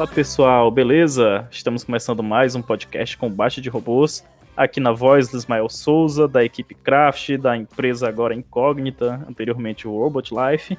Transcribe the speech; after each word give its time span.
Fala 0.00 0.10
pessoal, 0.10 0.70
beleza? 0.70 1.46
Estamos 1.50 1.84
começando 1.84 2.22
mais 2.22 2.54
um 2.54 2.62
podcast 2.62 3.18
Combate 3.18 3.60
de 3.60 3.68
Robôs, 3.68 4.24
aqui 4.56 4.80
na 4.80 4.92
voz 4.92 5.28
do 5.28 5.36
Ismael 5.36 5.68
Souza, 5.68 6.26
da 6.26 6.42
equipe 6.42 6.74
Craft, 6.74 7.36
da 7.36 7.54
empresa 7.54 8.08
agora 8.08 8.34
Incógnita, 8.34 9.22
anteriormente 9.28 9.86
o 9.86 9.90
Robot 9.90 10.32
Life. 10.34 10.78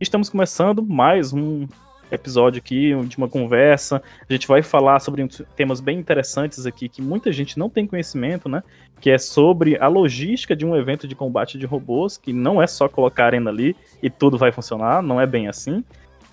Estamos 0.00 0.30
começando 0.30 0.82
mais 0.82 1.34
um 1.34 1.68
episódio 2.10 2.60
aqui 2.60 2.94
de 3.04 3.18
uma 3.18 3.28
conversa. 3.28 4.02
A 4.26 4.32
gente 4.32 4.48
vai 4.48 4.62
falar 4.62 5.00
sobre 5.00 5.28
temas 5.54 5.78
bem 5.78 5.98
interessantes 5.98 6.64
aqui 6.64 6.88
que 6.88 7.02
muita 7.02 7.30
gente 7.30 7.58
não 7.58 7.68
tem 7.68 7.86
conhecimento, 7.86 8.48
né? 8.48 8.62
Que 9.02 9.10
é 9.10 9.18
sobre 9.18 9.76
a 9.78 9.86
logística 9.86 10.56
de 10.56 10.64
um 10.64 10.74
evento 10.74 11.06
de 11.06 11.14
combate 11.14 11.58
de 11.58 11.66
robôs, 11.66 12.16
que 12.16 12.32
não 12.32 12.62
é 12.62 12.66
só 12.66 12.88
colocar 12.88 13.24
a 13.24 13.26
arena 13.26 13.50
ali 13.50 13.76
e 14.02 14.08
tudo 14.08 14.38
vai 14.38 14.50
funcionar, 14.50 15.02
não 15.02 15.20
é 15.20 15.26
bem 15.26 15.46
assim. 15.46 15.84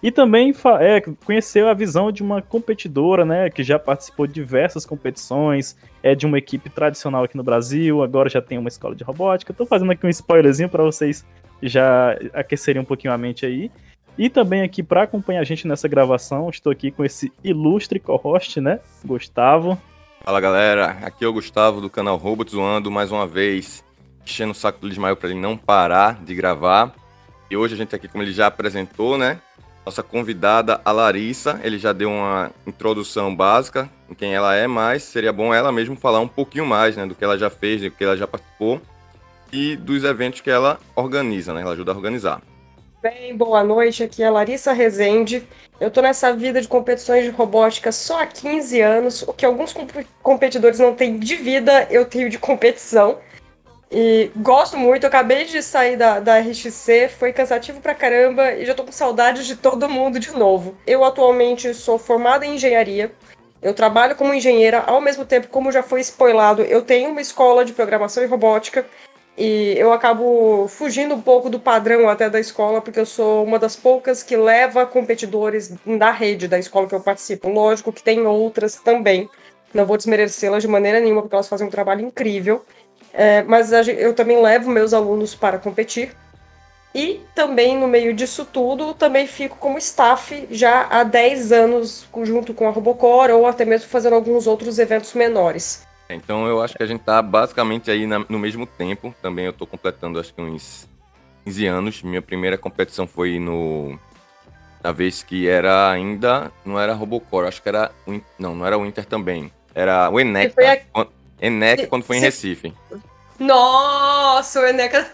E 0.01 0.11
também 0.11 0.53
é, 0.79 1.01
conheceu 1.25 1.67
a 1.67 1.73
visão 1.73 2.09
de 2.11 2.23
uma 2.23 2.41
competidora, 2.41 3.25
né, 3.25 3.49
que 3.49 3.63
já 3.63 3.77
participou 3.77 4.25
de 4.25 4.33
diversas 4.33 4.85
competições, 4.85 5.75
é 6.01 6.15
de 6.15 6.25
uma 6.25 6.37
equipe 6.37 6.69
tradicional 6.69 7.25
aqui 7.25 7.35
no 7.35 7.43
Brasil, 7.43 8.01
agora 8.01 8.29
já 8.29 8.41
tem 8.41 8.57
uma 8.57 8.69
escola 8.69 8.95
de 8.95 9.03
robótica. 9.03 9.51
Estou 9.51 9.67
fazendo 9.67 9.91
aqui 9.91 10.05
um 10.05 10.09
spoilerzinho 10.09 10.69
para 10.69 10.83
vocês 10.83 11.25
já 11.61 12.17
aquecerem 12.33 12.81
um 12.81 12.85
pouquinho 12.85 13.13
a 13.13 13.17
mente 13.17 13.45
aí. 13.45 13.69
E 14.17 14.29
também 14.29 14.61
aqui 14.61 14.81
para 14.81 15.03
acompanhar 15.03 15.41
a 15.41 15.45
gente 15.45 15.67
nessa 15.67 15.87
gravação, 15.87 16.49
estou 16.49 16.71
aqui 16.71 16.91
com 16.91 17.03
esse 17.03 17.31
ilustre 17.43 17.99
co-host, 17.99 18.61
né, 18.61 18.79
Gustavo. 19.03 19.77
Fala 20.21 20.39
galera, 20.39 20.97
aqui 21.01 21.25
é 21.25 21.27
o 21.27 21.33
Gustavo 21.33 21.81
do 21.81 21.89
canal 21.89 22.15
Robot 22.15 22.51
Zoando, 22.51 22.89
mais 22.89 23.11
uma 23.11 23.27
vez, 23.27 23.83
enchendo 24.25 24.51
o 24.51 24.55
saco 24.55 24.79
do 24.79 24.87
Lismael 24.87 25.15
para 25.17 25.29
ele 25.29 25.39
não 25.39 25.57
parar 25.57 26.23
de 26.23 26.33
gravar. 26.35 26.93
E 27.51 27.57
hoje 27.57 27.73
a 27.73 27.77
gente 27.77 27.89
tá 27.89 27.97
aqui, 27.97 28.07
como 28.07 28.23
ele 28.23 28.31
já 28.31 28.47
apresentou, 28.47 29.17
né, 29.17 29.39
nossa 29.89 30.03
convidada, 30.03 30.79
a 30.85 30.91
Larissa, 30.91 31.59
ele 31.63 31.79
já 31.79 31.91
deu 31.91 32.11
uma 32.11 32.51
introdução 32.67 33.35
básica 33.35 33.89
em 34.07 34.13
quem 34.13 34.35
ela 34.35 34.55
é, 34.55 34.67
mas 34.67 35.01
seria 35.01 35.33
bom 35.33 35.51
ela 35.51 35.71
mesmo 35.71 35.95
falar 35.95 36.19
um 36.19 36.27
pouquinho 36.27 36.63
mais, 36.63 36.95
né, 36.95 37.07
do 37.07 37.15
que 37.15 37.23
ela 37.23 37.35
já 37.39 37.49
fez, 37.49 37.81
do 37.81 37.89
que 37.89 38.03
ela 38.03 38.15
já 38.15 38.27
participou 38.27 38.79
e 39.51 39.75
dos 39.75 40.03
eventos 40.03 40.41
que 40.41 40.49
ela 40.51 40.79
organiza, 40.95 41.55
né, 41.55 41.63
ela 41.63 41.71
ajuda 41.71 41.91
a 41.91 41.95
organizar. 41.95 42.39
Bem, 43.01 43.35
boa 43.35 43.63
noite, 43.63 44.03
aqui 44.03 44.21
é 44.21 44.27
a 44.27 44.31
Larissa 44.31 44.73
Rezende. 44.73 45.41
Eu 45.81 45.89
tô 45.89 46.01
nessa 46.01 46.31
vida 46.33 46.61
de 46.61 46.67
competições 46.67 47.23
de 47.23 47.31
robótica 47.31 47.91
só 47.91 48.21
há 48.21 48.27
15 48.27 48.79
anos, 48.81 49.23
o 49.23 49.33
que 49.33 49.43
alguns 49.43 49.73
competidores 50.21 50.77
não 50.77 50.93
têm 50.93 51.17
de 51.17 51.35
vida, 51.35 51.87
eu 51.89 52.05
tenho 52.05 52.29
de 52.29 52.37
competição. 52.37 53.17
E 53.91 54.31
gosto 54.35 54.77
muito, 54.77 55.03
eu 55.03 55.07
acabei 55.07 55.45
de 55.45 55.63
sair 55.63 55.97
da, 55.97 56.19
da 56.19 56.37
RXC, 56.37 57.09
foi 57.09 57.33
cansativo 57.33 57.81
pra 57.81 57.95
caramba 57.95 58.53
e 58.53 58.63
já 58.63 58.75
tô 58.75 58.83
com 58.83 58.91
saudades 58.91 59.47
de 59.47 59.55
todo 59.55 59.89
mundo 59.89 60.19
de 60.19 60.31
novo. 60.31 60.75
Eu 60.85 61.03
atualmente 61.03 61.73
sou 61.73 61.97
formada 61.97 62.45
em 62.45 62.53
engenharia, 62.53 63.11
eu 63.61 63.73
trabalho 63.73 64.15
como 64.15 64.33
engenheira, 64.33 64.83
ao 64.85 65.01
mesmo 65.01 65.25
tempo, 65.25 65.47
como 65.47 65.71
já 65.71 65.81
foi 65.81 66.01
spoilado, 66.01 66.61
eu 66.61 66.83
tenho 66.83 67.09
uma 67.09 67.19
escola 67.19 67.65
de 67.65 67.73
programação 67.73 68.23
e 68.23 68.27
robótica 68.27 68.85
e 69.35 69.73
eu 69.77 69.91
acabo 69.91 70.67
fugindo 70.67 71.15
um 71.15 71.21
pouco 71.21 71.49
do 71.49 71.59
padrão 71.59 72.07
até 72.07 72.29
da 72.29 72.39
escola, 72.39 72.81
porque 72.81 72.99
eu 72.99 73.05
sou 73.07 73.43
uma 73.43 73.57
das 73.57 73.75
poucas 73.75 74.21
que 74.21 74.37
leva 74.37 74.85
competidores 74.85 75.73
da 75.97 76.11
rede 76.11 76.47
da 76.47 76.59
escola 76.59 76.87
que 76.87 76.93
eu 76.93 77.01
participo. 77.01 77.49
Lógico 77.49 77.91
que 77.91 78.03
tem 78.03 78.27
outras 78.27 78.75
também, 78.75 79.29
não 79.73 79.85
vou 79.85 79.97
desmerecê-las 79.97 80.61
de 80.61 80.67
maneira 80.67 80.99
nenhuma, 80.99 81.21
porque 81.21 81.35
elas 81.35 81.47
fazem 81.47 81.67
um 81.67 81.71
trabalho 81.71 82.05
incrível. 82.05 82.63
É, 83.13 83.41
mas 83.43 83.71
eu 83.71 84.13
também 84.13 84.41
levo 84.41 84.69
meus 84.69 84.93
alunos 84.93 85.35
para 85.35 85.57
competir. 85.57 86.15
E 86.93 87.21
também, 87.35 87.77
no 87.77 87.87
meio 87.87 88.13
disso 88.13 88.45
tudo, 88.45 88.93
também 88.93 89.27
fico 89.27 89.55
como 89.57 89.77
staff 89.77 90.47
já 90.49 90.87
há 90.89 91.03
10 91.03 91.51
anos, 91.51 92.07
junto 92.23 92.53
com 92.53 92.67
a 92.67 92.71
Robocor, 92.71 93.29
ou 93.29 93.45
até 93.45 93.63
mesmo 93.63 93.87
fazendo 93.87 94.15
alguns 94.15 94.47
outros 94.47 94.79
eventos 94.79 95.13
menores. 95.13 95.87
Então 96.09 96.47
eu 96.47 96.61
acho 96.61 96.75
que 96.75 96.81
a 96.81 96.87
gente 96.87 97.01
tá 97.01 97.21
basicamente 97.21 97.91
aí 97.91 98.07
na, 98.07 98.25
no 98.27 98.39
mesmo 98.39 98.65
tempo. 98.65 99.13
Também 99.21 99.45
eu 99.45 99.53
tô 99.53 99.67
completando 99.67 100.19
acho 100.19 100.33
que 100.33 100.41
uns 100.41 100.89
15 101.45 101.67
anos. 101.67 102.01
Minha 102.01 102.21
primeira 102.21 102.57
competição 102.57 103.05
foi 103.05 103.37
no. 103.39 103.99
Na 104.83 104.91
vez 104.91 105.21
que 105.21 105.47
era 105.47 105.91
ainda. 105.91 106.51
Não 106.65 106.79
era 106.79 106.93
Robocor, 106.93 107.45
acho 107.45 107.61
que 107.61 107.69
era. 107.69 107.91
Não, 108.39 108.55
não 108.55 108.65
era 108.65 108.77
o 108.77 108.85
Inter 108.85 109.05
também. 109.05 109.51
Era 109.75 110.09
o 110.09 110.19
Eneca. 110.19 110.81
A... 110.95 111.05
Eneca 111.41 111.87
quando 111.87 112.03
foi 112.03 112.17
em 112.17 112.21
Recife. 112.21 112.73
Nossa, 113.39 114.59
o 114.59 114.65
Eneca. 114.65 115.09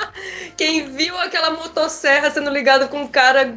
quem 0.56 0.92
viu 0.92 1.16
aquela 1.18 1.50
motosserra 1.50 2.30
sendo 2.30 2.50
ligada 2.50 2.86
com 2.86 3.02
um 3.02 3.08
cara. 3.08 3.56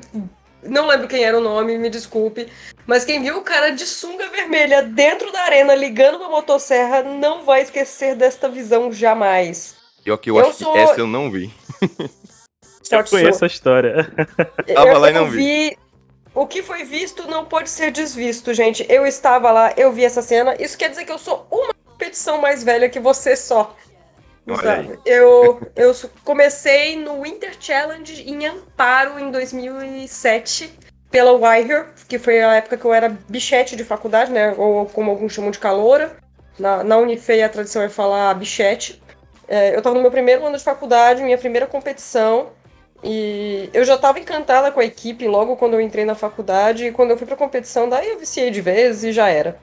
Não 0.64 0.88
lembro 0.88 1.10
quem 1.10 1.26
era 1.26 1.38
o 1.38 1.42
nome, 1.42 1.78
me 1.78 1.90
desculpe. 1.90 2.48
Mas 2.88 3.04
quem 3.04 3.22
viu 3.22 3.38
o 3.38 3.44
cara 3.44 3.72
de 3.72 3.86
sunga 3.86 4.30
vermelha 4.30 4.82
dentro 4.82 5.30
da 5.32 5.42
arena 5.42 5.76
ligando 5.76 6.16
uma 6.16 6.30
motosserra 6.30 7.04
não 7.04 7.44
vai 7.44 7.62
esquecer 7.62 8.16
desta 8.16 8.48
visão 8.48 8.92
jamais. 8.92 9.76
Pior 10.04 10.18
que 10.18 10.30
eu, 10.30 10.38
eu 10.38 10.48
acho 10.48 10.64
sou... 10.64 10.74
que 10.74 10.80
essa 10.80 11.00
eu 11.00 11.08
não 11.08 11.30
vi. 11.30 11.54
eu 12.92 13.04
conheço 13.04 13.44
a 13.44 13.48
história. 13.48 14.10
Tava 14.74 14.98
lá 14.98 15.10
e 15.10 15.14
não 15.14 15.30
vi. 15.30 15.38
vi. 15.38 15.78
O 16.34 16.48
que 16.48 16.64
foi 16.64 16.84
visto 16.84 17.28
não 17.28 17.46
pode 17.46 17.70
ser 17.70 17.92
desvisto, 17.92 18.54
gente. 18.54 18.86
Eu 18.90 19.06
estava 19.06 19.52
lá, 19.52 19.74
eu 19.78 19.92
vi 19.92 20.04
essa 20.04 20.22
cena. 20.22 20.56
Isso 20.60 20.78
quer 20.78 20.90
dizer 20.90 21.06
que 21.06 21.12
eu 21.12 21.20
sou 21.20 21.46
uma 21.52 21.74
competição 22.04 22.38
mais 22.40 22.64
velha 22.64 22.90
que 22.90 23.00
você 23.00 23.36
só. 23.36 23.76
Eu, 25.06 25.62
eu 25.76 25.96
comecei 26.26 26.98
no 26.98 27.22
Winter 27.22 27.56
Challenge 27.58 28.30
em 28.30 28.46
Amparo 28.46 29.18
em 29.18 29.32
2007 29.32 30.78
pela 31.10 31.32
Wire, 31.32 31.86
que 32.10 32.20
foi 32.20 32.42
a 32.42 32.56
época 32.56 32.76
que 32.76 32.84
eu 32.84 32.94
era 32.94 33.08
bichete 33.30 33.76
de 33.76 33.86
faculdade, 33.86 34.32
né? 34.32 34.54
Ou 34.58 34.86
como 34.88 35.12
alguns 35.12 35.32
chamam 35.32 35.52
de 35.52 35.60
caloura. 35.60 36.18
Na, 36.60 36.84
na 36.84 36.98
Unifei 36.98 37.42
a 37.42 37.50
tradição 37.50 37.82
é 37.82 37.90
falar 37.90 38.34
bichete. 38.34 39.02
É, 39.48 39.74
eu 39.74 39.78
estava 39.78 39.96
no 39.96 40.02
meu 40.02 40.12
primeiro 40.12 40.46
ano 40.46 40.58
de 40.58 40.64
faculdade, 40.64 41.24
minha 41.24 41.38
primeira 41.38 41.66
competição. 41.66 42.52
E 43.02 43.70
eu 43.74 43.86
já 43.86 43.96
estava 43.96 44.20
encantada 44.20 44.72
com 44.72 44.80
a 44.80 44.86
equipe 44.86 45.28
logo 45.28 45.56
quando 45.56 45.74
eu 45.74 45.82
entrei 45.82 46.04
na 46.04 46.16
faculdade. 46.16 46.88
E 46.88 46.92
quando 46.92 47.12
eu 47.12 47.18
fui 47.18 47.28
pra 47.28 47.38
competição, 47.38 47.88
daí 47.88 48.10
eu 48.10 48.20
viciei 48.20 48.52
de 48.52 48.60
vez 48.60 49.06
e 49.06 49.14
já 49.14 49.30
era. 49.30 49.58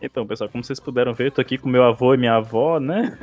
Então, 0.00 0.26
pessoal, 0.26 0.50
como 0.50 0.62
vocês 0.62 0.80
puderam 0.80 1.14
ver, 1.14 1.26
eu 1.26 1.30
tô 1.30 1.40
aqui 1.40 1.56
com 1.56 1.68
meu 1.68 1.84
avô 1.84 2.14
e 2.14 2.18
minha 2.18 2.34
avó, 2.34 2.78
né? 2.78 3.16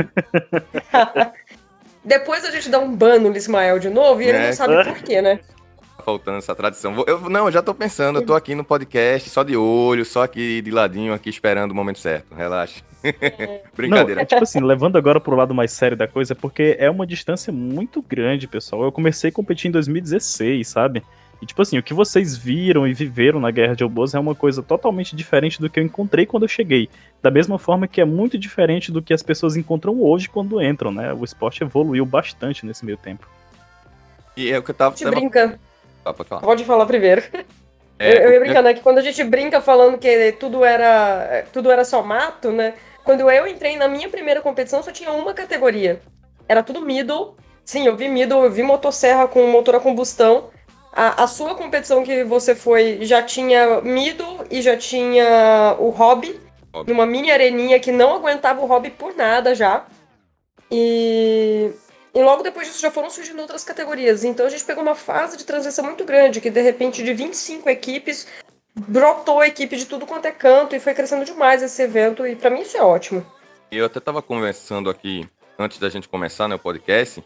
Depois 2.03 2.43
a 2.43 2.51
gente 2.51 2.69
dá 2.69 2.79
um 2.79 2.95
ban 2.95 3.19
no 3.19 3.35
Ismael 3.35 3.77
de 3.77 3.89
novo 3.89 4.21
e 4.21 4.25
ele 4.25 4.39
não 4.39 4.45
é. 4.45 4.53
sabe 4.53 4.83
por 4.83 5.03
quê, 5.03 5.21
né? 5.21 5.39
Tá 6.01 6.05
faltando 6.05 6.39
essa 6.39 6.55
tradição. 6.55 7.03
Eu, 7.05 7.29
não, 7.29 7.45
eu 7.45 7.51
já 7.51 7.61
tô 7.61 7.75
pensando, 7.75 8.19
eu 8.19 8.25
tô 8.25 8.33
aqui 8.33 8.55
no 8.55 8.63
podcast, 8.63 9.29
só 9.29 9.43
de 9.43 9.55
olho, 9.55 10.03
só 10.03 10.23
aqui 10.23 10.59
de 10.59 10.71
ladinho, 10.71 11.13
aqui 11.13 11.29
esperando 11.29 11.73
o 11.73 11.75
momento 11.75 11.99
certo. 11.99 12.33
Relaxa. 12.33 12.81
É. 13.03 13.61
Brincadeira. 13.77 14.15
Não, 14.15 14.21
é 14.23 14.25
tipo 14.25 14.41
assim, 14.41 14.61
levando 14.61 14.97
agora 14.97 15.19
pro 15.19 15.35
lado 15.35 15.53
mais 15.53 15.71
sério 15.71 15.95
da 15.95 16.07
coisa, 16.07 16.33
porque 16.33 16.75
é 16.79 16.89
uma 16.89 17.05
distância 17.05 17.53
muito 17.53 18.01
grande, 18.01 18.47
pessoal. 18.47 18.83
Eu 18.83 18.91
comecei 18.91 19.29
a 19.29 19.33
competir 19.33 19.67
em 19.67 19.71
2016, 19.71 20.67
sabe? 20.67 21.03
E, 21.41 21.45
tipo 21.45 21.61
assim, 21.61 21.77
o 21.77 21.83
que 21.83 21.93
vocês 21.93 22.37
viram 22.37 22.87
e 22.87 22.93
viveram 22.93 23.39
na 23.39 23.49
Guerra 23.49 23.75
de 23.75 23.83
Obos 23.83 24.13
é 24.13 24.19
uma 24.19 24.35
coisa 24.35 24.61
totalmente 24.61 25.15
diferente 25.15 25.59
do 25.59 25.69
que 25.69 25.79
eu 25.79 25.83
encontrei 25.83 26.25
quando 26.25 26.43
eu 26.43 26.47
cheguei. 26.47 26.87
Da 27.21 27.31
mesma 27.31 27.57
forma 27.57 27.87
que 27.87 27.99
é 27.99 28.05
muito 28.05 28.37
diferente 28.37 28.91
do 28.91 29.01
que 29.01 29.13
as 29.13 29.23
pessoas 29.23 29.57
encontram 29.57 29.99
hoje 30.01 30.29
quando 30.29 30.61
entram, 30.61 30.91
né? 30.91 31.11
O 31.13 31.23
esporte 31.23 31.63
evoluiu 31.63 32.05
bastante 32.05 32.63
nesse 32.63 32.85
meio 32.85 32.97
tempo. 32.97 33.27
E 34.37 34.51
é 34.51 34.59
o 34.59 34.63
que 34.63 34.69
eu 34.69 34.75
tava... 34.75 34.95
Te 34.95 35.03
brinca. 35.03 35.59
Ah, 36.05 36.13
pode 36.13 36.29
falar. 36.29 36.41
Pode 36.41 36.63
falar 36.63 36.85
primeiro. 36.85 37.23
É, 37.97 38.17
eu, 38.17 38.21
eu 38.21 38.33
ia 38.33 38.39
brincando, 38.39 38.67
é 38.67 38.73
que 38.73 38.81
quando 38.81 38.97
a 38.97 39.01
gente 39.03 39.23
brinca 39.23 39.61
falando 39.61 39.97
que 39.97 40.31
tudo 40.33 40.65
era, 40.65 41.45
tudo 41.53 41.69
era 41.69 41.85
só 41.85 42.01
mato, 42.01 42.51
né? 42.51 42.73
Quando 43.03 43.29
eu 43.29 43.47
entrei 43.47 43.77
na 43.77 43.87
minha 43.87 44.09
primeira 44.09 44.41
competição, 44.41 44.81
só 44.81 44.91
tinha 44.91 45.11
uma 45.11 45.33
categoria. 45.33 46.01
Era 46.47 46.63
tudo 46.63 46.81
middle. 46.81 47.35
Sim, 47.63 47.85
eu 47.85 47.95
vi 47.95 48.09
middle, 48.09 48.43
eu 48.43 48.51
vi 48.51 48.63
motosserra 48.63 49.27
com 49.27 49.45
motor 49.47 49.75
a 49.75 49.79
combustão. 49.79 50.49
A, 50.93 51.23
a, 51.23 51.27
sua 51.27 51.55
competição 51.55 52.03
que 52.03 52.23
você 52.23 52.53
foi 52.53 52.99
já 53.05 53.23
tinha 53.23 53.81
Mido 53.81 54.25
e 54.49 54.61
já 54.61 54.75
tinha 54.75 55.77
o 55.79 55.89
Hobby, 55.89 56.39
hobby, 56.73 56.91
numa 56.91 57.05
mini 57.05 57.31
areninha 57.31 57.79
que 57.79 57.91
não 57.91 58.15
aguentava 58.15 58.61
o 58.61 58.65
Hobby 58.65 58.89
por 58.89 59.15
nada 59.15 59.55
já. 59.55 59.85
E, 60.69 61.71
e 62.13 62.21
logo 62.21 62.43
depois 62.43 62.67
disso 62.67 62.81
já 62.81 62.91
foram 62.91 63.09
surgindo 63.09 63.41
outras 63.41 63.63
categorias. 63.63 64.25
Então 64.25 64.45
a 64.45 64.49
gente 64.49 64.65
pegou 64.65 64.83
uma 64.83 64.95
fase 64.95 65.37
de 65.37 65.45
transição 65.45 65.85
muito 65.85 66.03
grande, 66.03 66.41
que 66.41 66.49
de 66.49 66.61
repente 66.61 67.03
de 67.03 67.13
25 67.13 67.69
equipes 67.69 68.27
brotou 68.75 69.39
a 69.39 69.47
equipe 69.47 69.77
de 69.77 69.85
tudo 69.85 70.05
quanto 70.05 70.25
é 70.25 70.31
canto 70.31 70.75
e 70.75 70.79
foi 70.79 70.93
crescendo 70.93 71.23
demais 71.23 71.63
esse 71.63 71.81
evento. 71.81 72.27
E 72.27 72.35
para 72.35 72.49
mim 72.49 72.61
isso 72.61 72.77
é 72.77 72.81
ótimo. 72.81 73.25
Eu 73.71 73.85
até 73.85 74.01
tava 74.01 74.21
conversando 74.21 74.89
aqui 74.89 75.25
antes 75.57 75.77
da 75.77 75.89
gente 75.89 76.09
começar 76.09 76.49
né, 76.49 76.55
o 76.55 76.59
podcast 76.59 77.23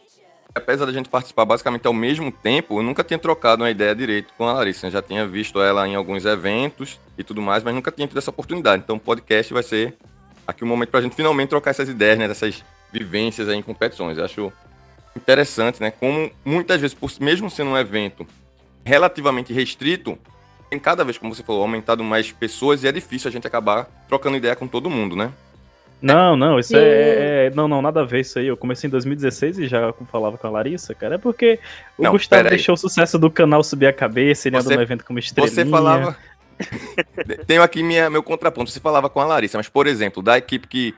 apesar 0.56 0.86
da 0.86 0.94
gente 0.94 1.10
participar 1.10 1.44
basicamente 1.44 1.86
ao 1.86 1.94
mesmo 1.94 2.31
tempo, 2.31 2.80
eu 2.80 2.84
nunca 2.84 3.04
tinha 3.04 3.19
trocado 3.19 3.63
uma 3.63 3.69
ideia 3.69 3.94
direito 3.94 4.34
com 4.38 4.48
a 4.48 4.54
Larissa. 4.54 4.88
Eu 4.88 4.92
já 4.92 5.02
tinha 5.02 5.28
visto 5.28 5.62
ela 5.62 5.86
em 5.86 5.96
alguns 5.96 6.24
eventos 6.24 7.00
e 7.18 7.24
tudo 7.24 7.42
mais, 7.42 7.62
mas 7.62 7.75
nunca 7.75 7.92
tinha 7.92 8.07
tido 8.07 8.18
essa 8.18 8.30
oportunidade. 8.30 8.81
Então 8.84 8.96
o 8.96 9.00
podcast 9.00 9.54
vai 9.54 9.62
ser 9.62 9.94
aqui 10.48 10.63
um 10.63 10.68
momento 10.68 10.90
para 10.90 11.02
a 11.02 11.04
gente 11.04 11.16
finalmente 11.16 11.50
trocar 11.50 11.72
essas 11.72 11.90
ideias, 11.90 12.18
né? 12.18 12.28
Dessas 12.28 12.63
vivências 12.92 13.50
aí 13.50 13.57
em 13.57 13.62
competições. 13.62 14.18
Eu 14.18 14.24
acho 14.24 14.54
interessante, 15.16 15.81
né? 15.81 15.92
Como 15.92 16.31
muitas 16.46 16.80
vezes, 16.80 16.96
por, 16.96 17.12
mesmo 17.19 17.50
sendo 17.50 17.72
um 17.72 17.78
evento 17.78 18.25
relativamente 18.86 19.51
restrito, 19.51 20.18
tem 20.69 20.80
cada 20.80 21.04
vez, 21.04 21.18
como 21.18 21.36
você 21.36 21.44
falou, 21.44 21.63
aumentado 21.63 22.04
mais 22.04 22.31
pessoas 22.31 22.84
e 22.84 22.88
é 22.88 22.92
difícil 22.92 23.28
a 23.28 23.31
gente 23.31 23.46
acabar 23.46 23.86
trocando 24.08 24.38
ideia 24.38 24.56
com 24.56 24.68
todo 24.68 24.90
mundo, 24.90 25.16
né? 25.16 25.34
Não, 26.01 26.36
não, 26.36 26.59
isso 26.59 26.75
é, 26.75 27.47
é, 27.47 27.51
Não, 27.56 27.68
não, 27.68 27.81
nada 27.81 28.01
a 28.01 28.06
ver 28.06 28.21
isso 28.21 28.38
aí. 28.38 28.47
Eu 28.47 28.57
comecei 28.57 28.88
em 28.88 28.92
2016 28.92 29.59
e 29.59 29.68
já 29.68 29.94
falava 30.12 30.38
com 30.38 30.47
a 30.47 30.50
Larissa, 30.50 30.94
cara. 30.94 31.15
É 31.15 31.18
porque 31.18 31.59
o 31.97 32.03
não, 32.03 32.12
Gustavo 32.12 32.50
deixou 32.50 32.75
o 32.75 32.77
sucesso 32.77 33.18
do 33.18 33.30
canal 33.31 33.63
subir 33.63 33.88
a 33.88 33.94
cabeça, 33.94 34.47
ele 34.47 34.57
você, 34.57 34.68
andou 34.68 34.77
no 34.77 34.83
evento 34.83 35.06
como 35.06 35.19
estrelinha. 35.19 35.53
Você 35.53 35.65
falava. 35.65 36.18
Tenho 37.47 37.63
aqui 37.63 37.81
minha, 37.81 38.09
meu 38.09 38.24
contraponto. 38.24 38.69
Você 38.69 38.80
falava 38.80 39.09
com 39.09 39.19
a 39.19 39.25
Larissa, 39.25 39.57
mas, 39.57 39.69
por 39.69 39.88
exemplo, 39.88 40.21
da 40.21 40.38
equipe 40.38 40.68
que. 40.68 40.94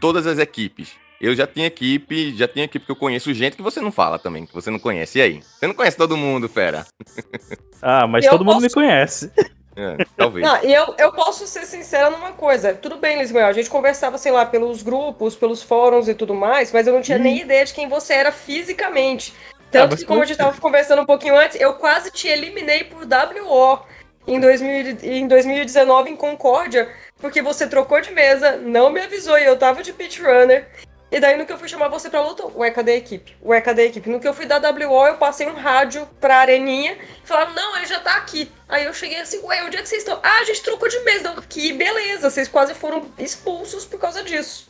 Todas 0.00 0.26
as 0.26 0.38
equipes. 0.38 0.92
Eu 1.20 1.34
já 1.34 1.46
tinha 1.46 1.66
equipe, 1.66 2.36
já 2.36 2.46
tinha 2.46 2.64
equipe 2.64 2.84
que 2.84 2.90
eu 2.90 2.96
conheço 2.96 3.32
gente 3.32 3.56
que 3.56 3.62
você 3.62 3.80
não 3.80 3.92
fala 3.92 4.18
também, 4.18 4.44
que 4.44 4.52
você 4.52 4.70
não 4.70 4.78
conhece. 4.78 5.18
E 5.18 5.22
aí? 5.22 5.40
Você 5.42 5.66
não 5.66 5.74
conhece 5.74 5.96
todo 5.96 6.16
mundo, 6.16 6.48
fera. 6.48 6.84
Ah, 7.86 8.06
mas 8.06 8.24
eu 8.24 8.30
todo 8.30 8.46
posso... 8.46 8.54
mundo 8.54 8.62
me 8.62 8.70
conhece. 8.72 9.30
É, 9.76 10.04
talvez. 10.16 10.46
Não, 10.46 10.62
e 10.62 10.72
eu, 10.72 10.94
eu 10.98 11.12
posso 11.12 11.46
ser 11.46 11.64
sincera 11.66 12.10
numa 12.10 12.32
coisa. 12.32 12.74
Tudo 12.74 12.96
bem, 12.96 13.18
Lismael, 13.18 13.46
a 13.46 13.52
gente 13.52 13.68
conversava, 13.68 14.18
sei 14.18 14.32
lá, 14.32 14.46
pelos 14.46 14.82
grupos, 14.82 15.34
pelos 15.34 15.62
fóruns 15.62 16.08
e 16.08 16.14
tudo 16.14 16.34
mais, 16.34 16.72
mas 16.72 16.86
eu 16.86 16.92
não 16.92 17.02
tinha 17.02 17.18
hum. 17.18 17.22
nem 17.22 17.40
ideia 17.40 17.64
de 17.64 17.74
quem 17.74 17.88
você 17.88 18.14
era 18.14 18.32
fisicamente. 18.32 19.34
Tanto 19.70 19.94
ah, 19.94 19.96
que, 19.96 20.04
como 20.04 20.22
a 20.22 20.24
gente 20.24 20.36
tava 20.36 20.60
conversando 20.60 21.02
um 21.02 21.06
pouquinho 21.06 21.36
antes, 21.36 21.60
eu 21.60 21.74
quase 21.74 22.10
te 22.12 22.28
eliminei 22.28 22.84
por 22.84 23.02
WO 23.02 23.80
em, 24.26 24.38
2000, 24.38 24.98
em 25.02 25.26
2019 25.26 26.10
em 26.10 26.16
Concórdia, 26.16 26.88
porque 27.18 27.42
você 27.42 27.66
trocou 27.66 28.00
de 28.00 28.12
mesa, 28.12 28.56
não 28.56 28.90
me 28.90 29.00
avisou 29.00 29.36
e 29.38 29.44
eu 29.44 29.58
tava 29.58 29.82
de 29.82 29.92
pitch 29.92 30.20
runner. 30.20 30.68
E 31.14 31.20
daí, 31.20 31.38
no 31.38 31.46
que 31.46 31.52
eu 31.52 31.58
fui 31.58 31.68
chamar 31.68 31.86
você 31.86 32.10
pra 32.10 32.26
luta, 32.26 32.44
ué, 32.56 32.72
cadê 32.72 32.90
a 32.90 32.96
equipe? 32.96 33.36
Ué, 33.40 33.60
cadê 33.60 33.82
a 33.82 33.84
equipe? 33.84 34.10
No 34.10 34.18
que 34.18 34.26
eu 34.26 34.34
fui 34.34 34.46
dar 34.46 34.60
WO, 34.60 35.06
eu 35.06 35.14
passei 35.14 35.46
um 35.46 35.54
rádio 35.54 36.08
pra 36.20 36.38
areninha 36.38 36.98
e 37.22 37.24
falaram, 37.24 37.54
não, 37.54 37.76
ele 37.76 37.86
já 37.86 38.00
tá 38.00 38.16
aqui. 38.16 38.50
Aí 38.68 38.84
eu 38.84 38.92
cheguei 38.92 39.20
assim, 39.20 39.38
ué, 39.44 39.64
onde 39.64 39.76
é 39.76 39.82
que 39.82 39.88
vocês 39.88 40.02
estão? 40.02 40.18
Ah, 40.20 40.40
a 40.40 40.44
gente 40.44 40.60
trocou 40.64 40.88
de 40.88 40.98
mesa. 41.04 41.32
Que 41.48 41.72
beleza, 41.72 42.28
vocês 42.28 42.48
quase 42.48 42.74
foram 42.74 43.04
expulsos 43.16 43.84
por 43.84 44.00
causa 44.00 44.24
disso. 44.24 44.68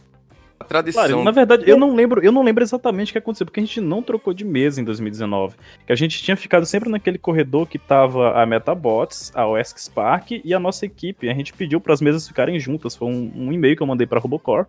A 0.60 0.64
tradição. 0.64 1.02
Claro, 1.02 1.24
na 1.24 1.30
verdade, 1.30 1.64
eu 1.66 1.78
não 1.78 1.94
lembro, 1.94 2.22
eu 2.22 2.30
não 2.30 2.42
lembro 2.42 2.62
exatamente 2.62 3.08
o 3.08 3.12
que 3.12 3.18
aconteceu, 3.18 3.46
porque 3.46 3.60
a 3.60 3.62
gente 3.62 3.80
não 3.80 4.02
trocou 4.02 4.34
de 4.34 4.44
mesa 4.44 4.82
em 4.82 4.84
2019. 4.84 5.56
Que 5.86 5.94
a 5.94 5.96
gente 5.96 6.22
tinha 6.22 6.36
ficado 6.36 6.66
sempre 6.66 6.90
naquele 6.90 7.16
corredor 7.16 7.66
que 7.66 7.78
tava 7.78 8.38
a 8.38 8.44
Metabots, 8.44 9.32
a 9.34 9.46
OSC 9.46 9.80
Spark 9.80 10.42
e 10.44 10.52
a 10.52 10.60
nossa 10.60 10.84
equipe. 10.84 11.26
A 11.26 11.34
gente 11.34 11.54
pediu 11.54 11.80
para 11.80 11.94
as 11.94 12.02
mesas 12.02 12.28
ficarem 12.28 12.60
juntas. 12.60 12.94
Foi 12.94 13.08
um, 13.08 13.32
um 13.34 13.50
e-mail 13.50 13.74
que 13.74 13.82
eu 13.82 13.86
mandei 13.86 14.06
para 14.06 14.20
Robocore. 14.20 14.66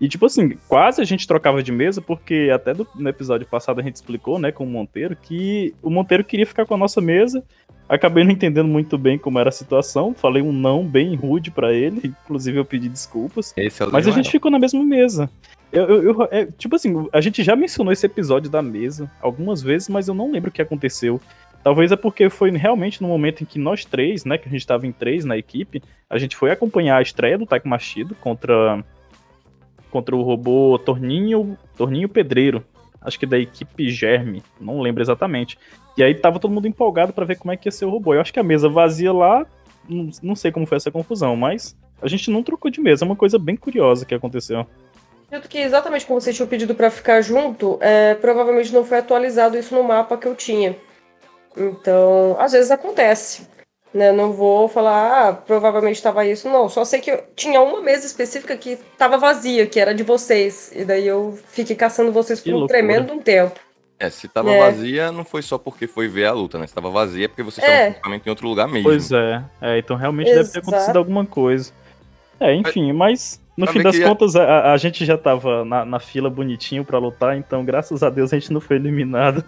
E, 0.00 0.08
tipo 0.08 0.26
assim, 0.26 0.56
quase 0.68 1.00
a 1.00 1.04
gente 1.04 1.26
trocava 1.26 1.62
de 1.62 1.72
mesa, 1.72 2.02
porque 2.02 2.50
até 2.52 2.74
do, 2.74 2.86
no 2.94 3.08
episódio 3.08 3.46
passado 3.46 3.80
a 3.80 3.82
gente 3.82 3.96
explicou, 3.96 4.38
né, 4.38 4.52
com 4.52 4.64
o 4.64 4.68
Monteiro, 4.68 5.16
que 5.16 5.74
o 5.82 5.88
Monteiro 5.88 6.22
queria 6.22 6.46
ficar 6.46 6.66
com 6.66 6.74
a 6.74 6.78
nossa 6.78 7.00
mesa. 7.00 7.42
Acabei 7.88 8.24
não 8.24 8.32
entendendo 8.32 8.68
muito 8.68 8.98
bem 8.98 9.16
como 9.16 9.38
era 9.38 9.48
a 9.48 9.52
situação. 9.52 10.12
Falei 10.12 10.42
um 10.42 10.52
não 10.52 10.84
bem 10.84 11.14
rude 11.14 11.50
para 11.50 11.72
ele. 11.72 12.12
Inclusive, 12.24 12.58
eu 12.58 12.64
pedi 12.64 12.88
desculpas. 12.88 13.54
É 13.56 13.68
mas 13.92 14.08
a 14.08 14.10
gente 14.10 14.30
ficou 14.30 14.50
na 14.50 14.58
mesma 14.58 14.82
mesa. 14.82 15.30
Eu, 15.72 15.84
eu, 15.84 16.02
eu 16.02 16.28
é, 16.30 16.46
tipo 16.46 16.74
assim, 16.74 17.08
a 17.12 17.20
gente 17.20 17.42
já 17.42 17.54
mencionou 17.54 17.92
esse 17.92 18.04
episódio 18.04 18.50
da 18.50 18.60
mesa 18.60 19.10
algumas 19.20 19.62
vezes, 19.62 19.88
mas 19.88 20.08
eu 20.08 20.14
não 20.14 20.30
lembro 20.30 20.50
o 20.50 20.52
que 20.52 20.62
aconteceu. 20.62 21.20
Talvez 21.62 21.90
é 21.90 21.96
porque 21.96 22.28
foi 22.28 22.50
realmente 22.50 23.02
no 23.02 23.08
momento 23.08 23.42
em 23.42 23.46
que 23.46 23.58
nós 23.58 23.84
três, 23.84 24.24
né, 24.24 24.38
que 24.38 24.48
a 24.48 24.50
gente 24.50 24.60
estava 24.60 24.86
em 24.86 24.92
três 24.92 25.24
na 25.24 25.36
equipe, 25.36 25.82
a 26.08 26.18
gente 26.18 26.36
foi 26.36 26.50
acompanhar 26.50 26.98
a 26.98 27.02
estreia 27.02 27.36
do 27.36 27.46
Taiko 27.46 27.68
Machido 27.68 28.14
contra 28.16 28.84
contra 29.90 30.14
o 30.14 30.22
robô 30.22 30.78
Torninho, 30.78 31.56
Torninho 31.76 32.08
Pedreiro, 32.08 32.64
acho 33.00 33.18
que 33.18 33.26
da 33.26 33.38
equipe 33.38 33.88
Germe, 33.88 34.42
não 34.60 34.80
lembro 34.80 35.02
exatamente. 35.02 35.58
E 35.96 36.02
aí 36.02 36.14
tava 36.14 36.38
todo 36.38 36.52
mundo 36.52 36.68
empolgado 36.68 37.12
para 37.12 37.24
ver 37.24 37.38
como 37.38 37.52
é 37.52 37.56
que 37.56 37.68
ia 37.68 37.72
ser 37.72 37.84
o 37.84 37.90
robô. 37.90 38.14
Eu 38.14 38.20
acho 38.20 38.32
que 38.32 38.40
a 38.40 38.44
mesa 38.44 38.68
vazia 38.68 39.12
lá, 39.12 39.46
não, 40.22 40.34
sei 40.34 40.50
como 40.50 40.66
foi 40.66 40.76
essa 40.76 40.90
confusão, 40.90 41.36
mas 41.36 41.76
a 42.02 42.08
gente 42.08 42.30
não 42.30 42.42
trocou 42.42 42.70
de 42.70 42.80
mesa, 42.80 43.04
é 43.04 43.06
uma 43.06 43.16
coisa 43.16 43.38
bem 43.38 43.56
curiosa 43.56 44.04
que 44.04 44.14
aconteceu. 44.14 44.66
Acredito 45.26 45.48
que 45.48 45.58
exatamente 45.58 46.06
como 46.06 46.20
você 46.20 46.32
tinha 46.32 46.46
pedido 46.46 46.74
para 46.74 46.90
ficar 46.90 47.20
junto, 47.20 47.78
é, 47.80 48.14
provavelmente 48.14 48.72
não 48.72 48.84
foi 48.84 48.98
atualizado 48.98 49.56
isso 49.56 49.74
no 49.74 49.82
mapa 49.82 50.16
que 50.16 50.26
eu 50.26 50.34
tinha. 50.34 50.76
Então, 51.56 52.36
às 52.38 52.52
vezes 52.52 52.70
acontece. 52.70 53.48
Né? 53.94 54.12
Não 54.12 54.32
vou 54.32 54.68
falar, 54.68 55.28
ah, 55.28 55.32
provavelmente 55.32 55.96
estava 55.96 56.26
isso, 56.26 56.48
não. 56.48 56.68
Só 56.68 56.84
sei 56.84 57.00
que 57.00 57.10
eu, 57.10 57.22
tinha 57.34 57.60
uma 57.60 57.80
mesa 57.80 58.06
específica 58.06 58.56
que 58.56 58.70
estava 58.70 59.16
vazia, 59.16 59.66
que 59.66 59.80
era 59.80 59.94
de 59.94 60.02
vocês. 60.02 60.70
E 60.74 60.84
daí 60.84 61.06
eu 61.06 61.38
fiquei 61.48 61.74
caçando 61.74 62.12
vocês 62.12 62.40
por 62.40 62.54
um 62.54 62.66
tremendo 62.66 63.12
um 63.12 63.18
tempo. 63.18 63.58
É, 63.98 64.10
se 64.10 64.28
tava 64.28 64.52
é. 64.52 64.58
vazia, 64.58 65.10
não 65.10 65.24
foi 65.24 65.40
só 65.40 65.56
porque 65.56 65.86
foi 65.86 66.06
ver 66.06 66.26
a 66.26 66.32
luta, 66.32 66.58
né? 66.58 66.66
Se 66.66 66.74
tava 66.74 66.90
vazia, 66.90 67.24
é 67.24 67.28
porque 67.28 67.42
vocês 67.42 67.66
estavam 67.66 68.14
é. 68.14 68.20
em 68.24 68.28
outro 68.28 68.46
lugar 68.46 68.68
mesmo. 68.68 68.90
Pois 68.90 69.10
é. 69.10 69.42
é 69.62 69.78
então 69.78 69.96
realmente 69.96 70.28
Exato. 70.28 70.42
deve 70.42 70.52
ter 70.52 70.58
acontecido 70.58 70.96
alguma 70.98 71.24
coisa. 71.24 71.72
É, 72.38 72.54
enfim, 72.54 72.92
mas 72.92 73.40
no 73.56 73.66
fim 73.66 73.82
das 73.82 73.98
contas, 73.98 74.36
a, 74.36 74.72
a, 74.72 74.76
gente 74.76 75.06
já 75.06 75.16
tava 75.16 75.64
na, 75.64 75.84
na 75.86 75.98
fila 75.98 76.28
bonitinho 76.28 76.84
para 76.84 76.98
lutar, 76.98 77.38
então 77.38 77.64
graças 77.64 78.02
a 78.02 78.10
Deus 78.10 78.30
a 78.32 78.38
gente 78.38 78.52
não 78.52 78.60
foi 78.60 78.76
eliminado. 78.76 79.42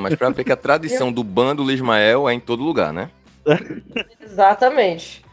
Mas 0.00 0.14
pra 0.14 0.30
ver 0.30 0.44
que 0.44 0.52
a 0.52 0.56
tradição 0.56 1.12
do 1.12 1.22
bando 1.22 1.62
Lismael 1.62 2.26
é 2.26 2.32
em 2.32 2.40
todo 2.40 2.62
lugar, 2.62 2.92
né? 2.92 3.10
Exatamente. 4.20 5.24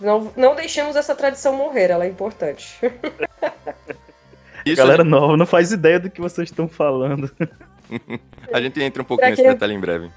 Não, 0.00 0.32
não 0.36 0.54
deixemos 0.54 0.96
essa 0.96 1.14
tradição 1.14 1.54
morrer, 1.54 1.90
ela 1.90 2.04
é 2.04 2.08
importante. 2.08 2.78
Isso 4.64 4.76
Galera 4.76 5.04
nova 5.04 5.36
não 5.36 5.46
faz 5.46 5.72
ideia 5.72 5.98
do 5.98 6.10
que 6.10 6.20
vocês 6.20 6.48
estão 6.48 6.68
falando. 6.68 7.30
a 8.52 8.60
gente 8.60 8.82
entra 8.82 9.02
um 9.02 9.04
pouco 9.04 9.24
nesse 9.24 9.42
detalhe 9.42 9.74
em 9.74 9.80
breve. 9.80 10.10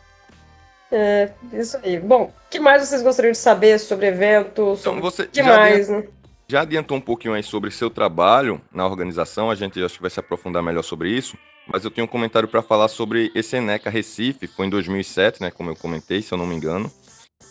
É, 0.91 1.29
isso 1.51 1.77
aí. 1.83 1.99
Bom, 1.99 2.23
o 2.23 2.49
que 2.49 2.59
mais 2.59 2.87
vocês 2.87 3.01
gostariam 3.01 3.31
de 3.31 3.37
saber 3.37 3.79
sobre 3.79 4.07
eventos? 4.07 4.81
Então, 4.81 5.01
você 5.01 5.27
que 5.27 5.37
já 5.37 5.57
mais, 5.57 5.89
adiantou, 5.89 5.97
né? 5.97 6.07
já 6.47 6.61
adiantou 6.61 6.97
um 6.97 7.01
pouquinho 7.01 7.33
aí 7.33 7.43
sobre 7.43 7.71
seu 7.71 7.89
trabalho 7.89 8.61
na 8.71 8.85
organização, 8.85 9.49
a 9.49 9.55
gente 9.55 9.83
acho 9.83 9.95
que 9.95 10.01
vai 10.01 10.11
se 10.11 10.19
aprofundar 10.19 10.61
melhor 10.61 10.83
sobre 10.83 11.09
isso, 11.09 11.37
mas 11.67 11.83
eu 11.83 11.91
tenho 11.91 12.05
um 12.05 12.09
comentário 12.09 12.47
para 12.47 12.61
falar 12.61 12.87
sobre 12.87 13.31
esse 13.33 13.57
Eneca 13.57 13.89
Recife, 13.89 14.47
foi 14.47 14.67
em 14.67 14.69
2007, 14.69 15.41
né, 15.41 15.51
como 15.51 15.71
eu 15.71 15.75
comentei, 15.75 16.21
se 16.21 16.31
eu 16.31 16.37
não 16.37 16.45
me 16.45 16.55
engano. 16.55 16.91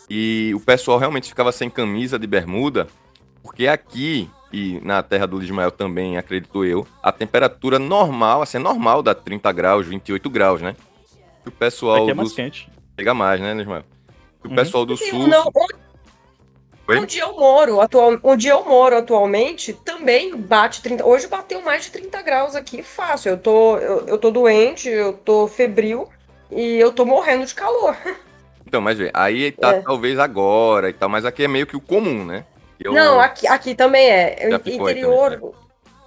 E 0.09 0.53
o 0.55 0.61
pessoal 0.61 0.99
realmente 0.99 1.29
ficava 1.29 1.51
sem 1.53 1.71
camisa 1.71 2.19
de 2.19 2.27
bermuda, 2.27 2.87
porque 3.43 3.67
aqui, 3.67 4.31
e 4.53 4.81
na 4.81 5.03
terra 5.03 5.27
do 5.27 5.43
Ismael 5.43 5.71
também, 5.71 6.17
acredito 6.17 6.65
eu, 6.65 6.87
a 7.03 7.11
temperatura 7.11 7.79
normal, 7.79 8.43
assim, 8.43 8.59
é 8.59 8.61
normal 8.61 9.03
dá 9.03 9.15
30 9.15 9.51
graus, 9.53 9.87
28 9.87 10.29
graus, 10.31 10.61
né? 10.61 10.77
E 11.45 11.49
o 11.49 11.53
pessoal. 11.53 12.03
Aqui 12.03 12.11
é 12.11 12.15
mais 12.15 12.31
do... 12.31 12.35
quente. 12.35 12.69
Chega 12.99 13.15
mais, 13.15 13.41
né, 13.41 13.57
Ismael? 13.57 13.85
E 14.45 14.47
o 14.47 14.51
uhum. 14.51 14.57
pessoal 14.57 14.87
do 14.87 14.97
sul. 14.97 15.27
Não, 15.27 15.51
onde 16.87 17.19
eu 17.19 17.35
moro, 17.35 17.81
atual, 17.81 18.19
onde 18.23 18.47
eu 18.47 18.65
moro 18.65 18.99
atualmente, 18.99 19.73
também 19.73 20.37
bate 20.37 20.83
30. 20.83 21.05
Hoje 21.05 21.27
bateu 21.27 21.63
mais 21.63 21.85
de 21.85 21.91
30 21.93 22.23
graus 22.23 22.55
aqui, 22.55 22.83
fácil. 22.83 23.31
Eu 23.31 23.39
tô, 23.39 23.79
eu, 23.79 24.07
eu 24.07 24.19
tô 24.19 24.31
doente, 24.31 24.89
eu 24.89 25.15
tô 25.15 25.49
febril 25.49 26.09
e 26.51 26.77
eu 26.77 26.93
tô 26.93 27.07
morrendo 27.07 27.47
de 27.47 27.55
calor. 27.55 27.97
Então, 28.75 28.83
mas 28.83 28.99
vê, 28.99 29.09
aí 29.15 29.53
tá 29.53 29.77
é. 29.77 29.83
talvez 29.83 30.19
agora 30.19 30.91
e 30.91 30.93
tal, 30.93 31.09
mas 31.09 31.25
aqui 31.25 31.45
é 31.45 31.49
meio 31.49 31.65
que 31.65 31.77
o 31.77 31.81
comum, 31.81 32.25
né? 32.25 32.45
Eu... 32.81 32.93
Não, 32.93 33.21
aqui, 33.21 33.47
aqui 33.47 33.73
também 33.73 34.11
é. 34.11 34.49
o 34.51 34.69
interior, 34.69 35.31
também, 35.31 35.49
né? 35.49 35.55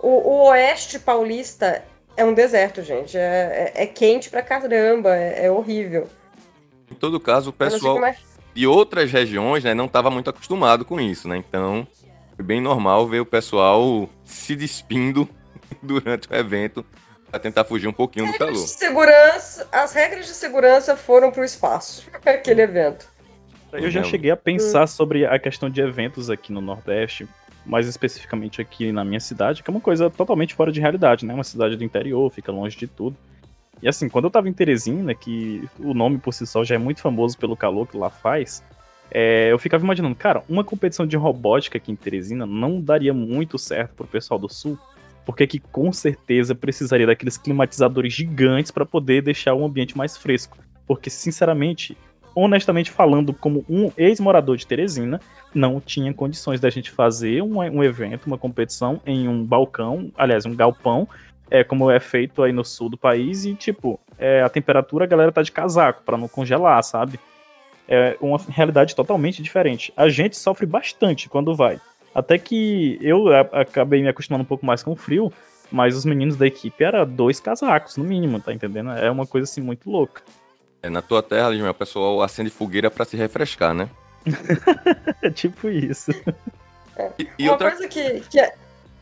o, 0.02 0.10
o, 0.10 0.50
oeste 0.50 1.00
paulista 1.00 1.82
é 2.18 2.26
um 2.26 2.34
deserto, 2.34 2.84
gente. 2.84 3.18
É, 3.18 3.72
é, 3.74 3.84
é 3.84 3.88
quente 3.88 4.30
pra 4.30 4.42
caramba, 4.42 5.16
é, 5.16 5.46
é, 5.46 5.50
horrível. 5.50 6.10
Em 6.92 6.96
todo 6.96 7.22
caso, 7.22 7.52
o 7.52 7.54
pessoal 7.54 8.02
mais... 8.02 8.18
de 8.54 8.68
outras 8.68 9.10
regiões, 9.14 9.64
né, 9.64 9.74
não 9.74 9.88
tava 9.88 10.12
muito 10.12 10.30
acostumado 10.30 10.84
com 10.84 11.00
isso, 11.00 11.26
né? 11.30 11.38
Então, 11.38 11.88
foi 12.36 12.44
bem 12.44 12.60
normal 12.60 13.08
ver 13.08 13.22
o 13.22 13.26
pessoal 13.26 14.10
se 14.26 14.58
despindo 14.58 15.26
durante 15.82 16.28
o 16.30 16.36
evento 16.36 16.86
para 17.30 17.40
tentar 17.40 17.64
fugir 17.64 17.88
um 17.88 17.94
pouquinho 17.94 18.32
do 18.32 18.38
calor. 18.38 18.56
segurança, 18.56 19.68
as 19.72 19.94
regras 19.94 20.26
de 20.26 20.34
segurança 20.34 20.96
foram 20.96 21.32
para 21.32 21.42
o 21.42 21.46
espaço, 21.46 22.08
aquele 22.26 22.62
evento. 22.62 23.08
Eu 23.72 23.92
já 23.92 24.02
cheguei 24.04 24.32
a 24.32 24.38
pensar 24.38 24.84
hum. 24.84 24.88
sobre 24.88 25.26
a 25.26 25.38
questão 25.38 25.70
de 25.70 25.82
eventos 25.82 26.30
aqui 26.30 26.54
no 26.54 26.62
Nordeste, 26.62 27.28
mais 27.66 27.86
especificamente 27.88 28.62
aqui 28.62 28.92
na 28.94 29.04
minha 29.04 29.20
cidade, 29.20 29.62
que 29.62 29.70
é 29.70 29.74
uma 29.74 29.82
coisa 29.82 30.10
totalmente 30.10 30.56
fora 30.56 30.72
de 30.72 30.80
realidade, 30.80 31.26
né? 31.26 31.34
Uma 31.34 31.44
cidade 31.44 31.76
do 31.76 31.84
interior, 31.84 32.32
fica 32.32 32.52
longe 32.52 32.78
de 32.78 32.88
tudo. 32.88 33.18
E 33.82 33.88
assim, 33.88 34.08
quando 34.08 34.26
eu 34.26 34.32
tava 34.32 34.48
em 34.48 34.54
Teresina, 34.54 35.14
que 35.14 35.68
o 35.78 35.94
nome 35.94 36.18
por 36.18 36.34
si 36.34 36.48
só 36.48 36.64
já 36.64 36.76
é 36.76 36.78
muito 36.78 37.02
famoso 37.02 37.38
pelo 37.38 37.58
calor 37.58 37.86
que 37.86 37.98
lá 37.98 38.10
faz, 38.10 38.64
é, 39.12 39.52
eu 39.52 39.60
ficava 39.60 39.84
imaginando, 39.84 40.16
cara, 40.16 40.44
uma 40.50 40.64
competição 40.64 41.06
de 41.06 41.16
robótica 41.16 41.78
aqui 41.78 41.92
em 41.92 41.96
Teresina 41.96 42.46
não 42.46 42.82
daria 42.82 43.14
muito 43.14 43.58
certo 43.58 43.96
pro 43.96 44.08
pessoal 44.08 44.40
do 44.40 44.50
Sul, 44.50 44.80
porque 45.28 45.46
que 45.46 45.60
com 45.60 45.92
certeza 45.92 46.56
precisaria 46.56 47.06
daqueles 47.06 47.38
climatizadores 47.38 48.14
gigantes 48.14 48.72
para 48.72 48.86
poder 48.86 49.22
deixar 49.22 49.54
o 49.54 49.66
ambiente 49.66 49.98
mais 49.98 50.16
fresco. 50.16 50.58
Porque, 50.88 51.10
sinceramente, 51.10 51.98
honestamente 52.34 52.90
falando, 52.90 53.34
como 53.34 53.66
um 53.68 53.92
ex-morador 53.98 54.56
de 54.56 54.66
Teresina, 54.66 55.20
não 55.54 55.82
tinha 55.82 56.14
condições 56.14 56.62
da 56.62 56.70
gente 56.70 56.90
fazer 56.90 57.44
um, 57.44 57.58
um, 57.60 57.84
evento, 57.84 58.26
uma 58.26 58.38
competição 58.38 59.02
em 59.06 59.28
um 59.28 59.44
balcão, 59.44 60.10
aliás, 60.18 60.46
um 60.46 60.56
galpão, 60.56 61.06
é 61.52 61.62
como 61.62 61.92
é 61.92 62.00
feito 62.00 62.42
aí 62.42 62.54
no 62.54 62.64
sul 62.64 62.88
do 62.88 62.98
país, 62.98 63.44
e 63.44 63.54
tipo, 63.54 64.00
é, 64.18 64.42
a 64.42 64.48
temperatura 64.48 65.04
a 65.04 65.08
galera 65.08 65.32
tá 65.32 65.42
de 65.42 65.52
casaco 65.52 66.04
para 66.06 66.18
não 66.18 66.30
congelar, 66.30 66.82
sabe? 66.84 67.20
é 67.88 68.18
uma 68.20 68.38
realidade 68.50 68.96
totalmente 68.96 69.42
diferente. 69.42 69.94
A 69.96 70.10
gente 70.10 70.36
sofre 70.36 70.66
bastante 70.66 71.30
quando 71.30 71.56
vai. 71.56 71.80
Até 72.18 72.40
que 72.40 72.98
eu 73.00 73.28
acabei 73.52 74.02
me 74.02 74.10
acostumando 74.10 74.42
um 74.42 74.48
pouco 74.48 74.66
mais 74.66 74.82
com 74.82 74.92
o 74.92 74.96
frio, 74.96 75.32
mas 75.72 75.96
os 75.96 76.04
meninos 76.04 76.36
da 76.36 76.48
equipe 76.48 76.84
eram 76.84 77.06
dois 77.06 77.40
casacos, 77.40 77.96
no 77.96 78.04
mínimo, 78.04 78.42
tá 78.42 78.52
entendendo? 78.52 78.90
É 78.90 79.12
uma 79.12 79.28
coisa 79.28 79.44
assim 79.44 79.62
muito 79.62 79.88
louca. 79.88 80.24
É, 80.82 80.90
na 80.90 81.00
tua 81.00 81.22
terra, 81.22 81.50
Lismar, 81.50 81.70
o 81.70 81.76
pessoal 81.76 82.24
acende 82.24 82.50
fogueira 82.50 82.90
para 82.90 83.06
se 83.06 83.16
refrescar, 83.16 83.72
né? 83.72 83.88
é 85.22 85.30
tipo 85.30 85.70
isso. 85.70 86.10
É. 86.96 87.12
E, 87.20 87.30
e 87.38 87.44
uma 87.44 87.52
outra... 87.52 87.70
coisa 87.70 87.88
que, 87.88 88.22
que, 88.22 88.40
é, 88.40 88.52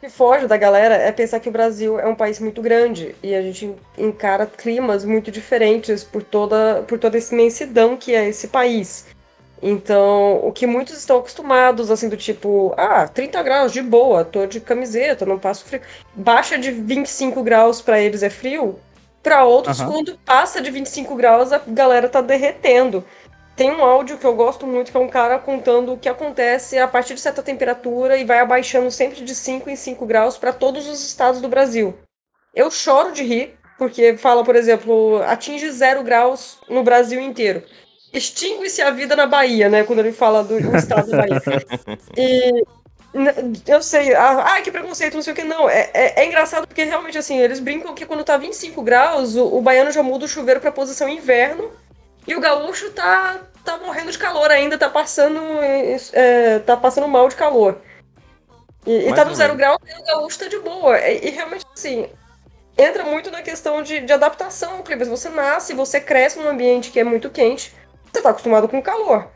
que 0.01 0.09
foge 0.09 0.45
da 0.45 0.57
galera 0.57 0.95
é 0.95 1.09
pensar 1.13 1.39
que 1.39 1.47
o 1.47 1.53
Brasil 1.53 1.97
é 1.97 2.05
um 2.05 2.15
país 2.15 2.37
muito 2.41 2.61
grande 2.61 3.15
e 3.23 3.33
a 3.33 3.41
gente 3.41 3.73
encara 3.97 4.45
climas 4.45 5.05
muito 5.05 5.31
diferentes 5.31 6.03
por 6.03 6.21
toda, 6.21 6.83
por 6.85 6.99
toda 6.99 7.17
essa 7.17 7.33
imensidão 7.33 7.95
que 7.95 8.13
é 8.13 8.27
esse 8.27 8.49
país. 8.49 9.07
Então, 9.61 10.39
o 10.43 10.51
que 10.51 10.67
muitos 10.67 10.97
estão 10.97 11.17
acostumados, 11.17 11.89
assim, 11.89 12.09
do 12.09 12.17
tipo, 12.17 12.73
ah, 12.77 13.07
30 13.07 13.41
graus 13.41 13.71
de 13.71 13.81
boa, 13.81 14.23
tô 14.23 14.45
de 14.45 14.59
camiseta, 14.59 15.25
não 15.25 15.39
passo 15.39 15.65
frio. 15.65 15.81
Baixa 16.13 16.57
de 16.57 16.71
25 16.71 17.41
graus 17.41 17.81
para 17.81 17.99
eles 17.99 18.21
é 18.21 18.29
frio. 18.29 18.79
Para 19.23 19.43
outros, 19.43 19.79
uhum. 19.79 19.91
quando 19.91 20.19
passa 20.23 20.61
de 20.61 20.69
25 20.69 21.15
graus, 21.15 21.51
a 21.51 21.59
galera 21.65 22.07
tá 22.07 22.21
derretendo. 22.21 23.03
Tem 23.55 23.71
um 23.71 23.83
áudio 23.83 24.17
que 24.17 24.25
eu 24.25 24.35
gosto 24.35 24.67
muito, 24.67 24.91
que 24.91 24.97
é 24.97 24.99
um 24.99 25.07
cara 25.07 25.39
contando 25.39 25.93
o 25.93 25.97
que 25.97 26.09
acontece 26.09 26.77
a 26.77 26.87
partir 26.87 27.13
de 27.13 27.21
certa 27.21 27.41
temperatura 27.41 28.17
e 28.17 28.25
vai 28.25 28.39
abaixando 28.39 28.91
sempre 28.91 29.23
de 29.23 29.33
5 29.33 29.69
em 29.69 29.75
5 29.75 30.05
graus 30.05 30.37
para 30.37 30.51
todos 30.51 30.87
os 30.87 31.03
estados 31.03 31.41
do 31.41 31.47
Brasil. 31.47 31.97
Eu 32.53 32.69
choro 32.69 33.13
de 33.13 33.23
rir, 33.23 33.57
porque 33.77 34.17
fala, 34.17 34.43
por 34.43 34.55
exemplo, 34.55 35.21
atinge 35.23 35.71
zero 35.71 36.03
graus 36.03 36.59
no 36.69 36.83
Brasil 36.83 37.19
inteiro. 37.19 37.63
Extingue-se 38.15 38.81
a 38.81 38.91
vida 38.91 39.15
na 39.15 39.27
Bahia, 39.27 39.69
né? 39.69 39.83
Quando 39.83 39.99
ele 39.99 40.13
fala 40.13 40.43
do, 40.43 40.59
do 40.59 40.75
estado 40.75 41.09
da 41.09 41.17
Bahia. 41.17 41.41
E 42.17 42.63
eu 43.65 43.81
sei, 43.81 44.13
ah, 44.13 44.59
que 44.61 44.69
preconceito, 44.69 45.13
não 45.13 45.21
sei 45.21 45.31
o 45.31 45.35
que, 45.35 45.43
não. 45.43 45.69
É, 45.69 45.89
é, 45.93 46.21
é, 46.21 46.25
engraçado 46.25 46.67
porque 46.67 46.83
realmente, 46.83 47.17
assim, 47.17 47.37
eles 47.37 47.61
brincam 47.61 47.95
que 47.95 48.05
quando 48.05 48.25
tá 48.25 48.35
25 48.35 48.81
graus, 48.81 49.35
o, 49.35 49.55
o 49.55 49.61
baiano 49.61 49.91
já 49.91 50.03
muda 50.03 50.25
o 50.25 50.27
chuveiro 50.27 50.59
pra 50.59 50.71
posição 50.71 51.07
inverno 51.07 51.71
e 52.27 52.35
o 52.35 52.41
gaúcho 52.41 52.91
tá, 52.91 53.39
tá 53.63 53.77
morrendo 53.77 54.11
de 54.11 54.17
calor 54.17 54.51
ainda, 54.51 54.77
tá 54.77 54.89
passando, 54.89 55.39
é, 56.11 56.59
tá 56.59 56.75
passando 56.75 57.07
mal 57.07 57.29
de 57.29 57.35
calor. 57.35 57.77
E, 58.85 59.09
e 59.09 59.13
tá 59.13 59.23
no 59.23 59.33
zero 59.33 59.55
grau 59.55 59.79
e 59.87 60.01
o 60.01 60.05
gaúcho 60.05 60.39
tá 60.39 60.47
de 60.47 60.59
boa. 60.59 60.99
E, 60.99 61.27
e, 61.27 61.29
realmente, 61.31 61.65
assim, 61.73 62.09
entra 62.77 63.03
muito 63.03 63.31
na 63.31 63.41
questão 63.41 63.81
de, 63.81 64.01
de 64.01 64.11
adaptação 64.11 64.77
ao 64.77 64.83
clima. 64.83 65.05
Você 65.05 65.29
nasce, 65.29 65.73
você 65.73 66.01
cresce 66.01 66.37
num 66.37 66.49
ambiente 66.49 66.91
que 66.91 66.99
é 66.99 67.03
muito 67.03 67.29
quente, 67.29 67.73
você 68.15 68.21
tá 68.21 68.29
acostumado 68.29 68.67
com 68.67 68.81
calor. 68.81 69.27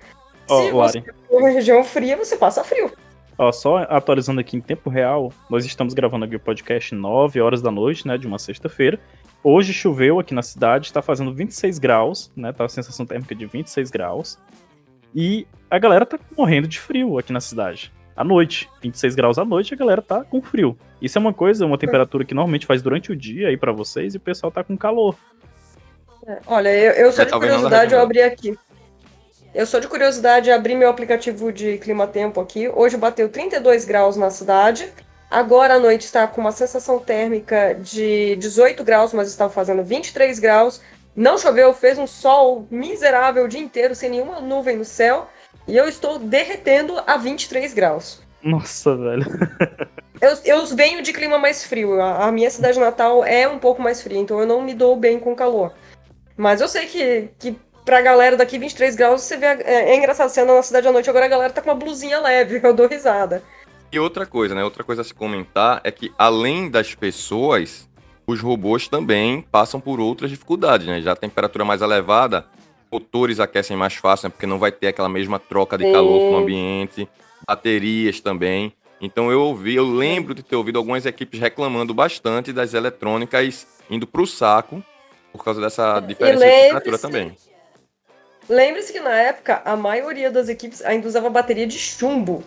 Oh, 0.50 0.64
Se 0.64 0.72
você 0.72 1.02
for 1.02 1.40
uma 1.40 1.50
região 1.50 1.84
fria, 1.84 2.16
você 2.18 2.38
passa 2.38 2.64
frio. 2.64 2.92
Ó, 3.38 3.52
só 3.52 3.78
atualizando 3.90 4.40
aqui 4.42 4.58
em 4.58 4.62
tempo 4.62 4.90
real, 4.90 5.32
nós 5.50 5.66
estamos 5.66 5.94
gravando 5.94 6.26
aqui 6.26 6.36
o 6.36 6.40
podcast 6.40 6.94
9 6.96 7.40
horas 7.40 7.62
da 7.62 7.72
noite, 7.72 8.08
né, 8.08 8.18
de 8.18 8.28
uma 8.28 8.40
sexta-feira. 8.40 9.00
Hoje 9.44 9.72
choveu 9.72 10.20
aqui 10.20 10.34
na 10.34 10.42
cidade, 10.42 10.88
está 10.88 11.02
fazendo 11.02 11.34
26 11.34 11.80
graus, 11.80 12.30
né? 12.36 12.52
Tá 12.52 12.66
a 12.66 12.70
sensação 12.70 13.06
térmica 13.06 13.34
de 13.34 13.46
26 13.46 13.90
graus. 13.90 14.38
E 15.16 15.48
a 15.72 15.80
galera 15.80 16.06
tá 16.06 16.20
morrendo 16.38 16.68
de 16.68 16.78
frio 16.78 17.18
aqui 17.18 17.32
na 17.32 17.40
cidade. 17.40 17.94
À 18.18 18.24
noite, 18.24 18.70
26 18.82 19.16
graus 19.16 19.38
à 19.38 19.46
noite, 19.46 19.74
a 19.74 19.78
galera 19.78 20.02
tá 20.02 20.26
com 20.26 20.42
frio. 20.42 20.78
Isso 21.02 21.18
é 21.18 21.22
uma 21.22 21.34
coisa, 21.34 21.66
uma 21.66 21.78
temperatura 21.78 22.26
que 22.26 22.34
normalmente 22.34 22.66
faz 22.66 22.82
durante 22.82 23.14
o 23.14 23.16
dia 23.16 23.48
aí 23.48 23.56
para 23.56 23.72
vocês 23.72 24.14
e 24.14 24.18
o 24.18 24.20
pessoal 24.20 24.52
tá 24.52 24.62
com 24.62 24.76
calor. 24.76 25.16
É, 26.28 26.40
olha, 26.46 26.70
eu, 26.70 26.92
eu 26.92 27.12
sou 27.14 27.24
é, 27.24 27.26
de 27.26 27.32
curiosidade, 27.32 27.94
eu 27.94 28.02
abri 28.02 28.22
aqui. 28.22 28.58
Eu 29.54 29.66
sou 29.66 29.80
de 29.80 29.88
curiosidade, 29.88 30.52
abri 30.52 30.76
meu 30.76 30.90
aplicativo 30.90 31.52
de 31.52 31.78
clima 31.80 32.06
tempo 32.06 32.40
aqui. 32.40 32.70
Hoje 32.70 32.96
bateu 32.98 33.28
32 33.30 33.84
graus 33.84 34.16
na 34.16 34.30
cidade. 34.30 34.92
Agora 35.30 35.76
à 35.76 35.80
noite 35.80 36.06
está 36.06 36.28
com 36.28 36.42
uma 36.42 36.52
sensação 36.52 37.00
térmica 37.00 37.74
de 37.74 38.36
18 38.36 38.84
graus, 38.84 39.12
mas 39.12 39.28
estava 39.28 39.52
fazendo 39.52 39.84
23 39.84 40.38
graus. 40.40 40.82
Não 41.16 41.38
choveu, 41.38 41.74
fez 41.74 41.98
um 41.98 42.06
sol 42.06 42.68
miserável 42.70 43.46
o 43.46 43.48
dia 43.48 43.60
inteiro, 43.60 43.96
sem 43.96 44.10
nenhuma 44.10 44.40
nuvem 44.40 44.78
no 44.78 44.86
céu. 44.86 45.28
E 45.68 45.76
eu 45.76 45.88
estou 45.88 46.20
derretendo 46.20 47.02
a 47.06 47.18
23 47.18 47.74
graus. 47.74 48.22
Nossa, 48.44 48.96
velho. 48.96 49.26
eu, 50.22 50.38
eu 50.46 50.66
venho 50.68 51.02
de 51.02 51.12
clima 51.12 51.40
mais 51.40 51.66
frio. 51.66 52.00
A, 52.00 52.28
a, 52.28 52.32
minha 52.32 52.50
cidade 52.52 52.80
natal 52.80 53.26
é 53.26 53.48
um 53.48 53.60
pouco 53.60 53.82
mais 53.82 54.02
fria, 54.02 54.20
então 54.20 54.40
eu 54.40 54.46
não 54.46 54.62
me 54.62 54.76
dou 54.76 54.96
bem 54.96 55.20
com 55.20 55.36
calor. 55.36 55.74
Mas 56.38 56.62
eu 56.62 56.68
sei 56.68 56.86
que, 56.86 57.30
que 57.38 57.60
pra 57.86 58.02
galera 58.02 58.38
daqui 58.38 58.58
23 58.58 58.96
graus, 58.96 59.22
você 59.22 59.38
vê. 59.38 59.46
É, 59.46 59.92
é 59.92 59.96
engraçado, 59.96 60.30
você 60.30 60.42
anda 60.42 60.54
na 60.54 60.64
cidade 60.64 60.88
à 60.88 60.92
noite, 60.92 61.10
agora 61.10 61.26
a 61.26 61.30
galera 61.30 61.54
tá 61.54 61.62
com 61.62 61.70
uma 61.70 61.76
blusinha 61.76 62.20
leve, 62.20 62.60
eu 62.64 62.74
dou 62.74 62.88
risada. 62.88 63.44
E 63.92 64.00
outra 64.00 64.26
coisa, 64.26 64.54
né? 64.54 64.64
Outra 64.64 64.84
coisa 64.84 65.02
a 65.02 65.06
se 65.06 65.14
comentar 65.14 65.82
é 65.84 65.92
que 65.92 66.14
além 66.18 66.70
das 66.70 66.94
pessoas, 66.94 67.90
os 68.28 68.40
robôs 68.40 68.88
também 68.88 69.42
passam 69.52 69.80
por 69.80 70.00
outras 70.00 70.30
dificuldades, 70.30 70.86
né? 70.86 71.02
Já 71.02 71.14
a 71.14 71.16
temperatura 71.16 71.66
mais 71.66 71.82
elevada, 71.82 72.46
motores 72.92 73.40
aquecem 73.40 73.76
mais 73.76 73.96
fácil, 73.96 74.28
né? 74.28 74.32
Porque 74.32 74.46
não 74.46 74.60
vai 74.60 74.72
ter 74.72 74.88
aquela 74.88 75.10
mesma 75.10 75.40
troca 75.40 75.78
de 75.78 75.92
calor 75.92 76.32
no 76.32 76.38
ambiente, 76.38 77.10
baterias 77.48 78.20
também. 78.20 78.72
Então 79.02 79.32
eu 79.32 79.42
ouvi, 79.42 79.76
eu 79.76 79.86
lembro 79.86 80.36
de 80.36 80.44
ter 80.44 80.56
ouvido 80.56 80.78
algumas 80.78 81.06
equipes 81.06 81.40
reclamando 81.40 81.94
bastante 81.94 82.52
das 82.52 82.74
eletrônicas 82.74 83.66
indo 83.90 84.06
para 84.06 84.22
o 84.22 84.28
saco 84.28 84.84
por 85.32 85.44
causa 85.44 85.62
dessa 85.62 86.00
diferença 86.00 86.46
de 86.46 86.52
temperatura 86.52 86.98
também. 86.98 87.36
Lembre-se 88.50 88.92
que 88.92 89.00
na 89.00 89.16
época 89.16 89.62
a 89.64 89.76
maioria 89.76 90.32
das 90.32 90.50
equipes 90.50 90.84
ainda 90.84 91.08
usava 91.08 91.30
bateria 91.30 91.68
de 91.68 91.78
chumbo 91.78 92.44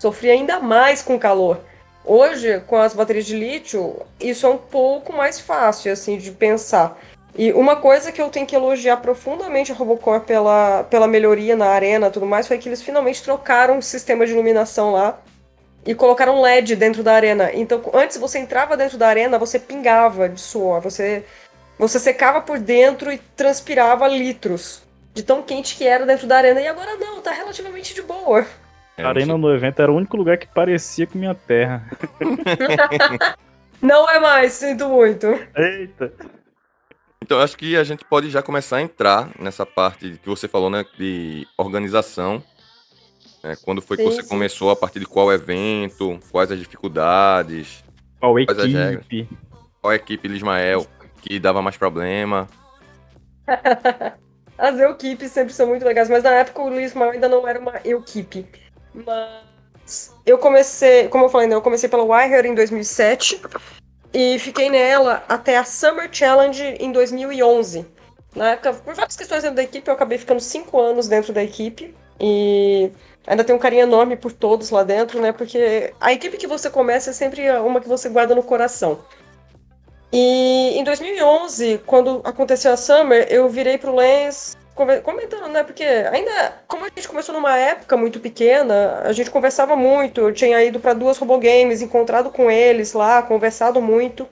sofria 0.00 0.32
ainda 0.32 0.58
mais 0.58 1.00
com 1.00 1.16
calor. 1.16 1.60
Hoje, 2.04 2.60
com 2.66 2.76
as 2.76 2.92
baterias 2.92 3.24
de 3.24 3.36
lítio, 3.36 4.02
isso 4.20 4.44
é 4.44 4.48
um 4.50 4.58
pouco 4.58 5.12
mais 5.12 5.38
fácil, 5.38 5.92
assim, 5.92 6.18
de 6.18 6.32
pensar. 6.32 6.98
E 7.36 7.52
uma 7.52 7.76
coisa 7.76 8.10
que 8.10 8.20
eu 8.20 8.30
tenho 8.30 8.46
que 8.46 8.54
elogiar 8.54 8.96
profundamente 8.96 9.70
a 9.70 9.74
Robocop 9.76 10.26
pela, 10.26 10.82
pela 10.90 11.06
melhoria 11.06 11.54
na 11.54 11.68
arena 11.68 12.08
e 12.08 12.10
tudo 12.10 12.26
mais 12.26 12.48
foi 12.48 12.58
que 12.58 12.68
eles 12.68 12.82
finalmente 12.82 13.22
trocaram 13.22 13.78
o 13.78 13.82
sistema 13.82 14.26
de 14.26 14.32
iluminação 14.32 14.92
lá 14.92 15.20
e 15.86 15.94
colocaram 15.94 16.40
LED 16.40 16.74
dentro 16.74 17.02
da 17.04 17.14
arena. 17.14 17.50
Então, 17.54 17.80
antes 17.94 18.16
você 18.16 18.40
entrava 18.40 18.76
dentro 18.76 18.98
da 18.98 19.06
arena, 19.06 19.38
você 19.38 19.58
pingava 19.58 20.28
de 20.28 20.40
suor, 20.40 20.80
você, 20.80 21.24
você 21.78 22.00
secava 22.00 22.40
por 22.40 22.58
dentro 22.58 23.12
e 23.12 23.18
transpirava 23.36 24.06
litros 24.08 24.83
de 25.14 25.22
tão 25.22 25.42
quente 25.42 25.76
que 25.76 25.86
era 25.86 26.04
dentro 26.04 26.26
da 26.26 26.36
arena. 26.36 26.60
E 26.60 26.66
agora 26.66 26.96
não, 26.96 27.20
tá 27.22 27.30
relativamente 27.30 27.94
de 27.94 28.02
boa. 28.02 28.44
É, 28.96 29.04
a 29.04 29.08
arena 29.08 29.38
no 29.38 29.54
evento 29.54 29.80
era 29.80 29.90
o 29.90 29.96
único 29.96 30.16
lugar 30.16 30.36
que 30.36 30.46
parecia 30.46 31.06
com 31.06 31.18
minha 31.18 31.34
terra. 31.34 31.88
Não 33.80 34.08
é 34.08 34.18
mais, 34.18 34.52
sinto 34.52 34.88
muito. 34.88 35.26
Eita. 35.56 36.12
Então, 37.22 37.40
acho 37.40 37.56
que 37.56 37.76
a 37.76 37.84
gente 37.84 38.04
pode 38.04 38.30
já 38.30 38.42
começar 38.42 38.76
a 38.76 38.82
entrar 38.82 39.30
nessa 39.38 39.64
parte 39.64 40.18
que 40.22 40.28
você 40.28 40.46
falou, 40.46 40.70
né, 40.70 40.84
de 40.98 41.46
organização. 41.56 42.42
É, 43.42 43.56
quando 43.56 43.82
foi 43.82 43.96
sim, 43.96 44.04
que 44.04 44.10
você 44.10 44.22
sim. 44.22 44.28
começou, 44.28 44.70
a 44.70 44.76
partir 44.76 45.00
de 45.00 45.06
qual 45.06 45.32
evento, 45.32 46.18
quais 46.30 46.50
as 46.50 46.58
dificuldades, 46.58 47.84
qual 48.18 48.38
equipe, 48.38 49.28
qual 49.82 49.92
equipe 49.92 50.28
Lismael 50.28 50.86
que 51.20 51.38
dava 51.38 51.60
mais 51.60 51.76
problema. 51.76 52.46
As 54.56 54.78
equipes 54.78 55.32
sempre 55.32 55.52
são 55.52 55.66
muito 55.66 55.84
legais, 55.84 56.08
mas 56.08 56.22
na 56.22 56.30
época 56.30 56.62
o 56.62 56.70
Lismael 56.70 57.12
ainda 57.12 57.28
não 57.28 57.46
era 57.46 57.58
uma 57.58 57.80
equipe. 57.84 58.46
Mas 58.94 60.14
eu 60.24 60.38
comecei, 60.38 61.08
como 61.08 61.24
eu 61.24 61.28
falei, 61.28 61.48
né, 61.48 61.54
eu 61.54 61.62
comecei 61.62 61.88
pela 61.88 62.04
Wired 62.04 62.48
em 62.48 62.54
2007 62.54 63.40
e 64.12 64.38
fiquei 64.38 64.70
nela 64.70 65.24
até 65.28 65.58
a 65.58 65.64
Summer 65.64 66.08
Challenge 66.10 66.62
em 66.78 66.92
2011. 66.92 67.84
Na 68.34 68.52
época, 68.52 68.72
por 68.74 68.94
várias 68.94 69.16
questões 69.16 69.42
dentro 69.42 69.56
da 69.56 69.62
equipe, 69.62 69.88
eu 69.88 69.94
acabei 69.94 70.18
ficando 70.18 70.40
cinco 70.40 70.80
anos 70.80 71.08
dentro 71.08 71.32
da 71.32 71.42
equipe 71.42 71.94
e 72.20 72.90
ainda 73.26 73.44
tenho 73.44 73.58
um 73.58 73.60
carinho 73.60 73.82
enorme 73.82 74.16
por 74.16 74.32
todos 74.32 74.70
lá 74.70 74.82
dentro, 74.82 75.20
né? 75.20 75.32
Porque 75.32 75.92
a 76.00 76.12
equipe 76.12 76.36
que 76.36 76.46
você 76.46 76.70
começa 76.70 77.10
é 77.10 77.12
sempre 77.12 77.50
uma 77.58 77.80
que 77.80 77.88
você 77.88 78.08
guarda 78.08 78.34
no 78.34 78.42
coração. 78.42 79.04
E 80.16 80.78
em 80.78 80.84
2011, 80.84 81.82
quando 81.84 82.20
aconteceu 82.22 82.72
a 82.72 82.76
Summer, 82.76 83.26
eu 83.28 83.48
virei 83.48 83.76
pro 83.76 83.92
Lens 83.92 84.56
comentando, 85.02 85.48
né? 85.48 85.64
Porque 85.64 85.82
ainda, 85.82 86.54
como 86.68 86.84
a 86.84 86.88
gente 86.88 87.08
começou 87.08 87.34
numa 87.34 87.58
época 87.58 87.96
muito 87.96 88.20
pequena, 88.20 89.00
a 89.04 89.12
gente 89.12 89.28
conversava 89.28 89.74
muito. 89.74 90.20
Eu 90.20 90.32
tinha 90.32 90.62
ido 90.62 90.78
para 90.78 90.94
duas 90.94 91.18
Robogames, 91.18 91.82
encontrado 91.82 92.30
com 92.30 92.48
eles 92.48 92.92
lá, 92.92 93.22
conversado 93.22 93.82
muito. 93.82 94.28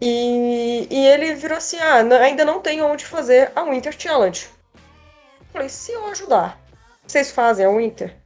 E, 0.00 0.88
e 0.90 1.06
ele 1.06 1.36
virou 1.36 1.56
assim: 1.58 1.78
ah, 1.78 2.02
ainda 2.20 2.44
não 2.44 2.58
tem 2.58 2.82
onde 2.82 3.04
fazer 3.04 3.52
a 3.54 3.62
Winter 3.62 3.94
Challenge. 3.96 4.48
Eu 4.74 5.46
falei: 5.52 5.68
se 5.68 5.92
eu 5.92 6.04
ajudar, 6.08 6.58
vocês 7.06 7.30
fazem 7.30 7.64
a 7.64 7.70
Winter? 7.70 8.16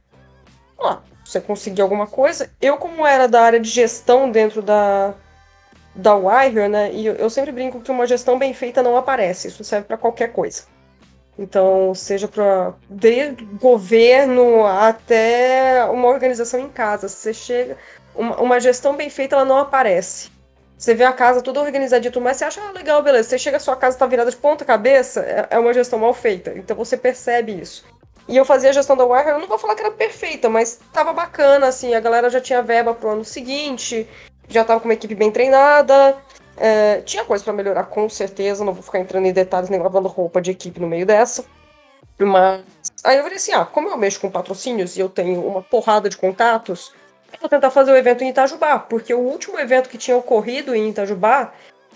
Ó, 0.79 0.97
você 1.23 1.39
conseguir 1.39 1.83
alguma 1.83 2.07
coisa. 2.07 2.49
Eu, 2.59 2.77
como 2.77 3.05
era 3.05 3.27
da 3.27 3.43
área 3.43 3.59
de 3.59 3.69
gestão 3.69 4.31
dentro 4.31 4.63
da, 4.63 5.13
da 5.95 6.15
Wire, 6.15 6.67
né? 6.67 6.91
E 6.91 7.05
eu, 7.05 7.29
sempre 7.29 7.51
brinco 7.51 7.79
que 7.79 7.89
uma 7.89 8.05
gestão 8.05 8.37
bem 8.37 8.53
feita 8.53 8.83
não 8.83 8.97
aparece. 8.97 9.47
Isso 9.47 9.63
serve 9.63 9.87
para 9.87 9.97
qualquer 9.97 10.33
coisa. 10.33 10.63
Então, 11.37 11.93
seja 11.93 12.27
para 12.27 12.73
governo 13.59 14.65
até 14.65 15.85
uma 15.85 16.07
organização 16.07 16.59
em 16.59 16.69
casa. 16.69 17.07
Você 17.07 17.33
chega, 17.33 17.77
uma, 18.13 18.39
uma, 18.41 18.59
gestão 18.59 18.95
bem 18.95 19.09
feita, 19.09 19.35
ela 19.35 19.45
não 19.45 19.57
aparece. 19.57 20.29
Você 20.77 20.93
vê 20.93 21.05
a 21.05 21.13
casa 21.13 21.41
toda 21.41 21.61
organizadinha, 21.61 22.11
tudo 22.11 22.23
mais, 22.23 22.37
você 22.37 22.45
acha 22.45 22.61
ah, 22.61 22.71
legal, 22.71 23.01
beleza. 23.01 23.29
Você 23.29 23.39
chega, 23.39 23.57
a 23.57 23.61
sua 23.61 23.75
casa 23.75 23.95
está 23.95 24.05
virada 24.05 24.29
de 24.29 24.37
ponta 24.37 24.65
cabeça, 24.65 25.21
é, 25.21 25.47
é 25.51 25.59
uma 25.59 25.73
gestão 25.73 25.99
mal 25.99 26.13
feita. 26.13 26.53
Então 26.55 26.75
você 26.75 26.97
percebe 26.97 27.53
isso. 27.59 27.85
E 28.27 28.35
eu 28.35 28.43
fazia 28.43 28.71
a 28.71 28.73
gestão 28.73 28.97
da 28.97 29.05
Wire, 29.05 29.29
eu 29.29 29.39
não 29.39 29.47
vou 29.47 29.57
falar 29.57 29.75
que 29.75 29.81
era 29.81 29.91
perfeita, 29.91 30.49
mas 30.49 30.79
tava 30.91 31.13
bacana, 31.13 31.67
assim, 31.67 31.93
a 31.93 31.99
galera 31.99 32.29
já 32.29 32.41
tinha 32.41 32.61
verba 32.61 32.93
pro 32.93 33.11
ano 33.11 33.23
seguinte, 33.23 34.07
já 34.47 34.63
tava 34.63 34.79
com 34.79 34.87
uma 34.87 34.93
equipe 34.93 35.15
bem 35.15 35.31
treinada. 35.31 36.17
É, 36.57 37.01
tinha 37.01 37.25
coisa 37.25 37.43
para 37.43 37.53
melhorar, 37.53 37.85
com 37.85 38.07
certeza. 38.09 38.63
Não 38.63 38.73
vou 38.73 38.83
ficar 38.83 38.99
entrando 38.99 39.25
em 39.25 39.33
detalhes 39.33 39.69
nem 39.69 39.79
lavando 39.79 40.07
roupa 40.07 40.41
de 40.41 40.51
equipe 40.51 40.79
no 40.79 40.87
meio 40.87 41.05
dessa. 41.05 41.45
Mas 42.17 42.63
aí 43.03 43.17
eu 43.17 43.23
falei 43.23 43.37
assim: 43.37 43.53
ah, 43.53 43.65
como 43.65 43.89
eu 43.89 43.97
mexo 43.97 44.19
com 44.19 44.31
patrocínios 44.31 44.95
e 44.95 44.99
eu 44.99 45.09
tenho 45.09 45.45
uma 45.45 45.61
porrada 45.61 46.09
de 46.09 46.17
contatos, 46.17 46.93
eu 47.33 47.39
vou 47.39 47.49
tentar 47.49 47.69
fazer 47.69 47.91
o 47.91 47.97
evento 47.97 48.23
em 48.23 48.29
Itajubá, 48.29 48.79
porque 48.79 49.13
o 49.13 49.19
último 49.19 49.59
evento 49.59 49.89
que 49.89 49.97
tinha 49.97 50.15
ocorrido 50.15 50.73
em 50.73 50.89
Itajubá 50.89 51.51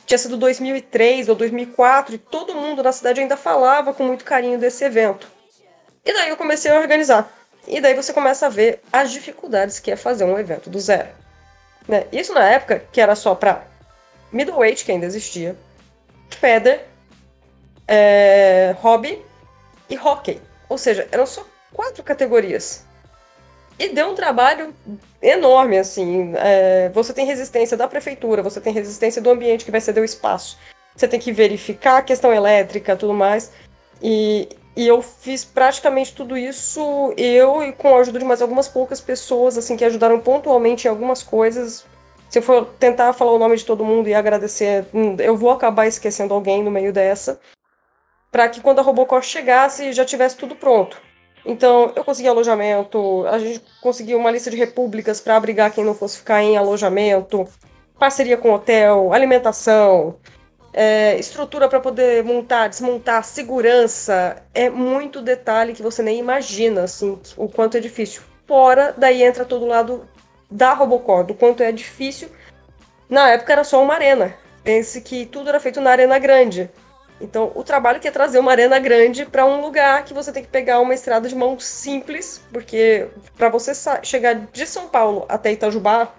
tinha 0.05 0.17
sido 0.17 0.35
2003 0.37 1.29
ou 1.29 1.35
2004 1.35 2.15
e 2.15 2.17
todo 2.17 2.55
mundo 2.55 2.83
na 2.83 2.91
cidade 2.91 3.21
ainda 3.21 3.37
falava 3.37 3.93
com 3.93 4.03
muito 4.03 4.25
carinho 4.25 4.59
desse 4.59 4.83
evento. 4.83 5.27
E 6.03 6.11
daí 6.11 6.29
eu 6.29 6.37
comecei 6.37 6.71
a 6.71 6.79
organizar. 6.79 7.31
E 7.67 7.79
daí 7.79 7.93
você 7.93 8.11
começa 8.11 8.47
a 8.47 8.49
ver 8.49 8.81
as 8.91 9.11
dificuldades 9.11 9.79
que 9.79 9.91
é 9.91 9.95
fazer 9.95 10.23
um 10.23 10.39
evento 10.39 10.69
do 10.69 10.79
zero. 10.79 11.09
Né? 11.88 12.05
Isso 12.12 12.33
na 12.33 12.45
época 12.45 12.83
que 12.91 13.01
era 13.01 13.15
só 13.15 13.36
para 13.36 13.63
middleweight, 14.31 14.86
que 14.86 14.91
ainda 14.91 15.05
existia, 15.05 15.55
feather, 16.29 16.86
é, 17.88 18.75
hobby 18.79 19.24
e 19.89 19.98
hockey. 19.98 20.39
Ou 20.67 20.77
seja, 20.77 21.07
eram 21.12 21.25
só 21.25 21.45
quatro 21.74 22.03
categorias. 22.03 22.86
E 23.79 23.89
deu 23.89 24.09
um 24.09 24.15
trabalho 24.15 24.74
enorme, 25.21 25.77
assim. 25.77 26.33
É, 26.36 26.89
você 26.89 27.13
tem 27.13 27.25
resistência 27.25 27.77
da 27.77 27.88
prefeitura, 27.88 28.43
você 28.43 28.59
tem 28.59 28.74
resistência 28.74 29.21
do 29.21 29.29
ambiente 29.29 29.63
que 29.63 29.71
vai 29.71 29.81
ceder 29.81 30.01
o 30.01 30.05
espaço. 30.05 30.57
Você 30.95 31.07
tem 31.07 31.19
que 31.19 31.31
verificar 31.31 31.98
a 31.98 32.01
questão 32.01 32.33
elétrica 32.33 32.95
tudo 32.95 33.13
mais. 33.13 33.51
E, 34.01 34.50
e 34.79 34.88
eu 34.88 35.01
fiz 35.01 35.43
praticamente 35.43 36.15
tudo 36.15 36.38
isso, 36.38 37.13
eu 37.17 37.62
e 37.62 37.74
com 37.74 37.93
a 37.93 38.00
ajuda 38.00 38.17
de 38.17 38.24
mais 38.24 38.41
algumas 38.41 38.65
poucas 38.65 39.01
pessoas, 39.01 39.57
assim, 39.57 39.75
que 39.75 39.83
ajudaram 39.83 40.21
pontualmente 40.21 40.88
em 40.88 40.89
algumas 40.89 41.21
coisas, 41.21 41.86
se 42.29 42.39
eu 42.39 42.41
for 42.41 42.65
tentar 42.79 43.12
falar 43.12 43.33
o 43.33 43.38
nome 43.38 43.57
de 43.57 43.65
todo 43.65 43.83
mundo 43.83 44.07
e 44.07 44.13
agradecer, 44.13 44.86
hum, 44.93 45.17
eu 45.19 45.36
vou 45.36 45.50
acabar 45.51 45.86
esquecendo 45.86 46.33
alguém 46.33 46.63
no 46.63 46.71
meio 46.71 46.93
dessa. 46.93 47.41
para 48.31 48.48
que 48.48 48.62
quando 48.62 48.79
a 48.79 48.81
Robocop 48.81 49.25
chegasse 49.25 49.91
já 49.91 50.05
tivesse 50.05 50.38
tudo 50.38 50.55
pronto. 50.55 51.01
Então, 51.45 51.91
eu 51.93 52.03
consegui 52.05 52.29
alojamento, 52.29 53.25
a 53.27 53.38
gente 53.38 53.62
conseguiu 53.81 54.17
uma 54.17 54.31
lista 54.31 54.50
de 54.50 54.55
repúblicas 54.55 55.19
para 55.19 55.36
abrigar 55.36 55.74
quem 55.74 55.83
não 55.83 55.93
fosse 55.93 56.19
ficar 56.19 56.41
em 56.41 56.55
alojamento, 56.55 57.45
parceria 57.98 58.38
com 58.38 58.53
hotel, 58.53 59.12
alimentação, 59.12 60.15
é, 60.73 61.17
estrutura 61.17 61.67
para 61.67 61.79
poder 61.79 62.23
montar, 62.23 62.67
desmontar, 62.67 63.23
segurança. 63.23 64.41
É 64.53 64.69
muito 64.69 65.21
detalhe 65.21 65.73
que 65.73 65.81
você 65.81 66.01
nem 66.01 66.19
imagina, 66.19 66.83
assim, 66.83 67.19
o 67.38 67.47
quanto 67.47 67.77
é 67.77 67.79
difícil. 67.79 68.21
Fora, 68.47 68.93
daí 68.97 69.23
entra 69.23 69.45
todo 69.45 69.65
lado 69.65 70.07
da 70.49 70.73
Robocop, 70.73 71.27
do 71.27 71.33
quanto 71.33 71.61
é 71.61 71.71
difícil. 71.71 72.29
Na 73.10 73.29
época 73.29 73.53
era 73.53 73.63
só 73.63 73.82
uma 73.82 73.93
arena. 73.93 74.36
Pense 74.63 75.01
que 75.01 75.25
tudo 75.25 75.49
era 75.49 75.60
feito 75.60 75.82
na 75.82 75.91
arena 75.91 76.17
grande. 76.19 76.69
Então, 77.21 77.51
o 77.53 77.63
trabalho 77.63 77.99
que 77.99 78.08
é 78.08 78.12
trazer 78.12 78.39
uma 78.39 78.51
arena 78.51 78.79
grande 78.79 79.25
para 79.25 79.45
um 79.45 79.62
lugar 79.62 80.05
que 80.05 80.13
você 80.13 80.32
tem 80.32 80.41
que 80.41 80.49
pegar 80.49 80.79
uma 80.79 80.93
estrada 80.93 81.27
de 81.27 81.36
mão 81.36 81.60
simples, 81.60 82.41
porque 82.51 83.08
para 83.38 83.49
você 83.49 83.73
chegar 84.03 84.36
de 84.36 84.65
São 84.65 84.88
Paulo 84.88 85.25
até 85.27 85.51
Itajubá, 85.51 86.13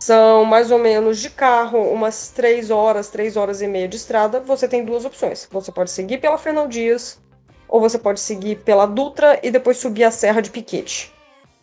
são 0.00 0.46
mais 0.46 0.70
ou 0.70 0.78
menos 0.78 1.20
de 1.20 1.28
carro 1.28 1.78
umas 1.92 2.30
3 2.30 2.70
horas, 2.70 3.10
3 3.10 3.36
horas 3.36 3.60
e 3.60 3.66
meia 3.66 3.86
de 3.86 3.96
estrada. 3.96 4.40
Você 4.40 4.66
tem 4.66 4.82
duas 4.82 5.04
opções. 5.04 5.46
Você 5.50 5.70
pode 5.70 5.90
seguir 5.90 6.18
pela 6.18 6.38
Fernão 6.38 6.66
Dias, 6.66 7.20
ou 7.68 7.80
você 7.80 7.98
pode 7.98 8.18
seguir 8.18 8.56
pela 8.64 8.86
Dutra 8.86 9.38
e 9.42 9.50
depois 9.50 9.76
subir 9.76 10.04
a 10.04 10.10
Serra 10.10 10.40
de 10.40 10.50
Piquete. 10.50 11.12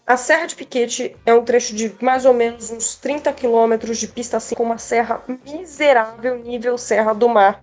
A 0.06 0.15
Serra 0.15 0.45
de 0.45 0.56
Piquete 0.56 1.17
é 1.26 1.34
um 1.34 1.43
trecho 1.43 1.76
de 1.76 1.93
mais 2.00 2.26
ou 2.26 2.34
menos 2.34 2.69
uns 2.69 2.95
30 2.95 3.34
quilômetros 3.34 3.97
de 3.97 4.08
pista 4.08 4.38
assim, 4.38 4.56
com 4.56 4.63
uma 4.63 4.78
serra 4.78 5.21
miserável, 5.45 6.38
nível 6.38 6.78
Serra 6.78 7.13
do 7.13 7.28
Mar. 7.28 7.62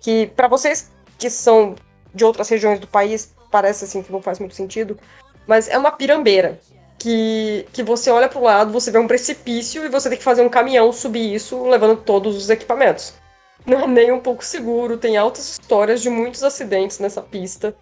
Que, 0.00 0.28
para 0.36 0.46
vocês 0.46 0.92
que 1.18 1.30
são 1.30 1.74
de 2.14 2.24
outras 2.24 2.48
regiões 2.48 2.78
do 2.78 2.86
país, 2.86 3.34
parece 3.50 3.84
assim 3.84 4.02
que 4.02 4.12
não 4.12 4.22
faz 4.22 4.38
muito 4.38 4.54
sentido, 4.54 4.98
mas 5.46 5.66
é 5.68 5.78
uma 5.78 5.90
pirambeira. 5.90 6.60
Que, 6.98 7.66
que 7.72 7.82
você 7.82 8.10
olha 8.10 8.28
para 8.28 8.38
o 8.38 8.44
lado, 8.44 8.72
você 8.72 8.90
vê 8.90 8.98
um 8.98 9.08
precipício 9.08 9.84
e 9.84 9.88
você 9.88 10.08
tem 10.08 10.18
que 10.18 10.24
fazer 10.24 10.42
um 10.42 10.48
caminhão 10.48 10.92
subir 10.92 11.34
isso, 11.34 11.64
levando 11.64 11.96
todos 11.96 12.36
os 12.36 12.48
equipamentos. 12.48 13.14
Não 13.66 13.80
é 13.80 13.86
nem 13.86 14.12
um 14.12 14.20
pouco 14.20 14.44
seguro, 14.44 14.96
tem 14.96 15.16
altas 15.16 15.48
histórias 15.48 16.00
de 16.00 16.10
muitos 16.10 16.42
acidentes 16.44 16.98
nessa 16.98 17.20
pista. 17.20 17.74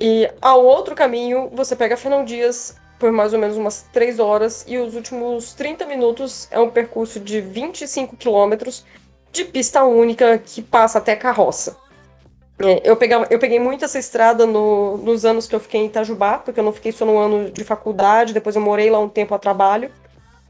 E 0.00 0.30
ao 0.40 0.64
outro 0.64 0.94
caminho, 0.94 1.50
você 1.52 1.76
pega 1.76 1.96
Fernão 1.96 2.24
Dias, 2.24 2.76
por 2.98 3.10
mais 3.10 3.32
ou 3.32 3.38
menos 3.38 3.56
umas 3.56 3.82
3 3.92 4.18
horas 4.18 4.64
e 4.66 4.78
os 4.78 4.94
últimos 4.94 5.54
30 5.54 5.86
minutos 5.86 6.46
é 6.50 6.58
um 6.58 6.70
percurso 6.70 7.18
de 7.18 7.40
25 7.40 8.16
quilômetros 8.16 8.84
de 9.32 9.44
pista 9.44 9.82
única 9.82 10.38
que 10.38 10.62
passa 10.62 10.98
até 10.98 11.16
carroça. 11.16 11.76
É, 12.58 12.82
eu, 12.84 12.96
pegava, 12.96 13.26
eu 13.30 13.38
peguei 13.38 13.58
muito 13.58 13.84
essa 13.84 13.98
estrada 13.98 14.46
no, 14.46 14.98
nos 14.98 15.24
anos 15.24 15.46
que 15.46 15.54
eu 15.54 15.60
fiquei 15.60 15.80
em 15.80 15.86
Itajubá, 15.86 16.38
porque 16.38 16.60
eu 16.60 16.64
não 16.64 16.72
fiquei 16.72 16.92
só 16.92 17.04
no 17.04 17.18
ano 17.18 17.50
de 17.50 17.64
faculdade, 17.64 18.32
depois 18.32 18.54
eu 18.54 18.62
morei 18.62 18.90
lá 18.90 18.98
um 18.98 19.08
tempo 19.08 19.34
a 19.34 19.38
trabalho. 19.38 19.90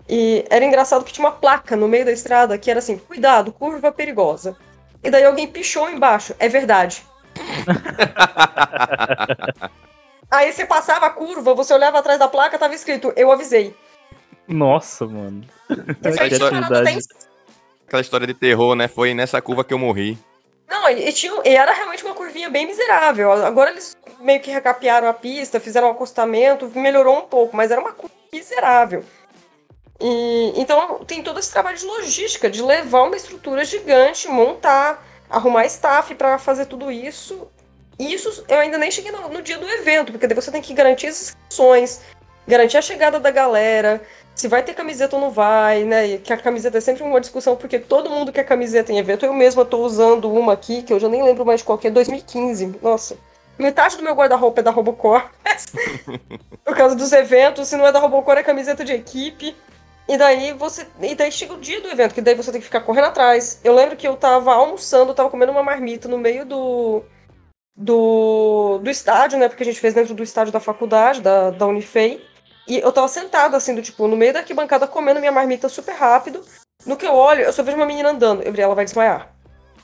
E 0.09 0.45
era 0.51 0.65
engraçado 0.65 1.05
que 1.05 1.13
tinha 1.13 1.27
uma 1.27 1.33
placa 1.33 1.77
no 1.77 1.89
meio 1.89 2.05
da 2.05 2.13
estrada 2.13 2.59
que 2.59 2.71
era 2.71 2.81
assim: 2.81 2.99
cuidado, 2.99 3.53
curva 3.53 3.93
perigosa. 3.93 4.57
E 5.03 5.11
daí 5.11 5.25
alguém 5.25 5.47
pichou 5.47 5.89
embaixo. 5.89 6.35
É 6.39 6.49
verdade. 6.49 7.05
Aí 10.31 10.51
você 10.51 10.65
passava 10.65 11.07
a 11.07 11.11
curva, 11.11 11.55
você 11.55 11.75
olhava 11.75 11.99
atrás 11.99 12.19
da 12.19 12.27
placa, 12.27 12.59
tava 12.59 12.75
escrito, 12.75 13.13
eu 13.17 13.31
avisei. 13.31 13.77
Nossa, 14.49 15.07
mano. 15.07 15.45
Aquela 15.69 16.27
história, 16.27 16.59
aquela 17.87 18.01
história 18.01 18.27
de 18.27 18.35
terror, 18.35 18.75
né? 18.75 18.89
Foi 18.89 19.13
nessa 19.13 19.43
curva 19.43 19.63
que 19.63 19.75
eu 19.75 19.79
morri. 19.79 20.19
Não, 20.69 20.89
e, 20.89 21.13
tinha, 21.13 21.33
e 21.45 21.55
era 21.55 21.73
realmente 21.73 22.05
uma 22.05 22.15
curvinha 22.15 22.49
bem 22.49 22.67
miserável. 22.67 23.31
Agora 23.33 23.71
eles 23.71 23.97
meio 24.21 24.41
que 24.41 24.51
recapearam 24.51 25.09
a 25.09 25.15
pista, 25.15 25.61
fizeram 25.61 25.89
um 25.89 25.93
acostamento, 25.93 26.71
melhorou 26.75 27.19
um 27.19 27.23
pouco, 27.23 27.57
mas 27.57 27.71
era 27.71 27.81
uma 27.81 27.93
curva 27.93 28.15
miserável. 28.33 29.05
E, 30.01 30.53
então 30.57 31.05
tem 31.05 31.23
todo 31.23 31.39
esse 31.39 31.53
trabalho 31.53 31.77
de 31.77 31.85
logística, 31.85 32.51
de 32.51 32.63
levar 32.63 33.03
uma 33.03 33.17
estrutura 33.17 33.65
gigante, 33.65 34.29
montar, 34.29 35.05
arrumar 35.29 35.67
staff 35.67 36.15
para 36.15 36.39
fazer 36.39 36.67
tudo 36.67 36.91
isso 36.91 37.49
isso 37.99 38.45
eu 38.49 38.59
ainda 38.59 38.79
nem 38.79 38.91
cheguei 38.91 39.11
no, 39.13 39.29
no, 39.29 39.43
dia 39.43 39.59
do 39.59 39.69
evento, 39.69 40.13
porque 40.13 40.27
daí 40.27 40.35
você 40.35 40.51
tem 40.51 40.63
que 40.63 40.75
garantir 40.75 41.09
as 41.09 41.21
inscrições, 41.21 42.01
garantir 42.47 42.79
a 42.79 42.83
chegada 42.83 43.21
da 43.21 43.31
galera, 43.31 44.03
se 44.35 44.49
vai 44.49 44.63
ter 44.63 44.75
camiseta 44.75 45.17
ou 45.17 45.23
não 45.23 45.31
vai, 45.31 45.85
né? 45.85 46.07
E 46.07 46.19
que 46.19 46.33
a 46.33 46.37
camiseta 46.37 46.79
é 46.79 46.81
sempre 46.81 47.03
uma 47.03 47.21
discussão, 47.21 47.57
porque 47.57 47.79
todo 47.79 48.11
mundo 48.11 48.33
quer 48.33 48.45
camiseta 48.45 48.93
em 48.93 48.99
evento. 48.99 49.25
Eu 49.25 49.33
mesma 49.33 49.65
tô 49.65 49.79
usando 49.79 50.33
uma 50.33 50.53
aqui, 50.53 50.83
que 50.83 50.93
eu 50.93 50.99
já 50.99 51.09
nem 51.09 51.23
lembro 51.23 51.45
mais 51.45 51.63
qual 51.63 51.79
que 51.79 51.87
é, 51.87 51.91
2015. 51.91 52.79
Nossa. 52.83 53.17
Metade 53.59 53.97
do 53.97 54.03
meu 54.03 54.15
guarda-roupa 54.15 54.61
é 54.61 54.65
da 54.65 54.71
Robocor. 54.71 55.29
Por 56.65 56.77
causa 56.77 56.97
dos 56.97 57.13
eventos, 57.13 57.69
se 57.69 57.77
não 57.77 57.87
é 57.87 57.93
da 57.93 57.99
Robocor, 57.99 58.37
é 58.37 58.43
camiseta 58.43 58.85
de 58.85 58.93
equipe. 58.93 59.55
E 60.09 60.17
daí 60.17 60.53
você. 60.53 60.87
E 61.01 61.15
daí 61.15 61.31
chega 61.31 61.55
o 61.55 61.61
dia 61.61 61.81
do 61.81 61.89
evento, 61.89 62.15
que 62.15 62.21
daí 62.21 62.35
você 62.35 62.51
tem 62.51 62.61
que 62.61 62.67
ficar 62.67 62.81
correndo 62.81 63.07
atrás. 63.07 63.61
Eu 63.63 63.75
lembro 63.75 63.97
que 63.97 64.09
eu 64.09 64.17
tava 64.17 64.53
almoçando, 64.53 65.15
tava 65.15 65.31
comendo 65.31 65.53
uma 65.53 65.63
marmita 65.63 66.09
no 66.09 66.19
meio 66.19 66.45
do 66.45 67.05
do, 67.77 68.79
do 68.83 68.91
estádio, 68.91 69.39
né? 69.39 69.49
Porque 69.49 69.63
a 69.63 69.67
gente 69.67 69.81
fez 69.81 69.95
dentro 69.95 70.15
do 70.15 70.23
estádio 70.23 70.53
da 70.53 70.61
faculdade, 70.61 71.21
da, 71.21 71.51
da 71.51 71.67
Unifei. 71.67 72.25
E 72.67 72.79
eu 72.79 72.93
tava 72.93 73.09
sentada, 73.09 73.57
assim, 73.57 73.75
do 73.75 73.83
tipo, 73.83 74.07
no 74.07 74.17
meio 74.17 74.33
da 74.33 74.41
arquibancada, 74.41 74.87
comendo 74.87 75.21
minha 75.21 75.33
marmita 75.33 75.69
super 75.69 75.95
rápido. 75.95 76.45
No 76.87 76.97
que 76.97 77.07
eu 77.07 77.15
olho, 77.15 77.43
eu 77.43 77.53
só 77.53 77.63
vejo 77.63 77.77
uma 77.77 77.87
menina 77.87 78.11
andando. 78.11 78.43
Eu 78.43 78.53
vi, 78.53 78.61
ela 78.61 78.75
vai 78.75 78.85
desmaiar. 78.85 79.33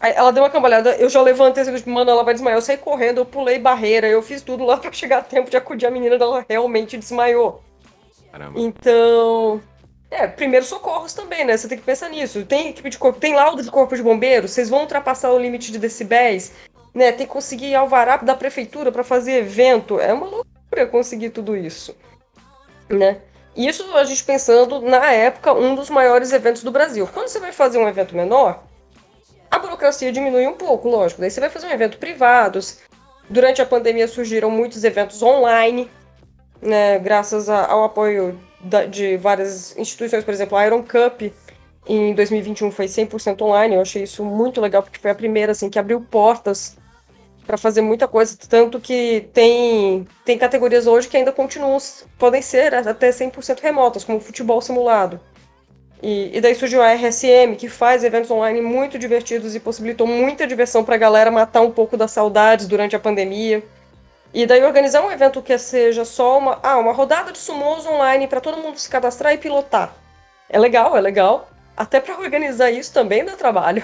Aí 0.00 0.12
ela 0.14 0.32
deu 0.32 0.44
uma 0.44 0.50
cambalhada, 0.50 0.94
eu 0.96 1.08
já 1.08 1.20
levantei 1.20 1.62
assim, 1.62 1.74
tipo, 1.74 1.90
mano, 1.90 2.10
ela 2.10 2.22
vai 2.22 2.34
desmaiar. 2.34 2.56
Eu 2.56 2.62
saí 2.62 2.76
correndo, 2.76 3.18
eu 3.18 3.26
pulei 3.26 3.58
barreira, 3.58 4.06
eu 4.06 4.22
fiz 4.22 4.42
tudo 4.42 4.64
lá 4.64 4.76
pra 4.78 4.92
chegar 4.92 5.18
a 5.18 5.22
tempo 5.22 5.50
de 5.50 5.56
acudir 5.56 5.86
a 5.86 5.90
menina, 5.90 6.16
ela 6.16 6.44
realmente 6.48 6.96
desmaiou. 6.96 7.62
Caramba. 8.30 8.58
Então. 8.60 9.60
É, 10.10 10.26
primeiro 10.26 10.64
socorros 10.64 11.12
também, 11.12 11.44
né? 11.44 11.56
Você 11.56 11.68
tem 11.68 11.76
que 11.76 11.84
pensar 11.84 12.08
nisso. 12.08 12.44
Tem 12.46 12.68
equipe 12.68 12.88
de 12.88 12.96
corpo, 12.96 13.20
tem 13.20 13.34
laudo 13.34 13.62
de 13.62 13.70
corpo 13.70 13.94
de 13.94 14.02
bombeiros, 14.02 14.52
vocês 14.52 14.70
vão 14.70 14.80
ultrapassar 14.80 15.30
o 15.30 15.38
limite 15.38 15.70
de 15.70 15.78
decibéis 15.78 16.52
né? 16.98 17.12
Tem 17.12 17.26
que 17.26 17.32
conseguir 17.32 17.74
alvará 17.74 18.16
da 18.16 18.34
prefeitura 18.34 18.90
para 18.90 19.04
fazer 19.04 19.38
evento. 19.38 20.00
É 20.00 20.12
uma 20.12 20.26
loucura 20.26 20.86
conseguir 20.90 21.30
tudo 21.30 21.56
isso, 21.56 21.94
né? 22.88 23.18
Isso 23.56 23.84
a 23.96 24.04
gente 24.04 24.22
pensando, 24.22 24.80
na 24.80 25.12
época, 25.12 25.52
um 25.52 25.74
dos 25.74 25.90
maiores 25.90 26.32
eventos 26.32 26.62
do 26.62 26.70
Brasil. 26.70 27.08
Quando 27.12 27.28
você 27.28 27.40
vai 27.40 27.52
fazer 27.52 27.78
um 27.78 27.88
evento 27.88 28.14
menor, 28.14 28.62
a 29.50 29.58
burocracia 29.58 30.12
diminui 30.12 30.46
um 30.46 30.54
pouco, 30.54 30.88
lógico. 30.88 31.20
Daí 31.20 31.30
você 31.30 31.40
vai 31.40 31.50
fazer 31.50 31.66
um 31.66 31.72
evento 31.72 31.98
privado, 31.98 32.60
Durante 33.30 33.60
a 33.60 33.66
pandemia 33.66 34.08
surgiram 34.08 34.50
muitos 34.50 34.84
eventos 34.84 35.22
online, 35.22 35.90
né, 36.62 36.98
graças 36.98 37.50
ao 37.50 37.84
apoio 37.84 38.40
de 38.90 39.18
várias 39.18 39.76
instituições, 39.76 40.24
por 40.24 40.32
exemplo, 40.32 40.56
a 40.56 40.66
Iron 40.66 40.82
Cup 40.82 41.30
em 41.86 42.14
2021 42.14 42.70
foi 42.70 42.86
100% 42.86 43.42
online. 43.42 43.74
Eu 43.74 43.82
achei 43.82 44.02
isso 44.02 44.24
muito 44.24 44.62
legal 44.62 44.82
porque 44.82 44.98
foi 44.98 45.10
a 45.10 45.14
primeira 45.14 45.52
assim 45.52 45.68
que 45.68 45.78
abriu 45.78 46.00
portas 46.00 46.77
para 47.48 47.56
fazer 47.56 47.80
muita 47.80 48.06
coisa, 48.06 48.36
tanto 48.46 48.78
que 48.78 49.26
tem 49.32 50.06
tem 50.22 50.36
categorias 50.36 50.86
hoje 50.86 51.08
que 51.08 51.16
ainda 51.16 51.32
continuam 51.32 51.78
podem 52.18 52.42
ser 52.42 52.74
até 52.74 53.08
100% 53.08 53.60
remotas, 53.60 54.04
como 54.04 54.20
futebol 54.20 54.60
simulado. 54.60 55.18
E, 56.02 56.36
e, 56.36 56.40
daí 56.42 56.54
surgiu 56.54 56.82
a 56.82 56.92
RSM, 56.92 57.56
que 57.56 57.68
faz 57.68 58.04
eventos 58.04 58.30
online 58.30 58.60
muito 58.60 58.98
divertidos 58.98 59.56
e 59.56 59.60
possibilitou 59.60 60.06
muita 60.06 60.46
diversão 60.46 60.84
para 60.84 60.94
a 60.94 60.98
galera 60.98 61.30
matar 61.30 61.62
um 61.62 61.72
pouco 61.72 61.96
das 61.96 62.10
saudades 62.10 62.68
durante 62.68 62.94
a 62.94 63.00
pandemia. 63.00 63.64
E 64.32 64.46
daí 64.46 64.62
organizar 64.62 65.02
um 65.02 65.10
evento 65.10 65.42
que 65.42 65.56
seja 65.58 66.04
só 66.04 66.38
uma, 66.38 66.60
ah, 66.62 66.76
uma 66.76 66.92
rodada 66.92 67.32
de 67.32 67.38
sumos 67.38 67.86
online 67.86 68.28
para 68.28 68.42
todo 68.42 68.58
mundo 68.58 68.78
se 68.78 68.88
cadastrar 68.88 69.32
e 69.32 69.38
pilotar. 69.38 69.92
É 70.50 70.58
legal, 70.58 70.96
é 70.96 71.00
legal. 71.00 71.48
Até 71.74 71.98
para 71.98 72.18
organizar 72.20 72.70
isso 72.70 72.92
também 72.92 73.24
dá 73.24 73.32
trabalho. 73.32 73.82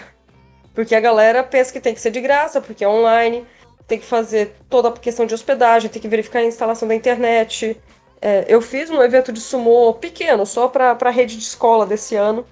Porque 0.75 0.95
a 0.95 1.01
galera 1.01 1.43
pensa 1.43 1.73
que 1.73 1.81
tem 1.81 1.95
que 1.95 2.01
ser 2.01 2.11
de 2.11 2.21
graça, 2.21 2.61
porque 2.61 2.85
é 2.85 2.89
online, 2.89 3.47
tem 3.87 3.99
que 3.99 4.05
fazer 4.05 4.57
toda 4.69 4.89
a 4.89 4.93
questão 4.93 5.25
de 5.25 5.33
hospedagem, 5.33 5.89
tem 5.89 6.03
que 6.03 6.09
verificar 6.09 6.41
a 6.41 6.45
instalação 6.45 6.89
da 6.89 6.95
internet, 6.95 7.81
é, 8.25 8.47
eu 8.49 8.63
fiz 8.63 8.89
um 8.89 9.03
evento 9.03 9.31
de 9.31 9.39
sumô 9.39 9.93
pequeno, 9.93 10.47
só 10.47 10.67
para 10.67 10.97
a 10.99 11.11
rede 11.11 11.37
de 11.37 11.43
escola 11.43 11.85
desse 11.85 12.17
ano. 12.17 12.47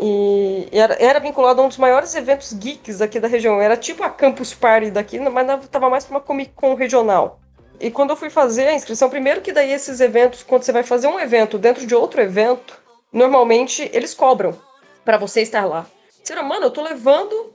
E 0.00 0.68
era, 0.72 0.96
era, 1.00 1.20
vinculado 1.20 1.62
a 1.62 1.64
um 1.64 1.68
dos 1.68 1.78
maiores 1.78 2.12
eventos 2.16 2.52
geeks 2.52 3.00
aqui 3.00 3.20
da 3.20 3.28
região. 3.28 3.60
Era 3.60 3.76
tipo 3.76 4.02
a 4.02 4.10
Campus 4.10 4.52
Party 4.52 4.90
daqui, 4.90 5.20
mas 5.20 5.64
estava 5.64 5.88
mais 5.88 6.04
para 6.04 6.16
uma 6.16 6.20
Comic 6.20 6.50
Con 6.56 6.74
regional. 6.74 7.38
E 7.78 7.88
quando 7.88 8.10
eu 8.10 8.16
fui 8.16 8.30
fazer 8.30 8.66
a 8.66 8.74
inscrição, 8.74 9.08
primeiro 9.08 9.42
que 9.42 9.52
daí 9.52 9.70
esses 9.70 10.00
eventos, 10.00 10.42
quando 10.42 10.64
você 10.64 10.72
vai 10.72 10.82
fazer 10.82 11.06
um 11.06 11.20
evento 11.20 11.56
dentro 11.56 11.86
de 11.86 11.94
outro 11.94 12.20
evento, 12.20 12.76
normalmente 13.12 13.88
eles 13.92 14.12
cobram 14.12 14.58
para 15.04 15.18
você 15.18 15.40
estar 15.40 15.66
lá. 15.66 15.86
Você 16.26 16.34
mano, 16.42 16.66
eu 16.66 16.70
tô 16.72 16.82
levando 16.82 17.54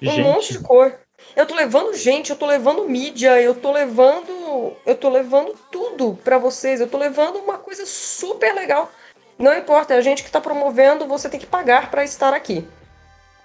um 0.00 0.06
Gente. 0.06 0.22
monte 0.22 0.52
de 0.52 0.60
cor. 0.60 0.94
Eu 1.34 1.44
tô 1.44 1.56
levando 1.56 1.92
gente, 1.92 2.30
eu 2.30 2.36
tô 2.36 2.46
levando 2.46 2.88
mídia, 2.88 3.42
eu 3.42 3.52
tô 3.52 3.72
levando. 3.72 4.76
Eu 4.86 4.94
tô 4.94 5.08
levando 5.08 5.56
tudo 5.72 6.16
para 6.22 6.38
vocês. 6.38 6.80
Eu 6.80 6.86
tô 6.86 6.98
levando 6.98 7.38
uma 7.38 7.58
coisa 7.58 7.84
super 7.84 8.54
legal. 8.54 8.92
Não 9.36 9.58
importa, 9.58 9.94
é 9.94 9.98
a 9.98 10.00
gente 10.00 10.22
que 10.22 10.30
tá 10.30 10.40
promovendo, 10.40 11.06
você 11.08 11.28
tem 11.28 11.40
que 11.40 11.46
pagar 11.46 11.90
para 11.90 12.04
estar 12.04 12.32
aqui. 12.32 12.66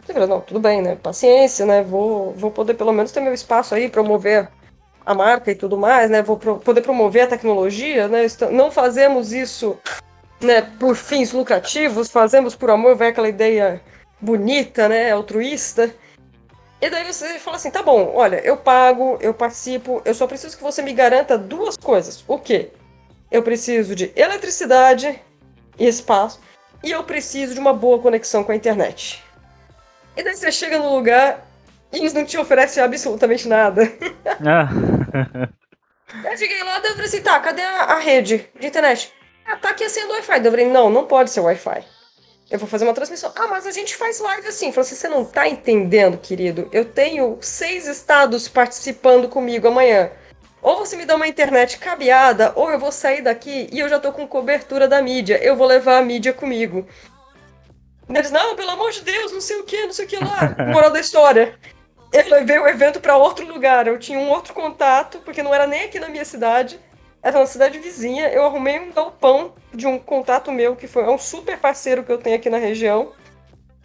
Você 0.06 0.13
fala, 0.13 0.28
não, 0.28 0.41
tudo 0.41 0.60
bem, 0.60 0.80
né? 0.80 0.95
Paciência, 0.95 1.65
né? 1.65 1.82
Vou, 1.82 2.32
vou 2.34 2.52
poder 2.52 2.76
pelo 2.76 2.93
menos 2.93 3.12
ter 3.12 3.19
meu 3.19 3.34
espaço 3.34 3.74
aí, 3.74 3.89
promover 3.89 4.47
a 5.04 5.13
marca 5.15 5.50
e 5.50 5.56
tudo 5.56 5.76
mais, 5.76 6.10
né? 6.10 6.21
Vou 6.21 6.38
pro, 6.38 6.60
poder 6.60 6.82
promover 6.82 7.24
a 7.24 7.28
tecnologia, 7.28 8.08
né? 8.08 8.28
Não 8.52 8.69
fazemos 8.69 9.34
isso 9.34 9.76
né, 10.39 10.62
por 10.80 10.95
fins 10.95 11.34
lucrativos, 11.34 12.12
fazemos 12.12 12.56
por 12.56 12.69
amor, 12.69 12.95
vai 12.95 13.08
aquela 13.10 13.28
ideia 13.28 13.82
bonita, 14.22 14.88
né? 14.88 15.12
Altruísta. 15.12 15.94
E 16.82 16.90
daí 16.90 17.04
você 17.06 17.40
fala 17.40 17.58
assim: 17.58 17.70
tá 17.72 17.84
bom, 17.84 18.12
olha, 18.16 18.38
eu 18.46 18.58
pago, 18.58 19.18
eu 19.22 19.34
participo, 19.34 20.02
eu 20.04 20.14
só 20.14 20.26
preciso 20.28 20.58
que 20.58 20.64
você 20.64 20.82
me 20.82 20.94
garanta 20.94 21.38
duas 21.38 21.78
coisas. 21.78 22.24
O 22.28 22.40
quê? 22.40 22.72
Eu 23.30 23.44
preciso 23.44 23.96
de 23.96 24.12
eletricidade 24.16 25.22
e 25.78 25.88
espaço, 25.88 26.40
e 26.84 26.92
eu 26.92 27.04
preciso 27.04 27.54
de 27.54 27.60
uma 27.60 27.74
boa 27.74 28.00
conexão 28.00 28.44
com 28.44 28.52
a 28.52 28.56
internet. 28.56 29.24
E 30.18 30.24
daí 30.24 30.36
você 30.36 30.52
chega 30.52 30.78
no 30.78 30.94
lugar 30.94 31.46
e 31.94 31.98
eles 31.98 32.14
não 32.14 32.26
te 32.26 32.38
oferecem 32.38 32.84
absolutamente 32.84 33.48
nada. 33.48 33.84
Ah. 34.44 34.68
eu 36.32 36.38
cheguei 36.38 36.64
lá 36.64 36.80
e 36.80 36.82
falei 36.82 37.06
assim: 37.06 37.22
tá, 37.22 37.40
cadê 37.40 37.62
a, 37.62 37.84
a 37.84 38.00
rede 38.00 38.50
de 38.60 38.68
internet? 38.68 39.14
Ah, 39.46 39.56
tá 39.56 39.70
aqui 39.70 39.88
sendo 39.88 40.14
Wi-Fi. 40.14 40.44
Eu 40.44 40.52
falei: 40.52 40.68
não, 40.68 40.90
não 40.90 41.06
pode 41.06 41.30
ser 41.30 41.42
Wi-Fi. 41.42 41.86
Eu 42.52 42.60
vou 42.60 42.68
fazer 42.68 42.84
uma 42.84 42.94
transmissão. 42.94 43.32
Ah, 43.34 43.48
mas 43.48 43.66
a 43.66 43.72
gente 43.72 43.96
faz 43.96 44.20
live 44.20 44.46
assim. 44.46 44.74
Falei 44.74 44.86
assim, 44.86 44.96
você 44.96 45.08
não 45.08 45.24
tá 45.24 45.48
entendendo, 45.48 46.18
querido. 46.18 46.68
Eu 46.74 46.84
tenho 46.84 47.38
seis 47.40 47.88
estados 47.88 48.50
participando 48.50 49.30
comigo 49.30 49.70
amanhã. 49.70 50.12
Ou 50.62 50.78
você 50.78 50.98
me 50.98 51.06
dá 51.06 51.16
uma 51.16 51.28
internet 51.28 51.80
cabeada, 51.80 52.52
ou 52.56 52.70
eu 52.70 52.78
vou 52.78 52.92
sair 52.92 53.22
daqui 53.22 53.68
e 53.72 53.80
eu 53.80 53.88
já 53.88 54.00
tô 54.00 54.12
com 54.12 54.28
cobertura 54.28 54.86
da 54.86 55.02
mídia. 55.02 55.42
Eu 55.42 55.56
vou 55.56 55.66
levar 55.66 55.98
a 55.98 56.02
mídia 56.04 56.34
comigo. 56.34 56.86
Eles, 58.10 58.30
não, 58.30 58.56
pelo 58.58 58.72
amor 58.72 58.92
de 58.92 59.02
Deus, 59.02 59.32
não 59.32 59.42
sei 59.42 59.58
o 59.58 59.64
que, 59.64 59.86
não 59.86 59.94
sei 59.94 60.06
o 60.06 60.08
que 60.10 60.18
lá. 60.18 60.54
Moral 60.68 60.92
da 60.92 61.00
história. 61.00 61.58
Eu 62.12 62.30
levei 62.30 62.60
o 62.60 62.68
evento 62.68 63.00
para 63.00 63.16
outro 63.16 63.48
lugar. 63.48 63.88
Eu 63.88 63.98
tinha 63.98 64.20
um 64.20 64.30
outro 64.30 64.54
contato, 64.54 65.20
porque 65.20 65.42
não 65.42 65.56
era 65.56 65.66
nem 65.66 65.86
aqui 65.86 66.02
na 66.02 66.10
minha 66.10 66.26
cidade 66.26 66.78
era 67.22 67.38
uma 67.38 67.46
cidade 67.46 67.80
vizinha. 67.80 68.30
Eu 68.30 68.46
arrumei 68.46 68.80
um 68.80 68.92
galpão 68.92 69.54
de 69.74 69.88
um 69.88 70.00
contato 70.00 70.52
meu, 70.52 70.76
que 70.76 70.88
foi 70.88 71.08
um 71.08 71.18
super 71.18 71.58
parceiro 71.58 72.04
que 72.04 72.12
eu 72.12 72.18
tenho 72.18 72.36
aqui 72.36 72.50
na 72.50 72.58
região. 72.58 73.12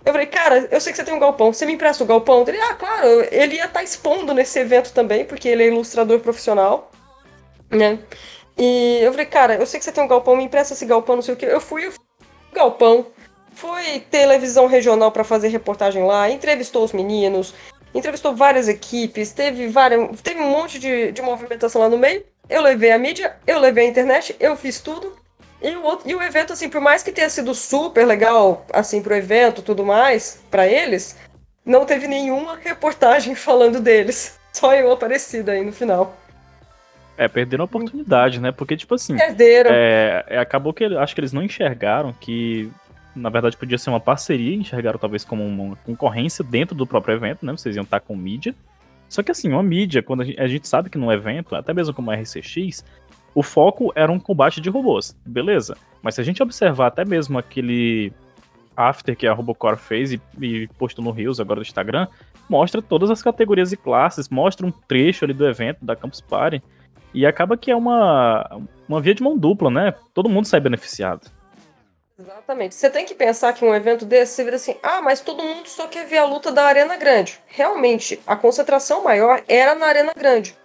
Eu 0.04 0.12
falei, 0.12 0.26
cara, 0.26 0.68
eu 0.70 0.80
sei 0.80 0.92
que 0.92 0.96
você 0.96 1.04
tem 1.04 1.14
um 1.14 1.18
galpão, 1.18 1.52
você 1.52 1.66
me 1.66 1.72
empresta 1.72 2.04
o 2.04 2.06
galpão? 2.06 2.44
Ele, 2.46 2.60
ah, 2.60 2.74
claro, 2.74 3.06
ele 3.30 3.56
ia 3.56 3.64
estar 3.64 3.80
tá 3.80 3.82
expondo 3.82 4.32
nesse 4.32 4.58
evento 4.58 4.92
também, 4.92 5.24
porque 5.24 5.48
ele 5.48 5.64
é 5.64 5.66
ilustrador 5.66 6.20
profissional, 6.20 6.92
né? 7.68 7.98
E 8.56 9.00
eu 9.02 9.10
falei, 9.10 9.26
cara, 9.26 9.56
eu 9.56 9.66
sei 9.66 9.80
que 9.80 9.84
você 9.84 9.90
tem 9.90 10.04
um 10.04 10.08
galpão, 10.08 10.36
me 10.36 10.44
empresta 10.44 10.74
esse 10.74 10.86
galpão, 10.86 11.16
não 11.16 11.22
sei 11.22 11.34
o 11.34 11.36
que. 11.36 11.44
Eu 11.44 11.60
fui, 11.60 11.86
eu 11.86 11.90
fui 11.90 12.00
galpão, 12.54 13.06
fui 13.52 14.00
televisão 14.10 14.66
regional 14.66 15.10
para 15.10 15.24
fazer 15.24 15.48
reportagem 15.48 16.04
lá, 16.04 16.30
entrevistou 16.30 16.84
os 16.84 16.92
meninos, 16.92 17.52
entrevistou 17.96 18.34
várias 18.34 18.68
equipes, 18.68 19.32
teve, 19.32 19.68
várias, 19.68 20.20
teve 20.20 20.40
um 20.40 20.50
monte 20.50 20.78
de, 20.78 21.12
de 21.12 21.22
movimentação 21.22 21.80
lá 21.80 21.88
no 21.88 21.98
meio. 21.98 22.24
Eu 22.48 22.62
levei 22.62 22.92
a 22.92 22.98
mídia, 22.98 23.36
eu 23.46 23.58
levei 23.58 23.86
a 23.86 23.90
internet, 23.90 24.36
eu 24.38 24.56
fiz 24.56 24.80
tudo. 24.80 25.16
E 25.60 25.70
o, 25.74 25.82
outro, 25.82 26.08
e 26.08 26.14
o 26.14 26.22
evento, 26.22 26.52
assim, 26.52 26.68
por 26.68 26.80
mais 26.80 27.02
que 27.02 27.10
tenha 27.10 27.28
sido 27.28 27.54
super 27.54 28.06
legal, 28.06 28.64
assim, 28.72 29.02
pro 29.02 29.16
evento 29.16 29.62
tudo 29.62 29.84
mais, 29.84 30.40
para 30.50 30.66
eles, 30.66 31.16
não 31.64 31.84
teve 31.84 32.06
nenhuma 32.06 32.56
reportagem 32.56 33.34
falando 33.36 33.80
deles. 33.80 34.38
Só 34.52 34.74
eu 34.74 34.92
aparecida 34.92 35.52
aí 35.52 35.64
no 35.64 35.72
final. 35.72 36.16
É, 37.18 37.26
perderam 37.28 37.62
a 37.62 37.66
oportunidade, 37.66 38.40
né? 38.40 38.52
Porque, 38.52 38.76
tipo 38.76 38.94
assim. 38.94 39.16
Perderam. 39.16 39.70
É, 39.72 40.24
é, 40.28 40.38
acabou 40.38 40.72
que 40.72 40.84
acho 40.84 41.14
que 41.14 41.20
eles 41.20 41.32
não 41.32 41.42
enxergaram 41.42 42.12
que, 42.12 42.70
na 43.16 43.30
verdade, 43.30 43.56
podia 43.56 43.78
ser 43.78 43.88
uma 43.88 43.98
parceria, 43.98 44.54
enxergaram 44.54 44.98
talvez 44.98 45.24
como 45.24 45.44
uma 45.44 45.74
concorrência 45.76 46.44
dentro 46.44 46.76
do 46.76 46.86
próprio 46.86 47.14
evento, 47.14 47.44
né? 47.46 47.52
Vocês 47.52 47.74
iam 47.74 47.82
estar 47.82 48.00
com 48.00 48.14
mídia. 48.14 48.54
Só 49.08 49.22
que 49.22 49.30
assim, 49.30 49.48
uma 49.50 49.62
mídia, 49.62 50.02
quando 50.02 50.20
a 50.20 50.24
gente, 50.24 50.40
a 50.40 50.46
gente 50.46 50.68
sabe 50.68 50.90
que 50.90 50.98
num 50.98 51.10
evento, 51.10 51.54
até 51.54 51.72
mesmo 51.72 51.94
como 51.94 52.10
a 52.10 52.14
RCX, 52.14 52.84
o 53.34 53.42
foco 53.42 53.90
era 53.94 54.12
um 54.12 54.20
combate 54.20 54.60
de 54.60 54.68
robôs, 54.68 55.16
beleza. 55.24 55.76
Mas 56.02 56.14
se 56.14 56.20
a 56.20 56.24
gente 56.24 56.42
observar 56.42 56.88
até 56.88 57.04
mesmo 57.04 57.38
aquele 57.38 58.12
after 58.76 59.16
que 59.16 59.26
a 59.26 59.32
Robocore 59.32 59.78
fez 59.78 60.12
e, 60.12 60.20
e 60.40 60.68
postou 60.78 61.02
no 61.02 61.10
Rios 61.10 61.40
agora 61.40 61.60
do 61.60 61.66
Instagram, 61.66 62.06
mostra 62.48 62.82
todas 62.82 63.10
as 63.10 63.22
categorias 63.22 63.72
e 63.72 63.76
classes, 63.76 64.28
mostra 64.28 64.66
um 64.66 64.70
trecho 64.70 65.24
ali 65.24 65.32
do 65.32 65.48
evento, 65.48 65.84
da 65.84 65.96
Campus 65.96 66.20
Party, 66.20 66.62
e 67.14 67.24
acaba 67.24 67.56
que 67.56 67.70
é 67.70 67.76
uma, 67.76 68.60
uma 68.86 69.00
via 69.00 69.14
de 69.14 69.22
mão 69.22 69.38
dupla, 69.38 69.70
né? 69.70 69.94
Todo 70.12 70.28
mundo 70.28 70.44
sai 70.44 70.60
beneficiado. 70.60 71.30
Exatamente. 72.18 72.74
Você 72.74 72.88
tem 72.88 73.04
que 73.04 73.14
pensar 73.14 73.52
que 73.52 73.64
um 73.64 73.74
evento 73.74 74.06
desse, 74.06 74.32
você 74.32 74.44
vira 74.44 74.56
assim, 74.56 74.76
ah, 74.82 75.02
mas 75.02 75.20
todo 75.20 75.42
mundo 75.42 75.68
só 75.68 75.86
quer 75.86 76.06
ver 76.06 76.18
a 76.18 76.24
luta 76.24 76.50
da 76.50 76.64
Arena 76.64 76.96
Grande. 76.96 77.38
Realmente, 77.46 78.20
a 78.26 78.34
concentração 78.34 79.04
maior 79.04 79.42
era 79.46 79.74
na 79.74 79.86
Arena 79.86 80.14
Grande. 80.16 80.56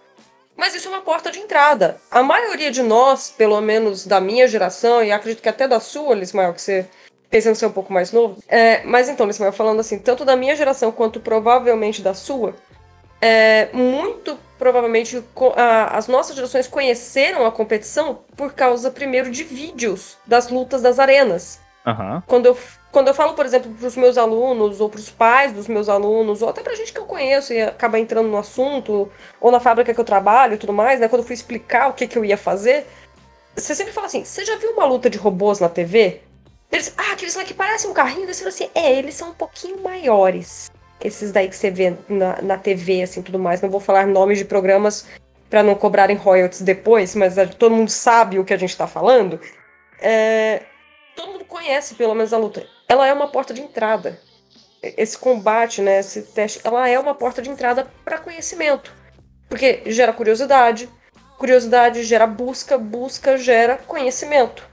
Mas 0.56 0.74
isso 0.74 0.88
é 0.88 0.90
uma 0.90 1.02
porta 1.02 1.30
de 1.30 1.38
entrada. 1.38 2.00
A 2.10 2.22
maioria 2.22 2.70
de 2.70 2.82
nós, 2.82 3.30
pelo 3.30 3.60
menos 3.60 4.06
da 4.06 4.20
minha 4.20 4.48
geração, 4.48 5.04
e 5.04 5.12
acredito 5.12 5.42
que 5.42 5.48
até 5.48 5.68
da 5.68 5.78
sua, 5.78 6.14
Lismael, 6.14 6.54
que 6.54 6.62
você 6.62 6.88
pensando 7.28 7.54
ser 7.54 7.66
um 7.66 7.72
pouco 7.72 7.92
mais 7.92 8.12
novo. 8.12 8.42
É, 8.48 8.82
mas 8.84 9.08
então, 9.08 9.26
Lismael, 9.26 9.52
falando 9.52 9.80
assim, 9.80 9.98
tanto 9.98 10.24
da 10.24 10.36
minha 10.36 10.56
geração 10.56 10.92
quanto 10.92 11.20
provavelmente 11.20 12.02
da 12.02 12.14
sua, 12.14 12.54
é, 13.20 13.68
muito 13.72 14.38
provavelmente 14.62 15.20
as 15.90 16.06
nossas 16.06 16.36
gerações 16.36 16.68
conheceram 16.68 17.44
a 17.44 17.50
competição 17.50 18.20
por 18.36 18.52
causa, 18.52 18.92
primeiro, 18.92 19.28
de 19.28 19.42
vídeos 19.42 20.16
das 20.24 20.50
lutas 20.50 20.80
das 20.80 21.00
arenas. 21.00 21.58
Uhum. 21.84 22.22
Quando, 22.28 22.46
eu, 22.46 22.56
quando 22.92 23.08
eu 23.08 23.14
falo, 23.14 23.34
por 23.34 23.44
exemplo, 23.44 23.72
para 23.72 23.88
os 23.88 23.96
meus 23.96 24.16
alunos, 24.16 24.80
ou 24.80 24.88
para 24.88 25.00
os 25.00 25.10
pais 25.10 25.52
dos 25.52 25.66
meus 25.66 25.88
alunos, 25.88 26.42
ou 26.42 26.48
até 26.48 26.62
para 26.62 26.76
gente 26.76 26.92
que 26.92 27.00
eu 27.00 27.06
conheço 27.06 27.52
e 27.52 27.60
acaba 27.60 27.98
entrando 27.98 28.28
no 28.28 28.38
assunto, 28.38 29.10
ou 29.40 29.50
na 29.50 29.58
fábrica 29.58 29.92
que 29.92 29.98
eu 29.98 30.04
trabalho 30.04 30.54
e 30.54 30.58
tudo 30.58 30.72
mais, 30.72 31.00
né? 31.00 31.08
Quando 31.08 31.22
eu 31.22 31.26
fui 31.26 31.34
explicar 31.34 31.88
o 31.88 31.94
que, 31.94 32.06
que 32.06 32.16
eu 32.16 32.24
ia 32.24 32.36
fazer, 32.36 32.86
você 33.56 33.74
sempre 33.74 33.92
fala 33.92 34.06
assim: 34.06 34.24
você 34.24 34.44
já 34.44 34.54
viu 34.58 34.70
uma 34.74 34.84
luta 34.84 35.10
de 35.10 35.18
robôs 35.18 35.58
na 35.58 35.68
TV? 35.68 36.20
Eles, 36.70 36.94
ah, 36.96 37.14
aqueles 37.14 37.34
lá 37.34 37.42
que 37.42 37.52
parecem 37.52 37.90
um 37.90 37.94
carrinho, 37.94 38.32
você 38.32 38.44
fala 38.44 38.48
assim, 38.50 38.70
é, 38.76 38.92
eles 38.92 39.16
são 39.16 39.30
um 39.30 39.34
pouquinho 39.34 39.82
maiores 39.82 40.70
esses 41.02 41.32
daí 41.32 41.48
que 41.48 41.56
você 41.56 41.70
vê 41.70 41.96
na, 42.08 42.40
na 42.42 42.58
TV, 42.58 43.02
assim, 43.02 43.22
tudo 43.22 43.38
mais. 43.38 43.60
Não 43.60 43.70
vou 43.70 43.80
falar 43.80 44.06
nomes 44.06 44.38
de 44.38 44.44
programas 44.44 45.06
para 45.50 45.62
não 45.62 45.74
cobrarem 45.74 46.16
royalties 46.16 46.62
depois, 46.62 47.14
mas 47.14 47.34
todo 47.58 47.74
mundo 47.74 47.90
sabe 47.90 48.38
o 48.38 48.44
que 48.44 48.54
a 48.54 48.56
gente 48.56 48.70
está 48.70 48.86
falando. 48.86 49.40
É, 50.00 50.62
todo 51.14 51.32
mundo 51.32 51.44
conhece, 51.44 51.94
pelo 51.94 52.14
menos, 52.14 52.32
a 52.32 52.38
luta. 52.38 52.66
Ela 52.88 53.06
é 53.06 53.12
uma 53.12 53.28
porta 53.28 53.52
de 53.52 53.60
entrada. 53.60 54.18
Esse 54.82 55.16
combate, 55.16 55.80
né, 55.80 56.00
esse 56.00 56.22
teste, 56.22 56.60
ela 56.64 56.88
é 56.88 56.98
uma 56.98 57.14
porta 57.14 57.40
de 57.40 57.50
entrada 57.50 57.86
para 58.04 58.18
conhecimento. 58.18 58.92
Porque 59.48 59.82
gera 59.86 60.12
curiosidade, 60.12 60.88
curiosidade 61.38 62.02
gera 62.02 62.26
busca, 62.26 62.78
busca 62.78 63.36
gera 63.36 63.76
conhecimento 63.76 64.66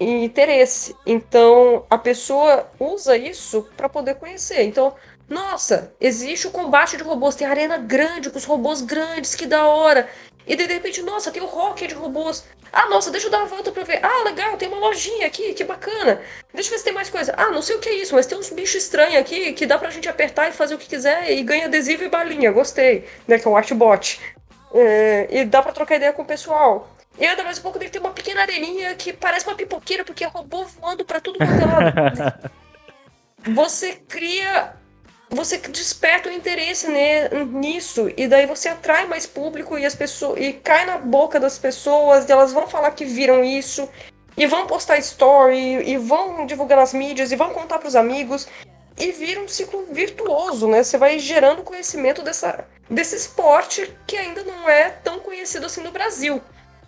e 0.00 0.24
interesse. 0.24 0.96
Então 1.06 1.84
a 1.88 1.98
pessoa 1.98 2.70
usa 2.78 3.16
isso 3.16 3.68
para 3.76 3.88
poder 3.88 4.14
conhecer. 4.16 4.62
Então, 4.62 4.94
nossa, 5.28 5.94
existe 6.00 6.46
o 6.46 6.50
combate 6.50 6.96
de 6.96 7.02
robôs, 7.02 7.34
tem 7.34 7.46
arena 7.46 7.78
grande 7.78 8.30
com 8.30 8.38
os 8.38 8.44
robôs 8.44 8.82
grandes, 8.82 9.34
que 9.34 9.46
da 9.46 9.66
hora. 9.66 10.08
E 10.46 10.54
de 10.54 10.66
repente, 10.66 11.00
nossa, 11.00 11.30
tem 11.30 11.42
o 11.42 11.46
rock 11.46 11.86
de 11.86 11.94
robôs. 11.94 12.44
Ah, 12.70 12.88
nossa, 12.88 13.10
deixa 13.10 13.28
eu 13.28 13.30
dar 13.30 13.38
uma 13.38 13.46
volta 13.46 13.72
pra 13.72 13.84
ver. 13.84 14.04
Ah, 14.04 14.24
legal, 14.24 14.56
tem 14.56 14.68
uma 14.68 14.78
lojinha 14.78 15.26
aqui, 15.26 15.54
que 15.54 15.64
bacana. 15.64 16.20
Deixa 16.52 16.68
eu 16.68 16.72
ver 16.72 16.78
se 16.78 16.84
tem 16.84 16.92
mais 16.92 17.08
coisa. 17.08 17.32
Ah, 17.36 17.50
não 17.50 17.62
sei 17.62 17.76
o 17.76 17.78
que 17.78 17.88
é 17.88 17.94
isso, 17.94 18.14
mas 18.14 18.26
tem 18.26 18.36
uns 18.36 18.50
bichos 18.50 18.82
estranhos 18.82 19.16
aqui 19.16 19.52
que 19.52 19.64
dá 19.64 19.78
pra 19.78 19.90
gente 19.90 20.08
apertar 20.08 20.48
e 20.48 20.52
fazer 20.52 20.74
o 20.74 20.78
que 20.78 20.88
quiser 20.88 21.30
e 21.30 21.42
ganha 21.42 21.66
adesivo 21.66 22.04
e 22.04 22.08
balinha. 22.08 22.52
Gostei, 22.52 23.08
né? 23.26 23.38
Que 23.38 23.48
é 23.48 23.50
o 23.50 23.56
Artbot. 23.56 24.20
É, 24.74 25.28
e 25.30 25.44
dá 25.44 25.62
pra 25.62 25.72
trocar 25.72 25.96
ideia 25.96 26.12
com 26.12 26.22
o 26.22 26.26
pessoal. 26.26 26.90
E 27.18 27.24
ainda 27.24 27.44
mais 27.44 27.58
um 27.58 27.62
pouco 27.62 27.78
dele 27.78 27.92
tem 27.92 28.00
uma 28.00 28.10
pequena 28.10 28.42
areninha 28.42 28.94
que 28.96 29.12
parece 29.12 29.46
uma 29.46 29.54
pipoqueira, 29.54 30.04
porque 30.04 30.24
é 30.24 30.26
robô 30.26 30.64
voando 30.64 31.04
pra 31.04 31.20
tudo 31.20 31.38
quanto 31.38 31.52
é 31.52 31.64
lado. 31.64 32.50
Você 33.54 33.94
cria 34.08 34.74
você 35.34 35.58
desperta 35.58 36.28
o 36.28 36.32
interesse 36.32 36.86
nisso 37.52 38.10
e 38.16 38.26
daí 38.26 38.46
você 38.46 38.68
atrai 38.68 39.06
mais 39.06 39.26
público 39.26 39.78
e 39.78 39.84
as 39.84 39.94
pessoas 39.94 40.40
e 40.40 40.52
cai 40.52 40.86
na 40.86 40.98
boca 40.98 41.40
das 41.40 41.58
pessoas 41.58 42.28
e 42.28 42.32
elas 42.32 42.52
vão 42.52 42.66
falar 42.66 42.90
que 42.92 43.04
viram 43.04 43.44
isso 43.44 43.88
e 44.36 44.46
vão 44.46 44.66
postar 44.66 44.98
story 44.98 45.88
e 45.88 45.96
vão 45.96 46.46
divulgar 46.46 46.78
nas 46.78 46.92
mídias 46.92 47.32
e 47.32 47.36
vão 47.36 47.50
contar 47.50 47.78
para 47.78 47.88
os 47.88 47.96
amigos 47.96 48.48
e 48.98 49.10
vira 49.12 49.40
um 49.40 49.48
ciclo 49.48 49.86
virtuoso, 49.92 50.68
né? 50.68 50.82
Você 50.82 50.96
vai 50.96 51.18
gerando 51.18 51.62
conhecimento 51.62 52.22
dessa, 52.22 52.64
desse 52.88 53.16
esporte 53.16 53.92
que 54.06 54.16
ainda 54.16 54.42
não 54.44 54.68
é 54.68 54.90
tão 54.90 55.18
conhecido 55.18 55.66
assim 55.66 55.82
no 55.82 55.90
Brasil. 55.90 56.40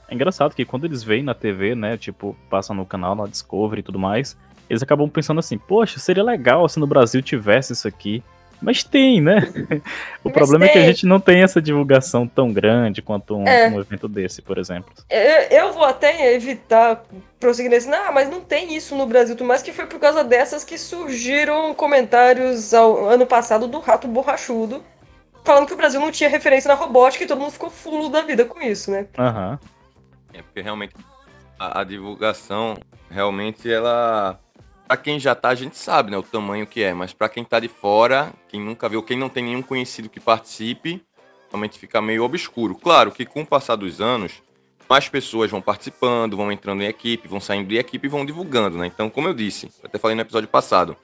É 0.09 0.15
engraçado 0.15 0.55
que 0.55 0.65
quando 0.65 0.85
eles 0.85 1.03
veem 1.03 1.25
na 1.25 1.35
TV, 1.35 1.75
né, 1.75 1.97
tipo, 1.97 2.37
passam 2.49 2.77
no 2.77 2.87
canal, 2.87 3.17
na 3.17 3.27
Discovery 3.27 3.81
e 3.81 3.83
tudo 3.83 3.99
mais, 3.99 4.37
eles 4.71 4.83
acabam 4.83 5.09
pensando 5.09 5.41
assim, 5.41 5.59
poxa, 5.59 5.99
seria 5.99 6.23
legal 6.23 6.69
se 6.69 6.79
no 6.79 6.87
Brasil 6.87 7.21
tivesse 7.23 7.73
isso 7.73 7.89
aqui. 7.89 8.23
Mas 8.61 8.83
tem, 8.83 9.21
né? 9.21 9.49
o 10.25 10.29
Mas 10.29 10.33
problema 10.33 10.65
tem. 10.65 10.71
é 10.71 10.73
que 10.73 10.79
a 10.79 10.87
gente 10.87 11.07
não 11.07 11.21
tem 11.21 11.43
essa 11.43 11.61
divulgação 11.61 12.27
tão 12.27 12.53
grande 12.53 13.03
quanto 13.03 13.37
um, 13.37 13.47
é. 13.47 13.69
um 13.69 13.81
evento 13.81 14.09
desse, 14.09 14.41
por 14.41 14.59
exemplo. 14.59 14.93
Eu, 15.11 15.59
eu, 15.59 15.73
vou 15.73 15.85
até 15.85 16.35
evitar 16.35 17.03
prosseguir 17.39 17.71
nesse. 17.71 17.89
Não, 17.89 18.13
mas 18.13 18.29
não 18.29 18.41
tem 18.41 18.75
isso 18.75 18.97
no 18.97 19.07
Brasil, 19.07 19.37
mas 19.43 19.63
que 19.63 19.73
foi 19.73 19.87
por 19.87 20.01
causa 20.01 20.25
dessas 20.25 20.65
que 20.65 20.79
surgiram 20.79 21.75
comentários 21.75 22.73
ao 22.73 23.09
ano 23.09 23.27
passado 23.27 23.67
do 23.67 23.79
Rato 23.81 24.09
Borrachudo, 24.09 24.83
falando 25.45 25.67
que 25.67 25.75
o 25.75 25.77
Brasil 25.77 26.01
não 26.01 26.11
tinha 26.11 26.29
referência 26.29 26.69
na 26.69 26.75
robótica 26.75 27.25
e 27.25 27.27
todo 27.27 27.41
mundo 27.41 27.53
ficou 27.53 27.71
fulo 27.71 28.09
da 28.09 28.23
vida 28.23 28.45
com 28.45 28.61
isso, 28.61 28.91
né? 28.91 29.07
Aham. 29.19 29.59
Uhum. 29.63 29.69
É 30.33 30.43
porque 30.43 30.61
realmente 30.61 30.95
a, 31.59 31.81
a 31.81 31.85
divulgação, 31.85 32.77
realmente 33.11 33.71
ela 33.71 34.39
para 34.87 34.97
quem 34.97 35.19
já 35.19 35.35
tá, 35.35 35.49
a 35.49 35.55
gente 35.55 35.77
sabe, 35.77 36.11
né, 36.11 36.17
o 36.17 36.23
tamanho 36.23 36.67
que 36.67 36.83
é, 36.83 36.95
mas 36.95 37.13
para 37.13 37.29
quem 37.29 37.45
tá 37.45 37.59
de 37.59 37.69
fora, 37.69 38.33
quem 38.49 38.61
nunca 38.61 38.89
viu, 38.89 39.03
quem 39.03 39.19
não 39.19 39.29
tem 39.29 39.45
nenhum 39.45 39.63
conhecido 39.63 40.09
que 40.09 40.21
participe, 40.21 41.03
realmente 41.51 41.79
fica 41.79 42.01
meio 42.01 42.23
obscuro. 42.23 42.75
Claro 42.75 43.11
que 43.11 43.27
com 43.27 43.43
o 43.43 43.47
passar 43.47 43.77
dos 43.77 44.01
anos, 44.01 44.43
mais 44.89 45.09
pessoas 45.09 45.51
vão 45.51 45.61
participando, 45.61 46.37
vão 46.37 46.53
entrando 46.53 46.83
em 46.83 46.87
equipe, 46.87 47.27
vão 47.27 47.41
saindo 47.41 47.69
de 47.69 47.77
equipe 47.77 48.07
e 48.07 48.11
vão 48.11 48.25
divulgando, 48.25 48.79
né? 48.79 48.87
Então, 48.87 49.11
como 49.11 49.29
eu 49.29 49.35
disse, 49.35 49.71
até 49.83 49.99
falei 49.99 50.15
no 50.15 50.23
episódio 50.23 50.49
passado, 50.49 50.97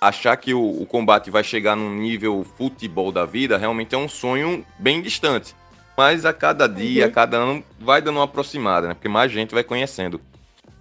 achar 0.00 0.36
que 0.36 0.52
o, 0.52 0.82
o 0.82 0.84
combate 0.84 1.30
vai 1.30 1.42
chegar 1.42 1.74
num 1.74 1.94
nível 1.94 2.44
futebol 2.58 3.10
da 3.10 3.24
vida 3.24 3.56
realmente 3.56 3.94
é 3.94 3.98
um 3.98 4.08
sonho 4.08 4.64
bem 4.78 5.00
distante. 5.00 5.54
Mas 5.96 6.26
a 6.26 6.32
cada 6.32 6.66
dia, 6.66 7.04
uhum. 7.04 7.10
a 7.10 7.12
cada 7.12 7.36
ano, 7.38 7.64
vai 7.78 8.02
dando 8.02 8.16
uma 8.16 8.24
aproximada, 8.24 8.88
né? 8.88 8.94
Porque 8.94 9.08
mais 9.08 9.30
gente 9.32 9.54
vai 9.54 9.62
conhecendo. 9.62 10.20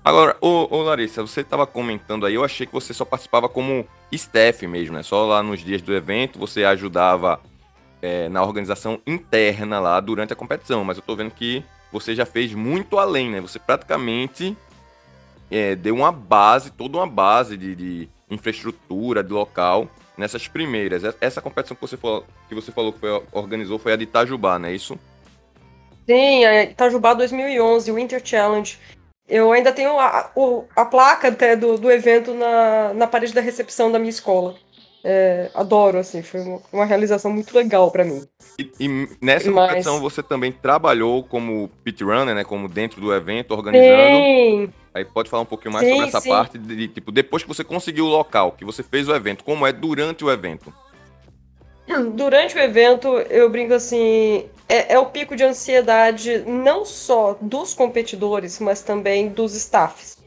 Agora, 0.03 0.35
ô, 0.41 0.67
ô 0.69 0.81
Larissa, 0.81 1.21
você 1.21 1.41
estava 1.41 1.65
comentando 1.65 2.25
aí, 2.25 2.33
eu 2.33 2.43
achei 2.43 2.67
que 2.67 2.73
você 2.73 2.93
só 2.93 3.05
participava 3.05 3.47
como 3.47 3.87
staff 4.11 4.67
mesmo, 4.67 4.95
né? 4.95 5.03
Só 5.03 5.25
lá 5.25 5.41
nos 5.41 5.61
dias 5.61 5.81
do 5.81 5.93
evento 5.93 6.37
você 6.37 6.65
ajudava 6.65 7.39
é, 8.01 8.27
na 8.27 8.43
organização 8.43 8.99
interna 9.07 9.79
lá 9.79 9.97
durante 10.01 10.33
a 10.33 10.35
competição, 10.35 10.83
mas 10.83 10.97
eu 10.97 11.03
tô 11.03 11.15
vendo 11.15 11.31
que 11.31 11.63
você 11.89 12.13
já 12.13 12.25
fez 12.25 12.53
muito 12.53 12.97
além, 12.97 13.29
né? 13.29 13.39
Você 13.39 13.57
praticamente 13.57 14.57
é, 15.49 15.73
deu 15.73 15.95
uma 15.95 16.11
base, 16.11 16.69
toda 16.71 16.97
uma 16.97 17.07
base 17.07 17.55
de, 17.55 17.73
de, 17.73 18.09
infraestrutura, 18.29 19.23
de 19.23 19.31
local 19.31 19.87
nessas 20.17 20.49
primeiras. 20.49 21.03
Essa 21.21 21.41
competição 21.41 21.75
que 21.75 21.81
você 21.81 21.95
falou 21.95 22.25
que, 22.49 22.55
você 22.55 22.73
falou 22.73 22.91
que 22.91 22.99
foi, 22.99 23.23
organizou 23.31 23.79
foi 23.79 23.93
a 23.93 23.95
de 23.95 24.03
Itajubá, 24.03 24.59
não 24.59 24.67
é 24.67 24.73
isso? 24.73 24.99
Sim, 26.05 26.43
a 26.43 26.63
Itajubá 26.63 27.13
2011, 27.13 27.89
Winter 27.89 28.21
Challenge. 28.21 28.77
Eu 29.27 29.51
ainda 29.51 29.71
tenho 29.71 29.97
a, 29.97 30.31
a 30.75 30.85
placa 30.85 31.29
até 31.29 31.55
do, 31.55 31.77
do 31.77 31.89
evento 31.89 32.33
na, 32.33 32.93
na 32.93 33.07
parede 33.07 33.33
da 33.33 33.41
recepção 33.41 33.91
da 33.91 33.97
minha 33.97 34.09
escola. 34.09 34.55
É, 35.05 35.51
adoro, 35.53 35.97
assim, 35.97 36.21
foi 36.21 36.39
uma, 36.39 36.61
uma 36.71 36.85
realização 36.85 37.31
muito 37.31 37.53
legal 37.53 37.91
para 37.91 38.05
mim. 38.05 38.25
E, 38.57 38.71
e 38.79 39.09
nessa 39.21 39.51
Mas... 39.51 39.67
competição 39.67 39.99
você 39.99 40.23
também 40.23 40.51
trabalhou 40.51 41.23
como 41.23 41.69
pit 41.83 42.01
runner, 42.03 42.33
né? 42.33 42.43
Como 42.45 42.69
dentro 42.69 43.01
do 43.01 43.13
evento, 43.13 43.51
organizando. 43.51 44.17
Sim. 44.17 44.73
Aí 44.93 45.03
pode 45.03 45.29
falar 45.29 45.43
um 45.43 45.47
pouquinho 45.47 45.73
mais 45.73 45.85
sim, 45.85 45.93
sobre 45.93 46.07
essa 46.07 46.21
sim. 46.21 46.29
parte 46.29 46.57
de, 46.57 46.75
de, 46.75 46.87
tipo, 46.87 47.11
depois 47.11 47.43
que 47.43 47.49
você 47.49 47.63
conseguiu 47.63 48.05
o 48.05 48.09
local, 48.09 48.53
que 48.53 48.63
você 48.63 48.81
fez 48.81 49.09
o 49.09 49.15
evento, 49.15 49.43
como 49.43 49.67
é 49.67 49.73
durante 49.73 50.23
o 50.23 50.31
evento? 50.31 50.73
Durante 52.13 52.55
o 52.55 52.59
evento, 52.59 53.07
eu 53.29 53.49
brinco 53.49 53.73
assim, 53.73 54.45
é, 54.67 54.93
é, 54.93 54.99
o 54.99 55.05
pico 55.07 55.35
de 55.35 55.43
ansiedade 55.43 56.43
não 56.47 56.85
só 56.85 57.37
dos 57.41 57.73
competidores, 57.73 58.59
mas 58.59 58.81
também 58.81 59.29
dos 59.29 59.53
staffs, 59.53 60.17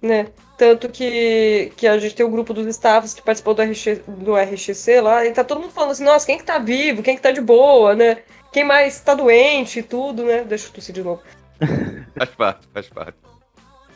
né? 0.00 0.28
Tanto 0.56 0.88
que, 0.88 1.72
que 1.76 1.86
a 1.86 1.98
gente 1.98 2.14
tem 2.14 2.24
o 2.24 2.28
um 2.28 2.32
grupo 2.32 2.54
dos 2.54 2.66
staffs 2.66 3.12
que 3.14 3.22
participou 3.22 3.54
do, 3.54 3.62
RX, 3.62 4.00
do 4.06 4.34
RXC 4.34 5.00
lá, 5.00 5.24
e 5.24 5.32
tá 5.32 5.42
todo 5.42 5.60
mundo 5.60 5.72
falando 5.72 5.90
assim, 5.90 6.04
nossa, 6.04 6.26
quem 6.26 6.38
que 6.38 6.44
tá 6.44 6.58
vivo, 6.58 7.02
quem 7.02 7.16
que 7.16 7.22
tá 7.22 7.32
de 7.32 7.40
boa, 7.40 7.94
né? 7.94 8.18
Quem 8.52 8.64
mais 8.64 9.00
tá 9.00 9.14
doente 9.14 9.80
e 9.80 9.82
tudo, 9.82 10.24
né? 10.24 10.44
Deixa 10.44 10.68
eu 10.68 10.72
tossir 10.72 10.94
de 10.94 11.02
novo. 11.02 11.20
faz 12.16 12.30
parte, 12.30 12.68
faz 12.72 12.88
parte. 12.88 13.18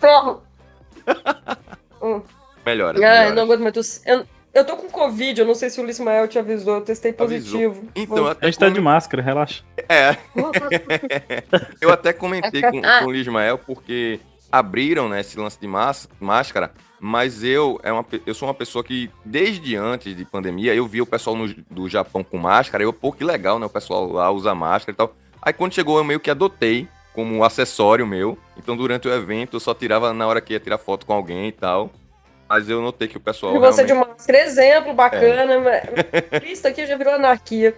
Ferro! 0.01 0.43
hum. 2.03 2.23
Melhora. 2.67 2.99
Ah, 2.99 3.33
não 3.33 3.45
aguento 3.45 3.61
mais. 3.61 4.03
Eu, 4.05 4.27
eu 4.59 4.65
tô 4.65 4.77
com 4.77 4.89
Covid, 4.89 5.41
eu 5.41 5.47
não 5.47 5.55
sei 5.55 5.71
se 5.71 5.81
o 5.81 5.87
Lismael 5.87 6.29
te 6.29 6.39
avisou, 6.39 6.77
eu 6.77 6.81
testei 6.81 7.13
positivo. 7.13 7.79
Avisou. 7.79 7.91
Então, 7.95 8.27
até 8.27 8.47
a 8.47 8.51
gente 8.51 8.59
tá 8.59 8.69
de 8.69 8.81
máscara, 8.81 9.23
relaxa. 9.23 9.63
É. 9.89 10.17
eu 11.81 11.91
até 11.91 12.13
comentei 12.13 12.63
com, 12.63 12.83
com 12.83 13.07
o 13.07 13.11
Lismael 13.11 13.59
porque 13.59 14.21
abriram 14.51 15.09
né, 15.09 15.21
esse 15.21 15.39
lance 15.39 15.59
de 15.61 15.69
máscara, 16.21 16.73
mas 17.01 17.45
eu, 17.45 17.79
é 17.83 17.93
uma, 17.93 18.05
eu 18.27 18.35
sou 18.35 18.49
uma 18.49 18.55
pessoa 18.55 18.83
que, 18.83 19.11
desde 19.25 19.77
antes 19.77 20.17
de 20.17 20.25
pandemia, 20.25 20.75
eu 20.75 20.87
vi 20.87 21.01
o 21.01 21.07
pessoal 21.07 21.37
no, 21.37 21.55
do 21.71 21.89
Japão 21.89 22.25
com 22.25 22.39
máscara, 22.39 22.83
eu, 22.83 22.93
pô, 22.93 23.13
que 23.13 23.23
legal, 23.23 23.59
né? 23.59 23.67
O 23.67 23.71
pessoal 23.71 24.11
lá 24.11 24.31
usa 24.31 24.55
máscara 24.55 24.93
e 24.93 24.97
tal. 24.97 25.15
Aí 25.41 25.53
quando 25.53 25.75
chegou, 25.75 25.99
eu 25.99 26.05
meio 26.05 26.19
que 26.19 26.31
adotei 26.31 26.89
como 27.15 27.35
um 27.35 27.45
acessório 27.45 28.07
meu. 28.07 28.39
Então, 28.57 28.77
durante 28.77 29.09
o 29.09 29.13
evento, 29.13 29.57
eu 29.57 29.61
só 29.61 29.75
tirava 29.75 30.13
na 30.13 30.27
hora 30.27 30.41
que 30.41 30.53
ia 30.53 30.61
tirar 30.61 30.79
foto 30.79 31.07
com 31.07 31.13
alguém 31.13 31.49
e 31.49 31.53
tal. 31.53 31.91
Mas 32.49 32.69
eu 32.69 32.81
notei 32.81 33.07
que 33.07 33.17
o 33.17 33.21
pessoal. 33.21 33.55
E 33.55 33.59
você 33.59 33.85
realmente... 33.85 34.07
de 34.07 34.13
máscara, 34.13 34.39
exemplo 34.39 34.95
bacana, 34.95 35.55
é. 35.55 35.59
mas 36.33 36.43
isso 36.51 36.67
aqui 36.67 36.87
já 36.87 36.97
virou 36.97 37.15
anarquia. 37.15 37.75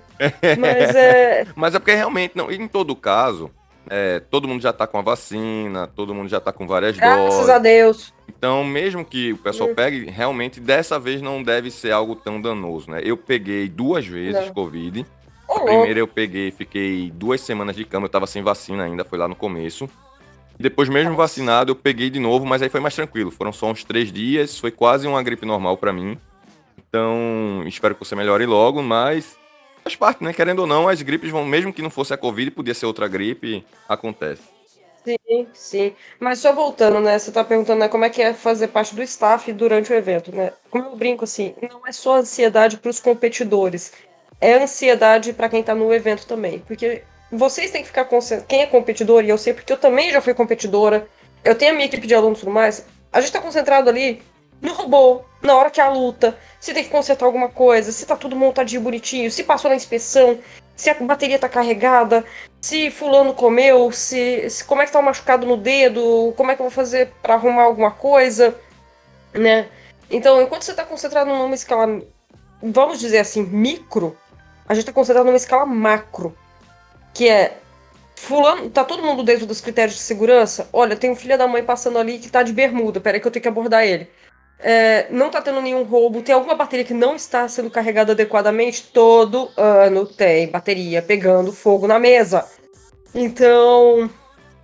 Mas 0.58 0.94
é. 0.94 1.46
Mas 1.56 1.74
é 1.74 1.78
porque 1.78 1.94
realmente, 1.94 2.36
não, 2.36 2.50
em 2.50 2.68
todo 2.68 2.94
caso, 2.94 3.50
é, 3.88 4.20
todo 4.30 4.46
mundo 4.46 4.62
já 4.62 4.72
tá 4.72 4.86
com 4.86 4.98
a 4.98 5.02
vacina, 5.02 5.88
todo 5.88 6.14
mundo 6.14 6.28
já 6.28 6.38
tá 6.38 6.52
com 6.52 6.66
várias 6.66 6.96
Graças 6.96 7.16
doses. 7.16 7.34
Graças 7.34 7.50
a 7.50 7.58
Deus. 7.58 8.14
Então, 8.28 8.62
mesmo 8.62 9.04
que 9.04 9.32
o 9.32 9.38
pessoal 9.38 9.70
hum. 9.70 9.74
pegue, 9.74 10.08
realmente 10.08 10.60
dessa 10.60 10.98
vez 10.98 11.20
não 11.20 11.42
deve 11.42 11.70
ser 11.70 11.90
algo 11.90 12.14
tão 12.14 12.40
danoso, 12.40 12.90
né? 12.90 13.00
Eu 13.02 13.16
peguei 13.16 13.68
duas 13.68 14.06
vezes 14.06 14.46
não. 14.46 14.54
Covid. 14.54 15.04
A 15.48 15.60
primeira 15.60 15.98
eu 15.98 16.06
peguei, 16.06 16.52
fiquei 16.52 17.10
duas 17.12 17.40
semanas 17.40 17.74
de 17.74 17.84
cama, 17.84 18.06
eu 18.06 18.10
tava 18.10 18.26
sem 18.28 18.40
vacina 18.40 18.84
ainda, 18.84 19.04
foi 19.04 19.18
lá 19.18 19.26
no 19.26 19.34
começo. 19.34 19.90
Depois, 20.60 20.90
mesmo 20.90 21.16
vacinado, 21.16 21.72
eu 21.72 21.74
peguei 21.76 22.10
de 22.10 22.20
novo, 22.20 22.44
mas 22.44 22.60
aí 22.60 22.68
foi 22.68 22.80
mais 22.80 22.94
tranquilo. 22.94 23.30
Foram 23.30 23.50
só 23.50 23.70
uns 23.70 23.82
três 23.82 24.12
dias, 24.12 24.58
foi 24.58 24.70
quase 24.70 25.06
uma 25.06 25.22
gripe 25.22 25.46
normal 25.46 25.78
para 25.78 25.90
mim. 25.90 26.18
Então, 26.76 27.62
espero 27.66 27.94
que 27.94 28.04
você 28.04 28.14
melhore 28.14 28.44
logo, 28.44 28.82
mas 28.82 29.38
faz 29.82 29.96
parte, 29.96 30.22
né? 30.22 30.34
Querendo 30.34 30.58
ou 30.58 30.66
não, 30.66 30.86
as 30.86 31.00
gripes 31.00 31.30
vão, 31.30 31.46
mesmo 31.46 31.72
que 31.72 31.80
não 31.80 31.88
fosse 31.88 32.12
a 32.12 32.18
Covid, 32.18 32.50
podia 32.50 32.74
ser 32.74 32.84
outra 32.84 33.08
gripe, 33.08 33.64
acontece. 33.88 34.42
Sim, 35.02 35.46
sim. 35.54 35.94
Mas 36.18 36.40
só 36.40 36.52
voltando, 36.52 37.00
né? 37.00 37.18
Você 37.18 37.32
tá 37.32 37.42
perguntando 37.42 37.80
né, 37.80 37.88
como 37.88 38.04
é 38.04 38.10
que 38.10 38.20
é 38.20 38.34
fazer 38.34 38.68
parte 38.68 38.94
do 38.94 39.02
staff 39.02 39.50
durante 39.54 39.90
o 39.90 39.96
evento, 39.96 40.30
né? 40.30 40.52
Como 40.70 40.84
eu 40.84 40.94
brinco 40.94 41.24
assim, 41.24 41.54
não 41.72 41.86
é 41.86 41.92
só 41.92 42.16
ansiedade 42.16 42.76
para 42.76 42.90
os 42.90 43.00
competidores, 43.00 43.94
é 44.38 44.62
ansiedade 44.62 45.32
para 45.32 45.48
quem 45.48 45.62
tá 45.62 45.74
no 45.74 45.90
evento 45.90 46.26
também. 46.26 46.58
Porque 46.58 47.02
vocês 47.30 47.70
têm 47.70 47.82
que 47.82 47.88
ficar 47.88 48.04
concentrados. 48.04 48.46
Quem 48.48 48.62
é 48.62 48.66
competidor, 48.66 49.24
e 49.24 49.28
eu 49.28 49.38
sei 49.38 49.54
porque 49.54 49.72
eu 49.72 49.78
também 49.78 50.10
já 50.10 50.20
fui 50.20 50.34
competidora, 50.34 51.06
eu 51.44 51.54
tenho 51.54 51.72
a 51.72 51.74
minha 51.74 51.86
equipe 51.86 52.06
de 52.06 52.14
alunos 52.14 52.38
e 52.38 52.40
tudo 52.42 52.52
mais, 52.52 52.86
a 53.12 53.20
gente 53.20 53.32
tá 53.32 53.40
concentrado 53.40 53.88
ali 53.88 54.22
no 54.60 54.72
robô, 54.74 55.22
na 55.42 55.56
hora 55.56 55.70
que 55.70 55.80
é 55.80 55.84
a 55.84 55.88
luta, 55.88 56.36
se 56.60 56.74
tem 56.74 56.84
que 56.84 56.90
consertar 56.90 57.24
alguma 57.24 57.48
coisa, 57.48 57.92
se 57.92 58.04
tá 58.04 58.14
tudo 58.14 58.36
montadinho 58.36 58.82
bonitinho, 58.82 59.30
se 59.30 59.42
passou 59.42 59.70
na 59.70 59.76
inspeção, 59.76 60.38
se 60.76 60.90
a 60.90 60.94
bateria 60.94 61.38
tá 61.38 61.48
carregada, 61.48 62.24
se 62.60 62.90
fulano 62.90 63.32
comeu, 63.32 63.90
se, 63.90 64.48
se 64.50 64.64
como 64.64 64.82
é 64.82 64.86
que 64.86 64.92
tá 64.92 64.98
o 64.98 65.02
machucado 65.02 65.46
no 65.46 65.56
dedo, 65.56 66.34
como 66.36 66.50
é 66.50 66.56
que 66.56 66.60
eu 66.60 66.64
vou 66.64 66.70
fazer 66.70 67.10
para 67.22 67.34
arrumar 67.34 67.62
alguma 67.62 67.90
coisa, 67.90 68.54
né? 69.32 69.68
Então, 70.10 70.42
enquanto 70.42 70.62
você 70.62 70.74
tá 70.74 70.84
concentrado 70.84 71.30
numa 71.30 71.54
escala, 71.54 72.02
vamos 72.62 72.98
dizer 72.98 73.18
assim, 73.18 73.42
micro, 73.42 74.16
a 74.68 74.74
gente 74.74 74.86
tá 74.86 74.92
concentrado 74.92 75.26
numa 75.26 75.36
escala 75.36 75.64
macro, 75.64 76.36
que 77.14 77.28
é 77.28 77.58
fulano, 78.16 78.70
tá 78.70 78.84
todo 78.84 79.02
mundo 79.02 79.22
dentro 79.22 79.46
dos 79.46 79.60
critérios 79.60 79.96
de 79.96 80.02
segurança? 80.02 80.68
Olha, 80.72 80.96
tem 80.96 81.10
um 81.10 81.16
filho 81.16 81.38
da 81.38 81.48
mãe 81.48 81.62
passando 81.62 81.98
ali 81.98 82.18
que 82.18 82.30
tá 82.30 82.42
de 82.42 82.52
bermuda, 82.52 83.00
peraí 83.00 83.20
que 83.20 83.26
eu 83.26 83.30
tenho 83.30 83.42
que 83.42 83.48
abordar 83.48 83.84
ele 83.84 84.08
é, 84.62 85.06
não 85.10 85.26
está 85.26 85.40
tendo 85.40 85.60
nenhum 85.60 85.82
roubo, 85.84 86.22
tem 86.22 86.34
alguma 86.34 86.54
bateria 86.54 86.84
que 86.84 86.94
não 86.94 87.16
está 87.16 87.48
sendo 87.48 87.70
carregada 87.70 88.12
adequadamente, 88.12 88.90
todo 88.92 89.50
ano 89.56 90.06
tem 90.06 90.48
bateria 90.48 91.00
pegando 91.00 91.52
fogo 91.52 91.86
na 91.86 91.98
mesa. 91.98 92.46
Então, 93.14 94.10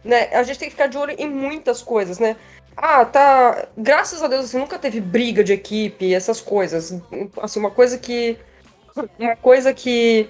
né, 0.04 0.28
a 0.32 0.42
gente 0.42 0.58
tem 0.58 0.68
que 0.68 0.74
ficar 0.74 0.86
de 0.86 0.98
olho 0.98 1.14
em 1.18 1.28
muitas 1.28 1.82
coisas, 1.82 2.18
né? 2.18 2.36
Ah, 2.76 3.06
tá. 3.06 3.68
Graças 3.76 4.22
a 4.22 4.28
Deus, 4.28 4.44
assim, 4.44 4.58
nunca 4.58 4.78
teve 4.78 5.00
briga 5.00 5.42
de 5.42 5.54
equipe, 5.54 6.14
essas 6.14 6.42
coisas. 6.42 6.92
Assim, 7.40 7.58
uma 7.58 7.70
coisa 7.70 7.96
que. 7.96 8.38
Uma 9.18 9.36
coisa 9.36 9.72
que 9.72 10.28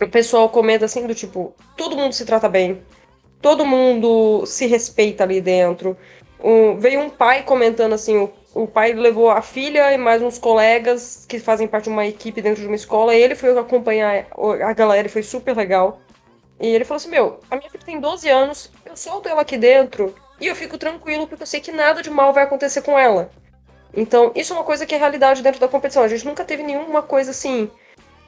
o 0.00 0.08
pessoal 0.08 0.48
comenta 0.48 0.84
assim, 0.84 1.06
do 1.06 1.14
tipo, 1.14 1.54
todo 1.76 1.96
mundo 1.96 2.12
se 2.12 2.24
trata 2.24 2.48
bem, 2.48 2.82
todo 3.40 3.64
mundo 3.64 4.44
se 4.46 4.66
respeita 4.66 5.24
ali 5.24 5.40
dentro. 5.40 5.96
Um, 6.42 6.78
veio 6.78 7.00
um 7.00 7.10
pai 7.10 7.42
comentando 7.42 7.92
assim, 7.92 8.16
o 8.16 8.30
o 8.54 8.68
pai 8.68 8.92
levou 8.92 9.30
a 9.30 9.42
filha 9.42 9.92
e 9.92 9.98
mais 9.98 10.22
uns 10.22 10.38
colegas 10.38 11.26
que 11.28 11.40
fazem 11.40 11.66
parte 11.66 11.84
de 11.84 11.90
uma 11.90 12.06
equipe 12.06 12.40
dentro 12.40 12.60
de 12.60 12.68
uma 12.68 12.76
escola. 12.76 13.14
E 13.14 13.20
ele 13.20 13.34
foi 13.34 13.58
acompanhar 13.58 14.26
a 14.62 14.72
galera 14.72 15.08
e 15.08 15.10
foi 15.10 15.24
super 15.24 15.56
legal. 15.56 16.00
E 16.60 16.68
ele 16.68 16.84
falou 16.84 16.98
assim: 16.98 17.10
Meu, 17.10 17.40
a 17.50 17.56
minha 17.56 17.68
filha 17.68 17.84
tem 17.84 17.98
12 17.98 18.28
anos, 18.28 18.70
eu 18.86 18.96
solto 18.96 19.28
ela 19.28 19.42
aqui 19.42 19.58
dentro 19.58 20.14
e 20.40 20.46
eu 20.46 20.54
fico 20.54 20.78
tranquilo 20.78 21.26
porque 21.26 21.42
eu 21.42 21.46
sei 21.46 21.60
que 21.60 21.72
nada 21.72 22.00
de 22.00 22.10
mal 22.10 22.32
vai 22.32 22.44
acontecer 22.44 22.82
com 22.82 22.96
ela. 22.96 23.28
Então, 23.96 24.30
isso 24.36 24.52
é 24.52 24.56
uma 24.56 24.64
coisa 24.64 24.86
que 24.86 24.94
é 24.94 24.98
realidade 24.98 25.42
dentro 25.42 25.60
da 25.60 25.68
competição. 25.68 26.02
A 26.02 26.08
gente 26.08 26.24
nunca 26.24 26.44
teve 26.44 26.62
nenhuma 26.62 27.02
coisa 27.02 27.32
assim 27.32 27.68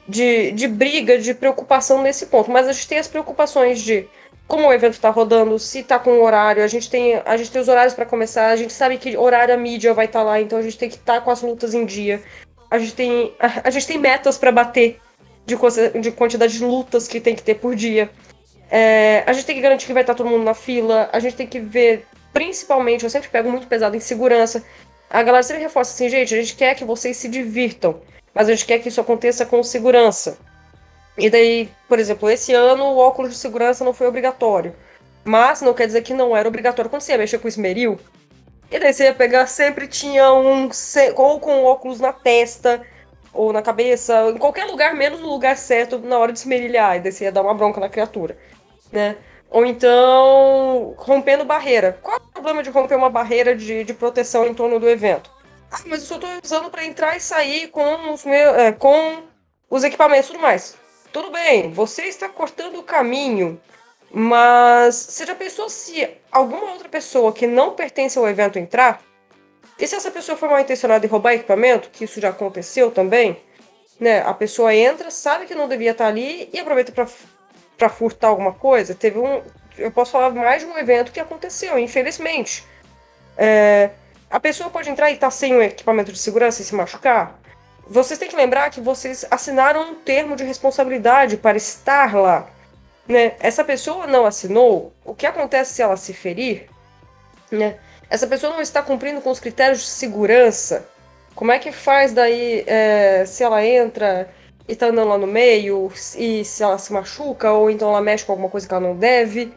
de, 0.07 0.51
de 0.51 0.67
briga, 0.67 1.17
de 1.17 1.33
preocupação 1.33 2.01
nesse 2.01 2.27
ponto. 2.27 2.49
Mas 2.49 2.67
a 2.67 2.71
gente 2.71 2.87
tem 2.87 2.97
as 2.97 3.07
preocupações 3.07 3.81
de 3.81 4.07
como 4.47 4.67
o 4.67 4.73
evento 4.73 4.93
está 4.93 5.09
rodando, 5.09 5.59
se 5.59 5.79
está 5.79 5.99
com 5.99 6.21
horário, 6.21 6.63
a 6.63 6.67
gente 6.67 6.89
tem, 6.89 7.21
a 7.25 7.35
gente 7.35 7.51
tem 7.51 7.61
os 7.61 7.67
horários 7.67 7.93
para 7.93 8.05
começar, 8.05 8.47
a 8.47 8.55
gente 8.55 8.71
sabe 8.71 8.97
que 8.97 9.17
horário 9.17 9.53
a 9.53 9.57
mídia 9.57 9.93
vai 9.93 10.05
estar 10.05 10.19
tá 10.19 10.25
lá, 10.25 10.39
então 10.39 10.57
a 10.57 10.61
gente 10.61 10.77
tem 10.77 10.87
que 10.87 10.95
estar 10.95 11.15
tá 11.15 11.21
com 11.21 11.29
as 11.29 11.41
lutas 11.41 11.73
em 11.73 11.85
dia. 11.85 12.23
A 12.71 12.79
gente 12.79 12.93
tem, 12.93 13.33
a, 13.39 13.61
a 13.67 13.69
gente 13.69 13.85
tem 13.85 13.97
metas 13.97 14.37
para 14.37 14.51
bater 14.51 14.99
de, 15.45 15.55
de 15.99 16.11
quantidade 16.11 16.57
de 16.57 16.63
lutas 16.63 17.07
que 17.07 17.19
tem 17.19 17.35
que 17.35 17.43
ter 17.43 17.55
por 17.55 17.75
dia. 17.75 18.09
É, 18.71 19.23
a 19.25 19.33
gente 19.33 19.45
tem 19.45 19.55
que 19.55 19.61
garantir 19.61 19.85
que 19.85 19.93
vai 19.93 20.03
estar 20.03 20.13
tá 20.13 20.17
todo 20.17 20.29
mundo 20.29 20.43
na 20.43 20.53
fila, 20.53 21.09
a 21.11 21.19
gente 21.19 21.35
tem 21.35 21.47
que 21.47 21.59
ver, 21.59 22.05
principalmente, 22.31 23.03
eu 23.03 23.09
sempre 23.09 23.29
pego 23.29 23.51
muito 23.51 23.67
pesado 23.67 23.97
em 23.97 23.99
segurança. 23.99 24.63
A 25.09 25.23
galera 25.23 25.43
sempre 25.43 25.63
reforça 25.63 25.93
assim, 25.93 26.09
gente, 26.09 26.33
a 26.33 26.37
gente 26.37 26.55
quer 26.55 26.75
que 26.75 26.83
vocês 26.83 27.15
se 27.15 27.29
divirtam, 27.29 28.01
mas 28.37 28.47
a 28.47 28.51
gente 28.51 28.67
quer 28.67 28.77
que 28.77 28.89
isso 28.89 29.01
aconteça 29.01 29.47
com 29.47 29.63
segurança. 29.63 30.37
E 31.17 31.27
daí, 31.27 31.71
por 31.89 31.97
exemplo, 31.97 32.29
esse 32.29 32.53
ano 32.53 32.83
o 32.83 32.97
óculos 32.99 33.31
de 33.31 33.37
segurança 33.37 33.83
não 33.83 33.95
foi 33.95 34.05
obrigatório. 34.05 34.75
Mas 35.25 35.59
não 35.59 35.73
quer 35.73 35.87
dizer 35.87 36.03
que 36.03 36.13
não 36.13 36.37
era 36.37 36.47
obrigatório 36.47 36.87
quando 36.87 37.01
você 37.01 37.13
ia 37.13 37.17
mexer 37.17 37.39
com 37.39 37.47
esmeril. 37.47 37.99
E 38.69 38.77
daí 38.77 38.93
você 38.93 39.05
ia 39.05 39.13
pegar, 39.15 39.47
sempre 39.47 39.87
tinha 39.87 40.31
um. 40.31 40.69
Ou 41.15 41.39
com 41.39 41.63
óculos 41.63 41.99
na 41.99 42.13
testa, 42.13 42.85
ou 43.33 43.51
na 43.51 43.63
cabeça, 43.63 44.29
em 44.29 44.37
qualquer 44.37 44.65
lugar, 44.65 44.93
menos 44.93 45.19
no 45.19 45.29
lugar 45.29 45.57
certo 45.57 45.97
na 45.97 46.19
hora 46.19 46.31
de 46.31 46.37
esmerilhar. 46.37 46.97
E 46.97 46.99
daí 46.99 47.11
você 47.11 47.23
ia 47.23 47.31
dar 47.31 47.41
uma 47.41 47.55
bronca 47.55 47.81
na 47.81 47.89
criatura. 47.89 48.37
Né? 48.91 49.15
Ou 49.49 49.65
então, 49.65 50.93
rompendo 50.95 51.43
barreira. 51.43 51.97
Qual 52.03 52.17
é 52.17 52.19
o 52.19 52.31
problema 52.31 52.61
de 52.61 52.69
romper 52.69 52.97
uma 52.97 53.09
barreira 53.09 53.55
de, 53.55 53.83
de 53.83 53.93
proteção 53.95 54.45
em 54.45 54.53
torno 54.53 54.79
do 54.79 54.87
evento? 54.87 55.31
Ah, 55.71 55.81
mas 55.85 56.01
eu 56.01 56.07
só 56.07 56.17
tô 56.17 56.27
usando 56.43 56.69
para 56.69 56.85
entrar 56.85 57.15
e 57.17 57.19
sair 57.19 57.67
com 57.67 58.13
os, 58.13 58.23
meus, 58.23 58.57
é, 58.57 58.71
com 58.71 59.23
os 59.69 59.83
equipamentos 59.83 60.29
e 60.29 60.31
tudo 60.31 60.41
mais. 60.41 60.75
Tudo 61.11 61.31
bem, 61.31 61.71
você 61.71 62.03
está 62.03 62.29
cortando 62.29 62.79
o 62.79 62.83
caminho, 62.83 63.59
mas 64.11 64.95
você 64.95 65.25
já 65.25 65.35
pensou 65.35 65.69
se 65.69 66.07
alguma 66.31 66.71
outra 66.71 66.87
pessoa 66.87 67.33
que 67.33 67.47
não 67.47 67.73
pertence 67.73 68.17
ao 68.17 68.27
evento 68.27 68.59
entrar? 68.59 69.01
E 69.79 69.87
se 69.87 69.95
essa 69.95 70.09
pessoa 70.09 70.37
for 70.37 70.49
mal 70.49 70.59
intencionada 70.59 71.05
e 71.05 71.09
roubar 71.09 71.33
equipamento, 71.33 71.89
que 71.89 72.03
isso 72.05 72.19
já 72.19 72.29
aconteceu 72.29 72.89
também, 72.89 73.37
né? 73.99 74.21
A 74.21 74.33
pessoa 74.33 74.73
entra, 74.73 75.11
sabe 75.11 75.45
que 75.45 75.55
não 75.55 75.67
devia 75.67 75.91
estar 75.91 76.07
ali 76.07 76.49
e 76.51 76.59
aproveita 76.59 76.91
para 77.77 77.89
furtar 77.89 78.29
alguma 78.29 78.53
coisa. 78.53 78.95
Teve 78.95 79.19
um. 79.19 79.43
Eu 79.77 79.91
posso 79.91 80.11
falar 80.11 80.31
mais 80.31 80.63
de 80.63 80.67
um 80.67 80.77
evento 80.77 81.11
que 81.11 81.19
aconteceu, 81.19 81.77
infelizmente. 81.77 82.65
É, 83.37 83.91
a 84.29 84.39
pessoa 84.39 84.69
pode 84.69 84.89
entrar 84.89 85.09
e 85.09 85.13
estar 85.13 85.27
tá 85.27 85.31
sem 85.31 85.55
o 85.55 85.61
equipamento 85.61 86.11
de 86.11 86.19
segurança 86.19 86.61
e 86.61 86.65
se 86.65 86.75
machucar? 86.75 87.39
vocês 87.89 88.19
têm 88.19 88.27
que 88.27 88.35
lembrar 88.35 88.69
que 88.69 88.81
vocês 88.81 89.25
assinaram 89.31 89.91
um 89.91 89.95
termo 89.95 90.35
de 90.35 90.43
responsabilidade 90.43 91.37
para 91.37 91.57
estar 91.57 92.15
lá. 92.15 92.47
Né? 93.07 93.33
Essa 93.39 93.63
pessoa 93.63 94.05
não 94.05 94.25
assinou. 94.25 94.93
O 95.05 95.15
que 95.15 95.25
acontece 95.25 95.73
se 95.73 95.81
ela 95.81 95.95
se 95.95 96.13
ferir? 96.13 96.69
Né? 97.49 97.77
Essa 98.09 98.27
pessoa 98.27 98.53
não 98.53 98.61
está 98.61 98.81
cumprindo 98.81 99.21
com 99.21 99.31
os 99.31 99.39
critérios 99.39 99.79
de 99.79 99.87
segurança. 99.87 100.85
Como 101.33 101.51
é 101.51 101.59
que 101.59 101.71
faz 101.71 102.11
daí 102.13 102.63
é, 102.67 103.25
se 103.25 103.43
ela 103.43 103.63
entra 103.65 104.29
e 104.67 104.73
está 104.73 104.87
andando 104.87 105.09
lá 105.09 105.17
no 105.17 105.27
meio 105.27 105.91
e 106.17 106.43
se 106.43 106.63
ela 106.63 106.77
se 106.77 106.91
machuca 106.91 107.51
ou 107.51 107.69
então 107.69 107.89
ela 107.89 108.01
mexe 108.01 108.25
com 108.25 108.33
alguma 108.33 108.49
coisa 108.49 108.67
que 108.67 108.73
ela 108.73 108.85
não 108.85 108.95
deve? 108.97 109.53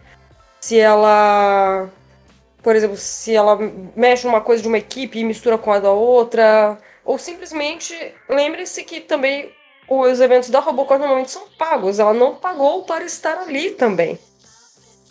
Se 0.60 0.78
ela, 0.78 1.88
por 2.62 2.76
exemplo, 2.76 2.96
se 2.96 3.34
ela 3.34 3.58
mexe 3.96 4.26
numa 4.26 4.40
coisa 4.40 4.62
de 4.62 4.68
uma 4.68 4.78
equipe 4.78 5.18
e 5.18 5.24
mistura 5.24 5.56
com 5.56 5.72
a 5.72 5.78
da 5.78 5.90
outra, 5.90 6.78
ou 7.04 7.18
simplesmente 7.18 7.94
lembre-se 8.28 8.84
que 8.84 9.00
também 9.00 9.50
os 9.88 10.20
eventos 10.20 10.50
da 10.50 10.60
Robocop 10.60 11.00
normalmente 11.00 11.30
são 11.30 11.48
pagos. 11.58 11.98
Ela 11.98 12.14
não 12.14 12.36
pagou 12.36 12.84
para 12.84 13.04
estar 13.04 13.38
ali 13.38 13.70
também. 13.70 14.18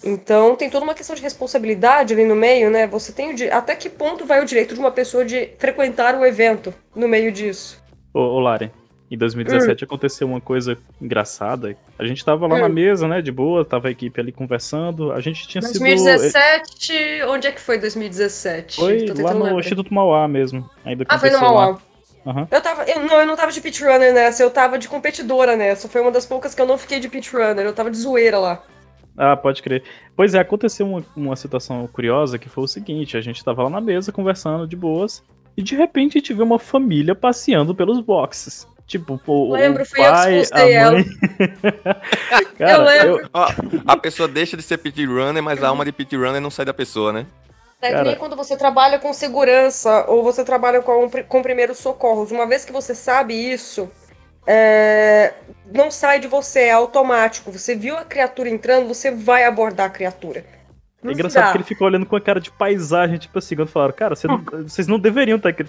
Então 0.03 0.55
tem 0.55 0.69
toda 0.69 0.85
uma 0.85 0.93
questão 0.93 1.15
de 1.15 1.21
responsabilidade 1.21 2.13
ali 2.13 2.23
no 2.23 2.35
meio, 2.35 2.69
né? 2.69 2.87
Você 2.87 3.11
tem 3.11 3.33
o 3.33 3.53
até 3.53 3.75
que 3.75 3.89
ponto 3.89 4.25
vai 4.25 4.41
o 4.41 4.45
direito 4.45 4.73
de 4.73 4.79
uma 4.79 4.91
pessoa 4.91 5.25
de 5.25 5.49
frequentar 5.57 6.15
o 6.15 6.25
evento 6.25 6.73
no 6.95 7.07
meio 7.07 7.31
disso? 7.31 7.83
Ô, 8.13 8.19
ô 8.19 8.39
Lari, 8.39 8.71
em 9.11 9.17
2017 9.17 9.83
hum. 9.83 9.85
aconteceu 9.85 10.27
uma 10.27 10.39
coisa 10.39 10.77
engraçada. 11.01 11.75
A 11.97 12.05
gente 12.05 12.23
tava 12.23 12.47
lá 12.47 12.55
hum. 12.55 12.61
na 12.61 12.69
mesa, 12.69 13.07
né, 13.07 13.21
de 13.21 13.31
boa, 13.31 13.65
tava 13.65 13.87
a 13.87 13.91
equipe 13.91 14.19
ali 14.19 14.31
conversando. 14.31 15.11
A 15.11 15.19
gente 15.19 15.47
tinha 15.47 15.61
2017, 15.61 16.29
sido. 16.79 16.97
2017, 16.97 17.23
onde 17.29 17.47
é 17.47 17.51
que 17.51 17.61
foi 17.61 17.77
2017? 17.77 18.75
Foi 18.75 19.05
lá 19.07 19.33
no 19.33 19.43
lembrar. 19.45 19.59
Instituto 19.59 19.93
Mauá 19.93 20.27
mesmo. 20.27 20.69
Ainda 20.85 21.05
ah, 21.07 21.19
foi 21.19 21.29
no 21.29 21.39
Mauá. 21.39 21.77
Uhum. 22.25 22.47
Eu 22.51 22.61
tava. 22.61 22.83
Eu, 22.83 23.05
não, 23.05 23.19
eu 23.21 23.25
não 23.25 23.35
tava 23.35 23.51
de 23.51 23.61
pit 23.61 23.83
runner 23.83 24.13
nessa, 24.13 24.43
eu 24.43 24.51
tava 24.51 24.77
de 24.77 24.87
competidora 24.87 25.55
nessa. 25.55 25.87
Foi 25.87 26.01
uma 26.01 26.11
das 26.11 26.25
poucas 26.25 26.53
que 26.53 26.61
eu 26.61 26.67
não 26.67 26.77
fiquei 26.77 26.99
de 26.99 27.09
pit 27.09 27.31
runner, 27.31 27.65
eu 27.65 27.73
tava 27.73 27.89
de 27.89 27.97
zoeira 27.97 28.37
lá. 28.37 28.63
Ah, 29.17 29.35
pode 29.35 29.61
crer. 29.61 29.83
Pois 30.15 30.33
é, 30.33 30.39
aconteceu 30.39 30.87
uma, 30.87 31.03
uma 31.15 31.35
situação 31.35 31.87
curiosa 31.87 32.37
que 32.37 32.47
foi 32.47 32.63
o 32.63 32.67
seguinte: 32.67 33.17
a 33.17 33.21
gente 33.21 33.43
tava 33.43 33.63
lá 33.63 33.69
na 33.69 33.81
mesa 33.81 34.11
conversando 34.11 34.67
de 34.67 34.75
boas, 34.75 35.23
e 35.57 35.61
de 35.61 35.75
repente 35.75 36.17
a 36.17 36.19
gente 36.19 36.33
vê 36.33 36.43
uma 36.43 36.59
família 36.59 37.15
passeando 37.15 37.73
pelos 37.73 37.99
boxes. 37.99 38.67
Tipo, 38.89 39.21
o, 39.27 39.53
lembro, 39.53 39.83
o 39.83 39.87
pai, 39.87 40.41
a 40.51 40.91
mãe... 40.91 41.05
Cara, 42.57 42.71
eu 42.71 42.83
lembro. 42.83 43.21
Eu... 43.21 43.81
a 43.85 43.95
pessoa 43.95 44.27
deixa 44.27 44.57
de 44.57 44.63
ser 44.63 44.79
pit 44.79 45.05
runner, 45.05 45.43
mas 45.43 45.63
a 45.63 45.67
alma 45.67 45.85
de 45.85 45.91
pit 45.91 46.15
runner 46.17 46.41
não 46.41 46.49
sai 46.49 46.65
da 46.65 46.73
pessoa, 46.73 47.13
né? 47.13 47.27
É 47.79 47.93
que 47.93 48.01
nem 48.01 48.15
quando 48.15 48.35
você 48.35 48.57
trabalha 48.57 48.97
com 48.97 49.13
segurança 49.13 50.05
ou 50.07 50.23
você 50.23 50.43
trabalha 50.43 50.81
com, 50.81 51.07
com 51.27 51.41
primeiros 51.43 51.77
socorros. 51.77 52.31
Uma 52.31 52.47
vez 52.47 52.65
que 52.65 52.71
você 52.71 52.95
sabe 52.95 53.35
isso, 53.35 53.87
é, 54.47 55.35
não 55.71 55.91
sai 55.91 56.19
de 56.19 56.27
você, 56.27 56.61
é 56.61 56.71
automático. 56.71 57.51
Você 57.51 57.75
viu 57.75 57.95
a 57.95 58.03
criatura 58.03 58.49
entrando, 58.49 58.87
você 58.87 59.11
vai 59.11 59.43
abordar 59.43 59.85
a 59.85 59.91
criatura. 59.91 60.43
Não 61.03 61.11
é 61.11 61.13
engraçado 61.13 61.51
que 61.51 61.57
ele 61.57 61.63
ficou 61.63 61.85
olhando 61.85 62.07
com 62.07 62.15
a 62.15 62.21
cara 62.21 62.41
de 62.41 62.49
paisagem, 62.49 63.19
tipo 63.19 63.37
assim, 63.37 63.55
quando 63.55 63.69
falaram, 63.69 63.93
cara, 63.93 64.15
não, 64.23 64.43
vocês 64.67 64.87
não 64.87 64.99
deveriam 64.99 65.37
estar 65.37 65.49
aqui. 65.49 65.63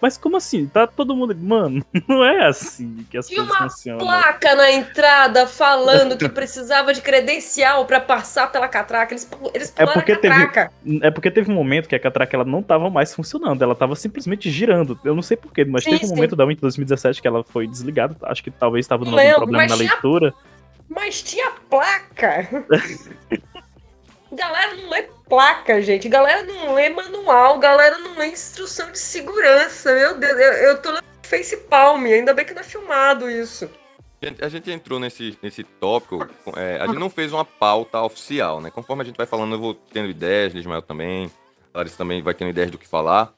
Mas 0.00 0.16
como 0.16 0.36
assim? 0.36 0.66
Tá 0.66 0.86
todo 0.86 1.14
mundo. 1.14 1.36
Mano, 1.36 1.84
não 2.08 2.24
é 2.24 2.46
assim 2.46 3.06
que 3.10 3.18
as 3.18 3.26
Tinha 3.26 3.44
coisas 3.44 3.56
funcionam. 3.58 4.04
uma 4.04 4.22
placa 4.22 4.54
na 4.54 4.70
entrada 4.70 5.46
falando 5.46 6.16
que 6.16 6.28
precisava 6.30 6.94
de 6.94 7.02
credencial 7.02 7.84
para 7.84 8.00
passar 8.00 8.50
pela 8.50 8.66
catraca. 8.68 9.12
Eles, 9.12 9.28
eles 9.52 9.72
é 9.76 9.86
porque 9.86 10.12
a 10.12 10.16
catraca. 10.16 10.72
Teve, 10.82 11.06
é 11.06 11.10
porque 11.10 11.30
teve 11.30 11.50
um 11.50 11.54
momento 11.54 11.88
que 11.88 11.94
a 11.94 12.00
catraca 12.00 12.36
ela 12.36 12.44
não 12.44 12.62
tava 12.62 12.88
mais 12.88 13.14
funcionando. 13.14 13.62
Ela 13.62 13.74
tava 13.74 13.94
simplesmente 13.94 14.50
girando. 14.50 14.98
Eu 15.04 15.14
não 15.14 15.22
sei 15.22 15.36
porquê, 15.36 15.64
mas 15.64 15.84
sim, 15.84 15.90
teve 15.90 16.04
um 16.06 16.08
sim. 16.08 16.14
momento 16.14 16.34
da 16.34 16.46
Win 16.46 16.56
2017 16.56 17.20
que 17.20 17.28
ela 17.28 17.44
foi 17.44 17.66
desligada. 17.66 18.16
Acho 18.22 18.42
que 18.42 18.50
talvez 18.50 18.84
estava 18.84 19.04
dando 19.04 19.18
algum 19.18 19.34
problema 19.34 19.66
na 19.66 19.74
leitura. 19.74 20.34
Mas 20.88 21.22
tinha 21.22 21.52
placa. 21.68 22.48
Galera 24.32 24.76
não 24.76 24.90
lê 24.90 25.08
placa, 25.30 25.80
gente. 25.80 26.08
Galera 26.08 26.42
não 26.42 26.74
lê 26.74 26.90
manual. 26.90 27.58
Galera 27.58 27.96
não 27.98 28.18
lê 28.18 28.26
instrução 28.26 28.90
de 28.90 28.98
segurança. 28.98 29.94
Meu 29.94 30.18
Deus, 30.18 30.32
eu, 30.32 30.52
eu 30.52 30.82
tô 30.82 30.92
no 30.92 30.98
face 31.22 31.56
palm. 31.56 32.04
Ainda 32.04 32.34
bem 32.34 32.44
que 32.44 32.52
não 32.52 32.60
é 32.60 32.64
filmado 32.64 33.30
isso. 33.30 33.70
A 34.42 34.48
gente 34.48 34.70
entrou 34.70 35.00
nesse, 35.00 35.38
nesse 35.42 35.64
tópico, 35.64 36.28
é, 36.54 36.76
a 36.78 36.86
gente 36.86 36.98
não 36.98 37.08
fez 37.08 37.32
uma 37.32 37.42
pauta 37.42 38.02
oficial, 38.02 38.60
né? 38.60 38.70
Conforme 38.70 39.02
a 39.02 39.06
gente 39.06 39.16
vai 39.16 39.24
falando, 39.24 39.54
eu 39.54 39.58
vou 39.58 39.72
tendo 39.72 40.10
ideias, 40.10 40.52
Lismael 40.52 40.82
também, 40.82 41.30
Larissa 41.72 41.96
também 41.96 42.20
vai 42.20 42.34
tendo 42.34 42.50
ideias 42.50 42.70
do 42.70 42.76
que 42.76 42.86
falar. 42.86 43.32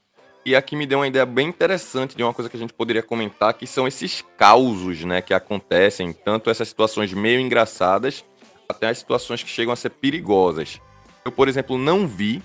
E 0.45 0.57
aqui 0.57 0.75
me 0.75 0.85
deu 0.85 0.99
uma 0.99 1.07
ideia 1.07 1.25
bem 1.25 1.47
interessante 1.47 2.17
de 2.17 2.23
uma 2.23 2.33
coisa 2.33 2.49
que 2.49 2.57
a 2.57 2.59
gente 2.59 2.73
poderia 2.73 3.01
comentar, 3.01 3.53
que 3.53 3.65
são 3.65 3.87
esses 3.87 4.25
causos, 4.37 5.05
né, 5.05 5.21
que 5.21 5.33
acontecem, 5.33 6.11
tanto 6.11 6.49
essas 6.49 6.67
situações 6.67 7.13
meio 7.13 7.39
engraçadas, 7.39 8.25
até 8.67 8.89
as 8.89 8.97
situações 8.97 9.41
que 9.41 9.49
chegam 9.49 9.71
a 9.71 9.77
ser 9.77 9.91
perigosas. 9.91 10.81
Eu, 11.25 11.31
por 11.31 11.47
exemplo, 11.47 11.77
não 11.77 12.07
vi, 12.07 12.41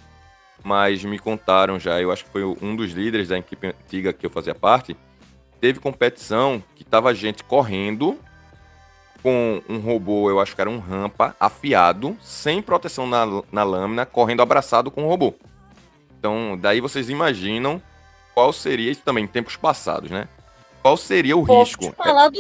mas 0.63 1.05
me 1.05 1.19
contaram 1.19 1.79
já, 1.79 2.01
eu 2.01 2.13
acho 2.13 2.25
que 2.25 2.31
foi 2.31 2.45
um 2.45 2.77
dos 2.77 2.93
líderes 2.93 3.29
da 3.29 3.39
equipe 3.39 3.67
antiga 3.67 4.13
que 4.13 4.25
eu 4.25 4.31
fazia 4.31 4.55
parte, 4.55 4.97
teve 5.61 5.81
competição 5.81 6.63
que 6.75 6.85
tava 6.85 7.15
gente 7.15 7.43
correndo 7.43 8.19
com 9.23 9.61
um 9.69 9.79
robô, 9.79 10.31
eu 10.31 10.39
acho 10.39 10.55
que 10.55 10.61
era 10.61 10.71
um 10.71 10.79
rampa, 10.79 11.35
afiado, 11.41 12.17
sem 12.23 12.63
proteção 12.63 13.07
na, 13.07 13.25
na 13.51 13.65
lâmina, 13.65 14.07
correndo 14.07 14.43
abraçado 14.43 14.91
com 14.91 15.05
o 15.05 15.09
robô. 15.09 15.35
Então, 16.19 16.57
daí 16.61 16.81
vocês 16.81 17.09
imaginam 17.09 17.83
qual 18.35 18.53
seria, 18.53 18.91
isso 18.91 19.03
também 19.05 19.25
em 19.25 19.29
tempos 19.29 19.57
passados, 19.57 20.11
né? 20.11 20.29
Qual 20.81 20.97
seria 20.97 21.37
o 21.37 21.45
Posso 21.45 21.77
risco? 21.77 21.95
falar 21.97 22.29
do, 22.29 22.39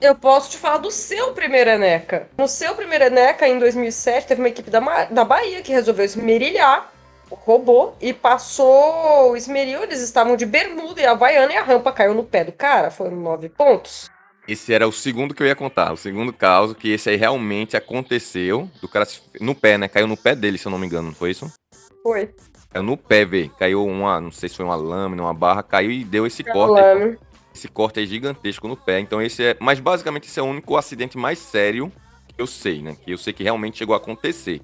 eu 0.00 0.14
posso 0.14 0.50
te 0.50 0.58
falar 0.58 0.78
do 0.78 0.90
seu 0.90 1.32
primeiro 1.32 1.70
Eneca. 1.70 2.28
No 2.36 2.46
seu 2.46 2.74
primeiro 2.74 3.04
Eneca, 3.04 3.48
em 3.48 3.58
2007, 3.58 4.26
teve 4.26 4.40
uma 4.40 4.48
equipe 4.48 4.70
da, 4.70 4.80
da 5.06 5.24
Bahia 5.24 5.62
que 5.62 5.72
resolveu 5.72 6.04
esmerilhar 6.04 6.92
o 7.30 7.34
robô 7.34 7.92
e 8.00 8.12
passou 8.12 9.30
o 9.30 9.36
esmeril. 9.36 9.82
Eles 9.82 10.00
estavam 10.00 10.36
de 10.36 10.46
bermuda 10.46 11.00
e 11.00 11.06
havaiana 11.06 11.52
e 11.52 11.56
a 11.56 11.62
rampa 11.62 11.92
caiu 11.92 12.14
no 12.14 12.24
pé 12.24 12.44
do 12.44 12.52
cara. 12.52 12.90
Foram 12.90 13.16
nove 13.16 13.48
pontos. 13.48 14.10
Esse 14.46 14.72
era 14.72 14.86
o 14.86 14.92
segundo 14.92 15.34
que 15.34 15.42
eu 15.42 15.46
ia 15.46 15.56
contar, 15.56 15.92
o 15.92 15.96
segundo 15.96 16.32
caso, 16.32 16.72
que 16.72 16.92
esse 16.92 17.10
aí 17.10 17.16
realmente 17.16 17.76
aconteceu, 17.76 18.70
do 18.80 18.86
cara 18.86 19.04
no 19.40 19.56
pé, 19.56 19.76
né? 19.76 19.88
Caiu 19.88 20.06
no 20.06 20.16
pé 20.16 20.36
dele, 20.36 20.56
se 20.56 20.66
eu 20.66 20.70
não 20.70 20.78
me 20.78 20.86
engano, 20.86 21.08
não 21.08 21.14
foi 21.14 21.32
isso? 21.32 21.52
Foi. 22.00 22.32
Caiu 22.70 22.84
no 22.84 22.96
pé, 22.96 23.24
velho. 23.24 23.50
Caiu 23.58 23.84
uma, 23.84 24.20
não 24.20 24.30
sei 24.30 24.48
se 24.48 24.56
foi 24.56 24.64
uma 24.64 24.76
lâmina, 24.76 25.22
uma 25.22 25.34
barra, 25.34 25.64
caiu 25.64 25.90
e 25.90 26.04
deu 26.04 26.24
esse 26.26 26.44
corte. 26.44 26.78
aí, 26.78 26.94
Falando. 26.94 27.18
Esse 27.56 27.68
corte 27.68 27.98
aí 27.98 28.06
gigantesco 28.06 28.68
no 28.68 28.76
pé. 28.76 29.00
Então 29.00 29.20
esse 29.22 29.42
é. 29.42 29.56
Mas 29.58 29.80
basicamente 29.80 30.28
esse 30.28 30.38
é 30.38 30.42
o 30.42 30.46
único 30.46 30.76
acidente 30.76 31.16
mais 31.16 31.38
sério 31.38 31.90
que 32.28 32.34
eu 32.36 32.46
sei, 32.46 32.82
né? 32.82 32.94
Que 33.02 33.10
eu 33.12 33.16
sei 33.16 33.32
que 33.32 33.42
realmente 33.42 33.78
chegou 33.78 33.94
a 33.94 33.96
acontecer. 33.96 34.60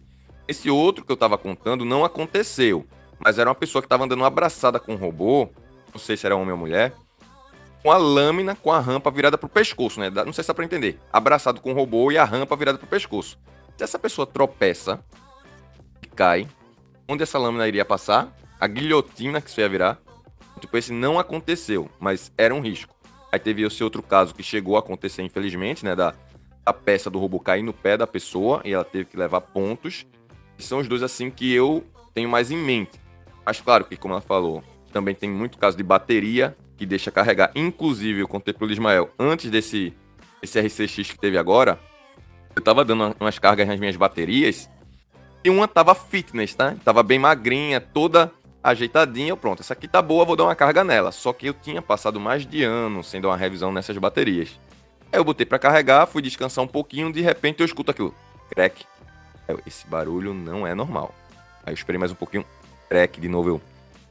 Esse 0.46 0.68
outro 0.68 1.02
que 1.02 1.10
eu 1.10 1.16
tava 1.16 1.38
contando 1.38 1.86
não 1.86 2.04
aconteceu. 2.04 2.86
Mas 3.18 3.38
era 3.38 3.48
uma 3.48 3.54
pessoa 3.54 3.80
que 3.80 3.88
tava 3.88 4.04
andando 4.04 4.24
abraçada 4.26 4.78
com 4.78 4.92
um 4.92 4.96
robô. 4.96 5.48
Não 5.90 5.98
sei 5.98 6.18
se 6.18 6.26
era 6.26 6.36
homem 6.36 6.52
ou 6.52 6.58
mulher. 6.58 6.92
Com 7.82 7.90
a 7.90 7.96
lâmina 7.96 8.54
com 8.54 8.70
a 8.70 8.78
rampa 8.78 9.10
virada 9.10 9.38
pro 9.38 9.48
pescoço, 9.48 9.98
né? 9.98 10.10
Não 10.10 10.32
sei 10.34 10.44
se 10.44 10.48
dá 10.48 10.54
pra 10.54 10.64
entender. 10.64 11.00
Abraçado 11.10 11.62
com 11.62 11.72
o 11.72 11.74
robô 11.74 12.12
e 12.12 12.18
a 12.18 12.24
rampa 12.24 12.54
virada 12.56 12.76
pro 12.76 12.86
pescoço. 12.86 13.38
Se 13.78 13.84
essa 13.84 13.98
pessoa 13.98 14.26
tropeça 14.26 15.02
e 16.02 16.06
cai, 16.08 16.46
onde 17.08 17.22
essa 17.22 17.38
lâmina 17.38 17.66
iria 17.66 17.86
passar? 17.86 18.36
A 18.60 18.66
guilhotina 18.66 19.40
que 19.40 19.48
isso 19.48 19.60
ia 19.60 19.68
virar. 19.68 19.98
Tipo, 20.62 20.78
esse 20.78 20.92
não 20.92 21.18
aconteceu, 21.18 21.90
mas 21.98 22.30
era 22.38 22.54
um 22.54 22.60
risco. 22.60 22.94
Aí 23.32 23.38
teve 23.40 23.62
esse 23.62 23.82
outro 23.82 24.00
caso 24.00 24.32
que 24.32 24.44
chegou 24.44 24.76
a 24.76 24.78
acontecer, 24.78 25.20
infelizmente, 25.22 25.84
né? 25.84 25.96
Da, 25.96 26.14
da 26.64 26.72
peça 26.72 27.10
do 27.10 27.18
robô 27.18 27.40
cair 27.40 27.62
no 27.64 27.72
pé 27.72 27.96
da 27.96 28.06
pessoa 28.06 28.62
e 28.64 28.72
ela 28.72 28.84
teve 28.84 29.06
que 29.06 29.16
levar 29.16 29.40
pontos. 29.40 30.06
E 30.56 30.62
são 30.62 30.78
os 30.78 30.86
dois, 30.86 31.02
assim, 31.02 31.30
que 31.30 31.52
eu 31.52 31.84
tenho 32.14 32.28
mais 32.28 32.52
em 32.52 32.56
mente. 32.56 33.00
Mas 33.44 33.60
claro 33.60 33.84
que, 33.86 33.96
como 33.96 34.14
ela 34.14 34.20
falou, 34.20 34.62
também 34.92 35.16
tem 35.16 35.28
muito 35.28 35.58
caso 35.58 35.76
de 35.76 35.82
bateria 35.82 36.56
que 36.76 36.86
deixa 36.86 37.10
carregar. 37.10 37.50
Inclusive, 37.56 38.20
eu 38.20 38.28
contei 38.28 38.54
pro 38.54 38.70
Ismael, 38.70 39.10
antes 39.18 39.50
desse, 39.50 39.92
desse 40.40 40.60
RCX 40.60 41.10
que 41.10 41.18
teve 41.18 41.36
agora, 41.36 41.80
eu 42.54 42.62
tava 42.62 42.84
dando 42.84 43.02
uma- 43.02 43.16
umas 43.18 43.38
cargas 43.38 43.66
nas 43.66 43.80
minhas 43.80 43.96
baterias 43.96 44.70
e 45.42 45.50
uma 45.50 45.66
tava 45.66 45.92
fitness, 45.92 46.54
tá? 46.54 46.76
Tava 46.84 47.02
bem 47.02 47.18
magrinha, 47.18 47.80
toda 47.80 48.30
ajeitadinha. 48.62 49.36
Pronto, 49.36 49.60
essa 49.60 49.72
aqui 49.72 49.88
tá 49.88 50.00
boa, 50.00 50.24
vou 50.24 50.36
dar 50.36 50.44
uma 50.44 50.54
carga 50.54 50.84
nela. 50.84 51.10
Só 51.12 51.32
que 51.32 51.46
eu 51.46 51.54
tinha 51.54 51.82
passado 51.82 52.20
mais 52.20 52.46
de 52.46 52.62
ano 52.62 53.02
sem 53.02 53.20
dar 53.20 53.28
uma 53.28 53.36
revisão 53.36 53.72
nessas 53.72 53.96
baterias. 53.98 54.58
Aí 55.12 55.18
eu 55.18 55.24
botei 55.24 55.44
pra 55.44 55.58
carregar, 55.58 56.06
fui 56.06 56.22
descansar 56.22 56.64
um 56.64 56.68
pouquinho, 56.68 57.12
de 57.12 57.20
repente 57.20 57.60
eu 57.60 57.66
escuto 57.66 57.90
aquilo. 57.90 58.14
Crack. 58.50 58.84
Esse 59.66 59.86
barulho 59.86 60.32
não 60.32 60.66
é 60.66 60.74
normal. 60.74 61.14
Aí 61.64 61.72
eu 61.72 61.74
esperei 61.74 61.98
mais 61.98 62.12
um 62.12 62.14
pouquinho. 62.14 62.44
Crack 62.88 63.20
de 63.20 63.28
novo. 63.28 63.48
Eu, 63.48 63.60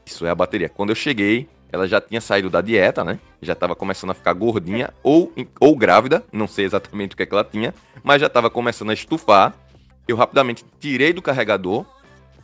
isso 0.04 0.26
é 0.26 0.30
a 0.30 0.34
bateria. 0.34 0.68
Quando 0.68 0.90
eu 0.90 0.94
cheguei, 0.94 1.48
ela 1.72 1.88
já 1.88 2.00
tinha 2.00 2.20
saído 2.20 2.50
da 2.50 2.60
dieta, 2.60 3.02
né? 3.02 3.18
Já 3.40 3.54
tava 3.54 3.74
começando 3.74 4.10
a 4.10 4.14
ficar 4.14 4.32
gordinha 4.34 4.92
ou, 5.02 5.32
ou 5.58 5.74
grávida. 5.74 6.22
Não 6.30 6.46
sei 6.46 6.64
exatamente 6.66 7.14
o 7.14 7.16
que 7.16 7.22
é 7.22 7.26
que 7.26 7.32
ela 7.32 7.44
tinha. 7.44 7.74
Mas 8.04 8.20
já 8.20 8.28
tava 8.28 8.50
começando 8.50 8.90
a 8.90 8.94
estufar. 8.94 9.54
Eu 10.06 10.16
rapidamente 10.16 10.64
tirei 10.78 11.12
do 11.12 11.22
carregador. 11.22 11.86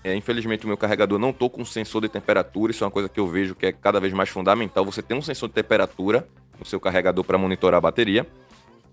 É, 0.09 0.15
infelizmente 0.15 0.65
o 0.65 0.69
meu 0.69 0.77
carregador 0.79 1.19
não 1.19 1.35
tô 1.35 1.51
com 1.51 1.63
sensor 1.67 2.01
de 2.01 2.09
temperatura. 2.09 2.73
Isso 2.73 2.83
é 2.83 2.87
uma 2.87 2.91
coisa 2.91 3.11
que 3.11 3.21
eu 3.21 3.29
vejo 3.29 3.55
que 3.55 3.67
é 3.67 3.73
cada 3.73 4.01
vez 4.01 4.15
mais 4.15 4.31
fundamental. 4.31 4.85
Você 4.87 5.03
ter 5.03 5.13
um 5.13 5.21
sensor 5.21 5.49
de 5.49 5.55
temperatura 5.55 6.27
no 6.59 6.65
seu 6.65 6.81
carregador 6.81 7.23
para 7.25 7.37
monitorar 7.37 7.77
a 7.77 7.81
bateria. 7.83 8.27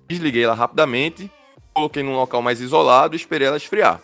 Desliguei 0.10 0.44
ela 0.44 0.54
rapidamente, 0.54 1.32
coloquei 1.74 2.04
num 2.04 2.16
local 2.16 2.42
mais 2.42 2.60
isolado 2.60 3.16
e 3.16 3.18
esperei 3.18 3.48
ela 3.48 3.56
esfriar. 3.56 4.02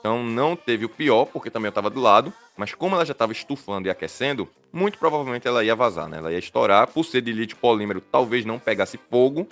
Então 0.00 0.24
não 0.24 0.56
teve 0.56 0.86
o 0.86 0.88
pior, 0.88 1.26
porque 1.26 1.50
também 1.50 1.66
eu 1.66 1.70
estava 1.70 1.90
do 1.90 2.00
lado, 2.00 2.32
mas 2.56 2.72
como 2.74 2.94
ela 2.94 3.04
já 3.04 3.12
estava 3.12 3.32
estufando 3.32 3.86
e 3.86 3.90
aquecendo, 3.90 4.48
muito 4.72 4.98
provavelmente 4.98 5.46
ela 5.46 5.62
ia 5.62 5.74
vazar, 5.74 6.08
né? 6.08 6.18
Ela 6.18 6.32
ia 6.32 6.38
estourar, 6.38 6.86
por 6.86 7.04
ser 7.04 7.20
de 7.20 7.32
lítio 7.32 7.56
polímero, 7.58 8.00
talvez 8.00 8.44
não 8.44 8.58
pegasse 8.58 8.98
fogo, 9.10 9.46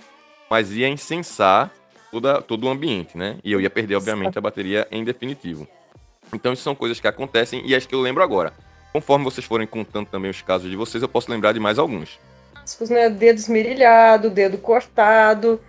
mas 0.48 0.72
ia 0.72 0.88
incensar 0.88 1.70
toda, 2.10 2.40
todo 2.40 2.64
o 2.64 2.70
ambiente, 2.70 3.16
né? 3.18 3.38
E 3.44 3.52
eu 3.52 3.60
ia 3.60 3.70
perder, 3.70 3.96
obviamente, 3.96 4.38
a 4.38 4.40
bateria 4.40 4.86
em 4.90 5.04
definitivo. 5.04 5.68
Então 6.34 6.52
isso 6.52 6.62
são 6.62 6.74
coisas 6.74 7.00
que 7.00 7.06
acontecem 7.06 7.62
e 7.64 7.74
as 7.74 7.86
que 7.86 7.94
eu 7.94 8.00
lembro 8.00 8.22
agora. 8.22 8.52
Conforme 8.92 9.24
vocês 9.24 9.44
forem 9.44 9.66
contando 9.66 10.06
também 10.06 10.30
os 10.30 10.40
casos 10.40 10.70
de 10.70 10.76
vocês, 10.76 11.02
eu 11.02 11.08
posso 11.08 11.30
lembrar 11.30 11.52
de 11.52 11.60
mais 11.60 11.78
alguns. 11.78 12.18
Né? 12.88 13.10
Dedo 13.10 13.38
esmerilhado, 13.38 14.30
dedo 14.30 14.56
cortado, 14.56 15.60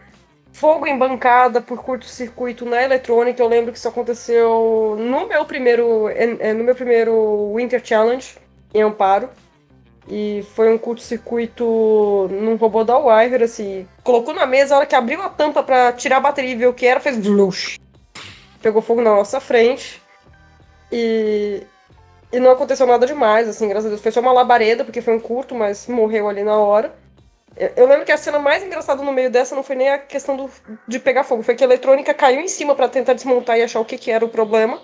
fogo 0.53 0.87
em 0.87 0.97
bancada 0.97 1.59
por 1.59 1.83
curto-circuito 1.83 2.65
na 2.65 2.83
eletrônica. 2.83 3.41
Eu 3.41 3.47
lembro 3.47 3.71
que 3.71 3.77
isso 3.77 3.87
aconteceu 3.87 4.95
no 4.97 5.27
meu 5.27 5.43
primeiro, 5.45 6.07
eh, 6.09 6.37
eh, 6.39 6.53
no 6.53 6.63
meu 6.63 6.75
primeiro 6.75 7.53
Winter 7.55 7.81
Challenge 7.83 8.37
em 8.73 8.81
Amparo. 8.81 9.29
E 10.07 10.45
foi 10.53 10.71
um 10.71 10.77
curto-circuito 10.77 12.29
num 12.29 12.55
robô 12.55 12.83
da 12.83 12.97
Wyver, 12.97 13.41
assim. 13.41 13.87
Colocou 14.03 14.35
na 14.35 14.45
mesa, 14.45 14.75
a 14.75 14.77
hora 14.77 14.85
que 14.85 14.95
abriu 14.95 15.21
a 15.21 15.29
tampa 15.29 15.63
pra 15.63 15.91
tirar 15.91 16.17
a 16.17 16.21
bateria 16.21 16.51
e 16.51 16.55
ver 16.55 16.67
o 16.67 16.73
que 16.73 16.85
era, 16.85 16.99
fez 16.99 17.17
blush. 17.17 17.79
Pegou 18.61 18.83
fogo 18.83 19.01
na 19.01 19.15
nossa 19.15 19.39
frente. 19.39 20.04
E, 20.91 21.63
e 22.31 22.39
não 22.39 22.51
aconteceu 22.51 22.85
nada 22.85 23.05
demais, 23.05 23.47
assim, 23.47 23.67
graças 23.67 23.85
a 23.85 23.89
Deus. 23.89 24.01
Foi 24.01 24.11
só 24.11 24.19
uma 24.19 24.31
labareda, 24.31 24.83
porque 24.83 25.01
foi 25.01 25.15
um 25.15 25.19
curto, 25.19 25.55
mas 25.55 25.87
morreu 25.87 26.27
ali 26.27 26.43
na 26.43 26.57
hora. 26.57 26.95
Eu, 27.55 27.71
eu 27.77 27.87
lembro 27.87 28.05
que 28.05 28.11
a 28.11 28.17
cena 28.17 28.39
mais 28.39 28.63
engraçada 28.63 29.01
no 29.01 29.11
meio 29.11 29.31
dessa 29.31 29.55
não 29.55 29.63
foi 29.63 29.75
nem 29.75 29.89
a 29.89 29.97
questão 29.97 30.35
do, 30.35 30.49
de 30.87 30.99
pegar 30.99 31.23
fogo, 31.23 31.43
foi 31.43 31.55
que 31.55 31.63
a 31.63 31.67
eletrônica 31.67 32.13
caiu 32.13 32.41
em 32.41 32.47
cima 32.47 32.75
pra 32.75 32.89
tentar 32.89 33.13
desmontar 33.13 33.57
e 33.57 33.63
achar 33.63 33.79
o 33.79 33.85
que, 33.85 33.97
que 33.97 34.11
era 34.11 34.25
o 34.25 34.29
problema. 34.29 34.81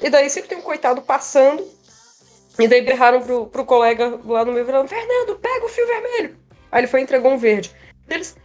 E 0.00 0.08
daí 0.08 0.30
sempre 0.30 0.48
tem 0.48 0.58
um 0.58 0.62
coitado 0.62 1.02
passando. 1.02 1.66
E 2.58 2.66
daí 2.66 2.82
berraram 2.82 3.20
pro, 3.20 3.46
pro 3.46 3.64
colega 3.64 4.18
lá 4.24 4.44
no 4.44 4.52
meio, 4.52 4.66
falando: 4.66 4.88
Fernando, 4.88 5.38
pega 5.38 5.64
o 5.64 5.68
fio 5.68 5.86
vermelho. 5.86 6.36
Aí 6.72 6.80
ele 6.80 6.86
foi 6.86 7.00
e 7.00 7.02
entregou 7.02 7.30
um 7.30 7.38
verde. 7.38 7.72
Eles 8.08 8.36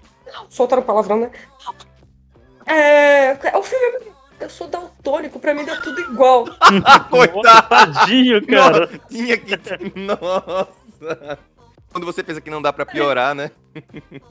soltaram 0.49 0.83
palavrão, 0.83 1.19
né? 1.19 1.31
É, 2.65 3.31
é 3.31 3.57
o 3.57 3.63
fio 3.63 3.79
vermelho. 3.79 4.12
Eu 4.43 4.49
sou 4.49 4.67
daltônico, 4.67 5.39
pra 5.39 5.53
mim 5.53 5.63
dá 5.63 5.79
tudo 5.79 6.01
igual. 6.01 6.45
Nossa, 7.11 7.61
tadinho, 7.63 8.45
cara. 8.45 8.79
Nossa, 8.81 8.99
tinha 9.09 9.37
que. 9.37 9.55
Nossa! 9.99 11.39
Quando 11.91 12.05
você 12.05 12.21
pensa 12.23 12.41
que 12.41 12.49
não 12.49 12.61
dá 12.61 12.73
pra 12.73 12.85
piorar, 12.85 13.33
né? 13.33 13.51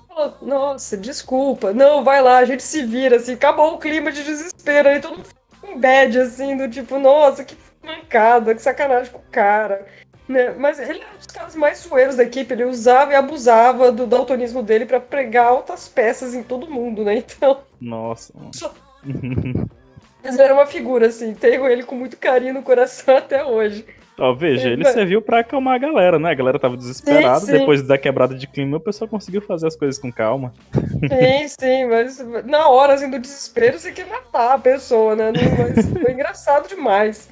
Falou, 0.08 0.36
Nossa, 0.42 0.96
desculpa. 0.96 1.72
Não, 1.72 2.04
vai 2.04 2.20
lá, 2.20 2.38
a 2.38 2.44
gente 2.44 2.62
se 2.62 2.82
vira, 2.84 3.16
assim. 3.16 3.34
Acabou 3.34 3.74
o 3.74 3.78
clima 3.78 4.12
de 4.12 4.22
desespero 4.22 4.88
aí, 4.88 5.00
todo 5.00 5.16
mundo 5.16 5.26
fica 5.26 5.72
em 5.72 5.78
bad, 5.78 6.18
assim, 6.18 6.56
do 6.56 6.68
tipo, 6.68 6.98
nossa, 6.98 7.44
que 7.44 7.56
mancada, 7.82 8.54
que 8.54 8.60
sacanagem 8.60 9.12
com 9.12 9.18
o 9.18 9.30
cara. 9.30 9.86
Né? 10.28 10.50
Mas 10.58 10.78
ele 10.78 11.00
era 11.00 11.14
um 11.14 11.16
dos 11.16 11.26
caras 11.26 11.54
mais 11.54 11.78
zoeiros 11.78 12.16
da 12.16 12.22
equipe, 12.24 12.52
ele 12.52 12.64
usava 12.64 13.12
e 13.12 13.14
abusava 13.16 13.90
do 13.90 14.06
daltonismo 14.06 14.62
dele 14.62 14.84
pra 14.86 15.00
pregar 15.00 15.46
altas 15.46 15.88
peças 15.88 16.34
em 16.34 16.42
todo 16.42 16.70
mundo, 16.70 17.02
né? 17.04 17.16
Então, 17.16 17.60
Nossa. 17.80 18.32
Só- 18.52 18.72
mas 20.22 20.38
era 20.38 20.54
uma 20.54 20.66
figura, 20.66 21.06
assim. 21.06 21.34
Tenho 21.34 21.66
ele 21.66 21.82
com 21.82 21.94
muito 21.94 22.16
carinho 22.16 22.54
no 22.54 22.62
coração 22.62 23.16
até 23.18 23.44
hoje. 23.44 23.84
Ó, 24.18 24.34
veja, 24.34 24.68
ele 24.68 24.84
serviu 24.84 25.22
pra 25.22 25.40
acalmar 25.40 25.74
a 25.74 25.78
galera, 25.78 26.18
né? 26.18 26.30
A 26.30 26.34
galera 26.34 26.58
tava 26.58 26.76
desesperada, 26.76 27.40
Sim, 27.40 27.46
sim. 27.46 27.52
depois 27.58 27.82
da 27.82 27.96
quebrada 27.96 28.34
de 28.34 28.46
clima, 28.46 28.76
o 28.76 28.80
pessoal 28.80 29.08
conseguiu 29.08 29.40
fazer 29.40 29.66
as 29.66 29.74
coisas 29.74 29.98
com 29.98 30.12
calma. 30.12 30.52
Sim, 30.74 31.48
sim, 31.58 31.86
mas 31.86 32.18
na 32.44 32.68
hora 32.68 32.92
assim, 32.92 33.10
do 33.10 33.18
desespero 33.18 33.78
você 33.78 33.90
quer 33.90 34.06
matar 34.06 34.52
a 34.52 34.58
pessoa, 34.58 35.16
né? 35.16 35.32
Não, 35.32 35.56
mas 35.56 35.88
foi 35.88 36.12
engraçado 36.12 36.68
demais. 36.68 37.30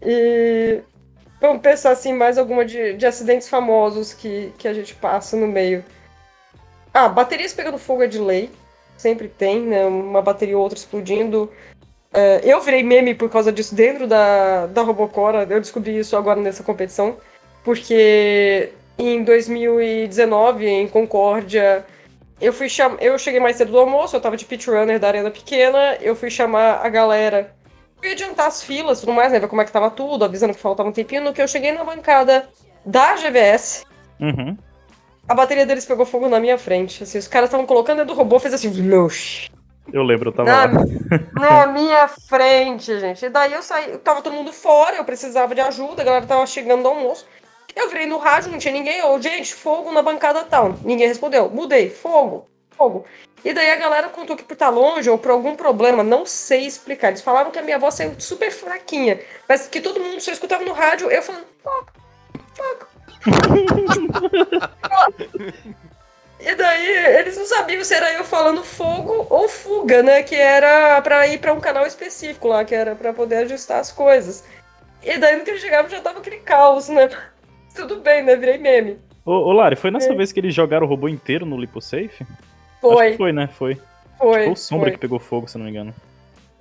E 0.00 0.80
vamos 1.40 1.60
pensar 1.60 1.90
assim, 1.90 2.12
mais 2.12 2.38
alguma 2.38 2.64
de, 2.64 2.94
de 2.94 3.04
acidentes 3.04 3.48
famosos 3.48 4.14
que, 4.14 4.52
que 4.56 4.68
a 4.68 4.72
gente 4.72 4.94
passa 4.94 5.36
no 5.36 5.48
meio. 5.48 5.84
Ah, 6.94 7.08
baterias 7.08 7.52
pegando 7.52 7.78
fogo 7.78 8.04
é 8.04 8.06
de 8.06 8.18
lei. 8.18 8.48
sempre 8.96 9.26
tem, 9.26 9.60
né? 9.60 9.84
Uma 9.84 10.22
bateria 10.22 10.56
ou 10.56 10.62
outra 10.62 10.78
explodindo. 10.78 11.50
É, 12.14 12.40
eu 12.44 12.60
virei 12.60 12.82
meme 12.82 13.14
por 13.14 13.30
causa 13.30 13.50
disso 13.50 13.74
dentro 13.74 14.06
da, 14.06 14.66
da 14.66 14.82
Robocora. 14.82 15.46
Eu 15.48 15.60
descobri 15.60 15.98
isso 15.98 16.16
agora 16.16 16.40
nessa 16.40 16.62
competição. 16.62 17.16
Porque 17.64 18.70
em 18.98 19.22
2019, 19.24 20.66
em 20.66 20.88
Concórdia, 20.88 21.84
eu 22.40 22.52
fui 22.52 22.68
cham... 22.68 22.96
eu 23.00 23.18
cheguei 23.18 23.40
mais 23.40 23.56
cedo 23.56 23.72
do 23.72 23.78
almoço, 23.78 24.16
eu 24.16 24.20
tava 24.20 24.36
de 24.36 24.44
pit 24.44 24.68
runner 24.68 24.98
da 24.98 25.08
arena 25.08 25.30
pequena, 25.30 25.96
eu 26.00 26.14
fui 26.14 26.28
chamar 26.30 26.84
a 26.84 26.88
galera. 26.88 27.54
Fui 27.98 28.10
adiantar 28.10 28.48
as 28.48 28.62
filas 28.62 29.00
tudo 29.00 29.12
mais, 29.12 29.30
né? 29.32 29.38
Ver 29.38 29.48
como 29.48 29.62
é 29.62 29.64
que 29.64 29.70
tava 29.72 29.88
tudo, 29.90 30.24
avisando 30.24 30.52
que 30.52 30.60
faltava 30.60 30.88
um 30.88 30.92
tempinho. 30.92 31.22
No 31.22 31.32
que 31.32 31.40
eu 31.40 31.46
cheguei 31.48 31.72
na 31.72 31.84
bancada 31.84 32.48
da 32.84 33.14
GVS, 33.16 33.84
Uhum. 34.20 34.56
a 35.28 35.34
bateria 35.34 35.64
deles 35.64 35.84
pegou 35.86 36.04
fogo 36.04 36.28
na 36.28 36.40
minha 36.40 36.58
frente. 36.58 37.04
Assim, 37.04 37.18
os 37.18 37.28
caras 37.28 37.48
estavam 37.48 37.64
colocando 37.64 37.98
dentro 37.98 38.14
do 38.14 38.18
robô, 38.18 38.38
fez 38.40 38.52
assim, 38.54 38.68
"Lush", 38.68 39.48
Eu 39.90 40.02
lembro, 40.02 40.28
eu 40.28 40.32
tava 40.32 40.48
na, 40.48 40.64
lá. 40.64 40.70
na 41.34 41.66
minha 41.72 42.06
frente, 42.06 42.98
gente. 43.00 43.24
E 43.24 43.28
daí 43.28 43.52
eu 43.52 43.62
saí, 43.62 43.96
tava 43.98 44.22
todo 44.22 44.34
mundo 44.34 44.52
fora, 44.52 44.96
eu 44.96 45.04
precisava 45.04 45.54
de 45.54 45.60
ajuda, 45.60 46.02
a 46.02 46.04
galera 46.04 46.26
tava 46.26 46.46
chegando 46.46 46.82
do 46.82 46.88
almoço. 46.88 47.26
Eu 47.74 47.88
virei 47.88 48.06
no 48.06 48.18
rádio, 48.18 48.52
não 48.52 48.58
tinha 48.58 48.72
ninguém. 48.72 48.98
Eu, 48.98 49.20
gente, 49.20 49.54
fogo 49.54 49.90
na 49.92 50.02
bancada 50.02 50.44
tal. 50.44 50.74
Ninguém 50.84 51.08
respondeu. 51.08 51.48
Mudei, 51.48 51.88
fogo, 51.88 52.46
fogo. 52.70 53.04
E 53.44 53.52
daí 53.52 53.70
a 53.70 53.76
galera 53.76 54.08
contou 54.08 54.36
que 54.36 54.44
por 54.44 54.52
estar 54.52 54.68
longe 54.68 55.08
ou 55.10 55.18
por 55.18 55.30
algum 55.30 55.56
problema, 55.56 56.04
não 56.04 56.24
sei 56.26 56.66
explicar. 56.66 57.08
Eles 57.08 57.22
falaram 57.22 57.50
que 57.50 57.58
a 57.58 57.62
minha 57.62 57.78
voz 57.78 57.94
saiu 57.94 58.14
super 58.18 58.52
fraquinha, 58.52 59.20
mas 59.48 59.66
que 59.66 59.80
todo 59.80 59.98
mundo 59.98 60.20
só 60.20 60.30
escutava 60.30 60.64
no 60.64 60.72
rádio, 60.72 61.10
eu 61.10 61.22
falando, 61.22 61.46
fogo, 61.62 61.86
fogo. 62.54 62.86
E 66.44 66.54
daí 66.56 67.16
eles 67.18 67.36
não 67.36 67.46
sabiam 67.46 67.84
se 67.84 67.94
era 67.94 68.12
eu 68.14 68.24
falando 68.24 68.64
fogo 68.64 69.26
ou 69.30 69.48
fuga, 69.48 70.02
né? 70.02 70.22
Que 70.24 70.34
era 70.34 71.00
pra 71.00 71.26
ir 71.28 71.38
pra 71.38 71.52
um 71.52 71.60
canal 71.60 71.86
específico 71.86 72.48
lá, 72.48 72.64
que 72.64 72.74
era 72.74 72.96
pra 72.96 73.12
poder 73.12 73.36
ajustar 73.36 73.78
as 73.78 73.92
coisas. 73.92 74.44
E 75.04 75.16
daí 75.18 75.36
no 75.36 75.44
que 75.44 75.50
eles 75.50 75.62
chegavam 75.62 75.88
já 75.90 76.00
tava 76.00 76.18
aquele 76.18 76.38
caos, 76.38 76.88
né? 76.88 77.08
Tudo 77.76 78.00
bem, 78.00 78.22
né? 78.24 78.34
Virei 78.36 78.58
meme. 78.58 78.98
Ô, 79.24 79.30
ô 79.32 79.52
Lari, 79.52 79.76
foi 79.76 79.90
nessa 79.92 80.12
É. 80.12 80.16
vez 80.16 80.32
que 80.32 80.40
eles 80.40 80.52
jogaram 80.52 80.84
o 80.84 80.88
robô 80.88 81.08
inteiro 81.08 81.46
no 81.46 81.56
LipoSafe? 81.58 82.22
Acho 82.22 82.26
Foi, 82.80 83.10
que 83.12 83.16
foi, 83.16 83.32
né? 83.32 83.48
Foi. 83.56 83.80
foi. 84.18 84.44
Foi 84.44 84.52
o 84.52 84.56
Sombra 84.56 84.86
foi. 84.86 84.92
que 84.94 84.98
pegou 84.98 85.20
fogo, 85.20 85.46
se 85.48 85.56
não 85.56 85.64
me 85.64 85.70
engano. 85.70 85.94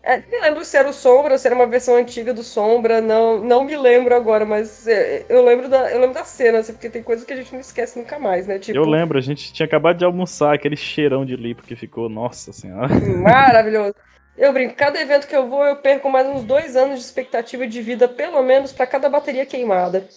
É, 0.03 0.17
não 0.31 0.41
lembro 0.41 0.65
se 0.65 0.75
era 0.75 0.89
o 0.89 0.93
Sombra 0.93 1.33
ou 1.33 1.37
se 1.37 1.45
era 1.45 1.55
uma 1.55 1.67
versão 1.67 1.95
antiga 1.95 2.33
do 2.33 2.41
Sombra, 2.41 2.99
não, 2.99 3.39
não 3.39 3.63
me 3.63 3.77
lembro 3.77 4.15
agora, 4.15 4.43
mas 4.45 4.87
é, 4.87 5.25
eu 5.29 5.45
lembro 5.45 5.69
da, 5.69 5.91
eu 5.91 5.99
lembro 5.99 6.15
da 6.15 6.23
cena, 6.23 6.57
assim, 6.57 6.73
porque 6.73 6.89
tem 6.89 7.03
coisas 7.03 7.23
que 7.23 7.31
a 7.31 7.35
gente 7.35 7.53
não 7.53 7.59
esquece 7.59 7.99
nunca 7.99 8.17
mais, 8.17 8.47
né? 8.47 8.57
Tipo, 8.57 8.79
Eu 8.79 8.85
lembro, 8.85 9.19
a 9.19 9.21
gente 9.21 9.53
tinha 9.53 9.65
acabado 9.65 9.97
de 9.97 10.05
almoçar, 10.05 10.55
aquele 10.55 10.75
cheirão 10.75 11.23
de 11.23 11.35
lipo 11.35 11.61
que 11.61 11.75
ficou, 11.75 12.09
nossa 12.09 12.51
senhora. 12.51 12.89
Maravilhoso. 13.21 13.93
Eu 14.35 14.51
brinco, 14.51 14.73
cada 14.73 14.99
evento 14.99 15.27
que 15.27 15.35
eu 15.35 15.47
vou, 15.47 15.63
eu 15.63 15.75
perco 15.75 16.09
mais 16.09 16.27
uns 16.27 16.43
dois 16.43 16.75
anos 16.75 16.99
de 16.99 17.05
expectativa 17.05 17.67
de 17.67 17.81
vida, 17.81 18.07
pelo 18.07 18.41
menos, 18.41 18.71
pra 18.71 18.87
cada 18.87 19.07
bateria 19.07 19.45
queimada. 19.45 20.07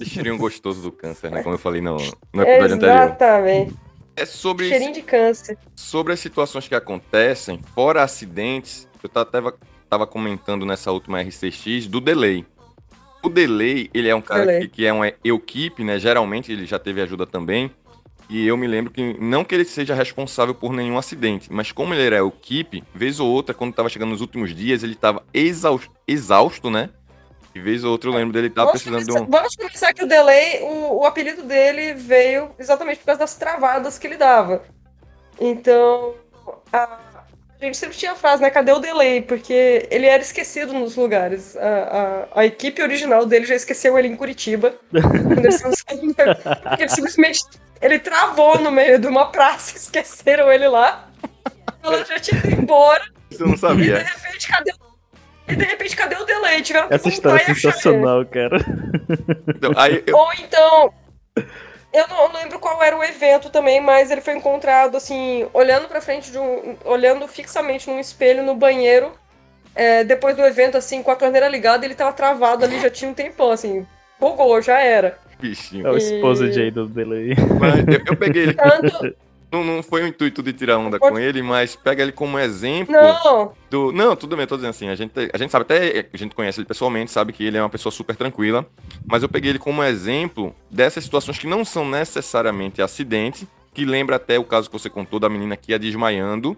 Esse 0.00 0.10
cheirinho 0.10 0.36
gostoso 0.36 0.82
do 0.82 0.90
câncer, 0.90 1.30
né? 1.30 1.44
Como 1.44 1.54
eu 1.54 1.58
falei 1.58 1.80
no, 1.80 1.96
no 2.32 2.42
episódio 2.42 2.74
anterior. 2.74 3.02
Exatamente. 3.04 3.87
É 4.20 4.26
sobre, 4.26 4.68
Cheirinho 4.68 4.92
de 4.92 5.02
câncer. 5.02 5.56
sobre 5.74 6.12
as 6.12 6.20
situações 6.20 6.66
que 6.68 6.74
acontecem, 6.74 7.60
fora 7.74 8.02
acidentes, 8.02 8.88
eu 9.02 9.08
ta- 9.08 9.24
tava, 9.24 9.54
tava 9.88 10.06
comentando 10.06 10.66
nessa 10.66 10.90
última 10.92 11.20
RCX 11.20 11.86
do 11.86 12.00
delay. 12.00 12.44
O 13.22 13.28
delay, 13.28 13.90
ele 13.92 14.08
é 14.08 14.14
um 14.14 14.20
cara 14.20 14.40
Delay. 14.46 14.60
que, 14.62 14.68
que 14.68 14.86
é 14.86 14.92
uma 14.92 15.08
equipe, 15.24 15.82
né? 15.82 15.98
Geralmente 15.98 16.52
ele 16.52 16.64
já 16.66 16.78
teve 16.78 17.00
ajuda 17.00 17.26
também. 17.26 17.70
E 18.30 18.46
eu 18.46 18.56
me 18.58 18.66
lembro 18.66 18.92
que, 18.92 19.16
não 19.18 19.42
que 19.42 19.54
ele 19.54 19.64
seja 19.64 19.94
responsável 19.94 20.54
por 20.54 20.72
nenhum 20.72 20.98
acidente, 20.98 21.48
mas 21.50 21.72
como 21.72 21.94
ele 21.94 22.02
era 22.02 22.18
equipe, 22.26 22.84
vez 22.94 23.18
ou 23.20 23.28
outra, 23.28 23.54
quando 23.54 23.72
tava 23.72 23.88
chegando 23.88 24.10
nos 24.10 24.20
últimos 24.20 24.54
dias, 24.54 24.82
ele 24.82 24.94
tava 24.94 25.24
exaus- 25.32 25.88
exausto, 26.06 26.68
né? 26.70 26.90
E 27.58 27.60
vez 27.60 27.82
ou 27.82 27.90
outra 27.92 28.08
eu 28.08 28.14
lembro 28.14 28.32
dele 28.32 28.52
Vamos 28.54 28.70
precisando 28.70 29.00
de 29.00 29.06
começar, 29.06 29.24
um. 29.24 29.30
vamos 29.30 29.56
começar 29.56 29.92
que 29.92 30.04
o 30.04 30.06
delay, 30.06 30.62
o, 30.62 31.00
o 31.00 31.04
apelido 31.04 31.42
dele 31.42 31.92
veio 31.94 32.50
exatamente 32.58 32.98
por 33.00 33.06
causa 33.06 33.18
das 33.20 33.34
travadas 33.34 33.98
que 33.98 34.06
ele 34.06 34.16
dava. 34.16 34.62
Então, 35.40 36.14
a, 36.72 36.98
a 37.60 37.64
gente 37.64 37.76
sempre 37.76 37.96
tinha 37.96 38.12
a 38.12 38.14
frase, 38.14 38.40
né? 38.42 38.50
Cadê 38.50 38.70
o 38.72 38.78
delay? 38.78 39.22
Porque 39.22 39.88
ele 39.90 40.06
era 40.06 40.22
esquecido 40.22 40.72
nos 40.72 40.94
lugares. 40.94 41.56
A, 41.56 42.26
a, 42.34 42.40
a 42.40 42.46
equipe 42.46 42.80
original 42.80 43.26
dele 43.26 43.44
já 43.46 43.56
esqueceu 43.56 43.98
ele 43.98 44.08
em 44.08 44.16
Curitiba. 44.16 44.74
Porque 44.90 46.82
ele 46.82 46.88
simplesmente 46.88 47.40
ele 47.80 47.98
travou 47.98 48.58
no 48.60 48.70
meio 48.70 48.98
de 48.98 49.06
uma 49.06 49.26
praça, 49.32 49.74
esqueceram 49.78 50.50
ele 50.52 50.68
lá. 50.68 51.08
Ela 51.82 52.04
já 52.04 52.18
tinha 52.20 52.40
ido 52.40 52.62
embora. 52.62 53.04
Eu 53.32 53.46
não 53.46 53.48
E 53.48 53.54
de 53.54 53.60
sabia. 53.60 53.98
repente, 53.98 54.48
cadê 54.48 54.72
o. 54.72 54.87
E 55.48 55.56
de 55.56 55.64
repente, 55.64 55.96
cadê 55.96 56.16
o 56.16 56.24
delay? 56.24 56.62
Tiveram 56.62 56.88
Essa 56.90 57.08
história 57.08 57.42
é 57.46 57.50
e 57.50 57.54
sensacional, 57.54 58.24
cara. 58.26 58.58
Então, 59.48 59.72
aí 59.76 60.02
eu, 60.06 60.16
Ou 60.16 60.28
então, 60.34 60.92
eu 61.92 62.06
não 62.08 62.32
lembro 62.32 62.58
qual 62.58 62.82
era 62.82 62.96
o 62.96 63.02
evento 63.04 63.50
também, 63.50 63.80
mas 63.80 64.10
ele 64.10 64.20
foi 64.20 64.34
encontrado 64.36 64.96
assim, 64.96 65.46
olhando 65.54 65.88
pra 65.88 66.00
frente 66.00 66.30
de 66.30 66.38
um. 66.38 66.76
olhando 66.84 67.26
fixamente 67.26 67.88
num 67.88 67.98
espelho 67.98 68.42
no 68.42 68.54
banheiro. 68.54 69.12
é, 69.74 70.02
depois 70.04 70.34
do 70.36 70.44
evento, 70.44 70.76
assim, 70.76 71.02
com 71.02 71.10
a 71.10 71.16
torneira 71.16 71.48
ligada, 71.48 71.84
ele 71.84 71.94
tava 71.94 72.12
travado 72.12 72.64
ali, 72.64 72.80
já 72.80 72.90
tinha 72.90 73.10
um 73.10 73.14
tempão, 73.14 73.50
assim. 73.50 73.86
Bugou, 74.18 74.60
já 74.60 74.80
era. 74.80 75.16
bichinho. 75.40 75.86
É 75.86 75.90
o 75.92 75.94
E- 75.94 75.98
esposo 75.98 76.48
de 76.50 76.60
aí 76.60 76.70
do 76.70 76.86
delay. 76.88 77.34
Mas 77.60 77.86
eu, 77.86 78.02
eu 78.06 78.16
peguei 78.16 78.42
ele. 78.42 78.54
Tanto. 78.54 79.14
Não, 79.50 79.64
não 79.64 79.82
foi 79.82 80.02
o 80.02 80.06
intuito 80.06 80.42
de 80.42 80.52
tirar 80.52 80.76
onda 80.76 80.98
com 80.98 81.18
ele, 81.18 81.40
mas 81.42 81.74
pega 81.74 82.02
ele 82.02 82.12
como 82.12 82.38
exemplo 82.38 82.94
Não, 82.94 83.52
do. 83.70 83.92
Não, 83.92 84.14
tudo 84.14 84.36
bem, 84.36 84.46
tô 84.46 84.56
dizendo 84.56 84.70
assim. 84.70 84.88
A 84.88 84.94
gente, 84.94 85.12
a 85.32 85.38
gente 85.38 85.50
sabe 85.50 85.62
até. 85.62 86.06
A 86.12 86.16
gente 86.16 86.34
conhece 86.34 86.60
ele 86.60 86.66
pessoalmente, 86.66 87.10
sabe 87.10 87.32
que 87.32 87.44
ele 87.44 87.56
é 87.56 87.62
uma 87.62 87.70
pessoa 87.70 87.90
super 87.90 88.14
tranquila. 88.14 88.66
Mas 89.06 89.22
eu 89.22 89.28
peguei 89.28 89.50
ele 89.50 89.58
como 89.58 89.82
exemplo 89.82 90.54
dessas 90.70 91.04
situações 91.04 91.38
que 91.38 91.46
não 91.46 91.64
são 91.64 91.88
necessariamente 91.88 92.82
acidentes, 92.82 93.46
que 93.72 93.86
lembra 93.86 94.16
até 94.16 94.38
o 94.38 94.44
caso 94.44 94.68
que 94.68 94.78
você 94.78 94.90
contou 94.90 95.18
da 95.18 95.30
menina 95.30 95.56
que 95.56 95.72
ia 95.72 95.78
desmaiando. 95.78 96.54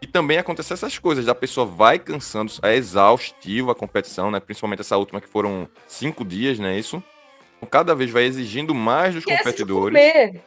E 0.00 0.06
também 0.06 0.38
acontece 0.38 0.72
essas 0.72 0.96
coisas, 0.98 1.24
da 1.24 1.34
pessoa 1.34 1.66
vai 1.66 1.98
cansando, 1.98 2.52
é 2.62 2.76
exaustivo 2.76 3.70
a 3.70 3.74
competição, 3.74 4.30
né? 4.30 4.38
Principalmente 4.38 4.80
essa 4.80 4.96
última 4.96 5.20
que 5.20 5.26
foram 5.26 5.68
cinco 5.88 6.24
dias, 6.24 6.58
né? 6.58 6.78
Isso. 6.78 7.02
Então, 7.56 7.68
Cada 7.68 7.94
vez 7.94 8.10
vai 8.10 8.24
exigindo 8.24 8.74
mais 8.74 9.14
dos 9.14 9.22
esquece 9.24 9.38
de 9.38 9.44
competidores. 9.44 9.98
comer. 9.98 10.42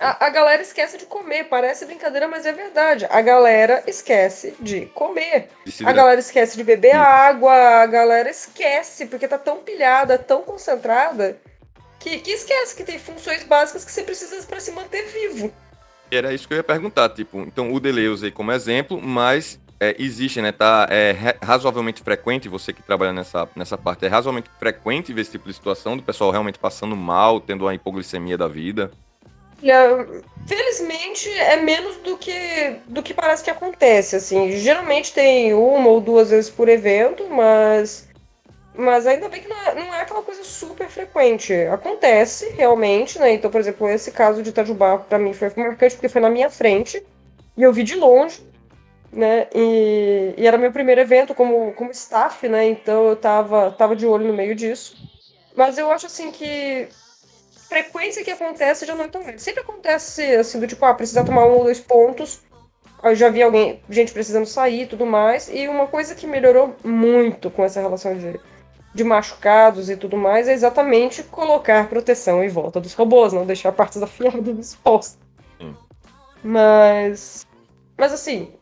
A, 0.00 0.26
a 0.26 0.30
galera 0.30 0.62
esquece 0.62 0.96
de 0.96 1.04
comer. 1.04 1.44
Parece 1.44 1.84
brincadeira, 1.84 2.26
mas 2.26 2.46
é 2.46 2.52
verdade. 2.52 3.06
A 3.10 3.20
galera 3.20 3.84
esquece 3.86 4.54
de 4.58 4.86
comer. 4.86 5.50
de 5.66 5.86
A 5.86 5.92
galera 5.92 6.18
esquece 6.18 6.56
de 6.56 6.64
beber 6.64 6.96
água, 6.96 7.52
a 7.52 7.86
galera 7.86 8.30
esquece, 8.30 9.04
porque 9.06 9.28
tá 9.28 9.36
tão 9.36 9.58
pilhada, 9.58 10.16
tão 10.18 10.42
concentrada, 10.42 11.36
que, 11.98 12.18
que 12.18 12.30
esquece 12.30 12.74
que 12.74 12.82
tem 12.82 12.98
funções 12.98 13.44
básicas 13.44 13.84
que 13.84 13.92
você 13.92 14.02
precisa 14.02 14.42
pra 14.46 14.58
se 14.58 14.72
manter 14.72 15.02
vivo. 15.08 15.52
Era 16.10 16.32
isso 16.32 16.48
que 16.48 16.54
eu 16.54 16.58
ia 16.58 16.64
perguntar, 16.64 17.10
tipo, 17.10 17.38
então 17.42 17.72
o 17.72 17.78
delay 17.78 18.06
eu 18.06 18.12
usei 18.12 18.32
como 18.32 18.50
exemplo, 18.50 19.00
mas 19.00 19.60
é, 19.78 19.94
existe, 19.98 20.40
né, 20.42 20.50
tá 20.50 20.88
é, 20.90 21.12
ra- 21.12 21.36
razoavelmente 21.40 22.02
frequente, 22.02 22.48
você 22.48 22.72
que 22.72 22.82
trabalha 22.82 23.12
nessa, 23.12 23.48
nessa 23.54 23.78
parte, 23.78 24.06
é 24.06 24.08
razoavelmente 24.08 24.50
frequente 24.58 25.12
ver 25.12 25.20
esse 25.20 25.30
tipo 25.30 25.46
de 25.46 25.54
situação, 25.54 25.96
do 25.96 26.02
pessoal 26.02 26.32
realmente 26.32 26.58
passando 26.58 26.96
mal, 26.96 27.40
tendo 27.40 27.64
uma 27.64 27.74
hipoglicemia 27.74 28.36
da 28.36 28.48
vida. 28.48 28.90
E, 29.62 29.70
ah, 29.70 30.06
felizmente 30.46 31.28
é 31.30 31.56
menos 31.56 31.96
do 31.98 32.16
que 32.16 32.76
do 32.86 33.02
que 33.02 33.14
parece 33.14 33.44
que 33.44 33.50
acontece, 33.50 34.16
assim. 34.16 34.52
Geralmente 34.58 35.12
tem 35.12 35.54
uma 35.54 35.88
ou 35.88 36.00
duas 36.00 36.30
vezes 36.30 36.50
por 36.50 36.68
evento, 36.68 37.28
mas 37.28 38.08
mas 38.74 39.06
ainda 39.06 39.28
bem 39.28 39.42
que 39.42 39.48
não 39.48 39.60
é, 39.60 39.74
não 39.74 39.94
é 39.94 40.02
aquela 40.02 40.22
coisa 40.22 40.42
super 40.42 40.88
frequente. 40.88 41.52
Acontece 41.52 42.50
realmente, 42.50 43.18
né? 43.18 43.32
Então, 43.34 43.50
por 43.50 43.60
exemplo, 43.60 43.88
esse 43.88 44.10
caso 44.10 44.42
de 44.42 44.50
Itajubá 44.50 44.98
pra 44.98 45.18
mim 45.18 45.32
foi 45.32 45.52
marcante 45.56 45.96
porque 45.96 46.08
foi 46.08 46.20
na 46.20 46.30
minha 46.30 46.48
frente 46.48 47.02
e 47.56 47.62
eu 47.62 47.72
vi 47.72 47.82
de 47.82 47.94
longe, 47.94 48.40
né? 49.12 49.48
E, 49.54 50.34
e 50.36 50.46
era 50.46 50.56
meu 50.56 50.72
primeiro 50.72 51.00
evento 51.00 51.34
como 51.34 51.72
como 51.74 51.90
staff, 51.90 52.48
né? 52.48 52.66
Então 52.68 53.08
eu 53.08 53.16
tava 53.16 53.70
tava 53.72 53.94
de 53.96 54.06
olho 54.06 54.26
no 54.26 54.34
meio 54.34 54.54
disso. 54.54 54.96
Mas 55.54 55.76
eu 55.78 55.90
acho 55.90 56.06
assim 56.06 56.30
que 56.30 56.88
frequência 57.70 58.24
que 58.24 58.32
acontece 58.32 58.84
já 58.84 58.96
não 58.96 59.04
é 59.04 59.08
tão 59.08 59.22
grande. 59.22 59.40
Sempre 59.40 59.60
acontece 59.60 60.22
assim, 60.34 60.58
do 60.58 60.66
tipo, 60.66 60.84
ah, 60.84 60.92
precisar 60.92 61.22
tomar 61.22 61.46
um 61.46 61.52
ou 61.52 61.64
dois 61.64 61.78
pontos. 61.78 62.40
Eu 63.02 63.14
já 63.14 63.30
vi 63.30 63.42
alguém, 63.42 63.80
gente 63.88 64.12
precisando 64.12 64.44
sair 64.44 64.82
e 64.82 64.86
tudo 64.86 65.06
mais. 65.06 65.48
E 65.48 65.68
uma 65.68 65.86
coisa 65.86 66.16
que 66.16 66.26
melhorou 66.26 66.74
muito 66.84 67.48
com 67.48 67.64
essa 67.64 67.80
relação 67.80 68.18
de, 68.18 68.38
de 68.92 69.04
machucados 69.04 69.88
e 69.88 69.96
tudo 69.96 70.16
mais 70.16 70.48
é 70.48 70.52
exatamente 70.52 71.22
colocar 71.22 71.88
proteção 71.88 72.42
em 72.42 72.48
volta 72.48 72.80
dos 72.80 72.92
robôs, 72.92 73.32
não 73.32 73.46
deixar 73.46 73.70
partes 73.70 74.02
afiadas 74.02 74.58
expostas. 74.58 75.18
Mas. 76.42 77.46
Mas 77.96 78.12
assim, 78.12 78.52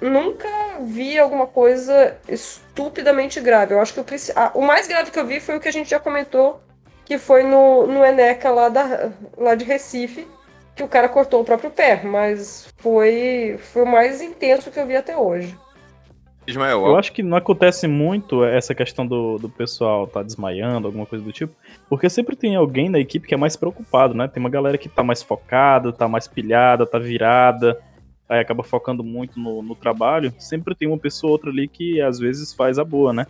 nunca 0.00 0.48
vi 0.82 1.18
alguma 1.18 1.48
coisa 1.48 2.16
estupidamente 2.28 3.40
grave. 3.40 3.74
Eu 3.74 3.80
acho 3.80 3.92
que 3.92 4.00
ah, 4.36 4.52
o 4.54 4.62
mais 4.62 4.86
grave 4.86 5.10
que 5.10 5.18
eu 5.18 5.26
vi 5.26 5.40
foi 5.40 5.56
o 5.56 5.60
que 5.60 5.68
a 5.68 5.72
gente 5.72 5.90
já 5.90 5.98
comentou 5.98 6.60
que 7.04 7.18
foi 7.18 7.42
no, 7.42 7.86
no 7.86 8.04
Eneca 8.04 8.50
lá, 8.50 8.68
da, 8.68 9.10
lá 9.36 9.54
de 9.54 9.64
Recife, 9.64 10.26
que 10.74 10.82
o 10.82 10.88
cara 10.88 11.08
cortou 11.08 11.40
o 11.40 11.44
próprio 11.44 11.70
pé, 11.70 12.02
mas 12.04 12.72
foi, 12.78 13.58
foi 13.58 13.82
o 13.82 13.86
mais 13.86 14.22
intenso 14.22 14.70
que 14.70 14.78
eu 14.78 14.86
vi 14.86 14.96
até 14.96 15.16
hoje. 15.16 15.56
Ismael, 16.46 16.84
eu 16.86 16.96
acho 16.96 17.12
que 17.12 17.22
não 17.22 17.36
acontece 17.36 17.86
muito 17.86 18.44
essa 18.44 18.74
questão 18.74 19.06
do, 19.06 19.38
do 19.38 19.48
pessoal 19.48 20.08
tá 20.08 20.24
desmaiando, 20.24 20.88
alguma 20.88 21.06
coisa 21.06 21.24
do 21.24 21.30
tipo, 21.30 21.54
porque 21.88 22.10
sempre 22.10 22.34
tem 22.34 22.56
alguém 22.56 22.88
na 22.88 22.98
equipe 22.98 23.28
que 23.28 23.34
é 23.34 23.36
mais 23.36 23.54
preocupado, 23.54 24.12
né? 24.12 24.26
Tem 24.26 24.40
uma 24.40 24.50
galera 24.50 24.76
que 24.76 24.88
tá 24.88 25.04
mais 25.04 25.22
focada, 25.22 25.92
tá 25.92 26.08
mais 26.08 26.26
pilhada, 26.26 26.84
tá 26.84 26.98
virada, 26.98 27.80
aí 28.28 28.40
acaba 28.40 28.64
focando 28.64 29.04
muito 29.04 29.38
no, 29.38 29.62
no 29.62 29.76
trabalho. 29.76 30.34
Sempre 30.36 30.74
tem 30.74 30.88
uma 30.88 30.98
pessoa 30.98 31.30
ou 31.30 31.32
outra 31.34 31.50
ali 31.50 31.68
que 31.68 32.00
às 32.00 32.18
vezes 32.18 32.52
faz 32.52 32.76
a 32.76 32.84
boa, 32.84 33.12
né? 33.12 33.26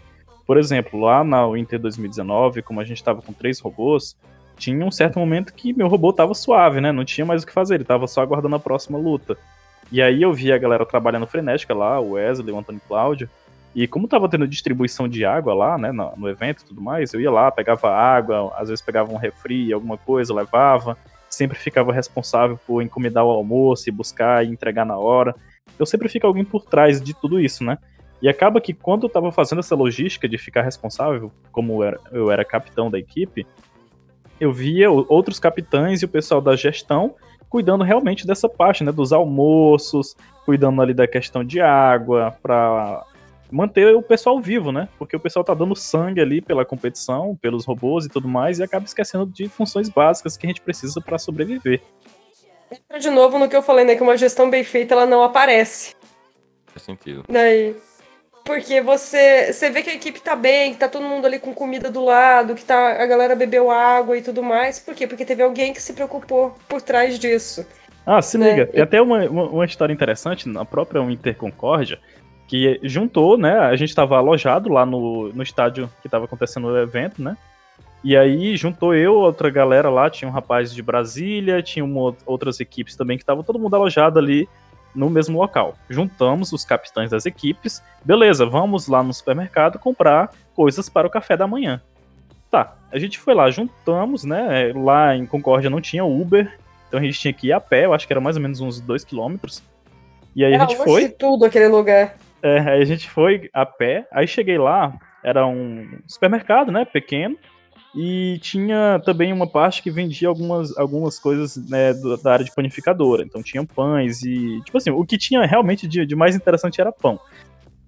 Por 0.47 0.59
exemplo, 0.59 1.01
lá 1.01 1.23
na 1.23 1.47
Winter 1.47 1.79
2019, 1.79 2.63
como 2.63 2.81
a 2.81 2.85
gente 2.85 3.03
tava 3.03 3.23
com 3.23 3.33
três 3.33 3.61
robôs, 3.61 4.17
tinha 4.57 4.85
um 4.85 4.91
certo 4.91 5.19
momento 5.19 5.53
que 5.55 5.73
meu 5.73 5.89
robô 5.89 6.13
tava 6.13 6.35
suave, 6.35 6.81
né? 6.81 6.93
Não 6.93 7.05
tinha 7.05 7.25
mais 7.25 7.43
o 7.43 7.47
que 7.47 7.53
fazer, 7.53 7.77
ele 7.77 7.85
tava 7.85 8.07
só 8.07 8.21
aguardando 8.23 8.57
a 8.57 8.61
próxima 8.61 8.99
luta. 8.99 9.37
E 9.91 10.01
aí 10.01 10.23
eu 10.23 10.33
vi 10.33 10.53
a 10.53 10.59
galera 10.59 10.87
trabalhando 10.87 11.27
frenética 11.27 11.75
lá, 11.75 12.01
o 12.01 12.13
Wesley, 12.13 12.53
o 12.53 12.59
Antônio 12.59 12.81
Cláudio. 12.87 13.29
E 13.75 13.87
como 13.87 14.09
tava 14.09 14.29
tendo 14.29 14.47
distribuição 14.47 15.09
de 15.09 15.25
água 15.25 15.55
lá, 15.55 15.79
né, 15.79 15.93
no, 15.93 16.15
no, 16.17 16.29
evento 16.29 16.63
e 16.63 16.65
tudo 16.67 16.81
mais, 16.81 17.13
eu 17.13 17.21
ia 17.21 17.31
lá, 17.31 17.51
pegava 17.51 17.91
água, 17.91 18.53
às 18.57 18.69
vezes 18.69 18.85
pegava 18.85 19.13
um 19.13 19.17
refri, 19.17 19.73
alguma 19.73 19.97
coisa, 19.97 20.35
levava. 20.35 20.97
Sempre 21.29 21.59
ficava 21.59 21.93
responsável 21.93 22.59
por 22.67 22.83
encomendar 22.83 23.25
o 23.25 23.31
almoço 23.31 23.89
e 23.89 23.93
buscar 23.93 24.45
e 24.45 24.49
entregar 24.49 24.85
na 24.85 24.97
hora. 24.97 25.35
Eu 25.79 25.87
sempre 25.87 26.09
fico 26.09 26.27
alguém 26.27 26.45
por 26.45 26.65
trás 26.65 27.01
de 27.01 27.15
tudo 27.15 27.41
isso, 27.41 27.65
né? 27.65 27.79
E 28.23 28.29
acaba 28.29 28.61
que 28.61 28.73
quando 28.73 29.05
eu 29.05 29.11
tava 29.11 29.33
fazendo 29.33 29.59
essa 29.59 29.75
logística 29.75 30.29
de 30.29 30.39
ficar 30.39 30.63
responsável, 30.63 31.33
como 31.51 31.83
eu 31.83 31.89
era, 31.89 32.01
eu 32.13 32.31
era 32.31 32.45
capitão 32.45 32.89
da 32.89 32.99
equipe, 32.99 33.45
eu 34.41 34.53
via 34.53 34.91
outros 34.91 35.41
capitães 35.41 36.03
e 36.03 36.05
o 36.05 36.09
pessoal 36.09 36.41
da 36.41 36.55
gestão 36.55 37.17
cuidando 37.53 37.85
realmente 37.85 38.27
dessa 38.27 38.49
parte, 38.49 38.83
né, 38.83 38.91
dos 38.91 39.13
almoços, 39.13 40.17
cuidando 40.47 40.81
ali 40.81 40.95
da 40.95 41.07
questão 41.07 41.45
de 41.45 41.61
água, 41.61 42.35
para 42.43 43.05
manter 43.51 43.95
o 43.95 44.01
pessoal 44.01 44.41
vivo, 44.41 44.73
né? 44.73 44.89
Porque 44.99 45.15
o 45.15 45.21
pessoal 45.21 45.45
tá 45.45 45.53
dando 45.53 45.77
sangue 45.77 46.19
ali 46.19 46.41
pela 46.41 46.65
competição, 46.65 47.37
pelos 47.37 47.67
robôs 47.67 48.07
e 48.07 48.09
tudo 48.09 48.27
mais, 48.27 48.59
e 48.59 48.63
acaba 48.63 48.87
esquecendo 48.87 49.27
de 49.27 49.51
funções 49.51 49.91
básicas 49.91 50.39
que 50.39 50.47
a 50.47 50.49
gente 50.49 50.63
precisa 50.63 50.99
para 50.99 51.19
sobreviver. 51.19 51.83
Entra 52.71 52.99
de 52.99 53.11
novo 53.11 53.39
no 53.39 53.47
que 53.47 53.55
eu 53.55 53.63
falei, 53.63 53.85
né? 53.85 53.95
Que 53.97 54.03
uma 54.03 54.17
gestão 54.17 54.49
bem 54.49 54.65
feita 54.65 54.95
ela 54.95 55.05
não 55.05 55.23
aparece. 55.23 55.95
Faz 56.69 56.85
sentido. 56.85 57.25
Daí. 57.29 57.77
Porque 58.53 58.83
você, 58.83 59.51
você 59.51 59.71
vê 59.71 59.83
que 59.83 59.89
a 59.89 59.95
equipe 59.95 60.21
tá 60.21 60.37
bem, 60.37 60.75
que 60.75 60.79
tá 60.79 60.87
todo 60.87 61.07
mundo 61.07 61.27
ali 61.27 61.39
com 61.39 61.55
comida 61.55 61.91
do 61.91 62.05
lado, 62.05 62.55
que 62.55 62.63
tá, 62.63 63.03
a 63.03 63.07
galera 63.07 63.35
bebeu 63.35 63.71
água 63.71 64.15
e 64.15 64.21
tudo 64.21 64.43
mais. 64.43 64.79
Por 64.79 64.95
quê? 64.95 65.07
Porque 65.07 65.25
teve 65.25 65.43
alguém 65.43 65.73
que 65.73 65.81
se 65.81 65.95
preocupou 65.95 66.55
por 66.69 66.83
trás 66.83 67.19
disso. 67.19 67.67
Ah, 68.05 68.21
se 68.21 68.37
né? 68.37 68.51
liga. 68.51 68.71
E 68.75 68.83
até 68.83 69.01
uma, 69.01 69.25
uma, 69.25 69.45
uma, 69.45 69.65
história 69.65 69.91
interessante 69.91 70.47
na 70.47 70.67
própria 70.67 71.01
Interconcórdia, 71.01 71.99
que 72.47 72.79
juntou, 72.83 73.39
né? 73.39 73.59
A 73.59 73.75
gente 73.75 73.89
estava 73.89 74.19
alojado 74.19 74.69
lá 74.69 74.85
no, 74.85 75.33
no 75.33 75.43
estádio 75.43 75.91
que 76.03 76.09
estava 76.09 76.27
acontecendo 76.27 76.67
o 76.67 76.79
evento, 76.79 77.23
né? 77.23 77.39
E 78.05 78.15
aí 78.15 78.55
juntou 78.55 78.95
eu, 78.95 79.15
outra 79.15 79.49
galera 79.49 79.89
lá, 79.89 80.11
tinha 80.11 80.29
um 80.29 80.33
rapaz 80.33 80.75
de 80.75 80.83
Brasília, 80.83 81.63
tinha 81.63 81.83
uma, 81.83 82.15
outras 82.27 82.61
equipes 82.61 82.97
também 82.97 83.17
que 83.17 83.23
estavam 83.23 83.43
todo 83.43 83.59
mundo 83.59 83.75
alojado 83.75 84.19
ali 84.19 84.47
no 84.95 85.09
mesmo 85.09 85.39
local. 85.39 85.75
Juntamos 85.89 86.53
os 86.53 86.65
capitães 86.65 87.11
das 87.11 87.27
equipes, 87.27 87.83
beleza, 88.05 88.47
vamos 88.47 88.89
lá 88.89 89.03
no 89.03 89.13
supermercado 89.13 89.79
comprar 89.79 90.31
coisas 90.55 90.89
para 90.89 91.07
o 91.07 91.11
café 91.11 91.37
da 91.37 91.47
manhã. 91.47 91.81
Tá, 92.51 92.77
a 92.91 92.99
gente 92.99 93.19
foi 93.19 93.35
lá, 93.35 93.51
juntamos, 93.51 94.25
né? 94.25 94.73
Lá 94.75 95.17
em 95.17 95.25
Concórdia 95.25 95.71
não 95.71 95.81
tinha 95.81 96.05
Uber, 96.05 96.59
então 96.87 97.01
a 97.01 97.03
gente 97.03 97.19
tinha 97.19 97.33
que 97.33 97.47
ir 97.47 97.53
a 97.53 97.61
pé, 97.61 97.87
eu 97.87 97.95
acho 97.95 98.07
que 98.07 98.13
era 98.13 98.21
mais 98.21 98.37
ou 98.37 98.43
menos 98.43 98.61
uns 98.61 98.81
2 98.81 99.05
quilômetros. 99.05 99.63
E 100.37 100.45
aí 100.45 100.53
é, 100.53 100.57
a 100.57 100.61
gente 100.61 100.77
foi. 100.77 101.09
tudo 101.09 101.45
aquele 101.45 101.69
lugar. 101.69 102.17
É, 102.43 102.59
aí 102.59 102.83
a 102.83 102.85
gente 102.85 103.09
foi 103.09 103.49
a 103.53 103.65
pé, 103.65 104.07
aí 104.13 104.27
cheguei 104.27 104.59
lá, 104.59 104.93
era 105.23 105.47
um 105.47 105.89
supermercado, 106.07 106.71
né? 106.71 106.85
Pequeno. 106.85 107.39
E 107.95 108.39
tinha 108.41 109.01
também 109.05 109.33
uma 109.33 109.47
parte 109.47 109.83
que 109.83 109.91
vendia 109.91 110.29
algumas, 110.29 110.77
algumas 110.79 111.19
coisas 111.19 111.57
né, 111.69 111.93
da 112.23 112.33
área 112.33 112.45
de 112.45 112.55
panificadora. 112.55 113.23
Então 113.23 113.43
tinha 113.43 113.65
pães 113.65 114.23
e. 114.23 114.63
Tipo 114.65 114.79
assim, 114.79 114.91
o 114.91 115.05
que 115.05 115.19
tinha 115.19 115.45
realmente 115.45 115.87
de, 115.87 116.07
de 116.07 116.17
mais 116.17 116.35
interessante 116.35 116.81
era 116.81 116.91
pão. 116.91 117.21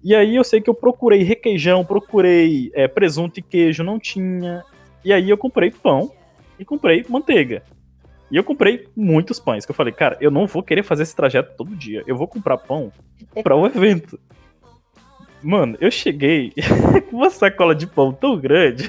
E 0.03 0.13
aí 0.13 0.35
eu 0.35 0.43
sei 0.43 0.61
que 0.61 0.69
eu 0.69 0.75
procurei 0.75 1.23
requeijão, 1.23 1.83
procurei 1.83 2.69
é, 2.75 2.87
presunto 2.87 3.39
e 3.39 3.43
queijo, 3.43 3.83
não 3.83 3.97
tinha. 3.97 4.63
E 5.03 5.11
aí 5.11 5.27
eu 5.27 5.37
comprei 5.37 5.71
pão 5.71 6.11
e 6.59 6.63
comprei 6.63 7.03
manteiga. 7.09 7.63
E 8.29 8.37
eu 8.37 8.43
comprei 8.43 8.87
muitos 8.95 9.39
pães, 9.39 9.65
que 9.65 9.71
eu 9.71 9.75
falei, 9.75 9.93
cara, 9.93 10.17
eu 10.21 10.29
não 10.29 10.45
vou 10.45 10.61
querer 10.61 10.83
fazer 10.83 11.03
esse 11.03 11.15
trajeto 11.15 11.55
todo 11.57 11.75
dia. 11.75 12.03
Eu 12.05 12.15
vou 12.15 12.27
comprar 12.27 12.57
pão 12.57 12.91
para 13.43 13.55
o 13.55 13.65
evento. 13.65 14.19
Mano, 15.41 15.77
eu 15.79 15.89
cheguei 15.89 16.53
com 17.09 17.17
uma 17.17 17.29
sacola 17.31 17.73
de 17.73 17.87
pão 17.87 18.11
tão 18.13 18.37
grande 18.37 18.87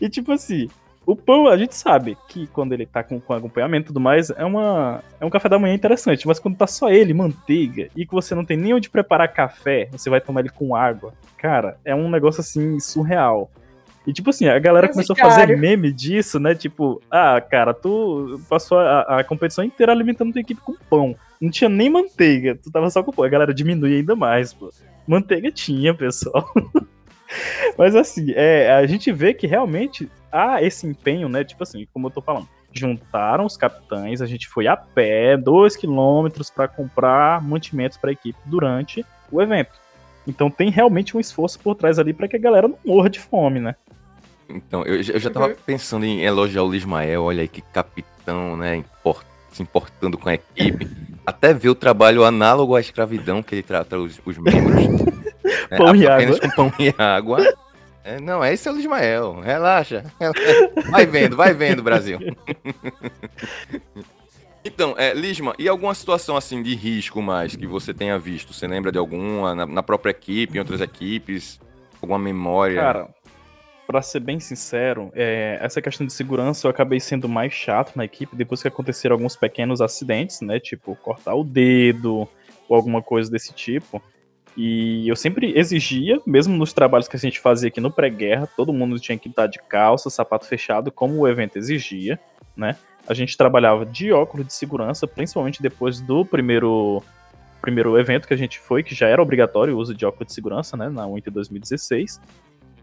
e 0.00 0.08
tipo 0.08 0.32
assim, 0.32 0.68
o 1.08 1.16
pão, 1.16 1.48
a 1.48 1.56
gente 1.56 1.74
sabe 1.74 2.18
que 2.28 2.46
quando 2.48 2.74
ele 2.74 2.84
tá 2.84 3.02
com, 3.02 3.18
com 3.18 3.32
acompanhamento 3.32 3.86
e 3.86 3.88
tudo 3.88 3.98
mais, 3.98 4.28
é, 4.28 4.44
uma, 4.44 5.02
é 5.18 5.24
um 5.24 5.30
café 5.30 5.48
da 5.48 5.58
manhã 5.58 5.74
interessante. 5.74 6.26
Mas 6.26 6.38
quando 6.38 6.58
tá 6.58 6.66
só 6.66 6.90
ele, 6.90 7.14
manteiga, 7.14 7.88
e 7.96 8.04
que 8.04 8.12
você 8.12 8.34
não 8.34 8.44
tem 8.44 8.58
nem 8.58 8.74
onde 8.74 8.90
preparar 8.90 9.32
café, 9.32 9.88
você 9.90 10.10
vai 10.10 10.20
tomar 10.20 10.40
ele 10.40 10.50
com 10.50 10.76
água, 10.76 11.14
cara, 11.38 11.78
é 11.82 11.94
um 11.94 12.10
negócio 12.10 12.42
assim 12.42 12.78
surreal. 12.78 13.50
E 14.06 14.12
tipo 14.12 14.28
assim, 14.28 14.48
a 14.48 14.58
galera 14.58 14.86
começou 14.86 15.14
a 15.14 15.18
fazer 15.18 15.56
meme 15.56 15.90
disso, 15.90 16.38
né? 16.38 16.54
Tipo, 16.54 17.00
ah, 17.10 17.40
cara, 17.40 17.72
tu 17.72 18.38
passou 18.46 18.78
a, 18.78 19.20
a 19.20 19.24
competição 19.24 19.64
inteira 19.64 19.92
alimentando 19.92 20.32
tua 20.32 20.42
equipe 20.42 20.60
com 20.60 20.76
pão. 20.90 21.16
Não 21.40 21.50
tinha 21.50 21.70
nem 21.70 21.88
manteiga, 21.88 22.54
tu 22.54 22.70
tava 22.70 22.90
só 22.90 23.02
com 23.02 23.12
pão. 23.12 23.24
A 23.24 23.28
galera 23.30 23.54
diminui 23.54 23.96
ainda 23.96 24.14
mais, 24.14 24.52
pô. 24.52 24.70
Manteiga 25.06 25.50
tinha, 25.50 25.94
pessoal. 25.94 26.52
Mas 27.76 27.94
assim, 27.94 28.32
é, 28.34 28.72
a 28.72 28.86
gente 28.86 29.12
vê 29.12 29.34
que 29.34 29.46
realmente 29.46 30.10
há 30.32 30.62
esse 30.62 30.86
empenho, 30.86 31.28
né? 31.28 31.44
Tipo 31.44 31.62
assim, 31.62 31.86
como 31.92 32.06
eu 32.06 32.10
tô 32.10 32.20
falando, 32.20 32.48
juntaram 32.72 33.44
os 33.44 33.56
capitães, 33.56 34.20
a 34.20 34.26
gente 34.26 34.48
foi 34.48 34.66
a 34.66 34.76
pé, 34.76 35.36
dois 35.36 35.76
quilômetros 35.76 36.50
para 36.50 36.68
comprar 36.68 37.42
mantimentos 37.42 37.96
para 37.96 38.10
a 38.10 38.12
equipe 38.12 38.38
durante 38.44 39.04
o 39.30 39.40
evento. 39.42 39.72
Então 40.26 40.50
tem 40.50 40.70
realmente 40.70 41.16
um 41.16 41.20
esforço 41.20 41.58
por 41.60 41.74
trás 41.74 41.98
ali 41.98 42.12
para 42.12 42.28
que 42.28 42.36
a 42.36 42.40
galera 42.40 42.68
não 42.68 42.78
morra 42.84 43.08
de 43.08 43.18
fome, 43.18 43.60
né? 43.60 43.74
Então, 44.48 44.82
eu, 44.84 44.96
eu 44.96 45.20
já 45.20 45.30
tava 45.30 45.48
uhum. 45.48 45.56
pensando 45.66 46.06
em 46.06 46.22
elogiar 46.22 46.62
o 46.62 46.70
Lismael, 46.70 47.22
olha 47.24 47.42
aí 47.42 47.48
que 47.48 47.60
capitão, 47.60 48.56
né? 48.56 48.76
Import, 48.76 49.26
se 49.52 49.62
importando 49.62 50.16
com 50.16 50.28
a 50.28 50.34
equipe. 50.34 50.88
Até 51.26 51.52
ver 51.52 51.68
o 51.68 51.74
trabalho 51.74 52.24
análogo 52.24 52.74
à 52.74 52.80
escravidão 52.80 53.42
que 53.42 53.54
ele 53.54 53.62
trata 53.62 53.98
os, 53.98 54.20
os 54.24 54.38
membros. 54.38 54.84
É, 55.70 55.76
pão 55.76 55.94
e 55.94 56.06
água. 56.06 56.40
com 56.40 56.50
pão 56.50 56.72
e 56.78 56.94
água. 56.98 57.56
É, 58.04 58.20
não, 58.20 58.44
esse 58.44 58.68
é 58.68 58.72
o 58.72 58.78
Ismael. 58.78 59.40
Relaxa. 59.40 60.04
Vai 60.90 61.04
vendo, 61.04 61.36
vai 61.36 61.52
vendo, 61.52 61.82
Brasil. 61.82 62.18
Então, 64.64 64.94
é, 64.98 65.14
Lisma, 65.14 65.54
e 65.58 65.68
alguma 65.68 65.94
situação 65.94 66.36
assim 66.36 66.62
de 66.62 66.74
risco 66.74 67.22
mais 67.22 67.54
que 67.56 67.66
você 67.66 67.94
tenha 67.94 68.18
visto? 68.18 68.52
Você 68.52 68.66
lembra 68.66 68.92
de 68.92 68.98
alguma 68.98 69.54
na, 69.54 69.66
na 69.66 69.82
própria 69.82 70.10
equipe, 70.10 70.56
em 70.56 70.58
outras 70.58 70.80
equipes? 70.80 71.60
Alguma 72.02 72.18
memória? 72.18 72.80
Cara, 72.80 73.08
pra 73.86 74.02
ser 74.02 74.20
bem 74.20 74.38
sincero, 74.38 75.10
é, 75.14 75.58
essa 75.62 75.80
questão 75.80 76.06
de 76.06 76.12
segurança 76.12 76.66
eu 76.66 76.70
acabei 76.70 77.00
sendo 77.00 77.28
mais 77.28 77.52
chato 77.52 77.96
na 77.96 78.04
equipe 78.04 78.36
depois 78.36 78.60
que 78.60 78.68
aconteceram 78.68 79.14
alguns 79.14 79.36
pequenos 79.36 79.80
acidentes, 79.80 80.42
né? 80.42 80.60
Tipo, 80.60 80.94
cortar 80.96 81.34
o 81.34 81.42
dedo 81.42 82.28
ou 82.68 82.76
alguma 82.76 83.00
coisa 83.00 83.30
desse 83.30 83.54
tipo. 83.54 84.02
E 84.56 85.08
eu 85.08 85.14
sempre 85.14 85.56
exigia, 85.56 86.20
mesmo 86.26 86.56
nos 86.56 86.72
trabalhos 86.72 87.06
que 87.06 87.16
a 87.16 87.18
gente 87.18 87.38
fazia 87.38 87.68
aqui 87.68 87.80
no 87.80 87.90
pré-guerra, 87.90 88.48
todo 88.56 88.72
mundo 88.72 88.98
tinha 88.98 89.16
que 89.16 89.28
estar 89.28 89.46
de 89.46 89.58
calça, 89.58 90.10
sapato 90.10 90.46
fechado, 90.46 90.90
como 90.90 91.18
o 91.18 91.28
evento 91.28 91.56
exigia, 91.56 92.18
né? 92.56 92.76
A 93.06 93.14
gente 93.14 93.36
trabalhava 93.36 93.86
de 93.86 94.12
óculos 94.12 94.46
de 94.46 94.52
segurança, 94.52 95.06
principalmente 95.06 95.62
depois 95.62 96.00
do 96.00 96.24
primeiro 96.24 97.02
primeiro 97.60 97.98
evento 97.98 98.26
que 98.28 98.34
a 98.34 98.36
gente 98.36 98.58
foi, 98.58 98.82
que 98.82 98.94
já 98.94 99.08
era 99.08 99.20
obrigatório 99.20 99.74
o 99.74 99.78
uso 99.78 99.94
de 99.94 100.06
óculos 100.06 100.28
de 100.28 100.32
segurança, 100.32 100.76
né, 100.76 100.88
na 100.88 101.06
Winter 101.06 101.32
2016. 101.32 102.20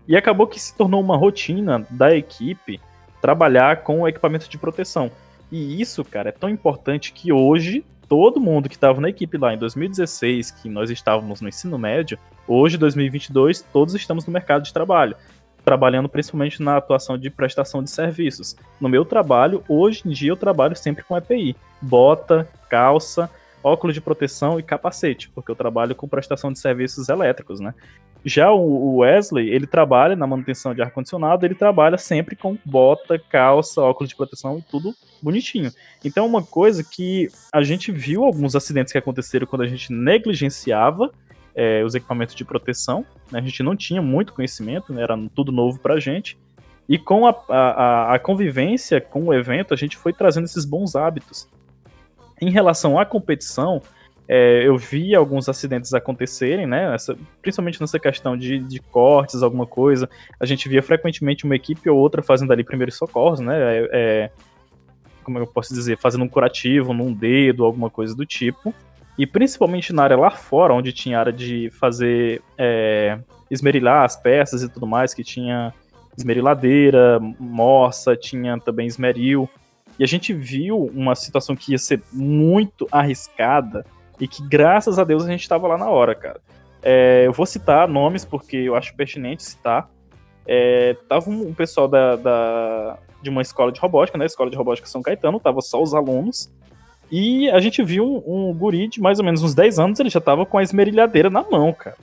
E 0.07 0.15
acabou 0.15 0.47
que 0.47 0.59
se 0.59 0.75
tornou 0.75 1.01
uma 1.01 1.17
rotina 1.17 1.85
da 1.89 2.15
equipe 2.15 2.79
trabalhar 3.21 3.83
com 3.83 4.07
equipamento 4.07 4.49
de 4.49 4.57
proteção. 4.57 5.09
E 5.51 5.81
isso, 5.81 6.03
cara, 6.03 6.29
é 6.29 6.31
tão 6.31 6.49
importante 6.49 7.13
que 7.13 7.31
hoje 7.31 7.85
todo 8.07 8.39
mundo 8.39 8.69
que 8.69 8.75
estava 8.75 9.01
na 9.01 9.09
equipe 9.09 9.37
lá 9.37 9.53
em 9.53 9.57
2016, 9.57 10.51
que 10.51 10.69
nós 10.69 10.89
estávamos 10.89 11.41
no 11.41 11.49
ensino 11.49 11.77
médio, 11.77 12.17
hoje, 12.47 12.77
2022, 12.77 13.61
todos 13.73 13.95
estamos 13.95 14.25
no 14.25 14.33
mercado 14.33 14.63
de 14.63 14.73
trabalho, 14.73 15.15
trabalhando 15.63 16.07
principalmente 16.07 16.61
na 16.61 16.77
atuação 16.77 17.17
de 17.17 17.29
prestação 17.29 17.83
de 17.83 17.89
serviços. 17.89 18.55
No 18.79 18.87
meu 18.87 19.03
trabalho, 19.03 19.63
hoje 19.67 20.03
em 20.05 20.09
dia, 20.09 20.31
eu 20.31 20.37
trabalho 20.37 20.75
sempre 20.75 21.03
com 21.03 21.17
EPI: 21.17 21.55
bota, 21.81 22.47
calça, 22.69 23.29
óculos 23.63 23.95
de 23.95 24.01
proteção 24.01 24.59
e 24.59 24.63
capacete, 24.63 25.29
porque 25.29 25.49
eu 25.49 25.55
trabalho 25.55 25.95
com 25.95 26.07
prestação 26.07 26.51
de 26.51 26.59
serviços 26.59 27.09
elétricos, 27.09 27.59
né? 27.59 27.73
Já 28.25 28.51
o 28.51 28.97
Wesley, 28.97 29.49
ele 29.51 29.67
trabalha 29.67 30.15
na 30.15 30.25
manutenção 30.25 30.73
de 30.73 30.81
ar-condicionado, 30.81 31.45
ele 31.45 31.53
trabalha 31.53 31.95
sempre 31.95 32.35
com 32.35 32.57
bota, 32.65 33.19
calça, 33.19 33.79
óculos 33.81 34.09
de 34.09 34.15
proteção 34.15 34.57
e 34.57 34.63
tudo 34.63 34.95
bonitinho. 35.21 35.71
Então, 36.03 36.25
uma 36.25 36.41
coisa 36.41 36.83
que 36.83 37.29
a 37.53 37.61
gente 37.61 37.91
viu 37.91 38.25
alguns 38.25 38.55
acidentes 38.55 38.91
que 38.91 38.97
aconteceram 38.97 39.45
quando 39.45 39.61
a 39.61 39.67
gente 39.67 39.93
negligenciava 39.93 41.11
é, 41.53 41.83
os 41.83 41.93
equipamentos 41.93 42.33
de 42.33 42.43
proteção, 42.43 43.05
né? 43.31 43.37
a 43.37 43.41
gente 43.43 43.61
não 43.61 43.75
tinha 43.75 44.01
muito 44.01 44.33
conhecimento, 44.33 44.91
né? 44.91 45.03
era 45.03 45.15
tudo 45.35 45.51
novo 45.51 45.79
pra 45.79 45.99
gente. 45.99 46.35
E 46.89 46.97
com 46.97 47.27
a, 47.27 47.35
a, 47.47 48.15
a 48.15 48.19
convivência 48.19 48.99
com 48.99 49.25
o 49.25 49.33
evento, 49.35 49.71
a 49.71 49.77
gente 49.77 49.97
foi 49.97 50.11
trazendo 50.11 50.45
esses 50.45 50.65
bons 50.65 50.95
hábitos. 50.95 51.47
Em 52.41 52.49
relação 52.49 52.97
à 52.97 53.05
competição, 53.05 53.83
é, 54.27 54.67
eu 54.67 54.75
vi 54.77 55.13
alguns 55.13 55.47
acidentes 55.47 55.93
acontecerem, 55.93 56.65
né? 56.65 56.93
Essa, 56.95 57.15
principalmente 57.41 57.79
nessa 57.79 57.99
questão 57.99 58.35
de, 58.35 58.59
de, 58.59 58.79
cortes, 58.79 59.43
alguma 59.43 59.67
coisa. 59.67 60.09
A 60.39 60.45
gente 60.45 60.67
via 60.67 60.81
frequentemente 60.81 61.45
uma 61.45 61.55
equipe 61.55 61.89
ou 61.89 61.97
outra 61.97 62.23
fazendo 62.23 62.51
ali 62.51 62.63
primeiros 62.63 62.95
socorros, 62.95 63.39
né? 63.39 63.55
É, 63.57 63.89
é, 63.91 64.31
como 65.23 65.37
eu 65.37 65.45
posso 65.45 65.73
dizer? 65.73 65.97
Fazendo 65.97 66.23
um 66.23 66.27
curativo 66.27 66.93
num 66.93 67.13
dedo, 67.13 67.65
alguma 67.65 67.89
coisa 67.89 68.15
do 68.15 68.25
tipo. 68.25 68.73
E 69.17 69.27
principalmente 69.27 69.93
na 69.93 70.03
área 70.03 70.17
lá 70.17 70.31
fora, 70.31 70.73
onde 70.73 70.91
tinha 70.91 71.19
área 71.19 71.31
de 71.31 71.69
fazer 71.79 72.41
é, 72.57 73.19
esmerilhar 73.49 74.03
as 74.03 74.15
peças 74.15 74.63
e 74.63 74.69
tudo 74.69 74.87
mais, 74.87 75.13
que 75.13 75.23
tinha 75.23 75.73
esmeriladeira, 76.17 77.19
moça, 77.39 78.15
tinha 78.15 78.59
também 78.59 78.87
esmeril. 78.87 79.47
E 79.99 80.03
a 80.03 80.07
gente 80.07 80.33
viu 80.33 80.89
uma 80.93 81.15
situação 81.15 81.55
que 81.55 81.71
ia 81.71 81.77
ser 81.77 82.01
muito 82.11 82.87
arriscada 82.91 83.85
e 84.19 84.27
que, 84.27 84.41
graças 84.47 84.97
a 84.97 85.03
Deus, 85.03 85.25
a 85.25 85.29
gente 85.29 85.41
estava 85.41 85.67
lá 85.67 85.77
na 85.77 85.89
hora, 85.89 86.15
cara. 86.15 86.39
É, 86.81 87.23
eu 87.25 87.33
vou 87.33 87.45
citar 87.45 87.87
nomes 87.87 88.23
porque 88.23 88.57
eu 88.57 88.75
acho 88.75 88.95
pertinente 88.95 89.43
citar. 89.43 89.89
É, 90.47 90.95
tava 91.09 91.29
um, 91.29 91.47
um 91.47 91.53
pessoal 91.53 91.87
da, 91.87 92.15
da, 92.15 92.97
de 93.21 93.29
uma 93.29 93.41
escola 93.41 93.71
de 93.71 93.79
robótica, 93.79 94.17
né? 94.17 94.25
Escola 94.25 94.49
de 94.49 94.55
Robótica 94.55 94.87
São 94.87 95.01
Caetano, 95.01 95.39
tava 95.39 95.61
só 95.61 95.81
os 95.81 95.93
alunos. 95.93 96.51
E 97.11 97.49
a 97.49 97.59
gente 97.59 97.83
viu 97.83 98.05
um, 98.05 98.49
um 98.49 98.53
guri 98.53 98.87
de 98.87 99.01
mais 99.01 99.19
ou 99.19 99.25
menos 99.25 99.41
uns 99.41 99.53
10 99.53 99.79
anos, 99.79 99.99
ele 99.99 100.09
já 100.09 100.21
tava 100.21 100.45
com 100.45 100.57
a 100.57 100.63
esmerilhadeira 100.63 101.29
na 101.29 101.43
mão, 101.43 101.73
cara. 101.73 101.97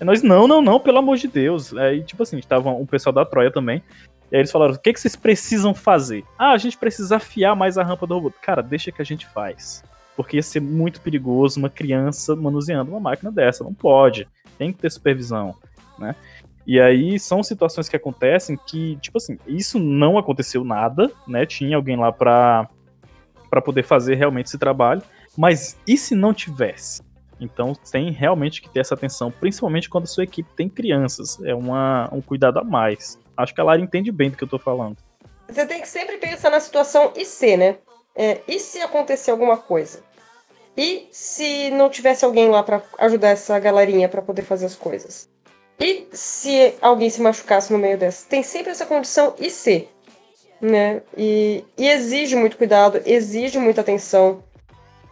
E 0.00 0.04
nós, 0.04 0.22
não, 0.22 0.48
não, 0.48 0.62
não, 0.62 0.80
pelo 0.80 0.98
amor 0.98 1.16
de 1.16 1.28
Deus. 1.28 1.76
Aí, 1.76 2.02
tipo 2.02 2.22
assim, 2.22 2.40
tava 2.40 2.70
um 2.70 2.86
pessoal 2.86 3.12
da 3.12 3.24
Troia 3.24 3.50
também. 3.50 3.82
E 4.30 4.36
aí 4.36 4.40
eles 4.40 4.50
falaram: 4.50 4.74
o 4.74 4.78
que, 4.78 4.92
que 4.92 5.00
vocês 5.00 5.16
precisam 5.16 5.74
fazer? 5.74 6.24
Ah, 6.38 6.52
a 6.52 6.58
gente 6.58 6.78
precisa 6.78 7.16
afiar 7.16 7.54
mais 7.54 7.76
a 7.76 7.82
rampa 7.82 8.06
do 8.06 8.14
robô. 8.14 8.32
Cara, 8.40 8.62
deixa 8.62 8.90
que 8.90 9.02
a 9.02 9.04
gente 9.04 9.26
faz 9.26 9.82
porque 10.16 10.36
ia 10.36 10.42
ser 10.42 10.60
muito 10.60 11.00
perigoso 11.00 11.58
uma 11.58 11.70
criança 11.70 12.34
manuseando 12.36 12.90
uma 12.90 13.00
máquina 13.00 13.30
dessa. 13.30 13.64
Não 13.64 13.74
pode. 13.74 14.28
Tem 14.56 14.72
que 14.72 14.78
ter 14.78 14.90
supervisão, 14.90 15.54
né? 15.98 16.14
E 16.66 16.80
aí 16.80 17.18
são 17.18 17.42
situações 17.42 17.88
que 17.88 17.96
acontecem 17.96 18.58
que, 18.66 18.96
tipo 18.96 19.18
assim, 19.18 19.38
isso 19.46 19.78
não 19.78 20.16
aconteceu 20.16 20.64
nada, 20.64 21.10
né? 21.28 21.44
Tinha 21.44 21.76
alguém 21.76 21.96
lá 21.96 22.12
para 22.12 22.68
para 23.50 23.62
poder 23.62 23.84
fazer 23.84 24.16
realmente 24.16 24.46
esse 24.46 24.58
trabalho, 24.58 25.00
mas 25.38 25.78
e 25.86 25.96
se 25.96 26.16
não 26.16 26.34
tivesse? 26.34 27.00
Então 27.40 27.72
tem 27.72 28.10
realmente 28.10 28.60
que 28.60 28.68
ter 28.68 28.80
essa 28.80 28.94
atenção, 28.94 29.30
principalmente 29.30 29.88
quando 29.88 30.04
a 30.04 30.08
sua 30.08 30.24
equipe 30.24 30.48
tem 30.56 30.68
crianças. 30.68 31.38
É 31.44 31.54
uma, 31.54 32.08
um 32.12 32.20
cuidado 32.20 32.58
a 32.58 32.64
mais. 32.64 33.16
Acho 33.36 33.54
que 33.54 33.60
a 33.60 33.64
Lara 33.64 33.80
entende 33.80 34.10
bem 34.10 34.30
do 34.30 34.36
que 34.36 34.42
eu 34.42 34.48
tô 34.48 34.58
falando. 34.58 34.96
Você 35.48 35.66
tem 35.66 35.80
que 35.80 35.88
sempre 35.88 36.16
pensar 36.16 36.50
na 36.50 36.58
situação 36.58 37.12
IC, 37.16 37.56
né? 37.56 37.76
É, 38.14 38.40
e 38.46 38.58
se 38.58 38.80
acontecer 38.80 39.30
alguma 39.30 39.56
coisa? 39.56 40.02
E 40.76 41.08
se 41.12 41.70
não 41.70 41.88
tivesse 41.88 42.24
alguém 42.24 42.48
lá 42.48 42.62
para 42.62 42.82
ajudar 42.98 43.30
essa 43.30 43.58
galerinha 43.58 44.08
para 44.08 44.22
poder 44.22 44.42
fazer 44.42 44.66
as 44.66 44.74
coisas? 44.74 45.28
E 45.78 46.06
se 46.12 46.74
alguém 46.80 47.10
se 47.10 47.20
machucasse 47.20 47.72
no 47.72 47.78
meio 47.78 47.98
dessa? 47.98 48.26
Tem 48.28 48.42
sempre 48.42 48.70
essa 48.70 48.86
condição 48.86 49.34
e 49.38 49.50
se, 49.50 49.88
né? 50.60 51.02
E, 51.16 51.64
e 51.76 51.88
exige 51.88 52.36
muito 52.36 52.56
cuidado, 52.56 53.02
exige 53.04 53.58
muita 53.58 53.80
atenção. 53.80 54.42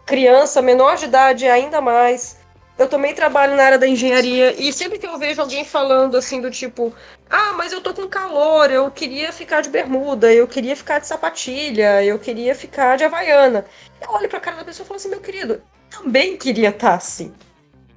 Criança, 0.05 0.61
menor 0.61 0.97
de 0.97 1.05
idade 1.05 1.47
ainda 1.47 1.81
mais. 1.81 2.37
Eu 2.77 2.89
também 2.89 3.13
trabalho 3.13 3.55
na 3.55 3.63
área 3.63 3.77
da 3.77 3.87
engenharia 3.87 4.53
e 4.57 4.73
sempre 4.73 4.97
que 4.97 5.05
eu 5.05 5.17
vejo 5.17 5.41
alguém 5.41 5.63
falando 5.63 6.17
assim 6.17 6.41
do 6.41 6.49
tipo, 6.49 6.93
ah, 7.29 7.53
mas 7.53 7.71
eu 7.71 7.81
tô 7.81 7.93
com 7.93 8.07
calor, 8.07 8.69
eu 8.71 8.89
queria 8.91 9.31
ficar 9.31 9.61
de 9.61 9.69
bermuda, 9.69 10.31
eu 10.33 10.47
queria 10.47 10.75
ficar 10.75 10.99
de 10.99 11.07
sapatilha, 11.07 12.03
eu 12.03 12.19
queria 12.19 12.53
ficar 12.53 12.97
de 12.97 13.03
havaiana. 13.03 13.65
Eu 14.01 14.11
olho 14.11 14.29
pra 14.29 14.39
cara 14.39 14.57
da 14.57 14.65
pessoa 14.65 14.85
e 14.85 14.87
falo 14.87 14.97
assim, 14.97 15.09
meu 15.09 15.19
querido, 15.19 15.61
também 15.89 16.37
queria 16.37 16.69
estar 16.69 16.89
tá 16.89 16.95
assim. 16.95 17.33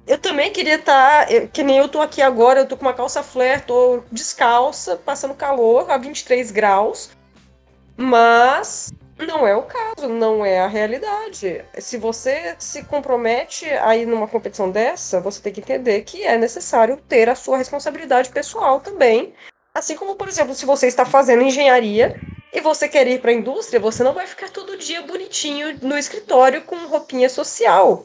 Eu 0.07 0.17
também 0.17 0.51
queria 0.51 0.75
estar, 0.75 1.27
tá, 1.27 1.47
que 1.51 1.63
nem 1.63 1.77
eu 1.77 1.89
tô 1.89 2.01
aqui 2.01 2.21
agora, 2.21 2.61
eu 2.61 2.67
tô 2.67 2.77
com 2.77 2.85
uma 2.85 2.93
calça 2.93 3.21
flare, 3.21 3.61
tô 3.61 4.03
descalça, 4.11 4.95
passando 4.95 5.33
calor 5.33 5.91
a 5.91 5.97
23 5.97 6.49
graus, 6.49 7.09
mas 7.97 8.93
não 9.25 9.47
é 9.47 9.55
o 9.55 9.63
caso, 9.63 10.07
não 10.07 10.45
é 10.45 10.59
a 10.59 10.67
realidade. 10.67 11.63
Se 11.79 11.97
você 11.97 12.55
se 12.59 12.83
compromete 12.83 13.65
a 13.65 13.95
ir 13.95 14.05
numa 14.05 14.27
competição 14.27 14.69
dessa, 14.69 15.19
você 15.19 15.41
tem 15.41 15.53
que 15.53 15.61
entender 15.61 16.01
que 16.03 16.23
é 16.23 16.37
necessário 16.37 16.97
ter 17.07 17.29
a 17.29 17.35
sua 17.35 17.57
responsabilidade 17.57 18.29
pessoal 18.29 18.79
também. 18.79 19.33
Assim 19.73 19.95
como, 19.95 20.15
por 20.15 20.27
exemplo, 20.27 20.53
se 20.53 20.65
você 20.65 20.87
está 20.87 21.05
fazendo 21.05 21.43
engenharia 21.43 22.19
e 22.53 22.61
você 22.61 22.87
quer 22.87 23.07
ir 23.07 23.21
para 23.21 23.31
a 23.31 23.33
indústria, 23.33 23.79
você 23.79 24.03
não 24.03 24.13
vai 24.13 24.27
ficar 24.27 24.49
todo 24.49 24.77
dia 24.77 25.01
bonitinho 25.01 25.77
no 25.81 25.97
escritório 25.97 26.63
com 26.63 26.75
roupinha 26.87 27.29
social. 27.29 28.03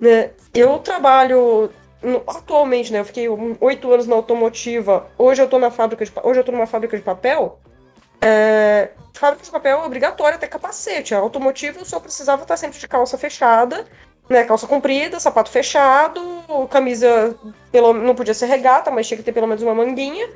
Né? 0.00 0.30
Eu 0.54 0.78
trabalho 0.78 1.70
atualmente, 2.26 2.92
né? 2.92 3.00
Eu 3.00 3.04
fiquei 3.04 3.26
oito 3.60 3.92
anos 3.92 4.06
na 4.06 4.14
automotiva. 4.14 5.10
Hoje 5.18 5.42
eu 5.42 5.48
tô 5.48 5.58
na 5.58 5.70
fábrica 5.70 6.04
de, 6.04 6.12
hoje 6.22 6.40
eu 6.40 6.44
tô 6.44 6.52
numa 6.52 6.66
fábrica 6.66 6.96
de 6.96 7.02
papel. 7.02 7.58
É, 8.20 8.90
fábrica 9.14 9.44
de 9.44 9.50
papel 9.50 9.80
é 9.80 9.84
obrigatória 9.84 10.38
ter 10.38 10.48
capacete. 10.48 11.14
A 11.14 11.18
automotiva 11.18 11.80
eu 11.80 11.84
só 11.84 12.00
precisava 12.00 12.42
estar 12.42 12.56
sempre 12.56 12.78
de 12.78 12.88
calça 12.88 13.18
fechada, 13.18 13.84
né? 14.28 14.44
Calça 14.44 14.66
comprida, 14.66 15.20
sapato 15.20 15.50
fechado, 15.50 16.20
camisa 16.70 17.36
pelo, 17.70 17.92
não 17.92 18.14
podia 18.14 18.34
ser 18.34 18.46
regata, 18.46 18.90
mas 18.90 19.06
tinha 19.06 19.18
que 19.18 19.24
ter 19.24 19.32
pelo 19.32 19.46
menos 19.46 19.62
uma 19.62 19.74
manguinha. 19.74 20.28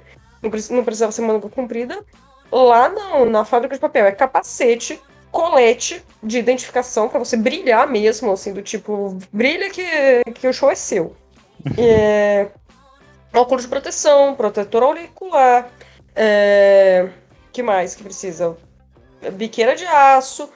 Não, 0.43 0.51
não 0.71 0.85
precisava 0.85 1.13
ser 1.13 1.23
manga 1.23 1.49
comprida. 1.49 2.05
Lá 2.51 2.89
não, 2.89 3.25
na 3.25 3.45
fábrica 3.45 3.75
de 3.75 3.81
papel 3.81 4.07
é 4.07 4.13
capacete, 4.13 5.01
colete 5.31 6.05
de 6.23 6.39
identificação 6.39 7.09
para 7.09 7.19
você 7.19 7.37
brilhar 7.37 7.89
mesmo, 7.89 8.31
assim, 8.31 8.53
do 8.53 8.61
tipo, 8.61 9.17
brilha 9.33 9.71
que, 9.71 9.83
que 10.35 10.47
o 10.47 10.53
show 10.53 10.71
é 10.71 10.75
seu. 10.75 11.17
é, 11.79 12.49
óculos 13.33 13.63
de 13.63 13.69
proteção, 13.69 14.35
protetor 14.35 14.83
auricular, 14.83 15.71
é, 16.15 17.09
que 17.53 17.63
mais 17.63 17.95
que 17.95 18.03
precisa? 18.03 18.57
Biqueira 19.35 19.77
de 19.77 19.85
aço, 19.87 20.49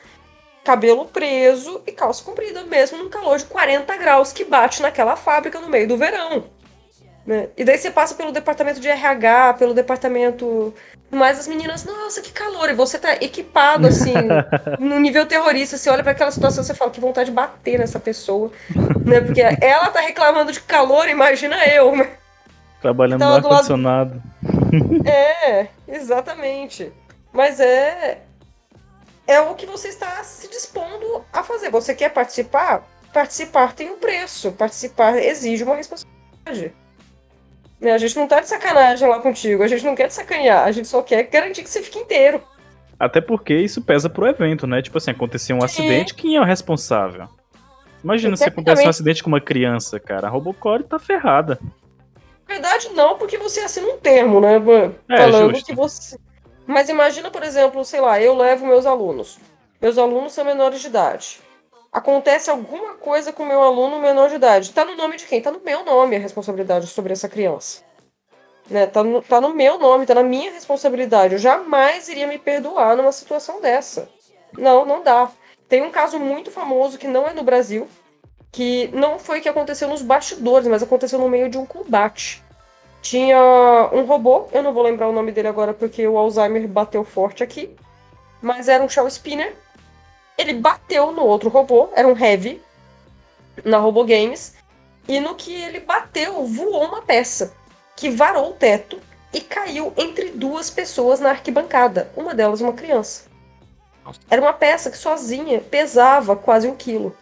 cabelo 0.64 1.04
preso 1.04 1.80
e 1.86 1.92
calça 1.92 2.24
comprida, 2.24 2.64
mesmo 2.64 2.98
num 2.98 3.08
calor 3.08 3.38
de 3.38 3.44
40 3.44 3.96
graus 3.96 4.32
que 4.32 4.44
bate 4.44 4.82
naquela 4.82 5.14
fábrica 5.14 5.60
no 5.60 5.68
meio 5.68 5.86
do 5.86 5.96
verão. 5.96 6.44
Né? 7.26 7.48
E 7.56 7.64
daí 7.64 7.76
você 7.76 7.90
passa 7.90 8.14
pelo 8.14 8.30
departamento 8.30 8.80
de 8.80 8.88
RH, 8.88 9.54
pelo 9.54 9.74
departamento. 9.74 10.72
Mas 11.10 11.40
as 11.40 11.48
meninas, 11.48 11.84
nossa, 11.84 12.20
que 12.20 12.30
calor! 12.30 12.70
E 12.70 12.74
você 12.74 12.98
tá 12.98 13.14
equipado, 13.14 13.88
assim, 13.88 14.14
no 14.78 15.00
nível 15.00 15.26
terrorista. 15.26 15.76
Você 15.76 15.90
olha 15.90 16.04
para 16.04 16.12
aquela 16.12 16.30
situação 16.30 16.62
e 16.62 16.66
você 16.66 16.74
fala 16.74 16.90
que 16.90 17.00
vontade 17.00 17.30
de 17.30 17.34
bater 17.34 17.80
nessa 17.80 17.98
pessoa. 17.98 18.52
Né? 19.04 19.20
Porque 19.20 19.40
ela 19.40 19.88
tá 19.88 20.00
reclamando 20.00 20.52
de 20.52 20.60
calor, 20.60 21.08
imagina 21.08 21.56
eu. 21.66 21.96
Né? 21.96 22.10
Trabalhando 22.80 23.20
no 23.20 23.34
ar-condicionado. 23.34 24.22
É, 25.06 25.68
exatamente. 25.88 26.92
Mas 27.32 27.60
é. 27.60 28.22
É 29.26 29.40
o 29.40 29.54
que 29.54 29.66
você 29.66 29.88
está 29.88 30.22
se 30.22 30.48
dispondo 30.48 31.24
a 31.32 31.42
fazer. 31.42 31.70
Você 31.70 31.94
quer 31.94 32.10
participar? 32.10 32.84
Participar 33.12 33.74
tem 33.74 33.90
um 33.90 33.98
preço. 33.98 34.52
Participar 34.52 35.18
exige 35.18 35.64
uma 35.64 35.74
responsabilidade. 35.74 36.72
Né, 37.80 37.92
a 37.92 37.98
gente 37.98 38.16
não 38.16 38.26
tá 38.26 38.40
de 38.40 38.48
sacanagem 38.48 39.06
lá 39.06 39.20
contigo, 39.20 39.62
a 39.62 39.68
gente 39.68 39.84
não 39.84 39.94
quer 39.94 40.08
te 40.08 40.14
sacanear, 40.14 40.64
a 40.64 40.72
gente 40.72 40.88
só 40.88 41.02
quer 41.02 41.24
garantir 41.24 41.62
que 41.62 41.68
você 41.68 41.82
fique 41.82 41.98
inteiro. 41.98 42.40
Até 42.98 43.20
porque 43.20 43.54
isso 43.54 43.82
pesa 43.82 44.08
pro 44.08 44.26
evento, 44.26 44.66
né? 44.66 44.80
Tipo 44.80 44.96
assim, 44.96 45.10
acontecer 45.10 45.52
um 45.52 45.60
Sim. 45.60 45.66
acidente, 45.66 46.14
quem 46.14 46.36
é 46.36 46.40
o 46.40 46.44
responsável? 46.44 47.28
Imagina 48.02 48.36
se 48.36 48.44
acontece 48.44 48.86
um 48.86 48.88
acidente 48.88 49.22
com 49.22 49.28
uma 49.28 49.40
criança, 49.40 50.00
cara. 50.00 50.28
A 50.28 50.30
Robocore 50.30 50.84
tá 50.84 50.98
ferrada. 50.98 51.58
Na 52.48 52.54
verdade, 52.54 52.90
não, 52.90 53.18
porque 53.18 53.36
você 53.36 53.60
assina 53.60 53.88
um 53.88 53.98
termo, 53.98 54.40
né? 54.40 54.56
É, 55.08 55.16
falando 55.18 55.54
justo. 55.54 55.66
que 55.66 55.74
você. 55.74 56.18
Mas 56.66 56.88
imagina, 56.88 57.30
por 57.30 57.42
exemplo, 57.42 57.84
sei 57.84 58.00
lá, 58.00 58.20
eu 58.20 58.34
levo 58.34 58.66
meus 58.66 58.86
alunos. 58.86 59.38
Meus 59.80 59.98
alunos 59.98 60.32
são 60.32 60.44
menores 60.44 60.80
de 60.80 60.86
idade. 60.86 61.40
Acontece 61.92 62.50
alguma 62.50 62.94
coisa 62.94 63.32
com 63.32 63.44
meu 63.44 63.62
aluno 63.62 64.00
menor 64.00 64.28
de 64.28 64.36
idade. 64.36 64.72
Tá 64.72 64.84
no 64.84 64.96
nome 64.96 65.16
de 65.16 65.26
quem? 65.26 65.40
Tá 65.40 65.50
no 65.50 65.60
meu 65.60 65.84
nome 65.84 66.16
a 66.16 66.18
responsabilidade 66.18 66.86
sobre 66.86 67.12
essa 67.12 67.28
criança. 67.28 67.82
Né? 68.68 68.86
Tá, 68.86 69.02
no, 69.02 69.22
tá 69.22 69.40
no 69.40 69.54
meu 69.54 69.78
nome, 69.78 70.06
tá 70.06 70.14
na 70.14 70.22
minha 70.22 70.52
responsabilidade. 70.52 71.34
Eu 71.34 71.38
jamais 71.38 72.08
iria 72.08 72.26
me 72.26 72.38
perdoar 72.38 72.96
numa 72.96 73.12
situação 73.12 73.60
dessa. 73.60 74.08
Não, 74.58 74.84
não 74.84 75.02
dá. 75.02 75.30
Tem 75.68 75.82
um 75.82 75.90
caso 75.90 76.18
muito 76.18 76.50
famoso 76.50 76.98
que 76.98 77.08
não 77.08 77.26
é 77.26 77.32
no 77.32 77.42
Brasil, 77.42 77.88
que 78.56 78.88
não 78.94 79.18
foi 79.18 79.38
o 79.38 79.42
que 79.42 79.50
aconteceu 79.50 79.86
nos 79.86 80.00
bastidores, 80.00 80.66
mas 80.66 80.82
aconteceu 80.82 81.18
no 81.18 81.28
meio 81.28 81.50
de 81.50 81.58
um 81.58 81.66
combate. 81.66 82.42
tinha 83.02 83.38
um 83.92 84.06
robô, 84.06 84.48
eu 84.50 84.62
não 84.62 84.72
vou 84.72 84.82
lembrar 84.82 85.08
o 85.08 85.12
nome 85.12 85.30
dele 85.30 85.48
agora 85.48 85.74
porque 85.74 86.08
o 86.08 86.16
Alzheimer 86.16 86.66
bateu 86.66 87.04
forte 87.04 87.44
aqui, 87.44 87.76
mas 88.40 88.66
era 88.66 88.82
um 88.82 88.88
Shell 88.88 89.06
Spinner. 89.08 89.54
Ele 90.38 90.54
bateu 90.54 91.12
no 91.12 91.22
outro 91.22 91.50
robô, 91.50 91.90
era 91.94 92.08
um 92.08 92.18
Heavy, 92.18 92.62
na 93.62 93.76
Robo 93.76 94.02
Games, 94.04 94.54
e 95.06 95.20
no 95.20 95.34
que 95.34 95.52
ele 95.52 95.80
bateu, 95.80 96.46
voou 96.46 96.86
uma 96.86 97.02
peça 97.02 97.52
que 97.94 98.08
varou 98.08 98.52
o 98.52 98.54
teto 98.54 98.98
e 99.34 99.40
caiu 99.42 99.92
entre 99.98 100.30
duas 100.30 100.70
pessoas 100.70 101.20
na 101.20 101.28
arquibancada, 101.28 102.10
uma 102.16 102.34
delas 102.34 102.62
uma 102.62 102.72
criança. 102.72 103.24
Era 104.30 104.40
uma 104.40 104.54
peça 104.54 104.90
que 104.90 104.96
sozinha 104.96 105.60
pesava 105.60 106.34
quase 106.34 106.66
um 106.66 106.74
quilo. 106.74 107.14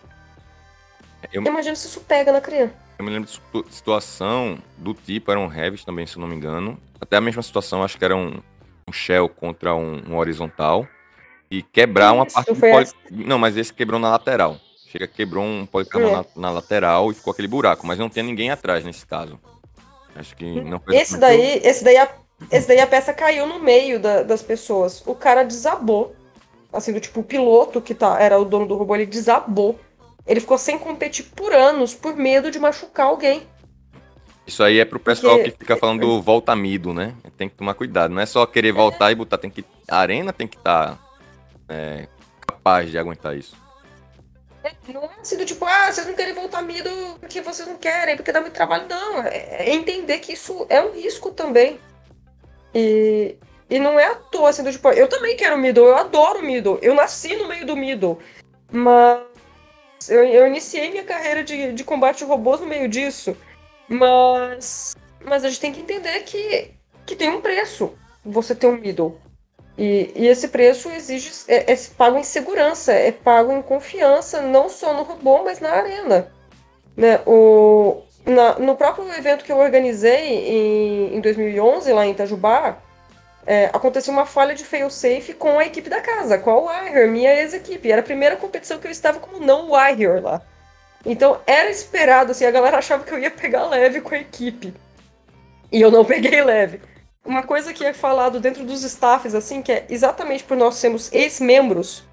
Eu, 1.32 1.42
Imagina 1.42 1.74
se 1.76 1.86
isso 1.86 2.00
pega 2.00 2.32
na 2.32 2.40
criança. 2.40 2.74
eu 2.98 3.04
me 3.04 3.10
lembro 3.10 3.28
de 3.28 3.34
situ- 3.34 3.66
situação 3.70 4.58
do 4.78 4.94
tipo, 4.94 5.30
era 5.30 5.40
um 5.40 5.52
Heavy 5.52 5.84
também, 5.84 6.06
se 6.06 6.16
eu 6.16 6.20
não 6.20 6.28
me 6.28 6.34
engano. 6.36 6.78
Até 7.00 7.16
a 7.16 7.20
mesma 7.20 7.42
situação, 7.42 7.82
acho 7.82 7.98
que 7.98 8.04
era 8.04 8.16
um, 8.16 8.40
um 8.88 8.92
Shell 8.92 9.28
contra 9.28 9.74
um, 9.74 10.02
um 10.08 10.16
horizontal. 10.16 10.86
E 11.50 11.62
quebrar 11.62 12.12
uma 12.12 12.24
Isso, 12.24 12.34
parte 12.34 12.52
do 12.52 12.60
poli... 12.60 12.86
Não, 13.10 13.38
mas 13.38 13.56
esse 13.56 13.72
quebrou 13.72 14.00
na 14.00 14.10
lateral. 14.10 14.58
Chega, 14.88 15.06
quebrou 15.06 15.44
um 15.44 15.66
policarbonato 15.66 16.30
na, 16.34 16.48
na 16.48 16.50
lateral 16.54 17.10
e 17.10 17.14
ficou 17.14 17.32
aquele 17.32 17.48
buraco, 17.48 17.86
mas 17.86 17.98
não 17.98 18.08
tinha 18.08 18.22
ninguém 18.22 18.50
atrás 18.50 18.84
nesse 18.84 19.04
caso. 19.06 19.38
Acho 20.16 20.34
que 20.36 20.44
não 20.62 20.78
foi 20.80 20.96
Esse 20.96 21.18
daí, 21.18 21.60
esse 21.64 21.82
daí, 21.84 21.96
a, 21.96 22.08
esse 22.50 22.68
daí 22.68 22.80
a 22.80 22.86
peça 22.86 23.12
caiu 23.12 23.46
no 23.46 23.58
meio 23.60 23.98
da- 24.00 24.22
das 24.22 24.42
pessoas. 24.42 25.02
O 25.06 25.14
cara 25.14 25.42
desabou. 25.44 26.14
Assim, 26.72 26.92
do 26.92 27.00
tipo, 27.00 27.20
o 27.20 27.24
piloto 27.24 27.80
que 27.80 27.94
tá, 27.94 28.18
era 28.20 28.38
o 28.38 28.44
dono 28.44 28.66
do 28.66 28.76
robô, 28.76 28.94
ele 28.94 29.06
desabou. 29.06 29.78
Ele 30.26 30.40
ficou 30.40 30.56
sem 30.58 30.78
competir 30.78 31.26
por 31.36 31.52
anos, 31.52 31.94
por 31.94 32.16
medo 32.16 32.50
de 32.50 32.58
machucar 32.58 33.06
alguém. 33.06 33.46
Isso 34.46 34.62
aí 34.62 34.78
é 34.78 34.84
pro 34.84 34.98
pessoal 35.00 35.36
Porque- 35.36 35.50
que 35.52 35.58
fica 35.58 35.76
falando 35.76 36.00
do 36.00 36.20
voltamido, 36.22 36.92
né? 36.92 37.14
Tem 37.36 37.48
que 37.48 37.54
tomar 37.54 37.74
cuidado. 37.74 38.12
Não 38.12 38.20
é 38.20 38.26
só 38.26 38.44
querer 38.46 38.72
voltar 38.72 39.10
e 39.10 39.14
botar, 39.14 39.38
tem 39.38 39.50
que. 39.50 39.64
A 39.88 39.98
arena 39.98 40.32
tem 40.32 40.46
que 40.46 40.56
estar 40.56 40.98
capaz 42.46 42.90
de 42.90 42.98
aguentar 42.98 43.36
isso. 43.36 43.56
Não 44.88 45.02
é 45.04 45.10
assim 45.20 45.36
do 45.36 45.44
tipo, 45.44 45.64
ah, 45.66 45.92
vocês 45.92 46.06
não 46.06 46.14
querem 46.14 46.32
voltar 46.34 46.62
mido 46.62 46.88
porque 47.20 47.42
vocês 47.42 47.68
não 47.68 47.76
querem, 47.76 48.16
porque 48.16 48.32
dá 48.32 48.40
muito 48.40 48.54
trabalho. 48.54 48.86
Não, 48.88 49.22
é 49.22 49.66
é 49.66 49.74
entender 49.74 50.18
que 50.20 50.32
isso 50.32 50.64
é 50.70 50.80
um 50.80 50.92
risco 50.92 51.30
também. 51.30 51.78
E, 52.74 53.36
e 53.68 53.78
não 53.78 54.00
é 54.00 54.06
à 54.06 54.14
toa, 54.14 54.48
assim, 54.50 54.62
do 54.64 54.72
tipo, 54.72 54.88
eu 54.90 55.06
também 55.06 55.36
quero 55.36 55.58
middle, 55.58 55.86
eu 55.86 55.96
adoro 55.96 56.42
middle, 56.42 56.78
eu 56.80 56.94
nasci 56.94 57.36
no 57.36 57.46
meio 57.46 57.66
do 57.66 57.76
middle, 57.76 58.18
mas 58.72 59.20
eu, 60.08 60.24
eu 60.24 60.46
iniciei 60.46 60.90
minha 60.90 61.04
carreira 61.04 61.42
de, 61.44 61.72
de 61.72 61.84
combate 61.84 62.18
de 62.18 62.24
robôs 62.24 62.60
no 62.60 62.66
meio 62.66 62.88
disso, 62.88 63.36
mas, 63.88 64.96
mas 65.24 65.44
a 65.44 65.48
gente 65.48 65.60
tem 65.60 65.72
que 65.72 65.80
entender 65.80 66.20
que, 66.24 66.70
que 67.06 67.16
tem 67.16 67.30
um 67.30 67.40
preço 67.40 67.92
você 68.24 68.54
ter 68.54 68.66
um 68.66 68.76
middle. 68.76 69.18
E, 69.76 70.12
e 70.14 70.26
esse 70.28 70.48
preço 70.48 70.88
exige 70.90 71.32
é, 71.48 71.72
é 71.72 71.76
pago 71.96 72.16
em 72.16 72.22
segurança, 72.22 72.92
é 72.92 73.10
pago 73.10 73.52
em 73.52 73.62
confiança, 73.62 74.40
não 74.40 74.68
só 74.68 74.94
no 74.94 75.02
robô, 75.02 75.42
mas 75.42 75.58
na 75.60 75.70
arena. 75.70 76.32
Né? 76.96 77.20
O, 77.26 78.02
na- 78.24 78.58
no 78.58 78.76
próprio 78.76 79.12
evento 79.12 79.44
que 79.44 79.50
eu 79.50 79.58
organizei 79.58 80.48
em, 80.48 81.16
em 81.16 81.20
2011, 81.20 81.92
lá 81.92 82.06
em 82.06 82.12
Itajubá, 82.12 82.78
é, 83.46 83.66
aconteceu 83.66 84.12
uma 84.12 84.26
falha 84.26 84.54
de 84.54 84.64
fail-safe 84.64 85.34
com 85.34 85.58
a 85.58 85.66
equipe 85.66 85.90
da 85.90 86.00
casa, 86.00 86.38
com 86.38 86.50
a 86.50 86.60
Warrior, 86.60 87.08
minha 87.08 87.32
ex-equipe. 87.34 87.90
Era 87.90 88.00
a 88.00 88.04
primeira 88.04 88.36
competição 88.36 88.78
que 88.78 88.86
eu 88.86 88.90
estava 88.90 89.20
como 89.20 89.44
não 89.44 89.68
Warrior 89.68 90.22
lá. 90.22 90.42
Então 91.04 91.38
era 91.46 91.70
esperado, 91.70 92.32
assim, 92.32 92.46
a 92.46 92.50
galera 92.50 92.78
achava 92.78 93.04
que 93.04 93.12
eu 93.12 93.18
ia 93.18 93.30
pegar 93.30 93.66
leve 93.66 94.00
com 94.00 94.14
a 94.14 94.18
equipe. 94.18 94.72
E 95.70 95.80
eu 95.80 95.90
não 95.90 96.04
peguei 96.04 96.42
leve. 96.42 96.80
Uma 97.24 97.42
coisa 97.42 97.72
que 97.72 97.84
é 97.84 97.92
falado 97.92 98.40
dentro 98.40 98.64
dos 98.64 98.82
staffs, 98.82 99.34
assim, 99.34 99.62
que 99.62 99.72
é 99.72 99.86
exatamente 99.88 100.44
por 100.44 100.56
nós 100.56 100.76
sermos 100.76 101.12
ex-membros, 101.12 102.04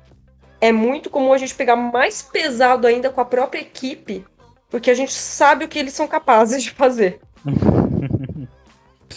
é 0.59 0.71
muito 0.71 1.09
comum 1.09 1.33
a 1.33 1.37
gente 1.37 1.55
pegar 1.55 1.75
mais 1.75 2.21
pesado 2.21 2.87
ainda 2.87 3.09
com 3.09 3.19
a 3.19 3.25
própria 3.25 3.59
equipe, 3.59 4.25
porque 4.69 4.91
a 4.91 4.93
gente 4.93 5.13
sabe 5.13 5.65
o 5.65 5.67
que 5.67 5.79
eles 5.79 5.93
são 5.93 6.07
capazes 6.07 6.63
de 6.63 6.71
fazer. 6.71 7.19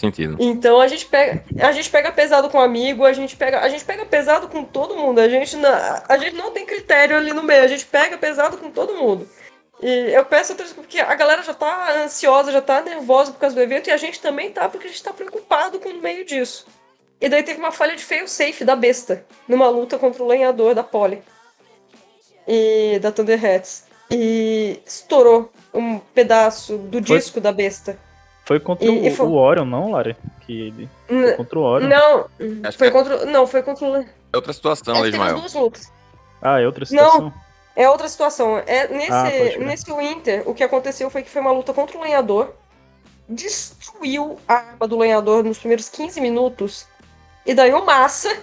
Sentido. 0.05 0.37
Então 0.41 0.81
a 0.81 0.89
gente 0.89 1.07
pega, 1.07 1.45
a 1.61 1.73
gente 1.73 1.91
pega 1.91 2.13
pesado 2.13 2.49
com 2.51 2.61
amigo, 2.61 3.05
a 3.05 3.13
gente 3.13 3.37
pega, 3.37 3.61
a 3.61 3.69
gente 3.69 3.85
pega 3.85 4.05
pesado 4.05 4.49
com 4.49 4.65
todo 4.65 4.97
mundo. 4.97 5.19
A 5.19 5.29
gente 5.29 5.57
não, 5.57 5.71
a 6.09 6.19
gente 6.19 6.37
não 6.37 6.51
tem 6.51 6.65
critério 6.67 7.17
ali 7.17 7.33
no 7.33 7.43
meio, 7.43 7.63
a 7.63 7.69
gente 7.69 7.87
pega 7.87 8.17
pesado 8.19 8.57
com 8.59 8.71
todo 8.71 8.95
mundo. 8.95 9.29
E 9.83 10.13
eu 10.13 10.25
peço 10.25 10.53
outras 10.53 10.73
porque 10.73 11.01
a 11.01 11.15
galera 11.15 11.43
já 11.43 11.53
tá 11.53 12.03
ansiosa, 12.05 12.53
já 12.53 12.63
tá 12.63 12.81
nervosa 12.81 13.33
por 13.33 13.41
causa 13.41 13.55
do 13.57 13.61
evento 13.63 13.89
e 13.89 13.93
a 13.93 13.97
gente 13.97 14.21
também 14.21 14.51
tá 14.51 14.69
porque 14.69 14.87
a 14.87 14.91
gente 14.91 15.03
tá 15.03 15.13
preocupado 15.13 15.79
com 15.81 15.89
o 15.89 16.01
meio 16.01 16.25
disso. 16.25 16.67
E 17.21 17.29
daí 17.29 17.43
teve 17.43 17.59
uma 17.59 17.73
falha 17.73 17.97
de 17.97 18.05
fail 18.05 18.29
safe 18.29 18.65
da 18.65 18.77
besta 18.77 19.25
numa 19.49 19.69
luta 19.69 19.99
contra 19.99 20.23
o 20.23 20.27
lenhador 20.27 20.75
da 20.75 20.83
Poli 20.83 21.23
e 22.47 22.99
da 23.01 23.11
Thunderhats. 23.11 23.85
E 24.11 24.81
estourou 24.87 25.51
um 25.73 25.99
pedaço 25.99 26.77
do 26.77 27.05
Foi- 27.05 27.19
disco 27.19 27.41
da 27.41 27.53
besta. 27.53 27.99
Foi 28.45 28.61
contra 28.61 28.87
E- 28.87 29.09
o, 29.09 29.15
foi- 29.15 29.27
o 29.27 29.33
Orion, 29.35 29.65
não, 29.65 29.91
Lari? 29.93 30.17
Que 30.41 30.67
ele. 30.69 30.89
Foi 31.09 31.33
contra 31.35 31.59
o 31.59 31.63
Orion. 31.63 31.89
Não, 31.89 32.27
Acho 32.65 32.79
foi 32.79 32.91
que 32.91 32.97
é- 32.97 33.03
contra. 33.03 33.27
Não, 33.27 33.47
foi 33.47 33.63
contra 33.63 33.85
o. 33.87 33.97
É 33.97 34.37
outra 34.37 34.53
situação, 34.53 34.95
duas 35.41 35.55
lutas. 35.55 35.93
Ah, 36.43 36.61
é 36.61 36.67
outra 36.67 36.85
situação. 36.85 37.33
É 37.77 37.89
outra 37.91 38.09
situação. 38.09 38.59
É, 38.67 38.87
nesse, 38.89 39.11
Ah, 39.11 39.59
nesse 39.59 39.93
Winter, 39.93 40.43
o 40.49 40.55
que 40.55 40.63
aconteceu 40.63 41.09
foi 41.11 41.23
que 41.23 41.31
foi 41.31 41.41
uma 41.41 41.51
luta 41.53 41.73
contra 41.73 41.97
o 41.99 42.03
lenhador. 42.03 42.55
Destruiu 43.29 44.39
a 44.47 44.55
arma 44.55 44.87
do 44.87 44.99
lenhador 44.99 45.43
nos 45.43 45.59
primeiros 45.59 45.89
15 45.89 46.21
minutos. 46.21 46.87
E 47.47 47.55
daí 47.55 47.73
o 47.73 47.85
Massa, 47.85 48.35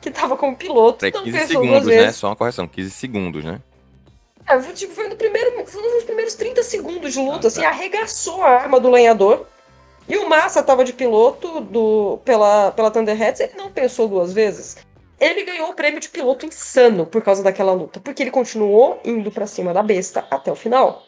que 0.00 0.10
tava 0.10 0.36
como 0.36 0.54
piloto, 0.56 1.04
É 1.04 1.10
não 1.10 1.22
15 1.24 1.38
pensou 1.38 1.62
duas 1.62 1.78
segundos, 1.82 1.86
né? 2.06 2.12
Só 2.12 2.28
uma 2.28 2.36
correção, 2.36 2.68
15 2.68 2.90
segundos, 2.90 3.44
né? 3.44 3.60
É, 4.48 4.60
foi, 4.60 4.72
tipo, 4.74 4.94
foi, 4.94 5.08
no 5.08 5.16
primeiro, 5.16 5.66
foi 5.66 5.82
nos 5.82 6.04
primeiros 6.04 6.34
30 6.34 6.62
segundos 6.62 7.12
de 7.12 7.18
luta, 7.18 7.46
Ah, 7.46 7.48
assim, 7.48 7.60
tá. 7.62 7.68
arregaçou 7.68 8.42
a 8.42 8.50
arma 8.50 8.78
do 8.78 8.90
lenhador. 8.90 9.46
E 10.08 10.16
o 10.16 10.28
Massa 10.28 10.62
tava 10.62 10.84
de 10.84 10.92
piloto 10.92 11.60
do, 11.62 12.20
pela, 12.24 12.70
pela 12.70 12.90
Thunderheads, 12.92 13.40
ele 13.40 13.54
não 13.56 13.72
pensou 13.72 14.06
duas 14.06 14.32
vezes. 14.32 14.76
Ele 15.18 15.44
ganhou 15.44 15.70
o 15.70 15.74
prêmio 15.74 15.98
de 15.98 16.08
piloto 16.08 16.46
insano 16.46 17.06
por 17.06 17.22
causa 17.22 17.42
daquela 17.42 17.72
luta, 17.72 17.98
porque 17.98 18.22
ele 18.22 18.30
continuou 18.30 19.00
indo 19.04 19.32
pra 19.32 19.46
cima 19.48 19.72
da 19.74 19.82
besta 19.82 20.24
até 20.30 20.52
o 20.52 20.54
final. 20.54 21.02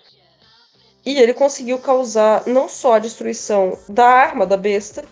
E 1.06 1.20
ele 1.20 1.32
conseguiu 1.32 1.78
causar 1.78 2.42
não 2.46 2.68
só 2.68 2.94
a 2.94 2.98
destruição 2.98 3.78
da 3.88 4.06
arma 4.06 4.44
da 4.44 4.56
besta, 4.56 5.04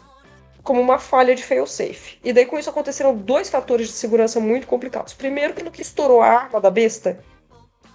como 0.64 0.80
uma 0.80 0.98
falha 0.98 1.34
de 1.34 1.44
failsafe. 1.44 2.18
E 2.24 2.32
daí 2.32 2.44
com 2.44 2.58
isso 2.58 2.68
aconteceram 2.68 3.14
dois 3.14 3.48
fatores 3.48 3.86
de 3.86 3.92
segurança 3.92 4.40
muito 4.40 4.66
complicados. 4.66 5.14
Primeiro, 5.14 5.54
que 5.54 5.62
no 5.62 5.70
que 5.70 5.80
estourou 5.82 6.20
a 6.20 6.26
arma 6.26 6.60
da 6.60 6.70
besta, 6.70 7.22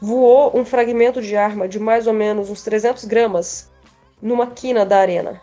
voou 0.02 0.58
um 0.58 0.66
fragmento 0.66 1.22
de 1.22 1.38
arma 1.38 1.68
de 1.68 1.80
mais 1.80 2.08
ou 2.08 2.14
menos 2.14 2.50
uns 2.50 2.64
300 2.64 3.06
gramas 3.06 3.72
numa 4.20 4.48
quina 4.48 4.84
da 4.84 4.98
arena. 4.98 5.40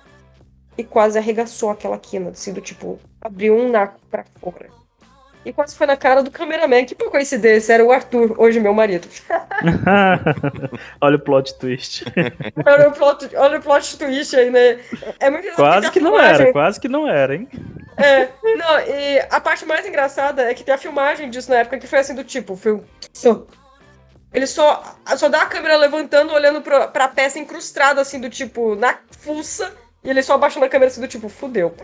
E 0.77 0.83
quase 0.85 1.19
arregaçou 1.19 1.71
aquela 1.71 1.99
quina, 1.99 2.31
assim, 2.31 2.53
do 2.53 2.61
tipo, 2.61 2.99
abriu 3.21 3.57
um 3.57 3.71
naco 3.71 3.99
pra 4.11 4.25
fora. 4.41 4.69
E 5.45 5.53
quase 5.53 5.75
foi 5.75 5.87
na 5.87 5.97
cara 5.97 6.23
do 6.23 6.31
cameraman, 6.31 6.85
que 6.85 6.95
por 6.95 7.11
coincidência 7.11 7.73
era 7.73 7.85
o 7.85 7.91
Arthur, 7.91 8.35
hoje 8.39 8.61
meu 8.61 8.75
marido. 8.75 9.09
Olha 11.01 11.17
o 11.17 11.19
plot 11.19 11.55
twist. 11.59 12.05
olha, 12.67 12.89
o 12.89 12.93
plot, 12.93 13.31
olha 13.37 13.59
o 13.59 13.63
plot 13.63 13.99
twist 13.99 14.37
aí, 14.37 14.51
né? 14.51 14.79
É 15.19 15.31
muito 15.31 15.51
Quase 15.55 15.91
que 15.91 16.01
não 16.01 16.21
era, 16.21 16.53
quase 16.53 16.81
que 16.81 16.89
não 16.89 17.09
era, 17.09 17.35
hein? 17.35 17.49
É, 17.97 18.29
não, 18.57 18.79
e 18.81 19.21
a 19.31 19.41
parte 19.41 19.65
mais 19.65 19.87
engraçada 19.87 20.43
é 20.43 20.55
que 20.55 20.63
tem 20.63 20.75
a 20.75 20.79
filmagem 20.79 21.31
disso 21.31 21.51
na 21.51 21.59
época 21.59 21.79
que 21.79 21.87
foi 21.87 22.01
assim 22.01 22.15
do 22.15 22.25
tipo, 22.25 22.55
foi 22.55 22.75
um... 22.75 22.83
Ele 24.33 24.47
só, 24.47 24.97
só 25.17 25.29
dá 25.29 25.43
a 25.43 25.47
câmera 25.47 25.77
levantando, 25.77 26.33
olhando 26.33 26.61
pra, 26.61 26.89
pra 26.89 27.09
peça 27.09 27.39
incrustada, 27.39 28.01
assim, 28.01 28.21
do 28.21 28.29
tipo, 28.29 28.75
na 28.75 28.99
fuça, 29.11 29.73
e 30.05 30.11
ele 30.11 30.23
só 30.23 30.35
abaixando 30.35 30.67
a 30.67 30.69
câmera 30.69 30.91
assim 30.91 31.01
do 31.01 31.09
tipo, 31.09 31.29
fudeu. 31.29 31.75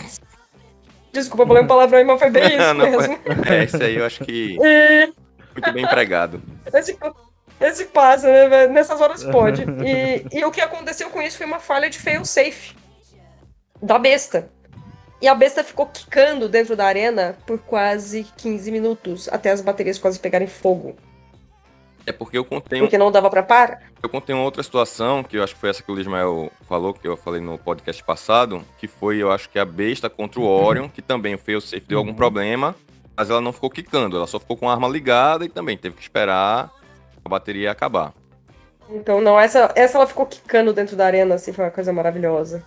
Desculpa, 1.13 1.45
eu 1.45 1.47
falei 1.47 1.63
um 1.63 1.67
palavrão 1.67 1.99
aí, 1.99 2.05
mas 2.05 2.19
foi 2.19 2.31
bem 2.31 2.45
isso 2.49 2.75
Não, 2.75 2.75
mesmo. 2.75 3.19
É, 3.49 3.65
esse 3.65 3.83
aí 3.83 3.97
eu 3.97 4.05
acho 4.05 4.25
que 4.25 4.59
E 5.57 5.61
muito 5.61 5.73
bem 5.73 5.85
empregado. 5.85 6.43
esse, 6.75 6.99
esse 7.61 7.85
passa, 7.87 8.27
né? 8.27 8.67
Nessas 8.67 9.01
horas 9.01 9.23
pode. 9.23 9.63
E, 9.85 10.39
e 10.39 10.45
o 10.45 10.51
que 10.51 10.61
aconteceu 10.61 11.09
com 11.11 11.23
isso 11.23 11.39
foi 11.39 11.47
uma 11.47 11.61
falha 11.61 11.89
de 11.89 11.99
fail-safe 11.99 12.75
da 13.81 13.99
besta. 13.99 14.51
E 15.23 15.29
a 15.29 15.35
besta 15.35 15.63
ficou 15.63 15.87
quicando 15.87 16.49
dentro 16.49 16.77
da 16.77 16.85
arena 16.85 17.39
por 17.47 17.59
quase 17.59 18.27
15 18.37 18.71
minutos, 18.71 19.29
até 19.31 19.51
as 19.51 19.61
baterias 19.61 19.99
quase 19.99 20.19
pegarem 20.19 20.49
fogo. 20.49 20.97
É 22.07 22.13
porque 22.13 22.37
eu 22.37 22.45
contei, 22.45 22.81
um- 22.81 22.85
Porque 22.85 22.99
não 22.99 23.11
dava 23.11 23.31
pra 23.31 23.43
parar. 23.43 23.81
eu 24.03 24.09
contei 24.11 24.35
uma 24.35 24.45
outra 24.45 24.63
situação, 24.63 25.23
que 25.23 25.39
eu 25.39 25.43
acho 25.43 25.55
que 25.55 25.61
foi 25.61 25.71
essa 25.71 25.83
que 25.83 25.91
o 25.91 25.95
Lismael 25.95 26.51
falou, 26.69 26.93
que 26.93 27.09
eu 27.09 27.17
falei 27.17 27.41
no 27.41 27.57
podcast 27.57 28.03
passado, 28.05 28.63
que 28.79 28.87
foi, 28.87 29.17
eu 29.17 29.33
acho 29.33 29.49
que 29.49 29.59
a 29.59 29.65
besta 29.65 30.11
contra 30.11 30.39
o 30.41 30.45
Orion, 30.45 30.89
que 30.89 31.01
também 31.01 31.35
o 31.35 31.39
failsafe 31.39 31.81
deu 31.89 31.97
algum 31.99 32.11
Uhum. 32.11 32.17
problema, 32.17 32.75
mas 33.17 33.31
ela 33.31 33.41
não 33.41 33.53
ficou 33.53 33.71
quicando, 33.71 34.17
ela 34.19 34.27
só 34.27 34.39
ficou 34.39 34.57
com 34.57 34.69
a 34.69 34.73
arma 34.75 34.87
ligada 34.89 35.45
e 35.47 35.49
também 35.49 35.79
teve 35.79 35.95
que 35.97 36.03
esperar 36.03 36.71
a 37.25 37.29
bateria 37.29 37.71
acabar. 37.71 38.13
Então, 38.91 39.23
não, 39.23 39.41
essa, 39.41 39.73
essa 39.75 39.97
ela 39.97 40.07
ficou 40.07 40.27
quicando 40.27 40.75
dentro 40.75 40.95
da 40.95 41.07
arena, 41.07 41.37
assim, 41.37 41.55
foi 41.55 41.65
uma 41.65 41.71
coisa 41.71 41.91
maravilhosa. 41.91 42.63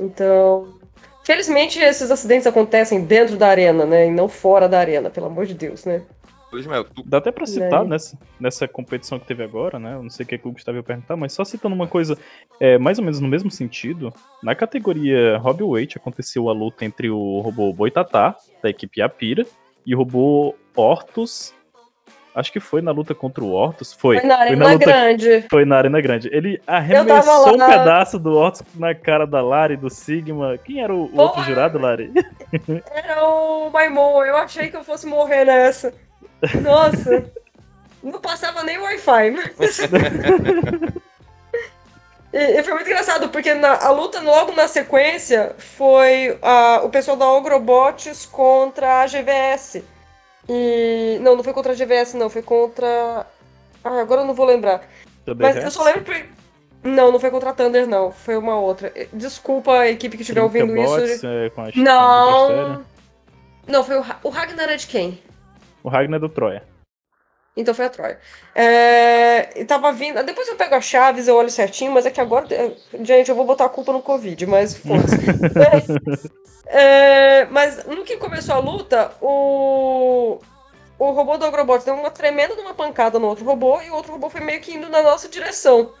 Então, 0.00 0.74
felizmente 1.22 1.78
esses 1.78 2.10
acidentes 2.10 2.46
acontecem 2.46 3.04
dentro 3.04 3.36
da 3.36 3.48
arena, 3.48 3.84
né? 3.84 4.06
E 4.06 4.10
não 4.10 4.28
fora 4.28 4.68
da 4.68 4.78
arena, 4.80 5.10
pelo 5.10 5.26
amor 5.26 5.46
de 5.46 5.54
Deus, 5.54 5.84
né? 5.84 6.02
Ismael, 6.56 6.84
tu... 6.84 7.02
Dá 7.04 7.18
até 7.18 7.30
pra 7.30 7.46
citar 7.46 7.84
nessa, 7.84 8.18
nessa 8.40 8.66
competição 8.66 9.18
que 9.18 9.26
teve 9.26 9.42
agora, 9.42 9.78
né? 9.78 9.94
Eu 9.94 10.02
não 10.02 10.10
sei 10.10 10.24
o 10.24 10.28
que, 10.28 10.34
é 10.34 10.38
que 10.38 10.48
o 10.48 10.52
Gustavo 10.52 10.78
ia 10.78 10.82
perguntar, 10.82 11.16
mas 11.16 11.32
só 11.32 11.44
citando 11.44 11.74
uma 11.74 11.86
coisa 11.86 12.16
é, 12.60 12.78
mais 12.78 12.98
ou 12.98 13.04
menos 13.04 13.20
no 13.20 13.28
mesmo 13.28 13.50
sentido. 13.50 14.12
Na 14.42 14.54
categoria 14.54 15.40
Weight 15.42 15.98
aconteceu 15.98 16.48
a 16.48 16.52
luta 16.52 16.84
entre 16.84 17.10
o 17.10 17.40
robô 17.40 17.72
Boitatá, 17.72 18.36
da 18.62 18.70
equipe 18.70 19.02
Apira, 19.02 19.44
e 19.84 19.94
o 19.94 19.98
robô 19.98 20.54
Hortus. 20.74 21.54
Acho 22.34 22.52
que 22.52 22.60
foi 22.60 22.80
na 22.80 22.92
luta 22.92 23.14
contra 23.14 23.42
o 23.42 23.50
Hortus. 23.50 23.92
Foi. 23.92 24.20
Foi 24.20 24.28
na 24.28 24.36
arena 24.36 24.72
luta 24.72 24.84
grande. 24.84 25.44
Foi 25.50 25.64
na 25.64 25.76
Arena 25.76 26.00
Grande. 26.00 26.30
Ele 26.32 26.60
arremessou 26.66 27.54
um 27.54 27.58
pedaço 27.58 28.18
do 28.18 28.32
Hortus 28.34 28.62
na 28.76 28.94
cara 28.94 29.26
da 29.26 29.42
Lari, 29.42 29.76
do 29.76 29.90
Sigma. 29.90 30.56
Quem 30.58 30.80
era 30.80 30.94
o, 30.94 31.06
o 31.06 31.20
outro 31.20 31.42
jurado, 31.42 31.78
Lari? 31.78 32.12
Era 32.94 33.24
o 33.24 33.70
Maimon, 33.70 34.24
eu 34.24 34.36
achei 34.36 34.70
que 34.70 34.76
eu 34.76 34.84
fosse 34.84 35.06
morrer 35.06 35.44
nessa. 35.44 35.92
Nossa. 36.62 37.24
Não 38.02 38.20
passava 38.20 38.62
nem 38.62 38.78
Wi-Fi. 38.78 39.30
mas- 39.30 39.78
e, 42.32 42.38
e 42.38 42.62
foi 42.62 42.74
muito 42.74 42.86
engraçado, 42.88 43.28
porque 43.30 43.54
na, 43.54 43.74
a 43.84 43.90
luta 43.90 44.20
logo 44.20 44.52
na 44.52 44.68
sequência 44.68 45.54
foi 45.58 46.38
ah, 46.42 46.80
o 46.84 46.90
pessoal 46.90 47.16
da 47.16 47.26
Ogrobots 47.30 48.26
contra 48.26 49.02
a 49.02 49.06
GVS. 49.06 49.82
E. 50.48 51.18
Não, 51.20 51.36
não 51.36 51.44
foi 51.44 51.52
contra 51.52 51.72
a 51.72 51.74
GVS, 51.74 52.14
não, 52.14 52.30
foi 52.30 52.42
contra. 52.42 53.26
Ah, 53.84 54.00
agora 54.00 54.20
eu 54.22 54.26
não 54.26 54.34
vou 54.34 54.46
lembrar. 54.46 54.82
Mas 55.42 55.56
eu 55.64 55.70
só 55.70 55.82
lembro. 55.84 56.04
por- 56.04 56.24
Não, 56.84 57.10
não 57.12 57.18
foi 57.20 57.30
contra 57.30 57.50
a 57.50 57.52
Thunder, 57.52 57.86
não. 57.86 58.12
Foi 58.12 58.36
uma 58.36 58.58
outra. 58.58 58.92
Desculpa 59.12 59.72
a 59.80 59.88
equipe 59.90 60.16
que 60.16 60.22
estiver 60.22 60.40
ouvindo 60.42 60.72
isso. 61.12 61.26
é, 61.26 61.50
com 61.50 61.62
a 61.62 61.70
Não. 61.74 62.84
Não, 63.66 63.84
foi 63.84 63.98
o, 63.98 64.04
o 64.22 64.28
Ragnar 64.30 64.70
é 64.70 64.76
de 64.76 64.86
quem? 64.86 65.20
O 65.88 65.90
Ragnar 65.90 66.18
é 66.18 66.20
do 66.20 66.28
Troia. 66.28 66.62
Então 67.56 67.74
foi 67.74 67.86
a 67.86 67.88
Troia. 67.88 68.20
É, 68.54 69.58
e 69.58 69.64
tava 69.64 69.90
vindo. 69.90 70.22
Depois 70.22 70.46
eu 70.46 70.54
pego 70.54 70.74
as 70.74 70.84
chaves, 70.84 71.26
eu 71.26 71.34
olho 71.34 71.50
certinho, 71.50 71.90
mas 71.90 72.04
é 72.04 72.10
que 72.10 72.20
agora. 72.20 72.46
é, 72.54 72.72
Gente, 73.02 73.30
eu 73.30 73.34
vou 73.34 73.46
botar 73.46 73.64
a 73.64 73.68
culpa 73.70 73.90
no 73.92 74.02
Covid, 74.02 74.46
mas 74.46 74.76
foda-se. 74.76 75.16
É, 76.70 77.46
mas 77.46 77.86
no 77.86 78.04
que 78.04 78.18
começou 78.18 78.54
a 78.54 78.58
luta, 78.58 79.12
o. 79.22 80.38
O 80.98 81.12
robô 81.12 81.38
do 81.38 81.46
Agrobot 81.46 81.82
deu 81.84 81.94
uma 81.94 82.10
tremenda 82.10 82.54
de 82.54 82.60
uma 82.60 82.74
pancada 82.74 83.18
no 83.18 83.28
outro 83.28 83.44
robô 83.44 83.80
e 83.80 83.88
o 83.88 83.94
outro 83.94 84.12
robô 84.12 84.28
foi 84.28 84.40
meio 84.42 84.60
que 84.60 84.74
indo 84.74 84.88
na 84.90 85.00
nossa 85.00 85.28
direção. 85.28 85.94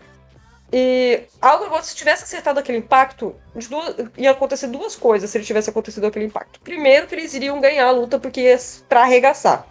E 0.70 1.22
a 1.40 1.50
Agrobot, 1.52 1.86
se 1.86 1.94
tivesse 1.96 2.24
acertado 2.24 2.58
aquele 2.60 2.78
impacto, 2.78 3.34
duas- 3.70 3.94
ia 4.18 4.32
acontecer 4.32 4.66
duas 4.66 4.94
coisas 4.96 5.30
se 5.30 5.38
ele 5.38 5.44
tivesse 5.46 5.70
acontecido 5.70 6.06
aquele 6.06 6.26
impacto. 6.26 6.60
Primeiro, 6.60 7.06
que 7.06 7.14
eles 7.14 7.32
iriam 7.32 7.60
ganhar 7.60 7.86
a 7.86 7.90
luta 7.92 8.18
porque 8.18 8.42
ia 8.42 8.58
pra 8.88 9.02
arregaçar. 9.02 9.66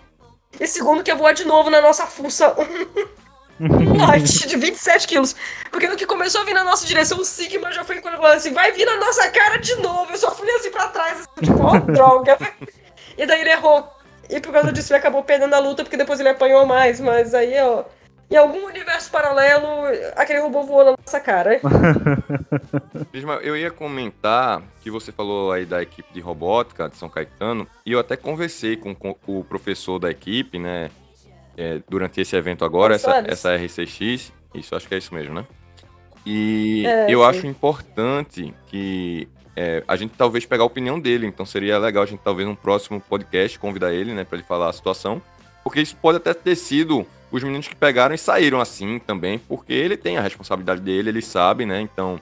E 0.60 0.68
segundo, 0.68 1.03
que 1.03 1.12
ia 1.12 1.16
voar 1.16 1.34
de 1.34 1.45
novo 1.45 1.70
na 1.70 1.82
nossa 1.82 2.05
fuça 2.05 2.55
um 3.60 3.97
light 4.05 4.47
de 4.47 4.55
27 4.55 5.08
quilos. 5.08 5.36
Porque 5.72 5.88
no 5.88 5.95
que 5.95 6.05
começou 6.05 6.41
a 6.41 6.45
vir 6.45 6.53
na 6.53 6.64
nossa 6.64 6.86
direção, 6.86 7.20
o 7.20 7.26
Sigma 7.26 7.72
já 7.72 7.84
foi 7.84 8.01
falando 8.01 8.26
assim: 8.26 8.53
vai 8.53 8.72
vir 8.72 8.86
na 8.86 8.97
nossa 8.97 9.30
cara 9.30 9.58
de 9.58 9.76
novo. 9.76 10.12
Eu 10.12 10.18
só 10.18 10.32
fui 10.32 10.49
assim 10.51 10.72
pra 10.72 10.88
trás, 10.88 11.20
assim, 11.22 11.45
tipo, 11.45 11.64
ó, 11.64 11.78
droga. 11.91 12.38
E 13.18 13.26
daí 13.26 13.41
ele 13.41 13.51
errou. 13.51 13.88
E 14.30 14.39
por 14.39 14.51
causa 14.51 14.72
disso 14.72 14.91
ele 14.91 14.99
acabou 14.99 15.24
perdendo 15.24 15.53
a 15.53 15.60
luta, 15.60 15.84
porque 15.84 15.97
depois 15.97 16.20
ele 16.20 16.30
apanhou 16.30 16.66
mais. 16.66 16.99
Mas 16.99 17.34
aí, 17.34 17.60
ó. 17.62 17.84
Em 18.30 18.36
algum 18.36 18.66
universo 18.66 19.10
paralelo, 19.10 19.86
aquele 20.16 20.40
robô 20.40 20.64
voou 20.64 20.84
na 20.84 20.96
nossa 20.98 21.20
cara. 21.20 21.62
Ismael, 23.14 23.40
eu 23.42 23.56
ia 23.56 23.72
comentar 23.72 24.62
que 24.82 24.92
você 24.92 25.14
falou 25.14 25.52
aí 25.54 25.66
da 25.66 25.82
equipe 25.82 26.14
de 26.14 26.20
robótica 26.20 26.90
de 26.90 26.98
São 26.98 27.10
Caetano, 27.10 27.66
e 27.86 27.94
eu 27.94 28.00
até 28.00 28.18
conversei 28.18 28.76
com, 28.76 28.94
com 28.94 29.16
o 29.26 29.46
professor 29.46 29.98
da 29.98 30.12
equipe, 30.12 30.60
né, 30.60 30.92
é, 31.58 31.80
durante 31.90 32.20
esse 32.20 32.36
evento 32.36 32.66
agora, 32.66 32.96
essa, 32.96 33.18
essa 33.26 33.56
RCX, 33.56 34.34
isso, 34.54 34.76
acho 34.76 34.88
que 34.88 34.96
é 34.96 34.98
isso 34.98 35.14
mesmo, 35.14 35.34
né? 35.34 35.48
E 36.26 36.84
É, 36.86 37.06
eu 37.10 37.22
sim. 37.22 37.26
acho 37.26 37.48
importante 37.48 38.54
que 38.68 39.30
é, 39.56 39.84
a 39.88 39.96
gente 39.96 40.14
talvez 40.18 40.46
pegar 40.46 40.64
a 40.64 40.68
opinião 40.68 41.00
dele, 41.00 41.26
então 41.26 41.46
seria 41.46 41.78
legal 41.78 42.04
a 42.04 42.06
gente 42.06 42.20
talvez 42.20 42.46
num 42.46 42.56
próximo 42.56 43.00
podcast 43.00 43.58
convidar 43.58 43.94
ele, 43.94 44.14
né, 44.14 44.26
para 44.26 44.38
ele 44.38 44.46
falar 44.46 44.70
a 44.70 44.74
situação, 44.74 45.22
porque 45.64 45.80
isso 45.80 45.96
pode 45.96 46.18
até 46.18 46.34
ter 46.34 46.56
sido 46.58 47.08
os 47.32 47.44
meninos 47.44 47.68
que 47.68 47.76
pegaram 47.76 48.16
e 48.16 48.18
saíram 48.18 48.60
assim 48.62 49.00
também, 49.00 49.38
porque 49.38 49.74
ele 49.74 49.98
tem 49.98 50.18
a 50.18 50.22
responsabilidade 50.22 50.82
dele, 50.82 51.10
ele 51.10 51.22
sabe, 51.22 51.66
né, 51.66 51.82
então 51.82 52.20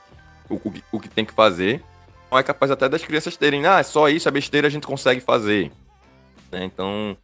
o, 0.49 0.55
o, 0.63 0.71
que- 0.71 0.83
o 0.91 0.99
que 0.99 1.09
tem 1.09 1.23
que 1.25 1.33
fazer. 1.33 1.81
Então 2.27 2.39
é 2.39 2.43
capaz 2.43 2.71
até 2.71 2.89
das 2.89 3.03
crianças 3.03 3.37
terem, 3.37 3.65
ah, 3.67 3.79
é 3.79 3.83
só 3.83 4.09
isso, 4.09 4.27
é 4.27 4.31
besteira, 4.31 4.67
a 4.67 4.71
gente 4.71 4.87
consegue 4.87 5.21
fazer. 5.21 5.71
Né, 6.51 6.63
Então 6.65 7.15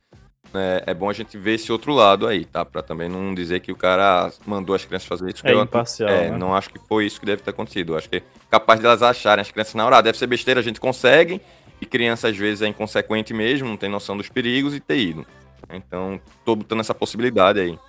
é, 0.53 0.83
é 0.87 0.93
bom 0.93 1.09
a 1.09 1.13
gente 1.13 1.37
ver 1.37 1.55
esse 1.55 1.71
outro 1.71 1.93
lado 1.93 2.27
aí, 2.27 2.43
tá? 2.45 2.63
Pra 2.65 2.81
também 2.81 3.07
não 3.09 3.33
dizer 3.33 3.61
que 3.61 3.71
o 3.71 3.75
cara 3.75 4.31
mandou 4.45 4.75
as 4.75 4.83
crianças 4.85 5.07
fazer 5.07 5.33
isso. 5.33 5.47
É 5.47 5.53
eu- 5.53 5.63
imparcial, 5.63 6.09
é, 6.09 6.29
né? 6.29 6.37
não 6.37 6.53
acho 6.53 6.69
que 6.69 6.79
foi 6.87 7.05
isso 7.05 7.19
que 7.19 7.25
deve 7.25 7.41
ter 7.41 7.49
acontecido. 7.51 7.93
Eu 7.93 7.97
acho 7.97 8.09
que 8.09 8.17
é 8.17 8.23
capaz 8.49 8.79
delas 8.79 9.01
acharem, 9.01 9.41
as 9.41 9.49
crianças 9.49 9.73
na 9.75 9.85
hora, 9.85 9.97
ah, 9.97 10.01
deve 10.01 10.17
ser 10.17 10.27
besteira, 10.27 10.59
a 10.59 10.63
gente 10.63 10.79
consegue. 10.79 11.41
E 11.79 11.85
criança 11.85 12.27
às 12.27 12.37
vezes 12.37 12.61
é 12.61 12.67
inconsequente 12.67 13.33
mesmo, 13.33 13.67
não 13.67 13.75
tem 13.77 13.89
noção 13.89 14.15
dos 14.15 14.29
perigos 14.29 14.75
e 14.75 14.79
ter 14.79 14.97
ido. 14.99 15.25
Então, 15.73 16.19
tô 16.45 16.55
botando 16.55 16.79
essa 16.81 16.93
possibilidade 16.93 17.59
aí. 17.59 17.79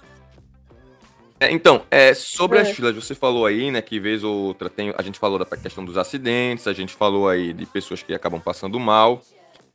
É, 1.41 1.51
então, 1.51 1.83
é, 1.91 2.15
sobre 2.15 2.59
É. 2.59 2.63
as 2.63 2.71
filas, 2.71 2.95
você 2.95 3.15
falou 3.15 3.45
aí, 3.47 3.71
né, 3.71 3.83
que 3.83 3.99
vez 3.99 4.23
ou 4.23 4.33
outra 4.33 4.71
tem, 4.71 4.95
a 4.97 5.03
gente 5.03 5.19
falou 5.19 5.39
da 5.41 5.45
questão 5.45 5.85
dos 5.85 5.99
acidentes, 5.99 6.69
a 6.69 6.73
gente 6.73 6.95
falou 6.95 7.29
aí 7.29 7.53
de 7.53 7.67
pessoas 7.67 8.01
que 8.03 8.15
acabam 8.15 8.41
passando 8.41 8.79
mal. 8.79 9.21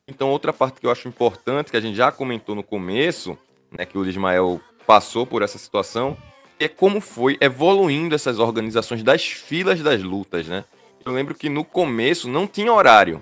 Então, 0.07 0.29
outra 0.29 0.53
parte 0.53 0.79
que 0.79 0.87
eu 0.87 0.91
acho 0.91 1.09
importante, 1.09 1.69
que 1.69 1.75
a 1.75 1.81
gente 1.81 1.95
já 1.97 2.09
comentou 2.09 2.55
no 2.55 2.63
começo, 2.63 3.37
né, 3.69 3.85
que 3.85 3.97
o 3.97 4.05
Ismael 4.07 4.61
passou 4.85 5.25
por 5.25 5.41
essa 5.41 5.57
situação, 5.57 6.15
é 6.57 6.69
como 6.69 7.01
foi 7.01 7.37
evoluindo 7.41 8.15
essas 8.15 8.39
organizações 8.39 9.03
das 9.03 9.25
filas 9.25 9.81
das 9.81 10.01
lutas, 10.01 10.47
né? 10.47 10.63
Eu 11.05 11.11
lembro 11.11 11.35
que 11.35 11.49
no 11.49 11.65
começo 11.65 12.29
não 12.29 12.47
tinha 12.47 12.71
horário. 12.71 13.21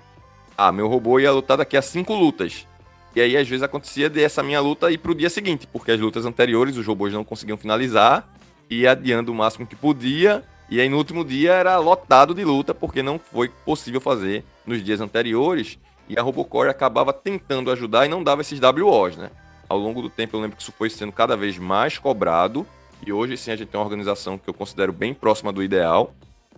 Ah, 0.56 0.72
meu 0.72 0.88
robô 0.88 1.20
ia 1.20 1.32
lutar 1.32 1.58
daqui 1.58 1.76
a 1.76 1.82
cinco 1.82 2.14
lutas. 2.14 2.68
E 3.16 3.22
aí, 3.22 3.38
às 3.38 3.48
vezes, 3.48 3.64
acontecia 3.64 4.10
dessa 4.10 4.44
minha 4.44 4.60
luta 4.60 4.92
ir 4.92 4.98
pro 4.98 5.16
dia 5.16 5.30
seguinte, 5.30 5.66
porque 5.66 5.92
as 5.92 6.00
lutas 6.00 6.26
anteriores 6.26 6.76
os 6.76 6.86
robôs 6.86 7.14
não 7.14 7.24
conseguiam 7.24 7.58
finalizar, 7.58 8.28
ia 8.70 8.92
adiando 8.92 9.32
o 9.32 9.36
máximo 9.36 9.66
que 9.66 9.76
podia, 9.76 10.44
e 10.70 10.82
aí 10.82 10.90
no 10.90 10.98
último 10.98 11.24
dia 11.24 11.54
era 11.54 11.78
lotado 11.78 12.34
de 12.34 12.44
luta, 12.44 12.74
porque 12.74 13.02
não 13.02 13.18
foi 13.18 13.48
possível 13.48 14.02
fazer 14.02 14.44
nos 14.66 14.84
dias 14.84 15.00
anteriores, 15.00 15.80
e 16.10 16.20
a 16.20 16.22
Robocore 16.22 16.70
acabava 16.70 17.14
tentando 17.14 17.72
ajudar 17.72 18.06
e 18.06 18.10
não 18.10 18.22
dava 18.22 18.42
esses 18.42 18.60
WOs, 18.60 19.16
né? 19.16 19.32
Ao 19.70 19.78
longo 19.78 20.02
do 20.02 20.10
tempo 20.10 20.36
eu 20.36 20.42
lembro 20.42 20.58
que 20.58 20.62
isso 20.62 20.74
foi 20.78 20.90
sendo 20.90 21.12
cada 21.12 21.38
vez 21.38 21.58
mais 21.58 21.98
cobrado, 21.98 22.68
e 23.06 23.14
hoje 23.14 23.38
sim 23.38 23.52
a 23.52 23.56
gente 23.56 23.70
tem 23.70 23.80
uma 23.80 23.86
organização 23.86 24.38
que 24.38 24.50
eu 24.50 24.54
considero 24.54 24.92
bem 24.92 25.14
próxima 25.14 25.54
do 25.54 25.64
ideal. 25.64 26.14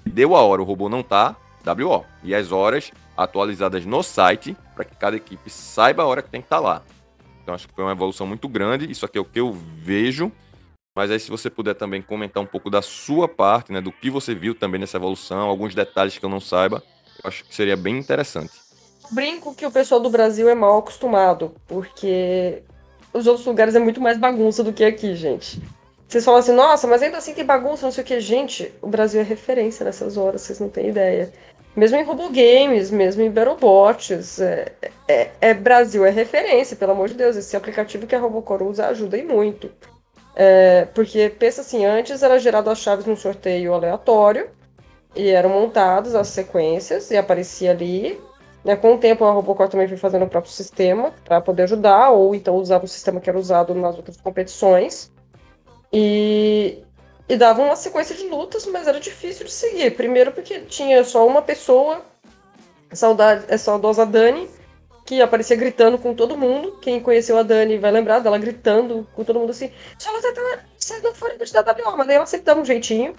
Deu 0.06 0.36
a 0.36 0.42
hora, 0.42 0.62
o 0.62 0.66
robô 0.66 0.90
não 0.90 1.04
tá, 1.04 1.36
WO. 1.66 2.06
E 2.24 2.34
as 2.34 2.52
horas 2.52 2.92
atualizadas 3.18 3.86
no 3.86 4.04
site, 4.04 4.56
para 4.76 4.86
que 4.86 4.96
cada 4.96 5.18
equipe 5.18 5.50
saiba 5.50 6.04
a 6.04 6.06
hora 6.06 6.22
que 6.22 6.30
tem 6.30 6.40
que 6.40 6.46
estar 6.46 6.60
lá. 6.60 6.84
Então 7.42 7.56
acho 7.56 7.68
que 7.68 7.74
foi 7.74 7.84
uma 7.84 7.94
evolução 7.94 8.28
muito 8.28 8.48
grande, 8.48 8.92
isso 8.92 9.06
aqui 9.06 9.18
é 9.18 9.22
o 9.22 9.26
que 9.26 9.40
eu 9.40 9.52
vejo. 9.52 10.32
Mas 10.96 11.12
aí 11.12 11.20
se 11.20 11.30
você 11.30 11.50
puder 11.50 11.76
também 11.76 12.02
comentar 12.02 12.42
um 12.42 12.46
pouco 12.46 12.70
da 12.70 12.82
sua 12.82 13.28
parte, 13.28 13.72
né, 13.72 13.82
do 13.82 13.92
que 13.92 14.10
você 14.10 14.34
viu 14.36 14.54
também 14.54 14.80
nessa 14.80 14.98
evolução, 14.98 15.50
alguns 15.50 15.74
detalhes 15.74 16.18
que 16.18 16.26
eu 16.26 16.30
não 16.30 16.40
saiba, 16.40 16.84
eu 17.24 17.28
acho 17.28 17.44
que 17.46 17.56
seria 17.56 17.78
bem 17.78 17.98
interessante. 17.98 18.52
Brinco 19.12 19.56
que 19.56 19.66
o 19.66 19.72
pessoal 19.72 20.02
do 20.02 20.10
Brasil 20.10 20.50
é 20.50 20.56
mal 20.56 20.78
acostumado, 20.78 21.56
porque 21.68 22.62
os 23.14 23.26
outros 23.26 23.46
lugares 23.46 23.76
é 23.76 23.80
muito 23.80 24.02
mais 24.02 24.18
bagunça 24.18 24.64
do 24.64 24.74
que 24.74 24.84
aqui, 24.84 25.16
gente. 25.16 25.62
Vocês 26.08 26.24
falam 26.24 26.40
assim, 26.40 26.54
nossa, 26.54 26.88
mas 26.88 27.02
ainda 27.02 27.18
assim 27.18 27.34
tem 27.34 27.46
bagunça, 27.46 27.86
não 27.86 27.92
sei 27.92 28.04
o 28.04 28.08
que. 28.08 28.20
Gente, 28.20 28.74
o 28.82 28.88
Brasil 28.88 29.20
é 29.20 29.24
referência 29.24 29.84
nessas 29.84 30.16
horas, 30.16 30.42
vocês 30.42 30.60
não 30.60 30.70
têm 30.70 30.90
ideia. 30.90 31.34
Mesmo 31.78 31.96
em 31.96 32.04
Robogames, 32.04 32.90
mesmo 32.90 33.22
em 33.22 33.30
Battlebots, 33.30 34.42
é, 34.42 34.74
é, 35.08 35.30
é 35.40 35.54
Brasil 35.54 36.04
é 36.04 36.10
referência, 36.10 36.76
pelo 36.76 36.94
amor 36.94 37.08
de 37.08 37.14
Deus. 37.14 37.36
Esse 37.36 37.56
aplicativo 37.56 38.08
que 38.08 38.16
a 38.16 38.20
Robocore 38.20 38.64
usa 38.64 38.88
ajuda 38.88 39.16
e 39.16 39.24
muito. 39.24 39.70
É, 40.36 40.86
porque, 40.96 41.30
pensa 41.30 41.62
assim, 41.62 41.86
antes 41.86 42.24
era 42.24 42.40
gerado 42.40 42.72
as 42.72 42.80
chaves 42.80 43.06
num 43.06 43.16
sorteio 43.16 43.76
aleatório, 43.76 44.50
e 45.16 45.30
eram 45.30 45.52
montadas 45.52 46.16
as 46.16 46.30
sequências, 46.30 47.12
e 47.12 47.18
aparecia 47.18 47.70
ali, 47.70 48.20
né, 48.66 48.76
com 48.76 48.96
o 48.96 48.98
tempo, 48.98 49.24
a 49.24 49.32
Robocore 49.32 49.70
também 49.70 49.88
foi 49.88 49.98
fazendo 49.98 50.26
o 50.26 50.30
próprio 50.30 50.52
sistema 50.52 51.14
para 51.24 51.40
poder 51.42 51.64
ajudar, 51.64 52.10
ou 52.10 52.34
então 52.34 52.56
usava 52.56 52.86
o 52.86 52.88
sistema 52.88 53.22
que 53.22 53.30
era 53.30 53.38
usado 53.38 53.76
nas 53.76 53.96
outras 53.96 54.18
competições. 54.18 55.12
E, 55.94 56.84
e 57.30 57.36
dava 57.36 57.62
uma 57.62 57.76
sequência 57.76 58.16
de 58.16 58.28
lutas, 58.28 58.66
mas 58.66 58.88
era 58.88 59.00
difícil 59.00 59.46
de 59.46 59.52
seguir. 59.52 59.92
Primeiro 59.92 60.32
porque 60.32 60.62
tinha 60.62 61.04
só 61.04 61.28
uma 61.28 61.42
pessoa, 61.42 62.06
saudade, 62.92 63.46
é 63.48 63.58
saudosa 63.58 64.06
Dani, 64.06 64.50
que 65.06 65.22
aparecia 65.22 65.56
gritando 65.56 65.98
com 65.98 66.14
todo 66.14 66.38
mundo. 66.38 66.78
Quem 66.82 67.02
conheceu 67.02 67.38
a 67.38 67.44
Dani 67.44 67.78
vai 67.78 67.92
lembrar 67.92 68.20
dela 68.20 68.38
gritando 68.38 69.08
com 69.14 69.24
todo 69.24 69.40
mundo 69.40 69.52
assim: 69.52 69.72
só 69.98 70.12
você 70.12 70.34
tá 70.34 70.60
saindo 70.78 71.14
fora 71.14 71.38
de 71.38 71.44
WO, 71.44 71.98
mas 71.98 72.08
daí 72.08 72.16
ela 72.16 72.26
sempre 72.26 72.46
dava 72.46 72.62
um 72.62 72.66
jeitinho. 72.66 73.16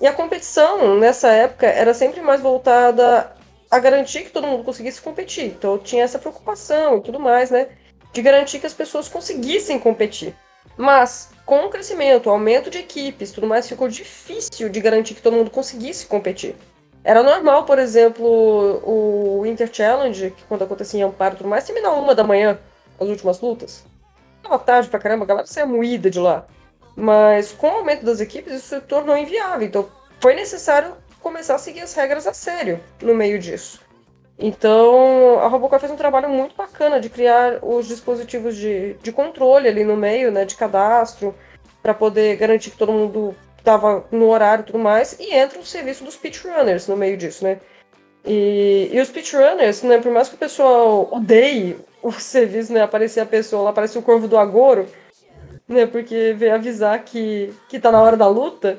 E 0.00 0.06
a 0.06 0.12
competição, 0.12 0.98
nessa 0.98 1.28
época, 1.28 1.66
era 1.66 1.94
sempre 1.94 2.20
mais 2.20 2.42
voltada 2.42 3.34
a 3.70 3.78
garantir 3.78 4.24
que 4.24 4.30
todo 4.30 4.46
mundo 4.46 4.64
conseguisse 4.64 5.00
competir. 5.00 5.46
Então 5.46 5.78
tinha 5.78 6.04
essa 6.04 6.18
preocupação 6.18 6.98
e 6.98 7.00
tudo 7.00 7.18
mais, 7.18 7.50
né? 7.50 7.68
De 8.12 8.20
garantir 8.20 8.58
que 8.58 8.66
as 8.66 8.74
pessoas 8.74 9.08
conseguissem 9.08 9.78
competir. 9.78 10.34
Mas 10.76 11.30
com 11.46 11.64
o 11.64 11.70
crescimento, 11.70 12.26
o 12.26 12.30
aumento 12.30 12.68
de 12.68 12.78
equipes, 12.78 13.30
tudo 13.30 13.46
mais, 13.46 13.68
ficou 13.68 13.88
difícil 13.88 14.68
de 14.68 14.80
garantir 14.80 15.14
que 15.14 15.22
todo 15.22 15.36
mundo 15.36 15.50
conseguisse 15.50 16.04
competir. 16.04 16.56
Era 17.04 17.22
normal, 17.22 17.64
por 17.64 17.78
exemplo, 17.78 18.26
o 18.84 19.42
Winter 19.42 19.72
Challenge, 19.72 20.32
que 20.32 20.42
quando 20.48 20.64
acontecia 20.64 20.98
em 20.98 21.04
Amparo 21.04 21.34
e 21.34 21.38
tudo 21.38 21.48
mais, 21.48 21.64
terminar 21.64 21.92
uma 21.92 22.16
da 22.16 22.24
manhã, 22.24 22.58
as 23.00 23.08
últimas 23.08 23.40
lutas. 23.40 23.84
Tava 24.42 24.58
tarde 24.58 24.88
pra 24.88 24.98
caramba, 24.98 25.24
a 25.24 25.28
galera 25.28 25.46
saia 25.46 25.66
moída 25.66 26.10
de 26.10 26.18
lá. 26.18 26.46
Mas 26.96 27.52
com 27.52 27.68
o 27.68 27.76
aumento 27.76 28.04
das 28.04 28.20
equipes, 28.20 28.52
isso 28.52 28.74
se 28.74 28.80
tornou 28.80 29.16
inviável. 29.16 29.64
Então 29.64 29.88
foi 30.18 30.34
necessário 30.34 30.96
começar 31.20 31.54
a 31.54 31.58
seguir 31.58 31.82
as 31.82 31.94
regras 31.94 32.26
a 32.26 32.32
sério 32.32 32.80
no 33.00 33.14
meio 33.14 33.38
disso. 33.38 33.85
Então, 34.38 35.38
a 35.40 35.48
Robocop 35.48 35.80
fez 35.80 35.90
um 35.90 35.96
trabalho 35.96 36.28
muito 36.28 36.54
bacana 36.54 37.00
de 37.00 37.08
criar 37.08 37.58
os 37.62 37.88
dispositivos 37.88 38.54
de, 38.54 38.94
de 39.02 39.10
controle 39.10 39.66
ali 39.66 39.82
no 39.82 39.96
meio, 39.96 40.30
né, 40.30 40.44
de 40.44 40.56
cadastro, 40.56 41.34
para 41.82 41.94
poder 41.94 42.36
garantir 42.36 42.70
que 42.70 42.76
todo 42.76 42.92
mundo 42.92 43.34
estava 43.56 44.04
no 44.12 44.28
horário 44.28 44.62
e 44.62 44.66
tudo 44.66 44.78
mais, 44.78 45.18
e 45.18 45.34
entra 45.34 45.58
o 45.58 45.64
serviço 45.64 46.04
dos 46.04 46.16
pitrunners 46.16 46.86
no 46.86 46.96
meio 46.96 47.16
disso, 47.16 47.44
né. 47.44 47.58
E, 48.24 48.90
e 48.92 49.00
os 49.00 49.08
pitrunners, 49.08 49.82
né, 49.82 49.98
por 49.98 50.12
mais 50.12 50.28
que 50.28 50.34
o 50.34 50.38
pessoal 50.38 51.08
odeie 51.10 51.78
o 52.02 52.12
serviço, 52.20 52.72
né, 52.72 52.82
aparecer 52.82 53.20
a 53.20 53.26
pessoa 53.26 53.62
lá, 53.62 53.70
aparece 53.70 53.96
o 53.96 54.02
Corvo 54.02 54.28
do 54.28 54.36
Agoro, 54.36 54.86
né, 55.66 55.86
porque 55.86 56.34
veio 56.36 56.54
avisar 56.54 57.02
que, 57.04 57.54
que 57.68 57.80
tá 57.80 57.90
na 57.90 58.02
hora 58.02 58.16
da 58.16 58.28
luta, 58.28 58.78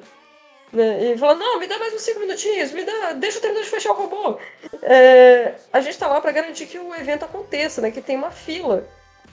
né? 0.72 1.14
E 1.14 1.18
fala, 1.18 1.36
não, 1.36 1.60
me 1.60 1.68
dá 1.68 1.78
mais 1.80 1.94
uns 1.94 2.02
5 2.02 2.20
minutinhos, 2.20 2.72
me 2.72 2.84
dá, 2.84 3.14
deixa 3.14 3.38
eu 3.38 3.42
terminar 3.42 3.64
de 3.64 3.70
fechar 3.70 3.92
o 3.92 3.96
robô. 3.96 4.38
É, 4.82 5.54
a 5.72 5.80
gente 5.82 5.98
tá 5.98 6.08
lá 6.08 6.20
para 6.20 6.32
garantir 6.32 6.66
que 6.66 6.78
o 6.78 6.94
evento 6.96 7.26
aconteça, 7.26 7.82
né? 7.82 7.92
Que 7.92 8.02
tem 8.02 8.16
uma 8.16 8.32
fila. 8.32 8.86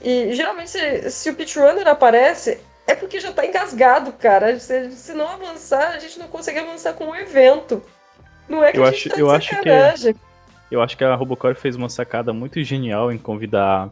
E 0.03 0.32
geralmente 0.35 0.70
se, 0.70 1.11
se 1.11 1.30
o 1.30 1.35
pitch 1.35 1.57
runner 1.57 1.87
aparece, 1.89 2.61
é 2.87 2.95
porque 2.95 3.20
já 3.20 3.32
tá 3.32 3.45
engasgado, 3.47 4.12
cara. 4.12 4.59
Se, 4.59 4.91
se 4.93 5.12
não 5.14 5.28
avançar, 5.28 5.93
a 5.93 5.99
gente 5.99 6.18
não 6.18 6.28
consegue 6.28 6.59
avançar 6.59 6.95
com 6.95 7.09
o 7.09 7.16
evento. 7.16 7.82
Não 8.49 8.62
é 8.62 8.72
que 8.72 8.78
eu 8.78 8.85
a 8.85 8.89
acho, 8.89 8.99
gente 8.99 9.11
tá 9.11 9.18
eu 9.18 9.30
acho 9.30 9.49
que 9.49 9.57
sacanagem. 9.57 10.14
eu 10.70 10.82
acho 10.82 10.97
que 10.97 11.05
a 11.05 11.14
Robocore 11.14 11.55
fez 11.55 11.76
uma 11.76 11.89
sacada 11.89 12.32
muito 12.32 12.62
genial 12.62 13.11
em 13.11 13.18
convidar 13.18 13.91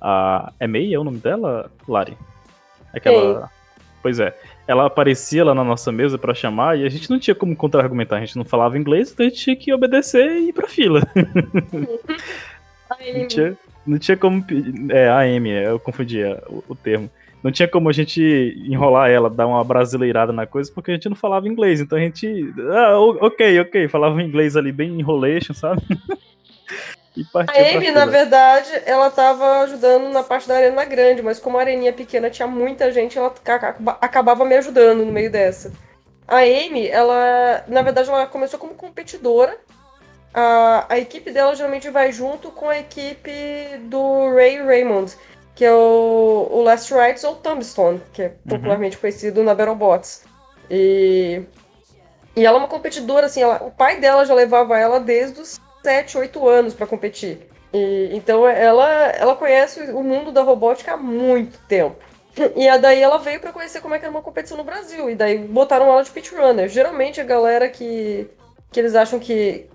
a 0.00 0.52
é 0.58 0.66
May 0.66 0.94
é 0.94 0.98
o 0.98 1.04
nome 1.04 1.18
dela, 1.18 1.70
Lari? 1.86 2.16
Aquela 2.94 3.50
Pois 4.02 4.18
é. 4.18 4.36
Ela 4.66 4.86
aparecia 4.86 5.44
lá 5.44 5.54
na 5.54 5.64
nossa 5.64 5.90
mesa 5.90 6.16
pra 6.16 6.34
chamar 6.34 6.78
e 6.78 6.84
a 6.84 6.88
gente 6.88 7.10
não 7.10 7.18
tinha 7.18 7.34
como 7.34 7.56
contra-argumentar, 7.56 8.16
a 8.16 8.20
gente 8.20 8.36
não 8.36 8.44
falava 8.44 8.78
inglês, 8.78 9.10
então 9.10 9.26
a 9.26 9.28
gente 9.28 9.40
tinha 9.40 9.56
que 9.56 9.72
obedecer 9.72 10.30
e 10.38 10.48
ir 10.48 10.52
pra 10.52 10.68
fila. 10.68 11.02
Não 13.14 13.26
tinha, 13.26 13.56
não 13.86 13.98
tinha 13.98 14.16
como. 14.18 14.44
É, 14.90 15.08
a 15.08 15.20
Amy, 15.20 15.50
eu 15.50 15.80
confundia 15.80 16.42
o, 16.46 16.62
o 16.68 16.74
termo. 16.74 17.10
Não 17.42 17.50
tinha 17.50 17.66
como 17.66 17.88
a 17.88 17.92
gente 17.92 18.22
enrolar 18.68 19.10
ela, 19.10 19.28
dar 19.28 19.46
uma 19.46 19.64
brasileirada 19.64 20.32
na 20.32 20.46
coisa, 20.46 20.70
porque 20.72 20.92
a 20.92 20.94
gente 20.94 21.08
não 21.08 21.16
falava 21.16 21.48
inglês. 21.48 21.80
Então 21.80 21.98
a 21.98 22.00
gente. 22.00 22.52
Ah, 22.70 22.98
ok, 22.98 23.60
ok. 23.60 23.88
Falava 23.88 24.22
inglês 24.22 24.56
ali 24.56 24.70
bem 24.70 25.00
enrolation, 25.00 25.52
sabe? 25.52 25.82
e 27.16 27.24
partia 27.24 27.62
A 27.62 27.76
Amy, 27.76 27.90
na 27.90 28.06
verdade, 28.06 28.70
ela 28.86 29.10
tava 29.10 29.60
ajudando 29.60 30.08
na 30.10 30.22
parte 30.22 30.48
da 30.48 30.56
arena 30.56 30.84
grande, 30.84 31.22
mas 31.22 31.38
como 31.38 31.58
a 31.58 31.60
areninha 31.60 31.92
pequena 31.92 32.30
tinha 32.30 32.48
muita 32.48 32.90
gente, 32.90 33.18
ela 33.18 33.30
ca- 33.30 33.54
acaba- 33.56 33.98
acabava 34.00 34.44
me 34.44 34.56
ajudando 34.56 35.04
no 35.04 35.12
meio 35.12 35.30
dessa. 35.30 35.72
A 36.26 36.38
Amy, 36.38 36.88
ela, 36.88 37.64
na 37.68 37.82
verdade, 37.82 38.08
ela 38.08 38.26
começou 38.26 38.58
como 38.58 38.74
competidora. 38.74 39.56
A, 40.32 40.86
a 40.88 40.98
equipe 40.98 41.30
dela 41.30 41.54
geralmente 41.54 41.90
vai 41.90 42.10
junto 42.10 42.50
com 42.50 42.68
a 42.70 42.78
equipe 42.78 43.30
do 43.82 44.34
Ray 44.34 44.62
Raymond, 44.64 45.14
que 45.54 45.62
é 45.64 45.72
o, 45.72 46.48
o 46.50 46.62
Last 46.62 46.92
Rights 46.94 47.22
ou 47.24 47.34
Tombstone, 47.36 48.00
que 48.14 48.22
é 48.22 48.32
popularmente 48.48 48.96
conhecido 48.96 49.42
na 49.42 49.54
Battlebots. 49.54 50.24
E, 50.70 51.42
e 52.34 52.46
ela 52.46 52.56
é 52.56 52.60
uma 52.60 52.68
competidora, 52.68 53.26
assim, 53.26 53.42
ela- 53.42 53.62
o 53.62 53.70
pai 53.70 54.00
dela 54.00 54.24
já 54.24 54.32
levava 54.32 54.78
ela 54.78 54.98
desde 54.98 55.38
os 55.38 55.60
7, 55.82 56.18
8 56.18 56.48
anos 56.48 56.74
para 56.74 56.86
competir. 56.86 57.48
E, 57.72 58.10
então 58.12 58.46
ela, 58.46 58.88
ela 58.88 59.34
conhece 59.34 59.80
o 59.92 60.02
mundo 60.02 60.30
da 60.30 60.42
robótica 60.42 60.92
há 60.92 60.96
muito 60.96 61.58
tempo. 61.66 61.96
E 62.56 62.78
daí 62.78 63.00
ela 63.00 63.18
veio 63.18 63.40
para 63.40 63.52
conhecer 63.52 63.80
como 63.80 63.94
é 63.94 63.98
que 63.98 64.04
era 64.04 64.10
uma 64.10 64.22
competição 64.22 64.56
no 64.56 64.64
Brasil. 64.64 65.10
E 65.10 65.14
daí 65.14 65.38
botaram 65.38 65.86
ela 65.86 66.02
de 66.02 66.10
pit 66.10 66.34
runner. 66.34 66.68
Geralmente 66.68 67.20
a 67.20 67.24
galera 67.24 67.68
que, 67.68 68.26
que 68.70 68.80
eles 68.80 68.94
acham 68.94 69.18
que, 69.18 69.66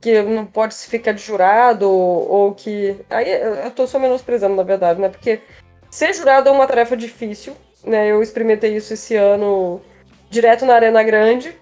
que 0.00 0.22
não 0.22 0.46
pode 0.46 0.74
se 0.74 0.88
ficar 0.88 1.12
de 1.12 1.22
jurado 1.22 1.88
ou, 1.88 2.30
ou 2.30 2.54
que. 2.54 2.96
Aí 3.10 3.30
eu 3.30 3.54
eu 3.54 3.70
tô 3.70 3.86
só 3.86 3.98
menosprezando, 3.98 4.56
na 4.56 4.62
verdade, 4.62 5.00
né? 5.00 5.10
Porque 5.10 5.40
ser 5.90 6.14
jurado 6.14 6.48
é 6.48 6.52
uma 6.52 6.66
tarefa 6.66 6.96
difícil. 6.96 7.54
Né? 7.84 8.10
Eu 8.10 8.22
experimentei 8.22 8.74
isso 8.74 8.94
esse 8.94 9.14
ano 9.14 9.80
direto 10.30 10.64
na 10.64 10.74
Arena 10.74 11.02
Grande. 11.02 11.54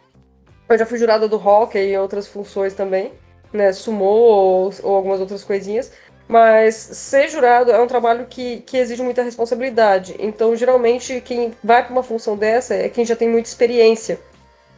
Eu 0.68 0.78
já 0.78 0.86
fui 0.86 0.98
jurada 0.98 1.26
do 1.26 1.36
hockey 1.36 1.90
e 1.90 1.98
outras 1.98 2.28
funções 2.28 2.74
também 2.74 3.12
né, 3.52 3.72
sumô 3.72 4.04
ou, 4.04 4.74
ou 4.82 4.96
algumas 4.96 5.20
outras 5.20 5.44
coisinhas. 5.44 5.92
Mas 6.28 6.74
ser 6.74 7.28
jurado 7.28 7.70
é 7.70 7.80
um 7.80 7.86
trabalho 7.86 8.26
que, 8.28 8.60
que 8.60 8.76
exige 8.76 9.02
muita 9.02 9.22
responsabilidade. 9.22 10.14
Então, 10.18 10.56
geralmente, 10.56 11.20
quem 11.20 11.52
vai 11.62 11.82
para 11.82 11.92
uma 11.92 12.02
função 12.02 12.36
dessa 12.36 12.74
é 12.74 12.88
quem 12.88 13.04
já 13.04 13.16
tem 13.16 13.28
muita 13.28 13.48
experiência 13.48 14.18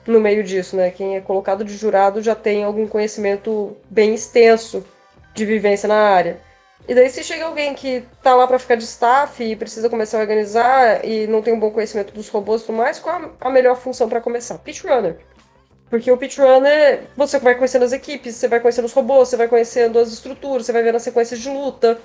no 0.06 0.20
meio 0.20 0.42
disso, 0.42 0.76
né? 0.76 0.90
Quem 0.90 1.16
é 1.16 1.20
colocado 1.20 1.64
de 1.64 1.76
jurado 1.76 2.22
já 2.22 2.34
tem 2.34 2.64
algum 2.64 2.86
conhecimento 2.86 3.76
bem 3.88 4.14
extenso 4.14 4.84
de 5.32 5.44
vivência 5.44 5.88
na 5.88 5.96
área. 5.96 6.40
E 6.86 6.94
daí, 6.94 7.08
se 7.08 7.22
chega 7.22 7.46
alguém 7.46 7.74
que 7.74 8.04
tá 8.22 8.34
lá 8.34 8.46
para 8.46 8.58
ficar 8.58 8.74
de 8.74 8.84
staff 8.84 9.42
e 9.42 9.56
precisa 9.56 9.88
começar 9.88 10.18
a 10.18 10.20
organizar 10.20 11.04
e 11.04 11.26
não 11.26 11.40
tem 11.40 11.54
um 11.54 11.58
bom 11.58 11.70
conhecimento 11.70 12.12
dos 12.12 12.28
robôs 12.28 12.62
e 12.62 12.66
tudo 12.66 12.76
mais, 12.76 12.98
qual 12.98 13.32
a 13.40 13.50
melhor 13.50 13.76
função 13.76 14.08
para 14.08 14.20
começar? 14.20 14.58
Pitch 14.58 14.84
runner. 14.84 15.16
Porque 15.94 16.10
o 16.10 16.16
pitch 16.16 16.38
runner, 16.38 17.04
você 17.16 17.38
vai 17.38 17.54
conhecendo 17.54 17.84
as 17.84 17.92
equipes, 17.92 18.34
você 18.34 18.48
vai 18.48 18.58
conhecendo 18.58 18.86
os 18.86 18.92
robôs, 18.92 19.28
você 19.28 19.36
vai 19.36 19.46
conhecendo 19.46 19.96
as 19.96 20.12
estruturas, 20.12 20.66
você 20.66 20.72
vai 20.72 20.82
vendo 20.82 20.96
as 20.96 21.02
sequências 21.02 21.38
de 21.38 21.48
luta, 21.48 22.00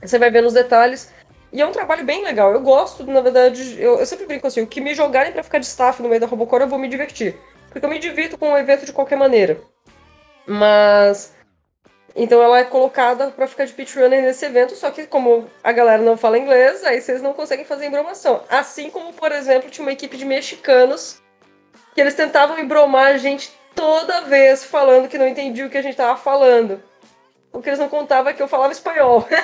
você 0.00 0.18
vai 0.18 0.30
vendo 0.30 0.46
os 0.46 0.54
detalhes. 0.54 1.12
E 1.52 1.60
é 1.60 1.66
um 1.66 1.70
trabalho 1.70 2.06
bem 2.06 2.24
legal. 2.24 2.54
Eu 2.54 2.62
gosto, 2.62 3.04
na 3.04 3.20
verdade, 3.20 3.76
eu, 3.78 3.98
eu 3.98 4.06
sempre 4.06 4.24
brinco 4.24 4.46
assim, 4.46 4.62
o 4.62 4.66
que 4.66 4.80
me 4.80 4.94
jogarem 4.94 5.30
pra 5.30 5.42
ficar 5.42 5.58
de 5.58 5.66
staff 5.66 6.00
no 6.00 6.08
meio 6.08 6.22
da 6.22 6.26
Robocore, 6.26 6.62
eu 6.62 6.68
vou 6.68 6.78
me 6.78 6.88
divertir. 6.88 7.36
Porque 7.68 7.84
eu 7.84 7.90
me 7.90 7.98
divirto 7.98 8.38
com 8.38 8.50
o 8.50 8.56
evento 8.56 8.86
de 8.86 8.94
qualquer 8.94 9.16
maneira. 9.16 9.60
Mas. 10.46 11.34
Então 12.16 12.42
ela 12.42 12.60
é 12.60 12.64
colocada 12.64 13.30
pra 13.30 13.46
ficar 13.46 13.66
de 13.66 13.74
pitch 13.74 13.94
runner 13.96 14.22
nesse 14.22 14.46
evento, 14.46 14.74
só 14.74 14.90
que 14.90 15.06
como 15.06 15.50
a 15.62 15.70
galera 15.70 16.02
não 16.02 16.16
fala 16.16 16.38
inglês, 16.38 16.82
aí 16.82 16.98
vocês 16.98 17.20
não 17.20 17.34
conseguem 17.34 17.66
fazer 17.66 17.84
embromação. 17.84 18.42
Assim 18.48 18.88
como, 18.88 19.12
por 19.12 19.32
exemplo, 19.32 19.68
tinha 19.68 19.84
uma 19.84 19.92
equipe 19.92 20.16
de 20.16 20.24
mexicanos 20.24 21.20
que 21.94 22.00
eles 22.00 22.14
tentavam 22.14 22.58
embromar 22.58 23.08
a 23.08 23.18
gente 23.18 23.52
toda 23.74 24.22
vez 24.22 24.64
falando 24.64 25.08
que 25.08 25.18
não 25.18 25.28
entendia 25.28 25.66
o 25.66 25.70
que 25.70 25.78
a 25.78 25.82
gente 25.82 25.96
tava 25.96 26.16
falando. 26.18 26.82
O 27.52 27.62
que 27.62 27.68
eles 27.68 27.78
não 27.78 27.88
contavam 27.88 28.30
é 28.30 28.34
que 28.34 28.42
eu 28.42 28.48
falava 28.48 28.72
espanhol. 28.72 29.26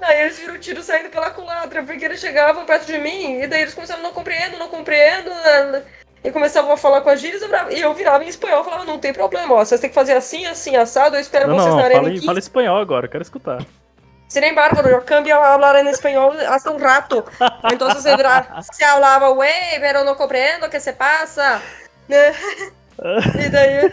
Aí 0.00 0.20
eles 0.20 0.38
viram 0.38 0.54
o 0.54 0.58
tiro 0.58 0.82
saindo 0.82 1.10
pela 1.10 1.30
culatra, 1.30 1.82
porque 1.82 2.04
eles 2.04 2.20
chegavam 2.20 2.64
perto 2.64 2.86
de 2.86 2.98
mim, 2.98 3.40
e 3.40 3.46
daí 3.46 3.62
eles 3.62 3.74
começavam, 3.74 4.02
não 4.02 4.12
compreendo, 4.12 4.58
não 4.58 4.68
compreendo, 4.68 5.30
né? 5.30 5.82
e 6.22 6.30
começavam 6.30 6.72
a 6.72 6.76
falar 6.76 7.00
com 7.02 7.10
as 7.10 7.20
gírias, 7.20 7.42
e 7.70 7.80
eu 7.80 7.94
virava 7.94 8.24
em 8.24 8.28
espanhol, 8.28 8.64
falava, 8.64 8.84
não 8.84 8.98
tem 8.98 9.12
problema, 9.12 9.54
ó, 9.54 9.64
vocês 9.64 9.80
têm 9.80 9.88
que 9.90 9.94
fazer 9.94 10.12
assim, 10.14 10.44
assim, 10.46 10.76
assado, 10.76 11.16
eu 11.16 11.20
espero 11.20 11.48
não, 11.48 11.54
vocês 11.56 11.68
não, 11.68 11.76
na 11.76 11.84
arena 11.84 12.00
fala, 12.00 12.08
em 12.08 12.12
em- 12.12 12.16
15 12.16 12.26
fala 12.26 12.38
espanhol 12.38 12.78
agora, 12.78 13.06
eu 13.06 13.10
quero 13.10 13.22
escutar. 13.22 13.64
Sin 14.28 14.42
embargo, 14.44 14.82
yo 14.88 15.04
cambio 15.04 15.36
a 15.42 15.54
hablar 15.54 15.76
en 15.76 15.86
español 15.88 16.36
hace 16.48 16.68
un 16.68 16.80
rato. 16.80 17.24
Entonces 17.70 18.02
se, 18.02 18.84
hablaba, 18.84 19.28
güey, 19.28 19.50
pero 19.80 20.02
no 20.04 20.16
comprendo 20.16 20.68
qué 20.68 20.80
se 20.80 20.92
pasa. 20.92 21.60
Né? 22.08 22.32
Y 23.34 23.50
daí. 23.50 23.90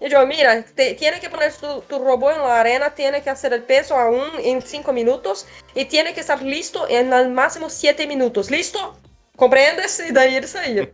Y 0.00 0.08
yo, 0.10 0.24
mira, 0.26 0.62
te- 0.62 0.94
tiene 0.94 1.18
que 1.20 1.30
poner 1.30 1.52
tu, 1.54 1.80
tu 1.88 1.98
robot 2.04 2.36
en 2.36 2.42
la 2.42 2.60
arena, 2.60 2.90
tiene 2.90 3.22
que 3.22 3.30
hacer 3.30 3.52
el 3.54 3.62
peso 3.62 3.96
aún 3.96 4.28
en 4.44 4.60
5 4.62 4.92
minutos 4.92 5.46
y 5.74 5.86
tiene 5.86 6.12
que 6.14 6.20
estar 6.20 6.40
listo 6.42 6.86
en 6.88 7.12
al 7.12 7.30
máximo 7.30 7.68
7 7.70 8.06
minutos. 8.06 8.50
¿Listo? 8.50 8.96
¿Comprendes? 9.36 9.98
E 10.00 10.12
daí 10.12 10.36
ele 10.36 10.46
saía. 10.46 10.88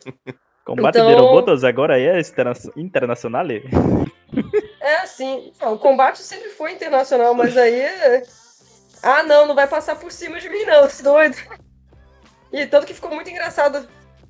Combate 0.65 0.99
Então- 1.01 1.09
de 1.09 1.15
robots 1.17 1.65
agora 1.65 1.99
é 1.99 2.19
externa- 2.19 2.55
internacional? 2.77 3.49
É 4.85 4.97
assim. 4.97 5.51
Não, 5.61 5.73
o 5.75 5.79
combate 5.79 6.19
sempre 6.23 6.51
foi 6.51 6.73
internacional, 6.73 7.33
mas 7.35 7.57
aí. 7.57 7.81
é- 7.81 8.23
Ah, 9.03 9.23
não, 9.23 9.47
não 9.47 9.55
vai 9.55 9.67
passar 9.67 9.97
por 9.97 10.13
cima 10.13 10.39
de 10.39 10.49
mim, 10.49 10.65
não, 10.65 10.87
esse 10.87 11.03
doido. 11.03 11.37
E 12.53 12.67
tanto 12.67 12.87
que 12.87 12.95
ficou 12.95 13.11
muito 13.11 13.29
engraçado. 13.31 13.89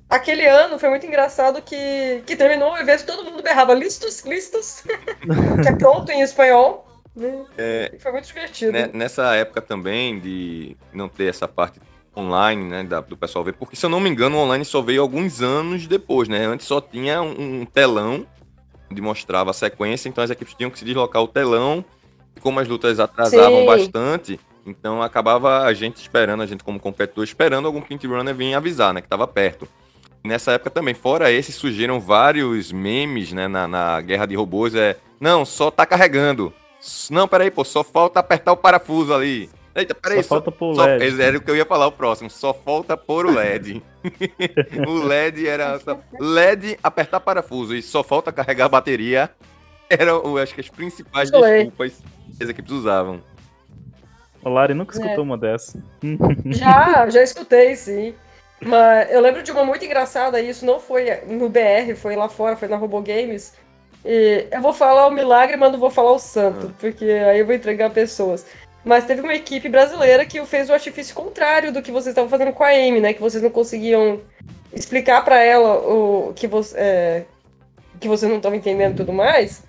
Aquele 0.09 0.45
ano 0.47 0.77
foi 0.79 0.89
muito 0.89 1.05
engraçado 1.05 1.61
que, 1.61 2.23
que 2.25 2.35
terminou 2.35 2.73
o 2.73 2.77
evento 2.77 3.05
todo 3.05 3.23
mundo 3.23 3.41
berrava 3.43 3.73
listos, 3.73 4.21
listos. 4.21 4.83
que 5.61 5.67
é 5.67 5.73
pronto 5.73 6.09
em 6.11 6.21
espanhol. 6.21 6.87
né? 7.15 7.45
É, 7.57 7.91
foi 7.99 8.11
muito 8.11 8.25
divertido. 8.25 8.71
né, 8.71 8.89
nessa 8.93 9.33
época 9.35 9.61
também 9.61 10.19
de 10.19 10.75
não 10.93 11.07
ter 11.09 11.29
essa 11.29 11.47
parte 11.47 11.79
online, 12.15 12.63
né, 12.63 12.83
da- 12.83 13.01
do 13.01 13.17
pessoal 13.17 13.43
ver, 13.43 13.53
porque 13.55 13.75
se 13.75 13.85
eu 13.85 13.89
não 13.89 13.99
me 13.99 14.09
engano, 14.09 14.37
o 14.37 14.39
online 14.41 14.63
só 14.63 14.81
veio 14.81 15.01
alguns 15.01 15.41
anos 15.41 15.85
depois, 15.87 16.29
né? 16.29 16.45
Antes 16.45 16.65
só 16.67 16.79
tinha 16.79 17.21
um, 17.21 17.61
um 17.61 17.65
telão 17.65 18.25
onde 18.89 19.01
mostrava 19.01 19.51
a 19.51 19.53
sequência, 19.53 20.09
então 20.09 20.23
as 20.23 20.29
equipes 20.29 20.53
tinham 20.53 20.69
que 20.69 20.79
se 20.79 20.85
deslocar 20.85 21.21
o 21.21 21.27
telão, 21.27 21.83
e 22.35 22.39
como 22.39 22.59
as 22.59 22.67
lutas 22.67 22.99
atrasavam 22.99 23.59
Sim. 23.59 23.65
bastante, 23.65 24.39
então 24.65 25.01
acabava 25.01 25.63
a 25.63 25.73
gente 25.73 25.97
esperando, 25.97 26.41
a 26.41 26.45
gente 26.45 26.63
como 26.63 26.79
competidor, 26.79 27.23
esperando 27.23 27.65
algum 27.65 27.81
Pint 27.81 28.03
Runner 28.03 28.33
vir 28.33 28.53
avisar, 28.53 28.93
né, 28.93 29.01
que 29.01 29.07
tava 29.07 29.27
perto. 29.27 29.67
Nessa 30.23 30.53
época 30.53 30.71
também, 30.71 30.95
fora 30.95 31.31
esse, 31.31 31.51
surgiram 31.51 31.99
vários 31.99 32.71
memes, 32.71 33.31
né, 33.31 33.47
na, 33.47 33.67
na 33.67 34.01
guerra 34.01 34.25
de 34.25 34.35
robôs, 34.35 34.73
é, 34.73 34.97
não, 35.19 35.45
só 35.45 35.69
tá 35.69 35.85
carregando. 35.85 36.51
Não, 37.09 37.27
peraí, 37.27 37.49
pô, 37.49 37.63
só 37.63 37.83
falta 37.83 38.19
apertar 38.19 38.51
o 38.51 38.57
parafuso 38.57 39.13
ali. 39.13 39.49
Eita, 39.75 39.93
peraí, 39.93 40.23
Só 40.23 40.29
falta 40.35 40.51
pôr 40.51 40.71
o 40.71 40.75
só- 40.75 40.85
LED. 40.85 41.21
Era 41.21 41.37
o 41.37 41.41
que 41.41 41.51
eu 41.51 41.55
ia 41.57 41.65
falar 41.65 41.87
o 41.87 41.91
próximo, 41.91 42.29
só 42.29 42.53
falta 42.53 42.95
pôr 42.95 43.25
o 43.25 43.31
LED. 43.31 43.83
o 44.87 45.03
LED 45.03 45.47
era 45.47 45.77
só- 45.79 45.99
LED, 46.17 46.77
apertar 46.81 47.19
parafuso 47.19 47.75
e 47.75 47.81
só 47.81 48.01
falta 48.03 48.31
carregar 48.31 48.65
a 48.65 48.69
bateria. 48.69 49.29
Era, 49.89 50.11
eu 50.11 50.37
acho 50.37 50.53
que 50.55 50.61
as 50.61 50.69
principais 50.69 51.29
Falei. 51.29 51.63
desculpas 51.65 52.01
que 52.37 52.43
as 52.43 52.49
equipes 52.49 52.71
usavam. 52.71 53.21
O 54.43 54.49
Lari 54.49 54.73
nunca 54.73 54.97
É. 54.97 55.01
escutou 55.01 55.23
uma 55.23 55.37
dessa. 55.37 55.77
Já, 56.45 57.09
já 57.09 57.21
escutei, 57.23 57.75
sim. 57.75 58.13
Mas 58.61 59.11
eu 59.11 59.19
lembro 59.19 59.43
de 59.43 59.51
uma 59.51 59.65
muito 59.65 59.83
engraçada, 59.83 60.39
e 60.39 60.49
isso 60.49 60.65
não 60.65 60.79
foi 60.79 61.05
no 61.27 61.49
BR, 61.49 61.95
foi 61.95 62.15
lá 62.15 62.29
fora, 62.29 62.55
foi 62.55 62.67
na 62.67 62.77
Robo 62.77 63.01
Games. 63.01 63.53
E 64.05 64.47
eu 64.51 64.61
vou 64.61 64.71
falar 64.71 65.07
o 65.07 65.11
milagre, 65.11 65.57
mas 65.57 65.71
não 65.71 65.79
vou 65.79 65.89
falar 65.89 66.11
o 66.13 66.19
santo, 66.19 66.73
porque 66.79 67.05
aí 67.05 67.39
eu 67.39 67.45
vou 67.45 67.55
entregar 67.55 67.89
pessoas. 67.89 68.45
Mas 68.85 69.05
teve 69.05 69.21
uma 69.21 69.33
equipe 69.33 69.67
brasileira 69.67 70.23
que 70.25 70.45
fez 70.45 70.69
o 70.69 70.73
artifício 70.73 71.15
contrário 71.15 71.73
do 71.73 71.81
que 71.81 71.91
vocês 71.91 72.13
estavam 72.13 72.29
fazendo 72.29 72.53
com 72.53 72.63
a 72.63 72.69
Amy, 72.69 73.01
né? 73.01 73.13
Que 73.13 73.21
vocês 73.21 73.41
não 73.41 73.49
conseguiam 73.49 74.21
explicar 74.71 75.25
pra 75.25 75.41
ela 75.41 75.79
o 75.79 76.33
que 76.35 76.45
você, 76.45 76.77
é, 76.77 77.25
que 77.99 78.07
vocês 78.07 78.29
não 78.29 78.37
estavam 78.37 78.57
entendendo 78.57 78.93
e 78.93 78.97
tudo 78.97 79.11
mais. 79.11 79.63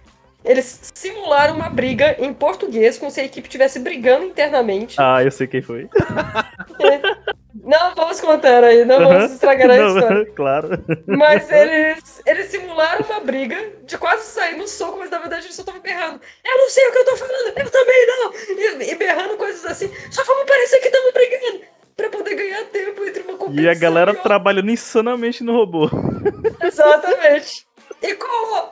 Eles 0.45 0.93
simularam 0.95 1.57
uma 1.57 1.71
briga 1.71 2.15
em 2.19 2.33
português, 2.33 2.99
como 2.99 3.11
se 3.11 3.21
a 3.21 3.25
equipe 3.25 3.49
estivesse 3.49 3.81
brigando 3.81 4.27
internamente. 4.27 4.97
Ah, 4.99 5.25
eu 5.25 5.31
sei 5.31 5.47
quem 5.47 5.63
foi. 5.63 5.89
Não 7.65 7.95
vamos 7.95 8.21
contar 8.21 8.63
aí, 8.65 8.85
não 8.85 8.99
vamos 8.99 9.33
estragar 9.33 9.71
a 9.71 9.77
história. 9.89 10.27
claro. 10.37 10.69
Mas 11.07 11.51
eles, 11.51 12.23
eles 12.27 12.47
simularam 12.51 13.05
uma 13.07 13.21
briga 13.21 13.57
de 13.85 13.97
quase 13.99 14.25
sair 14.25 14.57
no 14.57 14.67
soco, 14.69 14.99
mas 14.99 15.11
na 15.11 15.19
verdade 15.19 15.47
eles 15.47 15.55
só 15.57 15.63
estavam 15.63 15.81
berrando. 15.81 16.21
Eu 16.45 16.59
não 16.59 16.69
sei 16.71 16.87
o 16.89 16.93
que 16.93 16.99
eu 16.99 17.05
tô 17.05 17.17
falando, 17.17 17.59
eu 17.59 17.71
também 17.71 18.07
não! 18.07 18.33
E, 18.83 18.91
e 18.91 18.95
berrando 18.97 19.37
coisas 19.37 19.65
assim, 19.65 19.91
só 20.11 20.23
vamos 20.25 20.45
parecer 20.45 20.79
que 20.81 20.89
estamos 20.89 21.13
brigando! 21.13 21.61
Pra 21.97 22.11
poder 22.11 22.35
ganhar 22.35 22.63
tempo 22.67 23.05
entre 23.07 23.23
uma 23.23 23.39
competição 23.39 23.65
E 23.65 23.69
a 23.71 23.75
galera 23.75 24.11
outra. 24.11 24.23
trabalhando 24.23 24.71
insanamente 24.71 25.43
no 25.43 25.55
robô. 25.55 25.89
Exatamente. 26.63 27.67
E 28.03 28.15
colou! 28.17 28.71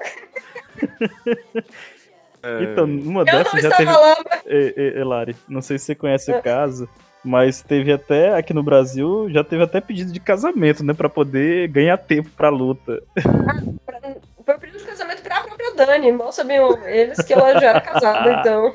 Então, 2.61 2.87
numa 2.87 3.23
Eu 3.23 3.25
não 3.27 3.43
dessas 3.45 3.63
já 3.63 3.69
estava 3.71 3.77
teve. 3.79 3.93
lá, 3.93 4.17
mas 4.29 4.41
Ê, 4.47 4.75
ê, 4.77 4.99
ê, 5.01 5.05
Lari, 5.05 5.35
não 5.49 5.63
sei 5.63 5.79
se 5.79 5.87
você 5.87 5.95
conhece 5.95 6.31
É. 6.31 6.37
o 6.37 6.43
caso, 6.43 6.87
mas 7.25 7.63
teve 7.63 7.93
até, 7.93 8.37
aqui 8.37 8.53
no 8.53 8.63
Brasil, 8.63 9.29
já 9.31 9.43
teve 9.43 9.63
até 9.63 9.81
pedido 9.81 10.13
de 10.13 10.21
casamento, 10.21 10.85
né? 10.85 10.93
Pra 10.93 11.09
poder 11.09 11.69
ganhar 11.69 11.97
tempo 11.97 12.29
pra 12.37 12.49
luta. 12.49 13.03
foi 14.45 14.59
pedido 14.59 14.79
de 14.79 14.85
casamento 14.85 15.23
pra 15.23 15.41
própria 15.43 15.75
Dani. 15.75 16.13
Mal 16.13 16.33
sabiam 16.33 16.87
eles 16.87 17.19
que 17.19 17.33
ela 17.33 17.59
já 17.59 17.71
era 17.71 17.81
casada, 17.81 18.41
então. 18.41 18.75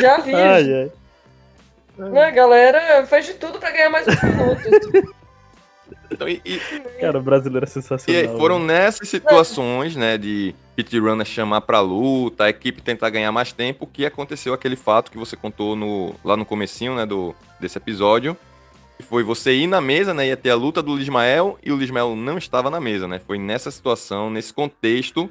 Já 0.00 0.18
vi. 0.18 0.34
Ai, 0.34 0.72
ai. 0.72 0.92
A 1.98 2.30
galera 2.30 3.06
faz 3.06 3.26
de 3.26 3.34
tudo 3.34 3.58
pra 3.58 3.70
ganhar 3.70 3.90
mais 3.90 4.06
uns 4.06 4.22
minutos. 4.22 5.14
Então, 6.10 6.28
e, 6.28 6.40
e- 6.44 6.60
Cara, 7.00 7.18
o 7.18 7.22
brasileiro 7.22 7.64
é 7.66 7.68
e 7.68 7.70
sensacional. 7.70 8.20
aí 8.22 8.28
foram 8.38 8.58
né? 8.58 8.80
nessas 8.80 9.08
situações, 9.08 9.96
né, 9.96 10.16
de 10.18 10.54
pit 10.76 10.98
runner 10.98 11.26
chamar 11.26 11.60
pra 11.62 11.80
luta, 11.80 12.44
a 12.44 12.50
equipe 12.50 12.82
tentar 12.82 13.10
ganhar 13.10 13.30
mais 13.32 13.52
tempo, 13.52 13.86
que 13.86 14.04
aconteceu 14.04 14.52
aquele 14.54 14.76
fato 14.76 15.10
que 15.10 15.18
você 15.18 15.36
contou 15.36 15.74
no, 15.76 16.14
lá 16.24 16.36
no 16.36 16.44
comecinho, 16.44 16.94
né, 16.94 17.06
do, 17.06 17.34
desse 17.60 17.78
episódio. 17.78 18.36
Que 18.96 19.02
foi 19.02 19.24
você 19.24 19.52
ir 19.54 19.66
na 19.66 19.80
mesa, 19.80 20.14
né, 20.14 20.28
ia 20.28 20.36
ter 20.36 20.50
a 20.50 20.54
luta 20.54 20.80
do 20.80 20.94
Lismael, 20.96 21.58
e 21.64 21.72
o 21.72 21.76
Lismael 21.76 22.14
não 22.14 22.38
estava 22.38 22.70
na 22.70 22.80
mesa, 22.80 23.08
né. 23.08 23.20
Foi 23.26 23.38
nessa 23.38 23.70
situação, 23.70 24.30
nesse 24.30 24.52
contexto, 24.52 25.28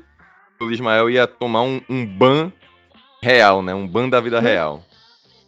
que 0.57 0.63
o 0.65 0.69
Lismael 0.69 1.09
ia 1.09 1.25
tomar 1.25 1.61
um, 1.61 1.79
um 1.89 2.05
ban 2.05 2.51
real, 3.21 3.61
né, 3.61 3.73
um 3.73 3.87
ban 3.87 4.09
da 4.09 4.19
vida 4.19 4.39
real. 4.41 4.83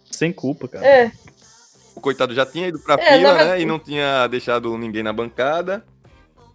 Sem 0.09 0.31
culpa, 0.31 0.65
cara. 0.69 0.85
É, 0.85 1.11
coitado 2.05 2.35
já 2.35 2.45
tinha 2.45 2.67
ido 2.67 2.77
pra 2.77 2.93
É, 2.95 3.17
fila, 3.17 3.31
né, 3.33 3.37
verdade- 3.39 3.61
e 3.63 3.65
não 3.65 3.79
tinha 3.79 4.27
deixado 4.27 4.77
ninguém 4.77 5.01
na 5.01 5.11
bancada. 5.11 5.83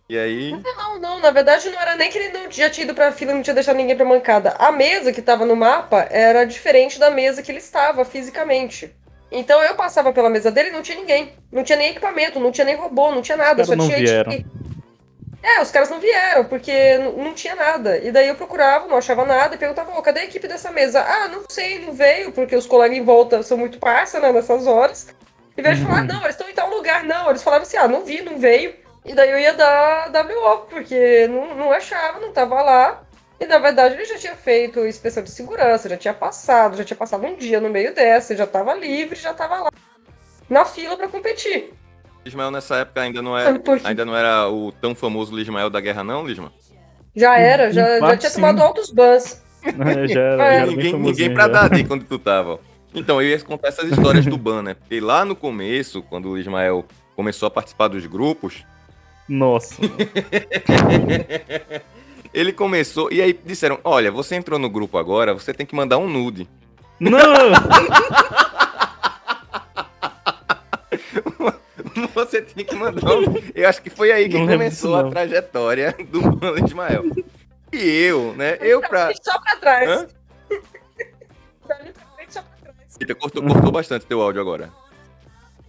E 0.09 0.17
aí... 0.17 0.53
não, 0.77 0.99
não, 1.01 1.21
na 1.21 1.31
verdade 1.33 1.69
não 1.71 1.81
era 1.81 1.97
nem 1.97 2.09
que 2.11 2.19
ele 2.19 2.33
não 2.33 2.51
já 2.51 2.71
tinha 2.71 2.85
ido 2.85 2.95
pra 2.95 3.11
fila 3.11 3.33
e 3.33 3.35
não 3.35 3.43
tinha 3.43 3.55
deixado 3.55 3.77
ninguém 3.77 3.97
pra 3.97 4.05
mancada. 4.05 4.55
A 4.59 4.71
mesa 4.71 5.13
que 5.13 5.21
tava 5.21 5.45
no 5.45 5.57
mapa 5.57 6.07
era 6.09 6.45
diferente 6.45 6.99
da 7.01 7.11
mesa 7.11 7.43
que 7.43 7.51
ele 7.51 7.59
estava 7.59 8.05
fisicamente. 8.05 8.95
Então 9.33 9.61
eu 9.63 9.75
passava 9.75 10.13
pela 10.13 10.31
mesa 10.31 10.51
dele 10.51 10.69
e 10.69 10.73
não 10.73 10.83
tinha 10.83 10.99
ninguém. 10.99 11.33
Não 11.51 11.65
tinha 11.65 11.79
nem 11.79 11.91
equipamento, 11.91 12.39
não 12.41 12.53
tinha 12.53 12.65
nem 12.65 12.77
robô, 12.77 13.11
não 13.11 13.23
tinha 13.23 13.37
nada. 13.37 13.63
Os 13.63 13.69
Só 13.69 13.75
caras 13.75 13.89
não 13.89 13.95
tinha 13.97 14.07
vieram. 14.09 14.45
É, 15.43 15.63
os 15.63 15.71
caras 15.71 15.89
não 15.89 15.99
vieram, 15.99 16.45
porque 16.45 16.99
não 17.17 17.33
tinha 17.33 17.55
nada. 17.57 17.97
E 17.99 18.13
daí 18.13 18.29
eu 18.29 18.35
procurava, 18.35 18.87
não 18.87 18.97
achava 18.97 19.25
nada, 19.25 19.55
e 19.55 19.59
perguntava, 19.59 19.97
ô, 19.99 20.03
cadê 20.03 20.21
a 20.21 20.25
equipe 20.25 20.47
dessa 20.47 20.71
mesa? 20.71 21.01
Ah, 21.01 21.29
não 21.29 21.45
sei, 21.49 21.79
não 21.79 21.93
veio, 21.95 22.31
porque 22.31 22.55
os 22.55 22.67
colegas 22.67 22.99
em 22.99 23.03
volta 23.03 23.43
são 23.43 23.57
muito 23.57 23.79
parça, 23.79 24.21
né, 24.21 24.33
nessas 24.33 24.67
horas. 24.67 25.09
Em 25.61 25.63
vez 25.63 25.79
de 25.79 25.85
falar, 25.85 26.05
não, 26.05 26.21
eles 26.23 26.31
estão 26.35 26.49
em 26.49 26.55
tal 26.55 26.71
lugar, 26.71 27.05
não. 27.05 27.29
Eles 27.29 27.43
falavam 27.43 27.63
assim, 27.67 27.77
ah, 27.77 27.87
não 27.87 28.03
vi, 28.05 28.23
não 28.23 28.39
veio. 28.39 28.75
E 29.05 29.15
daí 29.15 29.31
eu 29.31 29.39
ia 29.39 29.53
dar 29.53 30.11
WO, 30.11 30.59
porque 30.71 31.27
não, 31.29 31.55
não 31.55 31.73
achava, 31.73 32.19
não 32.19 32.33
tava 32.33 32.61
lá. 32.63 33.03
E 33.39 33.47
na 33.47 33.59
verdade 33.59 33.95
ele 33.95 34.05
já 34.05 34.17
tinha 34.19 34.35
feito 34.35 34.87
inspeção 34.87 35.23
de 35.23 35.31
segurança, 35.31 35.89
já 35.89 35.97
tinha 35.97 36.13
passado, 36.13 36.77
já 36.77 36.85
tinha 36.85 36.97
passado 36.97 37.25
um 37.27 37.37
dia 37.37 37.61
no 37.61 37.71
meio 37.71 37.95
dessa, 37.95 38.37
já 38.37 38.47
tava 38.47 38.75
livre, 38.75 39.17
já 39.19 39.33
tava 39.33 39.61
lá 39.61 39.71
na 40.49 40.65
fila 40.67 40.97
pra 40.97 41.09
competir. 41.09 41.73
Lismael 42.25 42.51
nessa 42.51 42.77
época 42.77 43.01
ainda 43.01 43.23
não 43.23 43.37
era, 43.39 43.59
Porque 43.59 43.87
ainda 43.87 44.05
não 44.05 44.15
era 44.15 44.47
o 44.49 44.71
tão 44.73 44.95
famoso 44.95 45.35
Lismael 45.35 45.71
da 45.71 45.81
guerra, 45.81 46.05
não, 46.05 46.27
Lisma? 46.27 46.53
já 47.17 47.39
era, 47.39 47.73
já, 47.73 47.99
já 47.99 48.17
tinha 48.17 48.31
sim. 48.31 48.37
tomado 48.37 48.63
altos 48.63 48.91
bans. 48.91 49.43
É, 49.65 50.07
já, 50.09 50.21
É. 50.21 50.37
já 50.37 50.45
era 50.45 50.67
ninguém, 50.67 50.93
ninguém 50.93 51.33
pra 51.35 51.45
já. 51.45 51.49
dar 51.49 51.71
dica 51.71 51.95
onde 51.95 52.05
tu 52.05 52.19
tava. 52.19 52.61
Então, 52.95 53.23
eu 53.23 53.29
ia 53.29 53.41
contar 53.41 53.69
essas 53.69 53.91
histórias 53.91 54.27
do 54.27 54.37
ban, 54.37 54.63
né? 54.63 54.75
Porque 54.75 55.01
lá 55.01 55.25
no 55.25 55.37
começo, 55.37 56.03
quando 56.03 56.31
o 56.31 56.39
Ismael 56.39 56.85
começou 57.15 57.47
a 57.47 57.51
participar 57.51 57.89
dos 57.89 58.05
grupos, 58.07 58.65
Nossa. 59.29 59.77
ele 62.35 62.53
começou. 62.53 63.13
E 63.13 63.23
aí 63.23 63.39
disseram: 63.45 63.79
Olha, 63.85 64.11
você 64.11 64.35
entrou 64.35 64.59
no 64.59 64.69
grupo 64.69 64.99
agora, 64.99 65.35
você 65.35 65.55
tem 65.55 65.67
que 65.67 65.75
mandar 65.75 65.99
um 65.99 66.09
nude. 66.09 66.49
Não! 66.99 67.21
Você 72.15 72.43
tem 72.43 72.65
que 72.65 72.75
mandar 72.75 73.15
um. 73.15 73.25
Eu 73.55 73.69
acho 73.69 73.83
que 73.83 73.91
foi 73.91 74.13
aí 74.13 74.29
que 74.29 74.39
Não 74.39 74.47
começou 74.47 74.97
a 74.97 75.09
trajetória 75.09 75.95
do 76.11 76.21
ban 76.21 76.53
do 76.53 76.65
Ismael. 76.65 77.05
E 77.73 77.79
eu, 77.79 78.35
né? 78.35 78.59
Eu 78.61 78.81
pra. 78.81 79.13
Só 79.23 79.39
pra 79.41 79.57
trás. 79.57 79.89
Hã? 79.89 80.07
Eita, 83.01 83.15
cortou, 83.15 83.43
cortou 83.43 83.73
bastante 83.73 84.05
teu 84.05 84.21
áudio 84.21 84.41
agora. 84.41 84.71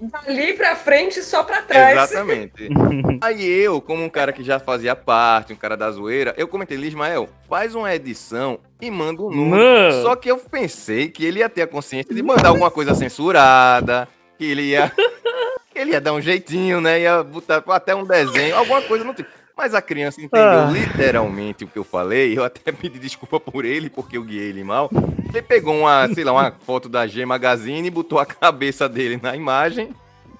Dali 0.01 0.53
pra 0.53 0.75
frente, 0.75 1.21
só 1.21 1.43
pra 1.43 1.61
trás. 1.61 2.11
Exatamente. 2.11 2.69
Aí 3.21 3.47
eu, 3.47 3.79
como 3.79 4.03
um 4.03 4.09
cara 4.09 4.33
que 4.33 4.43
já 4.43 4.59
fazia 4.59 4.95
parte, 4.95 5.53
um 5.53 5.55
cara 5.55 5.77
da 5.77 5.91
zoeira, 5.91 6.33
eu 6.37 6.47
comentei, 6.47 6.75
Lismael, 6.75 7.29
faz 7.47 7.75
uma 7.75 7.93
edição 7.93 8.59
e 8.81 8.89
manda 8.89 9.21
um 9.21 9.29
número. 9.29 10.01
Só 10.01 10.15
que 10.15 10.29
eu 10.29 10.37
pensei 10.37 11.07
que 11.07 11.23
ele 11.23 11.39
ia 11.39 11.47
ter 11.47 11.61
a 11.61 11.67
consciência 11.67 12.15
de 12.15 12.23
mandar 12.23 12.49
alguma 12.49 12.71
coisa 12.71 12.95
censurada, 12.95 14.07
que 14.39 14.45
ele 14.45 14.63
ia. 14.63 14.91
que 15.71 15.79
ele 15.79 15.91
ia 15.91 16.01
dar 16.01 16.13
um 16.13 16.21
jeitinho, 16.21 16.81
né? 16.81 17.01
Ia 17.01 17.23
botar 17.23 17.63
até 17.67 17.93
um 17.93 18.03
desenho, 18.03 18.55
alguma 18.57 18.81
coisa 18.81 19.05
no 19.05 19.13
tipo. 19.13 19.29
Mas 19.57 19.73
a 19.75 19.81
criança 19.81 20.21
entendeu 20.21 20.45
Ah. 20.61 20.69
literalmente 20.71 21.63
o 21.63 21.67
que 21.67 21.77
eu 21.77 21.83
falei. 21.83 22.37
Eu 22.37 22.43
até 22.43 22.71
pedi 22.71 22.97
desculpa 22.99 23.39
por 23.39 23.65
ele, 23.65 23.89
porque 23.89 24.17
eu 24.17 24.23
guiei 24.23 24.49
ele 24.49 24.63
mal. 24.63 24.89
Ele 25.29 25.41
pegou 25.41 25.75
uma, 25.75 26.07
sei 26.13 26.23
lá, 26.23 26.31
uma 26.31 26.51
foto 26.65 26.89
da 26.89 27.05
G 27.07 27.25
Magazine 27.25 27.87
e 27.87 27.91
botou 27.91 28.19
a 28.19 28.25
cabeça 28.25 28.87
dele 28.89 29.19
na 29.21 29.35
imagem, 29.35 29.93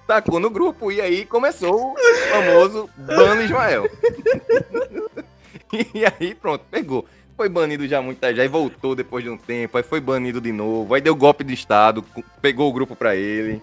tacou 0.08 0.40
no 0.40 0.50
grupo 0.50 0.92
e 0.92 1.00
aí 1.00 1.26
começou 1.26 1.94
o 1.94 1.96
famoso 2.32 2.90
Ban 2.98 3.42
Ismael. 3.44 3.88
e 5.94 6.06
aí 6.06 6.34
pronto, 6.36 6.66
pegou. 6.70 7.06
Foi 7.38 7.48
banido 7.50 7.88
já 7.88 8.02
muita 8.02 8.34
já, 8.36 8.44
aí 8.44 8.48
voltou 8.48 8.94
depois 8.96 9.24
de 9.24 9.30
um 9.30 9.38
tempo, 9.38 9.76
aí 9.78 9.84
foi 9.84 10.00
banido 10.00 10.40
de 10.40 10.52
novo, 10.52 10.94
aí 10.94 11.02
deu 11.02 11.16
golpe 11.16 11.44
de 11.44 11.54
estado, 11.54 12.04
pegou 12.42 12.70
o 12.70 12.74
grupo 12.74 12.96
pra 12.96 13.16
ele. 13.16 13.62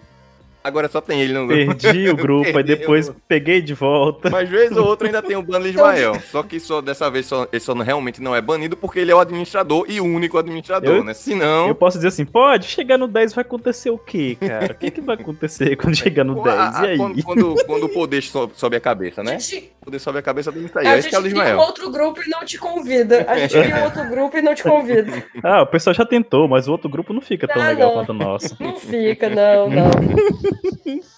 Agora 0.63 0.89
só 0.89 1.01
tem 1.01 1.21
ele 1.23 1.33
no 1.33 1.47
grupo. 1.47 1.75
Perdi 1.77 2.09
o 2.11 2.17
grupo, 2.17 2.57
aí 2.59 2.63
depois 2.65 3.11
peguei 3.27 3.61
de 3.63 3.75
volta. 3.75 4.29
Mas 4.29 4.49
vez 4.49 4.77
ou 4.77 4.85
outra 4.87 5.07
ainda 5.09 5.23
tem 5.23 5.37
o 5.37 5.43
bando 5.43 5.65
de 5.65 5.71
Ismael. 5.71 6.17
Só 6.31 6.43
que 6.43 6.59
só 6.61 6.81
dessa 6.81 7.11
vez 7.11 7.27
só, 7.27 7.47
ele 7.53 7.61
só 7.61 7.73
realmente 7.75 8.21
não 8.21 8.35
é 8.35 8.41
banido 8.41 8.77
porque 8.77 8.99
ele 8.99 9.11
é 9.11 9.15
o 9.15 9.19
administrador 9.21 9.85
e 9.89 10.01
o 10.01 10.05
único 10.05 10.37
administrador, 10.37 10.97
Eu- 10.97 11.05
né? 11.05 11.15
Se 11.15 11.35
não. 11.35 11.69
Eu 11.69 11.75
posso 11.75 11.97
dizer 11.99 12.09
assim, 12.09 12.25
pode, 12.25 12.67
chegar 12.67 12.99
no 12.99 13.07
10 13.09 13.33
vai 13.35 13.43
acontecer 13.43 13.91
o 13.91 13.99
quê, 13.99 14.37
cara? 14.41 14.73
O 14.73 14.75
que, 14.77 14.91
que 14.91 15.01
vai 15.01 15.15
acontecer 15.15 15.77
quando 15.77 15.95
chegar 15.97 16.25
no 16.25 16.43
10? 16.43 16.57
a- 16.57 16.81
a- 16.81 16.87
E 16.87 16.91
aí? 16.91 16.97
Quando, 16.99 17.23
quando, 17.25 17.55
quando 17.65 17.85
o 17.85 17.89
poder 17.89 18.23
so- 18.23 18.51
sobe 18.55 18.77
a 18.77 18.81
cabeça, 18.81 19.23
né? 19.23 19.37
A 19.37 19.39
gente, 19.39 19.73
O 19.81 19.85
poder 19.87 19.99
sobe 20.01 20.19
a 20.19 20.23
cabeça 20.23 20.53
do 20.53 20.61
Israel. 20.61 20.89
a 20.89 20.99
Esse 20.99 21.03
gente 21.03 21.11
que 21.11 21.17
é 21.17 21.19
o 21.19 21.23
cria 21.23 21.35
um 21.35 21.39
Ismael. 21.43 21.59
outro 21.61 21.91
grupo 21.91 22.21
e 22.21 22.29
não 22.29 22.45
te 22.45 22.59
convida. 22.59 23.25
A 23.29 23.39
gente 23.39 23.59
cria 23.59 23.77
um 23.77 23.85
outro 23.85 24.05
grupo 24.09 24.37
e 24.37 24.43
não 24.43 24.55
te 24.55 24.63
convida. 24.63 25.25
Ah, 25.43 25.63
o 25.63 25.67
pessoal 25.67 25.95
já 25.95 26.05
tentou, 26.05 26.47
mas 26.49 26.67
o 26.69 26.73
outro 26.73 26.89
grupo 26.91 27.13
não 27.13 27.21
fica 27.21 27.47
tão 27.47 27.63
Ah, 27.63 27.69
legal 27.69 27.89
não. 27.89 27.95
quanto 27.95 28.11
o 28.11 28.13
nosso. 28.13 28.57
Não 28.61 28.77
fica, 28.77 29.29
não, 29.31 29.71
não. 29.71 29.91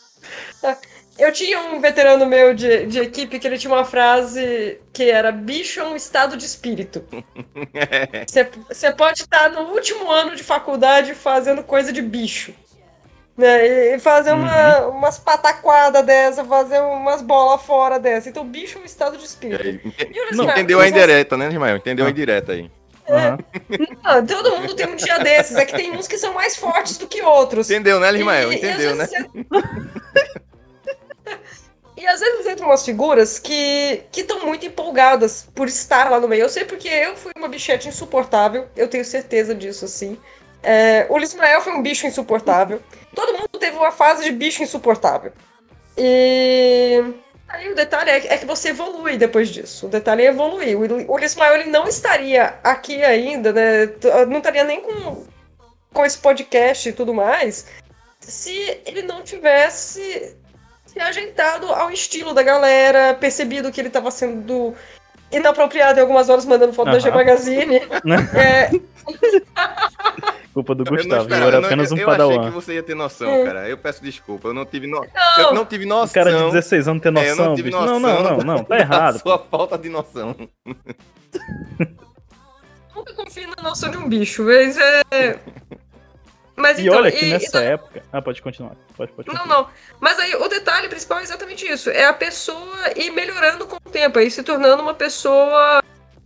Eu 1.18 1.30
tinha 1.32 1.60
um 1.60 1.80
veterano 1.80 2.24
meu 2.24 2.54
de, 2.54 2.86
de 2.86 2.98
equipe 3.00 3.38
que 3.38 3.46
ele 3.46 3.58
tinha 3.58 3.72
uma 3.72 3.84
frase 3.84 4.80
que 4.90 5.10
era 5.10 5.30
bicho 5.30 5.78
é 5.78 5.84
um 5.86 5.94
estado 5.94 6.34
de 6.36 6.46
espírito. 6.46 7.04
Você 8.68 8.90
pode 8.92 9.20
estar 9.22 9.50
no 9.50 9.72
último 9.72 10.10
ano 10.10 10.34
de 10.34 10.42
faculdade 10.42 11.14
fazendo 11.14 11.62
coisa 11.62 11.92
de 11.92 12.00
bicho. 12.00 12.54
Né? 13.36 13.94
E- 13.94 13.98
fazer 13.98 14.32
uma- 14.32 14.86
umas 14.88 15.18
pataquadas 15.18 16.04
dessa, 16.06 16.44
fazer 16.44 16.80
umas 16.80 17.20
bolas 17.22 17.62
fora 17.62 17.98
dessa. 17.98 18.28
Então, 18.28 18.46
bicho 18.46 18.78
é 18.78 18.82
um 18.82 18.84
estado 18.84 19.16
de 19.18 19.24
espírito. 19.24 19.92
É, 19.98 20.04
E 20.10 20.32
o 20.32 20.36
Não, 20.36 20.48
Entendeu 20.50 20.80
a 20.80 20.88
indireta, 20.88 21.36
né, 21.36 21.48
Ismael? 21.48 21.76
Entendeu 21.76 22.04
a 22.04 22.08
Ah. 22.08 22.10
indireta 22.10 22.52
aí. 22.52 22.70
Aham. 23.10 23.38
Não, 24.04 24.26
todo 24.26 24.56
mundo 24.58 24.74
tem 24.74 24.86
um 24.86 24.96
dia 24.96 25.18
desses. 25.18 25.56
É 25.56 25.64
que 25.64 25.74
tem 25.76 25.90
uns 25.92 26.06
que 26.08 26.16
são 26.18 26.32
mais 26.34 26.56
fortes 26.56 26.96
do 26.98 27.06
que 27.06 27.22
outros. 27.22 27.70
Entendeu, 27.70 27.98
né, 28.00 28.12
Ismael? 28.12 28.52
E- 28.52 28.56
e 28.56 28.58
Entendeu, 28.58 28.90
às 28.92 28.96
né? 28.98 29.08
E 31.96 32.06
às 32.06 32.18
vezes 32.18 32.46
entram 32.46 32.68
umas 32.68 32.82
figuras 32.82 33.38
que 33.38 34.02
estão 34.16 34.46
muito 34.46 34.64
empolgadas 34.64 35.46
por 35.54 35.68
estar 35.68 36.10
lá 36.10 36.18
no 36.18 36.26
meio. 36.26 36.42
Eu 36.44 36.48
sei 36.48 36.64
porque 36.64 36.88
eu 36.88 37.14
fui 37.14 37.30
uma 37.36 37.46
bichete 37.46 37.88
insuportável, 37.88 38.66
eu 38.74 38.88
tenho 38.88 39.04
certeza 39.04 39.54
disso, 39.54 39.84
assim. 39.84 40.16
É, 40.62 41.04
o 41.10 41.18
Lismael 41.18 41.60
foi 41.60 41.74
um 41.74 41.82
bicho 41.82 42.06
insuportável. 42.06 42.80
Todo 43.14 43.34
mundo 43.34 43.48
teve 43.58 43.76
uma 43.76 43.92
fase 43.92 44.24
de 44.24 44.32
bicho 44.32 44.62
insuportável. 44.62 45.30
E 45.96 47.02
aí 47.50 47.70
o 47.70 47.74
detalhe 47.74 48.10
é, 48.10 48.34
é 48.34 48.38
que 48.38 48.46
você 48.46 48.70
evolui 48.70 49.18
depois 49.18 49.48
disso. 49.48 49.86
O 49.86 49.90
detalhe 49.90 50.22
é 50.22 50.28
evoluir. 50.28 50.78
O, 50.78 51.12
o 51.12 51.18
Lismael 51.18 51.56
ele 51.56 51.70
não 51.70 51.86
estaria 51.86 52.54
aqui 52.64 53.04
ainda, 53.04 53.52
né? 53.52 53.86
Não 54.26 54.38
estaria 54.38 54.64
nem 54.64 54.80
com, 54.80 55.26
com 55.92 56.04
esse 56.04 56.18
podcast 56.18 56.88
e 56.88 56.92
tudo 56.92 57.12
mais 57.12 57.66
se 58.20 58.80
ele 58.86 59.02
não 59.02 59.22
tivesse 59.22 60.36
se 60.86 61.00
ajeitado 61.00 61.66
ao 61.72 61.90
estilo 61.90 62.34
da 62.34 62.42
galera, 62.42 63.14
percebido 63.14 63.70
que 63.70 63.80
ele 63.80 63.88
estava 63.88 64.10
sendo 64.10 64.74
inapropriado 65.32 65.98
em 65.98 66.02
algumas 66.02 66.28
horas 66.28 66.44
mandando 66.44 66.72
foto 66.72 66.86
da 66.86 66.92
Aham. 66.92 67.00
G 67.00 67.10
Magazine. 67.10 67.80
É, 68.34 68.70
Culpa 70.52 70.74
do 70.74 70.82
Eu 70.82 70.90
não 70.90 70.96
Gustavo, 70.96 71.30
eu 71.30 71.36
era 71.36 71.56
eu 71.56 71.60
não- 71.60 71.66
apenas 71.68 71.92
um 71.92 71.96
eu 71.96 72.10
achei 72.10 72.26
que 72.26 72.28
padawan. 72.34 72.50
você 72.50 72.74
ia 72.74 72.82
ter 72.82 72.94
noção, 72.96 73.42
Hum. 73.42 73.44
cara. 73.44 73.68
Eu 73.68 73.78
peço 73.78 74.02
desculpa, 74.02 74.48
eu 74.48 74.54
não 74.54 74.64
tive, 74.64 74.86
no... 74.88 75.00
não, 75.00 75.44
eu 75.44 75.54
não 75.54 75.64
tive 75.64 75.86
noção. 75.86 76.12
cara 76.24 76.32
de 76.36 76.44
16 76.50 76.88
anos 76.88 77.02
ter 77.02 77.08
É, 77.08 77.10
eu 77.10 77.14
noção, 77.36 77.44
não 77.46 77.54
tive 77.54 77.70
bicho. 77.70 77.80
noção. 77.80 78.00
Não, 78.00 78.22
não, 78.22 78.36
não, 78.38 78.44
não, 78.56 78.64
tá 78.64 78.74
da 78.76 78.80
errado. 78.80 79.18
sua 79.20 79.38
falta 79.38 79.78
de 79.78 79.88
noção. 79.88 80.34
nunca 82.94 83.14
confio 83.14 83.48
na 83.56 83.62
noção 83.62 83.90
de 83.90 83.96
um 83.98 84.08
bicho, 84.08 84.42
mas 84.44 84.76
é. 84.76 85.38
Mas 86.60 86.78
E 86.78 86.82
então, 86.86 86.98
olha 86.98 87.10
que 87.10 87.24
e- 87.24 87.30
nessa 87.30 87.58
época. 87.60 88.02
Ah, 88.12 88.20
pode 88.20 88.42
continuar. 88.42 88.76
Pode, 88.96 89.12
pode 89.12 89.28
Não, 89.28 89.34
continuar. 89.36 89.62
não. 89.62 89.70
Mas 89.98 90.18
aí 90.18 90.34
o 90.34 90.48
detalhe 90.48 90.88
principal 90.88 91.18
é 91.20 91.22
exatamente 91.22 91.66
isso. 91.66 91.88
É 91.90 92.04
a 92.04 92.12
pessoa 92.12 92.76
ir 92.96 93.10
melhorando 93.10 93.66
com 93.66 93.76
o 93.76 93.90
tempo, 93.90 94.18
aí 94.18 94.30
se 94.30 94.42
tornando 94.42 94.82
uma 94.82 94.94
pessoa 94.94 95.82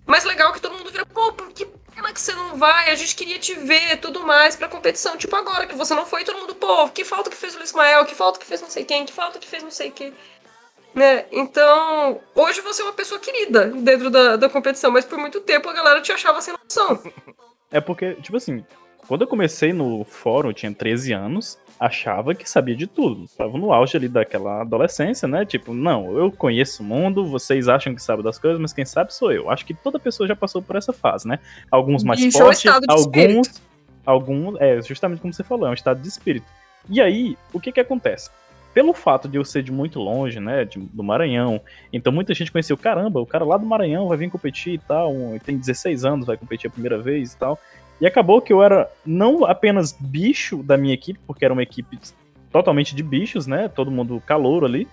mais 0.06 0.24
legal 0.24 0.52
que 0.52 0.60
todo 0.60 0.76
mundo 0.76 0.90
vira, 0.90 1.06
pô, 1.06 1.32
por 1.32 1.50
que 1.52 1.66
pena 1.94 2.12
que 2.12 2.20
você 2.20 2.32
não 2.34 2.56
vai? 2.56 2.90
A 2.90 2.94
gente 2.94 3.14
queria 3.14 3.38
te 3.38 3.54
ver 3.54 3.98
tudo 3.98 4.20
mais 4.20 4.56
pra 4.56 4.68
competição. 4.68 5.16
Tipo 5.16 5.36
agora 5.36 5.66
que 5.66 5.74
você 5.76 5.94
não 5.94 6.04
foi, 6.04 6.24
todo 6.24 6.38
mundo, 6.38 6.54
pô, 6.54 6.88
que 6.88 7.04
falta 7.04 7.30
que 7.30 7.36
fez 7.36 7.54
o 7.56 7.62
Ismael, 7.62 8.04
que 8.04 8.14
falta 8.14 8.38
que 8.38 8.46
fez 8.46 8.60
não 8.60 8.68
sei 8.70 8.84
quem, 8.84 9.06
que 9.06 9.12
falta 9.12 9.38
que 9.38 9.46
fez 9.46 9.62
não 9.62 9.70
sei 9.70 9.90
quem. 9.90 10.12
Né? 10.94 11.24
Então, 11.32 12.20
hoje 12.36 12.60
você 12.60 12.80
é 12.82 12.84
uma 12.84 12.92
pessoa 12.92 13.18
querida 13.20 13.66
dentro 13.66 14.10
da, 14.10 14.36
da 14.36 14.48
competição, 14.48 14.90
mas 14.92 15.04
por 15.04 15.18
muito 15.18 15.40
tempo 15.40 15.68
a 15.68 15.72
galera 15.72 16.00
te 16.00 16.12
achava 16.12 16.40
sem 16.40 16.54
noção. 16.62 17.02
É 17.70 17.80
porque, 17.80 18.14
tipo 18.16 18.36
assim, 18.36 18.64
quando 19.06 19.22
eu 19.22 19.26
comecei 19.28 19.72
no 19.72 20.04
fórum, 20.04 20.50
eu 20.50 20.54
tinha 20.54 20.72
13 20.72 21.12
anos, 21.12 21.58
achava 21.78 22.34
que 22.34 22.48
sabia 22.48 22.74
de 22.76 22.86
tudo. 22.86 23.26
Tava 23.36 23.58
no 23.58 23.72
auge 23.72 23.96
ali 23.96 24.08
daquela 24.08 24.62
adolescência, 24.62 25.26
né? 25.28 25.44
Tipo, 25.44 25.74
não, 25.74 26.16
eu 26.16 26.30
conheço 26.30 26.82
o 26.82 26.86
mundo, 26.86 27.24
vocês 27.26 27.68
acham 27.68 27.94
que 27.94 28.02
sabem 28.02 28.24
das 28.24 28.38
coisas, 28.38 28.60
mas 28.60 28.72
quem 28.72 28.84
sabe 28.84 29.12
sou 29.12 29.32
eu. 29.32 29.50
Acho 29.50 29.66
que 29.66 29.74
toda 29.74 29.98
pessoa 29.98 30.26
já 30.26 30.36
passou 30.36 30.62
por 30.62 30.76
essa 30.76 30.92
fase, 30.92 31.26
né? 31.28 31.38
Alguns 31.70 32.02
mais 32.04 32.20
é 32.20 32.22
fortes, 32.30 32.62
alguns. 32.88 33.62
Alguns. 34.06 34.60
É, 34.60 34.80
justamente 34.82 35.20
como 35.20 35.32
você 35.32 35.42
falou, 35.44 35.66
é 35.66 35.70
um 35.70 35.74
estado 35.74 36.00
de 36.00 36.08
espírito. 36.08 36.46
E 36.88 37.00
aí, 37.00 37.36
o 37.52 37.58
que 37.60 37.72
que 37.72 37.80
acontece? 37.80 38.30
Pelo 38.74 38.92
fato 38.92 39.28
de 39.28 39.36
eu 39.38 39.44
ser 39.44 39.62
de 39.62 39.70
muito 39.70 40.00
longe, 40.00 40.40
né, 40.40 40.64
de- 40.64 40.80
do 40.80 41.02
Maranhão, 41.02 41.60
então 41.92 42.12
muita 42.12 42.34
gente 42.34 42.50
conheceu, 42.50 42.76
caramba, 42.76 43.20
o 43.20 43.26
cara 43.26 43.44
lá 43.44 43.56
do 43.56 43.64
Maranhão 43.64 44.08
vai 44.08 44.18
vir 44.18 44.28
competir 44.30 44.74
e 44.74 44.78
tal, 44.78 45.12
um- 45.12 45.38
tem 45.38 45.56
16 45.56 46.04
anos, 46.04 46.26
vai 46.26 46.36
competir 46.36 46.66
a 46.66 46.70
primeira 46.70 46.98
vez 46.98 47.32
e 47.32 47.36
tal. 47.38 47.58
E 48.04 48.06
acabou 48.06 48.42
que 48.42 48.52
eu 48.52 48.62
era 48.62 48.86
não 49.06 49.46
apenas 49.46 49.96
bicho 49.98 50.62
da 50.62 50.76
minha 50.76 50.92
equipe, 50.92 51.18
porque 51.26 51.42
era 51.42 51.54
uma 51.54 51.62
equipe 51.62 51.98
totalmente 52.52 52.94
de 52.94 53.02
bichos, 53.02 53.46
né? 53.46 53.66
Todo 53.66 53.90
mundo 53.90 54.22
calouro 54.26 54.66
ali. 54.66 54.86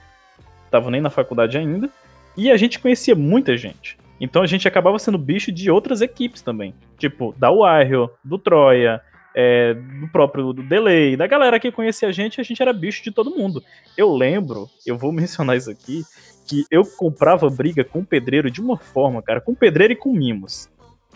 Tava 0.69 0.89
nem 0.89 1.01
na 1.01 1.09
faculdade 1.09 1.57
ainda. 1.57 1.89
E 2.37 2.49
a 2.49 2.55
gente 2.55 2.79
conhecia 2.79 3.13
muita 3.13 3.57
gente. 3.57 3.97
Então 4.17 4.41
a 4.41 4.47
gente 4.47 4.65
acabava 4.65 4.97
sendo 4.97 5.17
bicho 5.17 5.51
de 5.51 5.69
outras 5.69 5.99
equipes 5.99 6.41
também. 6.41 6.73
Tipo, 6.97 7.35
da 7.37 7.51
Warrior, 7.51 8.13
do 8.23 8.37
Troia, 8.37 9.01
é, 9.35 9.73
do 9.73 10.07
próprio 10.07 10.53
do 10.53 10.63
Delay, 10.63 11.17
da 11.17 11.27
galera 11.27 11.59
que 11.59 11.69
conhecia 11.69 12.07
a 12.07 12.13
gente, 12.13 12.39
a 12.39 12.45
gente 12.45 12.61
era 12.61 12.71
bicho 12.71 13.03
de 13.03 13.11
todo 13.11 13.35
mundo. 13.35 13.61
Eu 13.97 14.15
lembro, 14.15 14.69
eu 14.87 14.97
vou 14.97 15.11
mencionar 15.11 15.57
isso 15.57 15.69
aqui, 15.69 16.03
que 16.47 16.63
eu 16.71 16.83
comprava 16.95 17.49
briga 17.49 17.83
com 17.83 17.99
o 17.99 18.05
pedreiro 18.05 18.49
de 18.49 18.61
uma 18.61 18.77
forma, 18.77 19.21
cara, 19.21 19.41
com 19.41 19.53
pedreiro 19.53 19.91
e 19.91 19.97
com 19.97 20.13
mimos. 20.13 20.69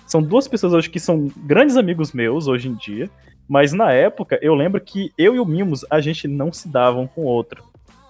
São 0.05 0.21
duas 0.21 0.47
pessoas 0.47 0.73
hoje 0.73 0.89
que 0.89 0.99
são 0.99 1.31
grandes 1.37 1.77
amigos 1.77 2.11
meus 2.13 2.47
hoje 2.47 2.67
em 2.69 2.75
dia, 2.75 3.09
mas 3.47 3.73
na 3.73 3.91
época 3.91 4.37
eu 4.41 4.53
lembro 4.55 4.79
que 4.81 5.11
eu 5.17 5.35
e 5.35 5.39
o 5.39 5.45
Mimos 5.45 5.85
a 5.89 5.99
gente 5.99 6.27
não 6.27 6.51
se 6.53 6.67
dava 6.67 6.97
um 6.99 7.07
com 7.07 7.21
o 7.21 7.25
outro. 7.25 7.63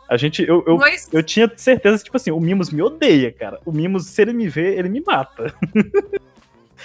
A 0.08 0.18
gente, 0.18 0.44
eu, 0.48 0.64
eu, 0.68 0.78
Mas 0.78 1.10
eu 1.12 1.24
tinha 1.24 1.52
certeza, 1.58 2.04
tipo 2.04 2.16
assim, 2.16 2.30
o 2.32 2.40
Mimos 2.40 2.70
me 2.70 2.82
odeia, 2.82 3.32
cara. 3.32 3.60
O 3.66 3.72
Mimos, 3.72 4.06
se 4.06 4.22
ele 4.22 4.34
me 4.34 4.48
vê, 4.48 4.78
ele 4.78 4.88
me 4.88 5.02
mata. 5.02 5.52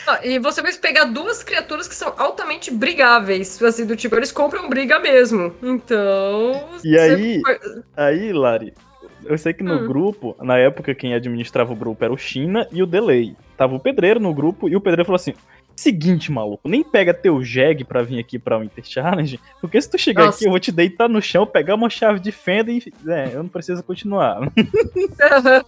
Ah, 0.07 0.20
e 0.24 0.39
você 0.39 0.62
vai 0.62 0.73
pegar 0.73 1.05
duas 1.05 1.43
criaturas 1.43 1.87
que 1.87 1.95
são 1.95 2.15
altamente 2.16 2.70
brigáveis, 2.70 3.62
assim, 3.62 3.85
do 3.85 3.95
tipo, 3.95 4.16
eles 4.16 4.32
compram 4.32 4.69
briga 4.70 4.99
mesmo. 4.99 5.53
Então. 5.62 6.69
E 6.82 6.99
aí- 6.99 7.41
foi- 7.43 7.82
Aí, 7.97 8.32
Lari, 8.32 8.73
eu 9.25 9.39
sei 9.39 9.53
que 9.53 9.63
no 9.63 9.75
Hum. 9.75 9.87
grupo, 9.87 10.37
na 10.41 10.59
época 10.59 10.95
quem 10.95 11.15
administrava 11.15 11.73
o 11.73 11.77
grupo 11.77 12.05
era 12.05 12.13
o 12.13 12.19
China 12.19 12.67
e 12.73 12.83
o 12.83 12.87
Delay. 12.87 13.35
Tava 13.57 13.75
o 13.75 13.81
pedreiro 13.81 14.21
no 14.21 14.35
grupo 14.35 14.69
e 14.69 14.77
o 14.77 14.81
pedreiro 14.81 15.07
falou 15.07 15.17
assim: 15.17 15.35
Seguinte, 15.77 16.31
maluco, 16.31 16.69
nem 16.69 16.83
pega 16.83 17.15
teu 17.15 17.43
jegue 17.43 17.85
pra 17.85 18.03
vir 18.03 18.19
aqui 18.19 18.39
pra 18.39 18.59
Winter 18.59 18.85
Challenge, 18.85 19.41
porque 19.61 19.81
se 19.81 19.91
tu 19.91 19.99
chegar 19.99 20.27
Nossa. 20.27 20.39
aqui 20.39 20.47
eu 20.47 20.51
vou 20.51 20.61
te 20.61 20.71
deitar 20.71 21.09
no 21.09 21.23
chão, 21.23 21.47
pegar 21.47 21.75
uma 21.75 21.89
chave 21.89 22.21
de 22.21 22.31
fenda 22.33 22.71
e. 22.71 22.83
É, 23.09 23.31
eu 23.35 23.43
não 23.43 23.49
preciso 23.49 23.83
continuar. 23.83 24.41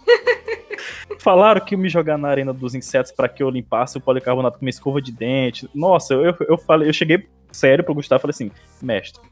Falaram 1.19 1.65
que 1.65 1.77
me 1.77 1.89
jogar 1.89 2.19
na 2.19 2.29
arena 2.29 2.53
dos 2.53 2.74
insetos 2.74 3.12
pra 3.12 3.29
que 3.29 3.43
eu 3.43 3.51
limpasse 3.51 3.97
o 3.97 4.01
policarbonato 4.01 4.59
com 4.59 4.65
uma 4.65 4.70
escova 4.70 5.01
de 5.01 5.12
dente. 5.12 5.69
Nossa, 5.74 6.15
eu, 6.15 6.35
eu 6.49 6.59
falei, 6.59 6.89
eu 6.89 6.93
cheguei 6.93 7.27
sério 7.53 7.85
pro 7.85 7.95
Gustavo 7.95 8.20
e 8.20 8.23
falei 8.23 8.33
assim, 8.33 8.51
mestre. 8.83 9.23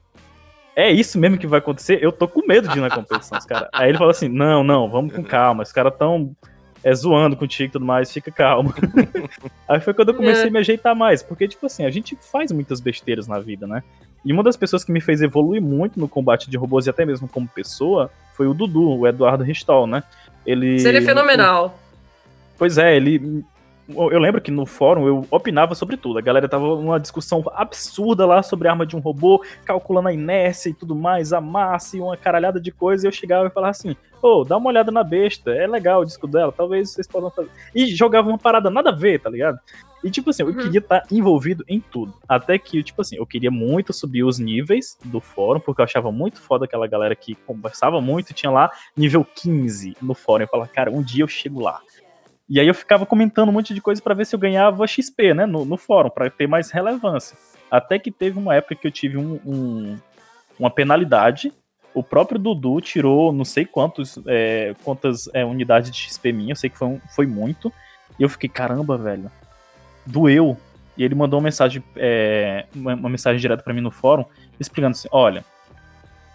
É 0.77 0.91
isso 0.91 1.19
mesmo 1.19 1.37
que 1.37 1.47
vai 1.47 1.59
acontecer? 1.59 2.03
Eu 2.03 2.13
tô 2.13 2.29
com 2.29 2.47
medo 2.47 2.69
de 2.69 2.79
ir 2.79 2.81
na 2.81 2.91
competição, 2.91 3.39
os 3.39 3.45
cara. 3.45 3.69
Aí 3.73 3.89
ele 3.89 3.99
falou 3.99 4.11
assim: 4.11 4.29
não, 4.29 4.63
não, 4.63 4.89
vamos 4.89 5.13
com 5.13 5.23
calma. 5.23 5.63
Os 5.63 5.73
caras 5.73 5.95
tão 5.99 6.35
é, 6.83 6.95
zoando 6.95 7.37
contigo 7.37 7.69
e 7.69 7.73
tudo 7.73 7.85
mais, 7.85 8.11
fica 8.13 8.31
calmo. 8.31 8.73
Aí 9.69 9.81
foi 9.81 9.93
quando 9.95 10.11
eu 10.11 10.15
comecei 10.15 10.49
a 10.49 10.51
me 10.51 10.59
ajeitar 10.59 10.95
mais, 10.95 11.23
porque, 11.23 11.47
tipo 11.47 11.67
assim, 11.67 11.85
a 11.85 11.91
gente 11.91 12.17
faz 12.21 12.51
muitas 12.53 12.81
besteiras 12.81 13.27
na 13.27 13.39
vida, 13.39 13.67
né? 13.67 13.83
E 14.25 14.33
uma 14.33 14.43
das 14.43 14.57
pessoas 14.57 14.85
que 14.85 14.93
me 14.93 15.01
fez 15.01 15.23
evoluir 15.23 15.63
muito 15.63 15.99
no 15.99 16.09
combate 16.09 16.51
de 16.51 16.57
robôs 16.57 16.87
e 16.87 16.91
até 16.91 17.05
mesmo 17.05 17.29
como 17.29 17.49
pessoa 17.49 18.11
foi 18.35 18.47
o 18.47 18.55
Dudu, 18.55 18.99
o 18.99 19.07
Eduardo 19.07 19.45
Ristol, 19.45 19.87
né? 19.87 20.03
Ele. 20.45 20.79
Seria 20.79 21.03
fenomenal. 21.03 21.79
Pois 22.59 22.77
é, 22.79 22.97
ele. 22.97 23.45
Eu 23.95 24.19
lembro 24.19 24.41
que 24.41 24.51
no 24.51 24.67
fórum 24.67 25.07
eu 25.07 25.27
opinava 25.31 25.75
sobre 25.75 25.97
tudo. 25.97 26.19
A 26.19 26.23
galera 26.23 26.49
tava 26.49 26.65
numa 26.65 26.99
discussão 26.99 27.43
absurda 27.55 28.27
lá 28.27 28.43
sobre 28.43 28.69
a 28.69 28.73
arma 28.73 28.87
de 28.87 28.97
um 28.97 29.01
robô, 29.01 29.43
calculando 29.65 30.09
a 30.09 30.13
inércia 30.13 30.71
e 30.71 30.75
tudo 30.75 30.95
mais, 30.95 31.33
a 31.33 31.41
massa 31.41 31.97
e 31.97 32.01
uma 32.01 32.17
caralhada 32.17 32.61
de 32.61 32.71
coisa. 32.71 33.07
E 33.07 33.09
eu 33.09 33.13
chegava 33.13 33.49
e 33.49 33.51
falava 33.51 33.71
assim: 33.71 33.97
Ô, 34.23 34.45
dá 34.45 34.57
uma 34.57 34.69
olhada 34.69 34.91
na 34.91 35.03
besta, 35.03 35.51
é 35.51 35.67
legal 35.67 36.03
o 36.03 36.05
disco 36.05 36.27
dela, 36.27 36.53
talvez 36.53 36.91
vocês 36.91 37.07
possam 37.07 37.31
fazer. 37.31 37.51
E 37.75 37.87
jogava 37.87 38.29
uma 38.29 38.39
parada 38.39 38.69
nada 38.69 38.91
a 38.91 38.95
ver, 38.95 39.21
tá 39.21 39.31
ligado? 39.31 39.59
E, 40.03 40.11
tipo 40.11 40.31
assim, 40.31 40.43
eu 40.43 40.49
uhum. 40.49 40.57
queria 40.57 40.79
estar 40.79 41.01
tá 41.01 41.07
envolvido 41.11 41.65
em 41.69 41.79
tudo. 41.79 42.15
Até 42.29 42.59
que, 42.59 42.83
tipo 42.83 43.03
assim, 43.03 43.17
eu 43.17 43.27
queria 43.27 43.51
muito 43.51 43.93
subir 43.93 44.25
os 44.25 44.39
níveis 44.39 44.97
do 45.05 45.21
fórum, 45.21 45.61
porque 45.61 45.81
eu 45.81 45.85
achava 45.85 46.11
muito 46.11 46.41
foda 46.41 46.65
aquela 46.65 46.87
galera 46.87 47.15
que 47.15 47.35
conversava 47.47 48.01
muito 48.01 48.31
e 48.31 48.35
tinha 48.35 48.51
lá 48.51 48.71
nível 48.97 49.25
15 49.25 49.97
no 50.01 50.15
fórum. 50.15 50.45
Eu 50.45 50.49
falava, 50.49 50.71
cara, 50.71 50.91
um 50.91 51.03
dia 51.03 51.23
eu 51.23 51.29
chego 51.29 51.61
lá. 51.61 51.81
E 52.51 52.59
aí 52.59 52.67
eu 52.67 52.75
ficava 52.75 53.07
comentando 53.07 53.49
um 53.49 53.53
monte 53.53 53.73
de 53.73 53.81
coisa 53.81 54.03
para 54.03 54.13
ver 54.13 54.27
se 54.27 54.35
eu 54.35 54.39
ganhava 54.39 54.85
XP, 54.85 55.33
né, 55.35 55.47
no, 55.47 55.65
no 55.65 55.77
fórum, 55.77 56.11
para 56.11 56.29
ter 56.29 56.49
mais 56.49 56.73
relevância. 56.73 57.39
Até 57.71 57.97
que 57.97 58.11
teve 58.11 58.41
uma 58.41 58.57
época 58.57 58.75
que 58.75 58.85
eu 58.89 58.91
tive 58.91 59.17
um, 59.17 59.39
um, 59.47 59.97
uma 60.59 60.69
penalidade. 60.69 61.53
O 61.95 62.03
próprio 62.03 62.41
Dudu 62.41 62.81
tirou 62.81 63.33
não 63.33 63.45
sei 63.45 63.65
quantos, 63.65 64.19
é, 64.27 64.75
quantas 64.83 65.31
é, 65.33 65.45
unidades 65.45 65.93
de 65.93 65.97
XP 65.97 66.33
minha, 66.33 66.51
eu 66.51 66.57
sei 66.57 66.69
que 66.69 66.77
foi, 66.77 67.01
foi 67.15 67.27
muito. 67.27 67.73
E 68.19 68.25
eu 68.25 68.29
fiquei, 68.29 68.49
caramba, 68.49 68.99
velho, 68.99 69.31
doeu. 70.05 70.59
E 70.97 71.05
ele 71.05 71.15
mandou 71.15 71.39
uma 71.39 71.45
mensagem, 71.45 71.83
é, 71.95 72.67
uma, 72.75 72.95
uma, 72.95 73.09
mensagem 73.09 73.41
direta 73.41 73.63
para 73.63 73.73
mim 73.73 73.81
no 73.81 73.93
fórum, 73.93 74.25
explicando 74.59 74.93
assim: 74.93 75.09
olha, 75.13 75.45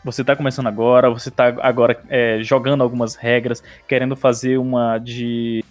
você 0.02 0.24
tá 0.24 0.34
começando 0.34 0.68
agora, 0.68 1.10
você 1.10 1.30
tá 1.30 1.54
agora 1.62 2.02
é, 2.08 2.40
jogando 2.42 2.82
algumas 2.82 3.16
regras, 3.16 3.62
querendo 3.86 4.16
fazer 4.16 4.58
uma 4.58 4.98
de. 4.98 5.64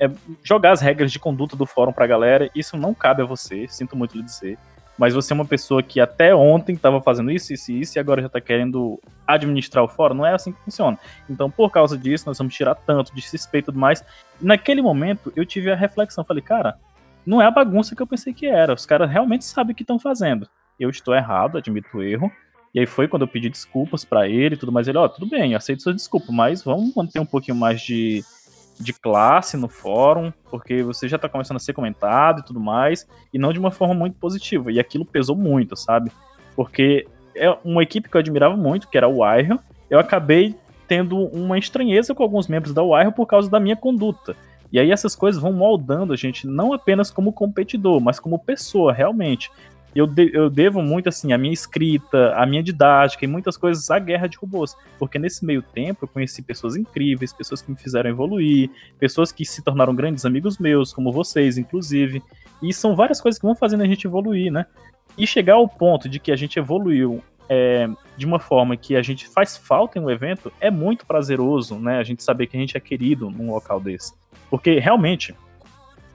É, 0.00 0.10
jogar 0.42 0.72
as 0.72 0.80
regras 0.80 1.12
de 1.12 1.18
conduta 1.18 1.56
do 1.56 1.66
fórum 1.66 1.92
pra 1.92 2.06
galera, 2.06 2.50
isso 2.54 2.76
não 2.76 2.94
cabe 2.94 3.22
a 3.22 3.24
você, 3.24 3.66
sinto 3.68 3.96
muito 3.96 4.16
lhe 4.16 4.22
dizer. 4.22 4.58
Mas 4.98 5.14
você 5.14 5.32
é 5.32 5.34
uma 5.34 5.44
pessoa 5.44 5.80
que 5.80 6.00
até 6.00 6.34
ontem 6.34 6.74
estava 6.74 7.00
fazendo 7.00 7.30
isso, 7.30 7.52
isso 7.52 7.70
e 7.70 7.80
isso, 7.80 7.96
e 7.96 8.00
agora 8.00 8.20
já 8.20 8.26
está 8.26 8.40
querendo 8.40 9.00
administrar 9.24 9.84
o 9.84 9.88
fórum. 9.88 10.14
Não 10.14 10.26
é 10.26 10.34
assim 10.34 10.50
que 10.50 10.60
funciona. 10.60 10.98
Então, 11.30 11.48
por 11.48 11.70
causa 11.70 11.96
disso, 11.96 12.24
nós 12.26 12.36
vamos 12.36 12.52
tirar 12.52 12.74
tanto 12.74 13.14
de 13.14 13.22
suspeito 13.22 13.66
e 13.66 13.72
tudo 13.72 13.78
mais. 13.78 14.02
Naquele 14.40 14.82
momento, 14.82 15.32
eu 15.36 15.46
tive 15.46 15.70
a 15.70 15.76
reflexão. 15.76 16.24
Falei, 16.24 16.42
cara, 16.42 16.76
não 17.24 17.40
é 17.40 17.46
a 17.46 17.50
bagunça 17.50 17.94
que 17.94 18.02
eu 18.02 18.08
pensei 18.08 18.34
que 18.34 18.46
era. 18.46 18.74
Os 18.74 18.84
caras 18.84 19.08
realmente 19.08 19.44
sabem 19.44 19.72
o 19.72 19.76
que 19.76 19.84
estão 19.84 20.00
fazendo. 20.00 20.48
Eu 20.80 20.90
estou 20.90 21.14
errado, 21.14 21.58
admito 21.58 21.98
o 21.98 22.02
erro. 22.02 22.32
E 22.74 22.80
aí 22.80 22.86
foi 22.86 23.06
quando 23.06 23.22
eu 23.22 23.28
pedi 23.28 23.48
desculpas 23.48 24.04
para 24.04 24.28
ele 24.28 24.56
e 24.56 24.58
tudo 24.58 24.72
mais. 24.72 24.88
Ele, 24.88 24.98
ó, 24.98 25.04
oh, 25.04 25.08
tudo 25.08 25.28
bem, 25.28 25.54
aceito 25.54 25.82
sua 25.82 25.94
desculpa, 25.94 26.32
mas 26.32 26.62
vamos 26.62 26.92
manter 26.94 27.20
um 27.20 27.26
pouquinho 27.26 27.56
mais 27.56 27.80
de, 27.80 28.24
de 28.78 28.92
classe 28.92 29.56
no 29.56 29.68
fórum, 29.68 30.32
porque 30.50 30.82
você 30.82 31.08
já 31.08 31.18
tá 31.18 31.28
começando 31.28 31.56
a 31.56 31.60
ser 31.60 31.72
comentado 31.72 32.40
e 32.40 32.44
tudo 32.44 32.60
mais, 32.60 33.06
e 33.32 33.38
não 33.38 33.52
de 33.52 33.58
uma 33.58 33.70
forma 33.70 33.94
muito 33.94 34.16
positiva. 34.18 34.70
E 34.70 34.78
aquilo 34.78 35.04
pesou 35.04 35.36
muito, 35.36 35.76
sabe? 35.76 36.10
Porque 36.54 37.06
é 37.34 37.50
uma 37.64 37.82
equipe 37.82 38.08
que 38.08 38.16
eu 38.16 38.20
admirava 38.20 38.56
muito, 38.56 38.88
que 38.88 38.96
era 38.96 39.08
o 39.08 39.20
Iron, 39.36 39.58
eu 39.90 39.98
acabei 39.98 40.54
tendo 40.86 41.18
uma 41.18 41.58
estranheza 41.58 42.14
com 42.14 42.22
alguns 42.22 42.48
membros 42.48 42.72
da 42.72 42.82
Wire 42.82 43.12
por 43.12 43.26
causa 43.26 43.50
da 43.50 43.60
minha 43.60 43.76
conduta. 43.76 44.34
E 44.72 44.78
aí 44.78 44.90
essas 44.90 45.14
coisas 45.14 45.40
vão 45.40 45.52
moldando 45.52 46.12
a 46.12 46.16
gente 46.16 46.46
não 46.46 46.72
apenas 46.72 47.10
como 47.10 47.32
competidor, 47.32 48.00
mas 48.00 48.18
como 48.20 48.38
pessoa, 48.38 48.92
realmente. 48.92 49.50
Eu, 49.98 50.06
de, 50.06 50.30
eu 50.32 50.48
devo 50.48 50.80
muito, 50.80 51.08
assim, 51.08 51.32
a 51.32 51.38
minha 51.38 51.52
escrita, 51.52 52.32
a 52.36 52.46
minha 52.46 52.62
didática 52.62 53.24
e 53.24 53.28
muitas 53.28 53.56
coisas 53.56 53.90
à 53.90 53.98
guerra 53.98 54.28
de 54.28 54.38
robôs. 54.38 54.76
Porque 54.96 55.18
nesse 55.18 55.44
meio 55.44 55.60
tempo 55.60 56.04
eu 56.04 56.08
conheci 56.08 56.40
pessoas 56.40 56.76
incríveis, 56.76 57.32
pessoas 57.32 57.60
que 57.60 57.68
me 57.68 57.76
fizeram 57.76 58.08
evoluir, 58.08 58.70
pessoas 58.96 59.32
que 59.32 59.44
se 59.44 59.60
tornaram 59.60 59.92
grandes 59.94 60.24
amigos 60.24 60.56
meus, 60.58 60.92
como 60.92 61.10
vocês, 61.10 61.58
inclusive. 61.58 62.22
E 62.62 62.72
são 62.72 62.94
várias 62.94 63.20
coisas 63.20 63.40
que 63.40 63.46
vão 63.46 63.56
fazendo 63.56 63.82
a 63.82 63.86
gente 63.86 64.06
evoluir, 64.06 64.52
né? 64.52 64.66
E 65.16 65.26
chegar 65.26 65.54
ao 65.54 65.68
ponto 65.68 66.08
de 66.08 66.20
que 66.20 66.30
a 66.30 66.36
gente 66.36 66.60
evoluiu 66.60 67.20
é, 67.48 67.88
de 68.16 68.24
uma 68.24 68.38
forma 68.38 68.76
que 68.76 68.94
a 68.94 69.02
gente 69.02 69.26
faz 69.26 69.56
falta 69.56 69.98
em 69.98 70.02
um 70.02 70.10
evento 70.10 70.52
é 70.60 70.70
muito 70.70 71.06
prazeroso, 71.06 71.76
né? 71.76 71.98
A 71.98 72.04
gente 72.04 72.22
saber 72.22 72.46
que 72.46 72.56
a 72.56 72.60
gente 72.60 72.76
é 72.76 72.80
querido 72.80 73.30
num 73.30 73.50
local 73.50 73.80
desse. 73.80 74.12
Porque 74.48 74.78
realmente, 74.78 75.34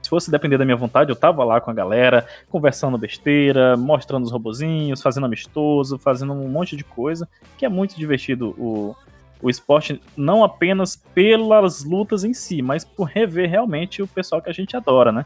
se 0.04 0.10
fosse 0.10 0.30
depender 0.30 0.58
da 0.58 0.66
minha 0.66 0.76
vontade, 0.76 1.10
eu 1.10 1.16
tava 1.16 1.42
lá 1.44 1.62
com 1.62 1.70
a 1.70 1.74
galera, 1.74 2.26
conversando 2.50 2.98
besteira, 2.98 3.74
mostrando 3.74 4.24
os 4.24 4.30
robozinhos, 4.30 5.00
fazendo 5.00 5.24
amistoso, 5.24 5.98
fazendo 5.98 6.34
um 6.34 6.46
monte 6.46 6.76
de 6.76 6.84
coisa, 6.84 7.26
que 7.56 7.64
é 7.64 7.70
muito 7.70 7.96
divertido 7.96 8.50
o, 8.58 8.94
o 9.40 9.48
esporte, 9.48 9.98
não 10.14 10.44
apenas 10.44 10.94
pelas 10.94 11.84
lutas 11.84 12.22
em 12.22 12.34
si, 12.34 12.60
mas 12.60 12.84
por 12.84 13.04
rever 13.04 13.48
realmente 13.48 14.02
o 14.02 14.06
pessoal 14.06 14.42
que 14.42 14.50
a 14.50 14.52
gente 14.52 14.76
adora, 14.76 15.10
né? 15.10 15.24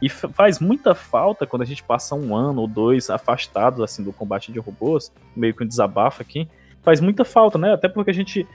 E 0.00 0.10
faz 0.10 0.60
muita 0.60 0.94
falta 0.94 1.46
quando 1.46 1.62
a 1.62 1.64
gente 1.64 1.82
passa 1.82 2.14
um 2.14 2.36
ano 2.36 2.60
ou 2.60 2.68
dois 2.68 3.08
afastados 3.08 3.80
assim 3.80 4.04
do 4.04 4.12
combate 4.12 4.52
de 4.52 4.58
robôs, 4.58 5.10
meio 5.34 5.54
que 5.54 5.64
um 5.64 5.66
desabafo 5.66 6.20
aqui. 6.20 6.46
Faz 6.82 7.00
muita 7.00 7.24
falta, 7.24 7.56
né? 7.56 7.72
Até 7.72 7.88
porque 7.88 8.10
a 8.10 8.14
gente 8.14 8.46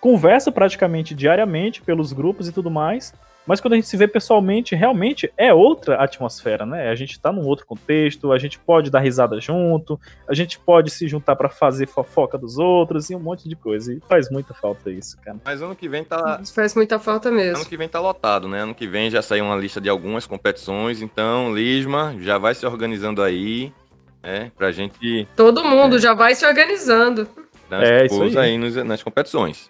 conversa 0.00 0.50
praticamente 0.50 1.14
diariamente 1.14 1.80
pelos 1.80 2.12
grupos 2.12 2.48
e 2.48 2.52
tudo 2.52 2.68
mais, 2.68 3.14
mas 3.50 3.60
quando 3.60 3.72
a 3.72 3.76
gente 3.76 3.88
se 3.88 3.96
vê 3.96 4.06
pessoalmente, 4.06 4.76
realmente 4.76 5.28
é 5.36 5.52
outra 5.52 5.96
atmosfera, 5.96 6.64
né? 6.64 6.88
A 6.88 6.94
gente 6.94 7.18
tá 7.18 7.32
num 7.32 7.44
outro 7.44 7.66
contexto, 7.66 8.30
a 8.30 8.38
gente 8.38 8.60
pode 8.60 8.92
dar 8.92 9.00
risada 9.00 9.40
junto, 9.40 9.98
a 10.28 10.32
gente 10.32 10.56
pode 10.56 10.88
se 10.88 11.08
juntar 11.08 11.34
para 11.34 11.48
fazer 11.48 11.88
fofoca 11.88 12.38
dos 12.38 12.58
outros 12.58 13.10
e 13.10 13.16
um 13.16 13.18
monte 13.18 13.48
de 13.48 13.56
coisa. 13.56 13.92
E 13.92 14.00
faz 14.08 14.30
muita 14.30 14.54
falta 14.54 14.88
isso, 14.88 15.18
cara. 15.20 15.36
Mas 15.44 15.60
ano 15.60 15.74
que 15.74 15.88
vem 15.88 16.04
tá. 16.04 16.38
Isso 16.40 16.54
faz 16.54 16.76
muita 16.76 17.00
falta 17.00 17.28
mesmo. 17.28 17.56
Ano 17.56 17.66
que 17.66 17.76
vem 17.76 17.88
tá 17.88 17.98
lotado, 17.98 18.46
né? 18.46 18.60
Ano 18.60 18.72
que 18.72 18.86
vem 18.86 19.10
já 19.10 19.20
saiu 19.20 19.44
uma 19.44 19.56
lista 19.56 19.80
de 19.80 19.88
algumas 19.88 20.28
competições, 20.28 21.02
então, 21.02 21.52
Lisma, 21.52 22.14
já 22.20 22.38
vai 22.38 22.54
se 22.54 22.64
organizando 22.64 23.20
aí, 23.20 23.72
né? 24.22 24.52
Pra 24.56 24.70
gente. 24.70 25.26
Todo 25.34 25.64
mundo 25.64 25.96
é, 25.96 25.98
já 25.98 26.14
vai 26.14 26.36
se 26.36 26.46
organizando. 26.46 27.26
é, 27.68 28.06
isso 28.06 28.22
aí. 28.22 28.38
aí 28.38 28.58
nos, 28.58 28.76
nas 28.76 29.02
competições. 29.02 29.68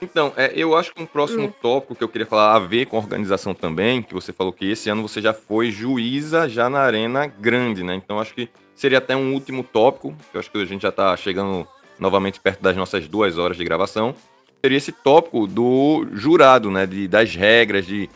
Então, 0.00 0.32
é, 0.36 0.52
eu 0.54 0.76
acho 0.76 0.94
que 0.94 1.02
um 1.02 1.06
próximo 1.06 1.44
hum. 1.44 1.52
tópico 1.62 1.94
que 1.94 2.04
eu 2.04 2.08
queria 2.08 2.26
falar 2.26 2.54
a 2.54 2.58
ver 2.58 2.86
com 2.86 2.96
a 2.96 3.00
organização 3.00 3.54
também, 3.54 4.02
que 4.02 4.12
você 4.12 4.32
falou 4.32 4.52
que 4.52 4.70
esse 4.70 4.90
ano 4.90 5.06
você 5.06 5.22
já 5.22 5.32
foi 5.32 5.70
juíza 5.70 6.48
já 6.48 6.68
na 6.68 6.80
arena 6.80 7.26
grande, 7.26 7.82
né? 7.82 7.94
Então 7.94 8.20
acho 8.20 8.34
que 8.34 8.48
seria 8.74 8.98
até 8.98 9.16
um 9.16 9.32
último 9.32 9.64
tópico, 9.64 10.14
que 10.30 10.36
eu 10.36 10.38
acho 10.38 10.50
que 10.50 10.58
a 10.58 10.64
gente 10.66 10.82
já 10.82 10.90
está 10.90 11.16
chegando 11.16 11.66
novamente 11.98 12.38
perto 12.40 12.62
das 12.62 12.76
nossas 12.76 13.08
duas 13.08 13.38
horas 13.38 13.56
de 13.56 13.64
gravação. 13.64 14.14
Seria 14.62 14.76
esse 14.76 14.92
tópico 14.92 15.46
do 15.46 16.06
jurado, 16.12 16.70
né? 16.70 16.84
De, 16.84 17.08
das 17.08 17.34
regras, 17.34 17.86
de, 17.86 18.10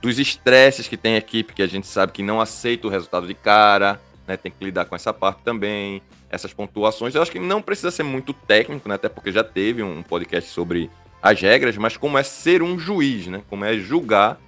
dos 0.00 0.18
estresses 0.18 0.88
que 0.88 0.96
tem 0.96 1.16
a 1.16 1.18
equipe, 1.18 1.52
que 1.52 1.62
a 1.62 1.66
gente 1.66 1.86
sabe 1.86 2.12
que 2.12 2.22
não 2.22 2.40
aceita 2.40 2.86
o 2.86 2.90
resultado 2.90 3.26
de 3.26 3.34
cara, 3.34 4.00
né? 4.26 4.38
Tem 4.38 4.50
que 4.50 4.64
lidar 4.64 4.86
com 4.86 4.96
essa 4.96 5.12
parte 5.12 5.42
também, 5.42 6.00
essas 6.30 6.54
pontuações. 6.54 7.14
Eu 7.14 7.20
acho 7.20 7.30
que 7.30 7.38
não 7.38 7.60
precisa 7.60 7.90
ser 7.90 8.04
muito 8.04 8.32
técnico, 8.32 8.88
né? 8.88 8.94
Até 8.94 9.10
porque 9.10 9.30
já 9.30 9.44
teve 9.44 9.82
um 9.82 10.02
podcast 10.02 10.48
sobre 10.48 10.90
as 11.26 11.40
regras, 11.40 11.76
mas 11.76 11.96
como 11.96 12.16
é 12.16 12.22
ser 12.22 12.62
um 12.62 12.78
juiz, 12.78 13.26
né? 13.26 13.42
Como 13.50 13.64
é 13.64 13.76
julgar 13.78 14.38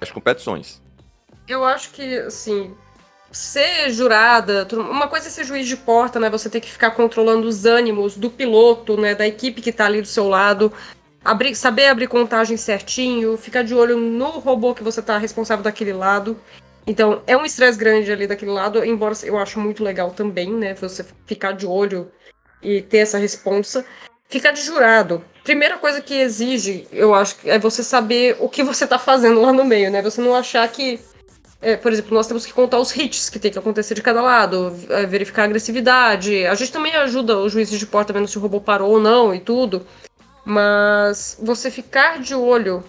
as 0.00 0.10
competições. 0.10 0.82
Eu 1.46 1.62
acho 1.64 1.90
que, 1.90 2.18
assim, 2.20 2.74
ser 3.30 3.90
jurada, 3.90 4.66
uma 4.72 5.06
coisa 5.06 5.28
é 5.28 5.30
ser 5.30 5.44
juiz 5.44 5.68
de 5.68 5.76
porta, 5.76 6.18
né? 6.18 6.30
Você 6.30 6.48
tem 6.48 6.62
que 6.62 6.70
ficar 6.70 6.92
controlando 6.92 7.46
os 7.46 7.66
ânimos 7.66 8.16
do 8.16 8.30
piloto, 8.30 8.96
né? 8.96 9.14
Da 9.14 9.26
equipe 9.26 9.60
que 9.60 9.70
tá 9.70 9.84
ali 9.84 10.00
do 10.00 10.08
seu 10.08 10.26
lado. 10.26 10.72
Abrir, 11.22 11.54
saber 11.54 11.88
abrir 11.88 12.06
contagem 12.06 12.56
certinho, 12.56 13.36
ficar 13.36 13.62
de 13.62 13.74
olho 13.74 13.98
no 13.98 14.30
robô 14.30 14.74
que 14.74 14.82
você 14.82 15.02
tá 15.02 15.18
responsável 15.18 15.62
daquele 15.62 15.92
lado. 15.92 16.38
Então, 16.86 17.22
é 17.26 17.36
um 17.36 17.44
estresse 17.44 17.78
grande 17.78 18.10
ali 18.10 18.26
daquele 18.26 18.50
lado, 18.50 18.82
embora 18.82 19.14
eu 19.24 19.38
acho 19.38 19.60
muito 19.60 19.84
legal 19.84 20.10
também, 20.10 20.50
né? 20.52 20.74
Você 20.74 21.04
ficar 21.26 21.52
de 21.52 21.66
olho 21.66 22.10
e 22.62 22.80
ter 22.80 22.98
essa 22.98 23.18
responsa. 23.18 23.84
Ficar 24.28 24.52
de 24.52 24.62
jurado. 24.62 25.22
Primeira 25.44 25.76
coisa 25.76 26.00
que 26.00 26.14
exige, 26.14 26.88
eu 26.90 27.14
acho, 27.14 27.36
é 27.44 27.58
você 27.58 27.82
saber 27.82 28.34
o 28.40 28.48
que 28.48 28.62
você 28.62 28.86
tá 28.86 28.98
fazendo 28.98 29.42
lá 29.42 29.52
no 29.52 29.62
meio, 29.62 29.90
né? 29.90 30.00
Você 30.00 30.22
não 30.22 30.34
achar 30.34 30.66
que. 30.68 30.98
É, 31.60 31.76
por 31.76 31.92
exemplo, 31.92 32.14
nós 32.14 32.26
temos 32.26 32.46
que 32.46 32.52
contar 32.52 32.78
os 32.78 32.96
hits 32.96 33.28
que 33.28 33.38
tem 33.38 33.50
que 33.50 33.58
acontecer 33.58 33.94
de 33.94 34.02
cada 34.02 34.22
lado, 34.22 34.74
é, 34.88 35.04
verificar 35.04 35.42
a 35.42 35.44
agressividade. 35.44 36.46
A 36.46 36.54
gente 36.54 36.72
também 36.72 36.94
ajuda 36.94 37.38
o 37.38 37.48
juiz 37.48 37.70
de 37.70 37.86
porta 37.86 38.10
vendo 38.10 38.26
se 38.26 38.38
o 38.38 38.40
robô 38.40 38.58
parou 38.58 38.92
ou 38.92 39.00
não 39.00 39.34
e 39.34 39.40
tudo. 39.40 39.86
Mas 40.46 41.38
você 41.42 41.70
ficar 41.70 42.20
de 42.20 42.34
olho 42.34 42.82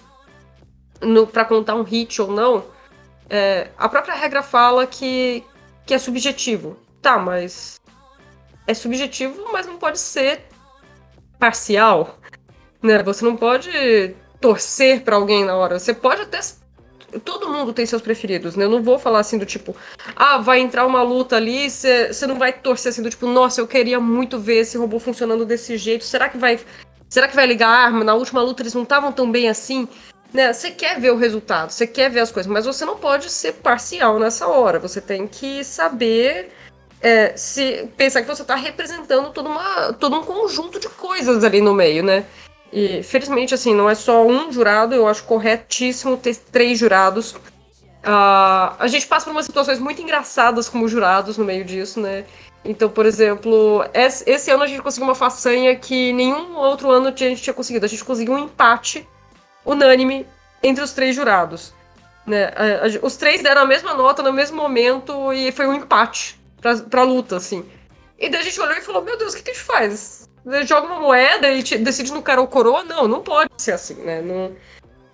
para 1.32 1.44
contar 1.44 1.74
um 1.74 1.82
hit 1.82 2.20
ou 2.22 2.32
não, 2.32 2.64
é, 3.28 3.68
a 3.76 3.86
própria 3.86 4.14
regra 4.14 4.42
fala 4.42 4.86
que, 4.86 5.44
que 5.84 5.92
é 5.92 5.98
subjetivo. 5.98 6.78
Tá, 7.02 7.18
mas. 7.18 7.78
É 8.66 8.72
subjetivo, 8.72 9.50
mas 9.52 9.66
não 9.66 9.76
pode 9.76 9.98
ser 9.98 10.40
parcial, 11.38 12.18
né? 12.82 13.02
Você 13.02 13.24
não 13.24 13.36
pode 13.36 14.14
torcer 14.40 15.02
para 15.02 15.16
alguém 15.16 15.44
na 15.44 15.56
hora. 15.56 15.78
Você 15.78 15.94
pode 15.94 16.22
até 16.22 16.40
todo 17.24 17.48
mundo 17.48 17.72
tem 17.72 17.86
seus 17.86 18.02
preferidos, 18.02 18.56
né? 18.56 18.64
Eu 18.64 18.70
não 18.70 18.82
vou 18.82 18.98
falar 18.98 19.20
assim 19.20 19.38
do 19.38 19.46
tipo, 19.46 19.74
ah, 20.14 20.38
vai 20.38 20.60
entrar 20.60 20.86
uma 20.86 21.02
luta 21.02 21.36
ali, 21.36 21.70
você 21.70 22.26
não 22.26 22.38
vai 22.38 22.52
torcer 22.52 22.90
assim 22.90 23.02
do 23.02 23.10
tipo, 23.10 23.26
nossa, 23.26 23.60
eu 23.60 23.66
queria 23.66 24.00
muito 24.00 24.38
ver 24.38 24.58
esse 24.58 24.76
robô 24.76 24.98
funcionando 24.98 25.44
desse 25.44 25.76
jeito. 25.76 26.04
Será 26.04 26.28
que 26.28 26.36
vai, 26.36 26.60
será 27.08 27.28
que 27.28 27.36
vai 27.36 27.46
ligar 27.46 27.68
a 27.68 27.84
arma? 27.86 28.04
Na 28.04 28.14
última 28.14 28.42
luta 28.42 28.62
eles 28.62 28.74
não 28.74 28.82
estavam 28.82 29.12
tão 29.12 29.30
bem 29.30 29.48
assim. 29.48 29.88
Né? 30.32 30.52
Você 30.52 30.70
quer 30.70 31.00
ver 31.00 31.12
o 31.12 31.16
resultado, 31.16 31.70
você 31.70 31.86
quer 31.86 32.10
ver 32.10 32.20
as 32.20 32.30
coisas, 32.30 32.50
mas 32.50 32.66
você 32.66 32.84
não 32.84 32.96
pode 32.96 33.30
ser 33.30 33.54
parcial 33.54 34.18
nessa 34.18 34.46
hora. 34.46 34.78
Você 34.78 35.00
tem 35.00 35.26
que 35.26 35.64
saber 35.64 36.50
é, 37.00 37.36
se 37.36 37.88
pensar 37.96 38.22
que 38.22 38.28
você 38.28 38.42
está 38.42 38.56
representando 38.56 39.30
todo, 39.30 39.48
uma, 39.48 39.92
todo 39.92 40.16
um 40.16 40.24
conjunto 40.24 40.80
de 40.80 40.88
coisas 40.88 41.44
ali 41.44 41.60
no 41.60 41.72
meio, 41.72 42.02
né? 42.02 42.26
E 42.78 43.02
felizmente, 43.02 43.54
assim, 43.54 43.74
não 43.74 43.88
é 43.88 43.94
só 43.94 44.26
um 44.26 44.52
jurado, 44.52 44.94
eu 44.94 45.08
acho 45.08 45.24
corretíssimo 45.24 46.14
ter 46.14 46.36
três 46.36 46.78
jurados. 46.78 47.32
Uh, 47.32 48.76
a 48.78 48.86
gente 48.86 49.06
passa 49.06 49.24
por 49.24 49.30
umas 49.30 49.46
situações 49.46 49.78
muito 49.78 50.02
engraçadas 50.02 50.68
como 50.68 50.86
jurados 50.86 51.38
no 51.38 51.44
meio 51.46 51.64
disso, 51.64 51.98
né? 51.98 52.26
Então, 52.62 52.90
por 52.90 53.06
exemplo, 53.06 53.82
esse 53.94 54.50
ano 54.50 54.62
a 54.62 54.66
gente 54.66 54.82
conseguiu 54.82 55.08
uma 55.08 55.14
façanha 55.14 55.74
que 55.74 56.12
nenhum 56.12 56.54
outro 56.54 56.90
ano 56.90 57.08
a 57.08 57.16
gente 57.16 57.40
tinha 57.40 57.54
conseguido. 57.54 57.86
A 57.86 57.88
gente 57.88 58.04
conseguiu 58.04 58.34
um 58.34 58.38
empate 58.40 59.08
unânime 59.64 60.26
entre 60.62 60.84
os 60.84 60.92
três 60.92 61.16
jurados. 61.16 61.72
Né? 62.26 62.52
Os 63.00 63.16
três 63.16 63.42
deram 63.42 63.62
a 63.62 63.66
mesma 63.66 63.94
nota 63.94 64.22
no 64.22 64.34
mesmo 64.34 64.54
momento 64.58 65.32
e 65.32 65.50
foi 65.50 65.66
um 65.66 65.72
empate 65.72 66.38
pra, 66.60 66.76
pra 66.76 67.02
luta, 67.04 67.36
assim. 67.36 67.64
E 68.18 68.28
daí 68.28 68.42
a 68.42 68.44
gente 68.44 68.60
olhou 68.60 68.76
e 68.76 68.82
falou: 68.82 69.02
Meu 69.02 69.16
Deus, 69.16 69.32
o 69.32 69.36
que, 69.38 69.44
que 69.44 69.50
a 69.52 69.54
gente 69.54 69.64
faz? 69.64 70.28
Joga 70.64 70.86
uma 70.86 71.00
moeda 71.00 71.50
e 71.50 71.62
decide 71.62 72.12
no 72.12 72.22
cara 72.22 72.40
ou 72.40 72.46
coroa? 72.46 72.84
Não, 72.84 73.08
não 73.08 73.20
pode 73.20 73.50
ser 73.58 73.72
assim, 73.72 73.94
né? 73.94 74.22
Não, 74.22 74.52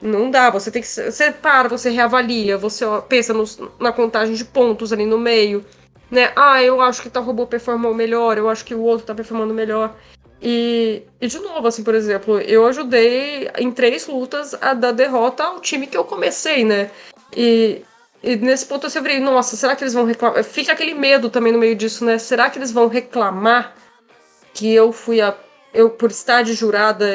não 0.01 0.31
dá. 0.31 0.51
Você 0.51 0.71
tem 0.71 0.83
que. 0.83 0.89
Você 0.89 1.33
para, 1.33 1.69
você 1.69 1.89
reavalia, 1.89 2.59
você 2.59 2.85
pensa 3.09 3.33
no, 3.33 3.45
na 3.81 3.93
contagem 3.93 4.35
de 4.35 4.45
pontos 4.45 4.93
ali 4.93 5.07
no 5.07 5.19
meio. 5.19 5.65
Né? 6.11 6.31
Ah, 6.37 6.63
eu 6.63 6.83
acho 6.83 7.01
que 7.01 7.09
tal 7.09 7.23
robô 7.23 7.47
performou 7.47 7.95
melhor, 7.95 8.37
eu 8.37 8.47
acho 8.47 8.67
que 8.67 8.75
o 8.75 8.83
outro 8.83 9.07
tá 9.07 9.15
performando 9.15 9.55
melhor. 9.55 9.97
E, 10.43 11.05
e, 11.19 11.27
de 11.27 11.39
novo, 11.39 11.67
assim, 11.67 11.83
por 11.83 11.95
exemplo, 11.95 12.39
eu 12.41 12.67
ajudei 12.67 13.49
em 13.57 13.71
três 13.71 14.07
lutas 14.07 14.55
a 14.61 14.75
dar 14.75 14.93
derrota 14.93 15.45
ao 15.45 15.61
time 15.61 15.87
que 15.87 15.97
eu 15.97 16.05
comecei, 16.05 16.65
né? 16.65 16.91
E, 17.35 17.83
e 18.23 18.37
nesse 18.37 18.67
ponto 18.67 18.85
eu 18.85 18.91
sempre, 18.91 19.19
nossa, 19.21 19.57
será 19.57 19.75
que 19.75 19.85
eles 19.85 19.95
vão 19.95 20.05
reclamar? 20.05 20.45
Fica 20.45 20.73
aquele 20.73 20.93
medo 20.93 21.31
também 21.31 21.53
no 21.53 21.59
meio 21.59 21.75
disso, 21.75 22.05
né? 22.05 22.19
Será 22.19 22.51
que 22.51 22.59
eles 22.59 22.73
vão 22.73 22.89
reclamar 22.89 23.75
que 24.55 24.73
eu 24.73 24.93
fui 24.93 25.21
a. 25.21 25.35
Eu, 25.73 25.91
por 25.91 26.11
estar 26.11 26.43
de 26.43 26.53
jurada, 26.53 27.07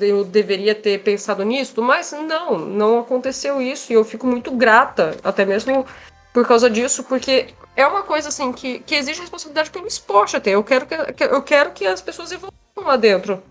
eu 0.00 0.24
deveria 0.24 0.74
ter 0.74 1.02
pensado 1.02 1.44
nisso? 1.44 1.82
Mas 1.82 2.12
não, 2.12 2.58
não 2.58 3.00
aconteceu 3.00 3.60
isso. 3.60 3.92
E 3.92 3.94
eu 3.94 4.04
fico 4.04 4.26
muito 4.26 4.50
grata, 4.50 5.16
até 5.22 5.44
mesmo 5.44 5.86
por 6.32 6.46
causa 6.46 6.70
disso, 6.70 7.04
porque 7.04 7.48
é 7.76 7.86
uma 7.86 8.02
coisa 8.02 8.28
assim 8.28 8.52
que, 8.52 8.78
que 8.80 8.94
exige 8.94 9.20
responsabilidade 9.20 9.70
pelo 9.70 9.86
esporte 9.86 10.36
até. 10.36 10.50
Eu 10.50 10.64
quero 10.64 10.86
que, 10.86 11.24
eu 11.24 11.42
quero 11.42 11.72
que 11.72 11.86
as 11.86 12.00
pessoas 12.00 12.32
evoluam 12.32 12.52
lá 12.76 12.96
dentro. 12.96 13.42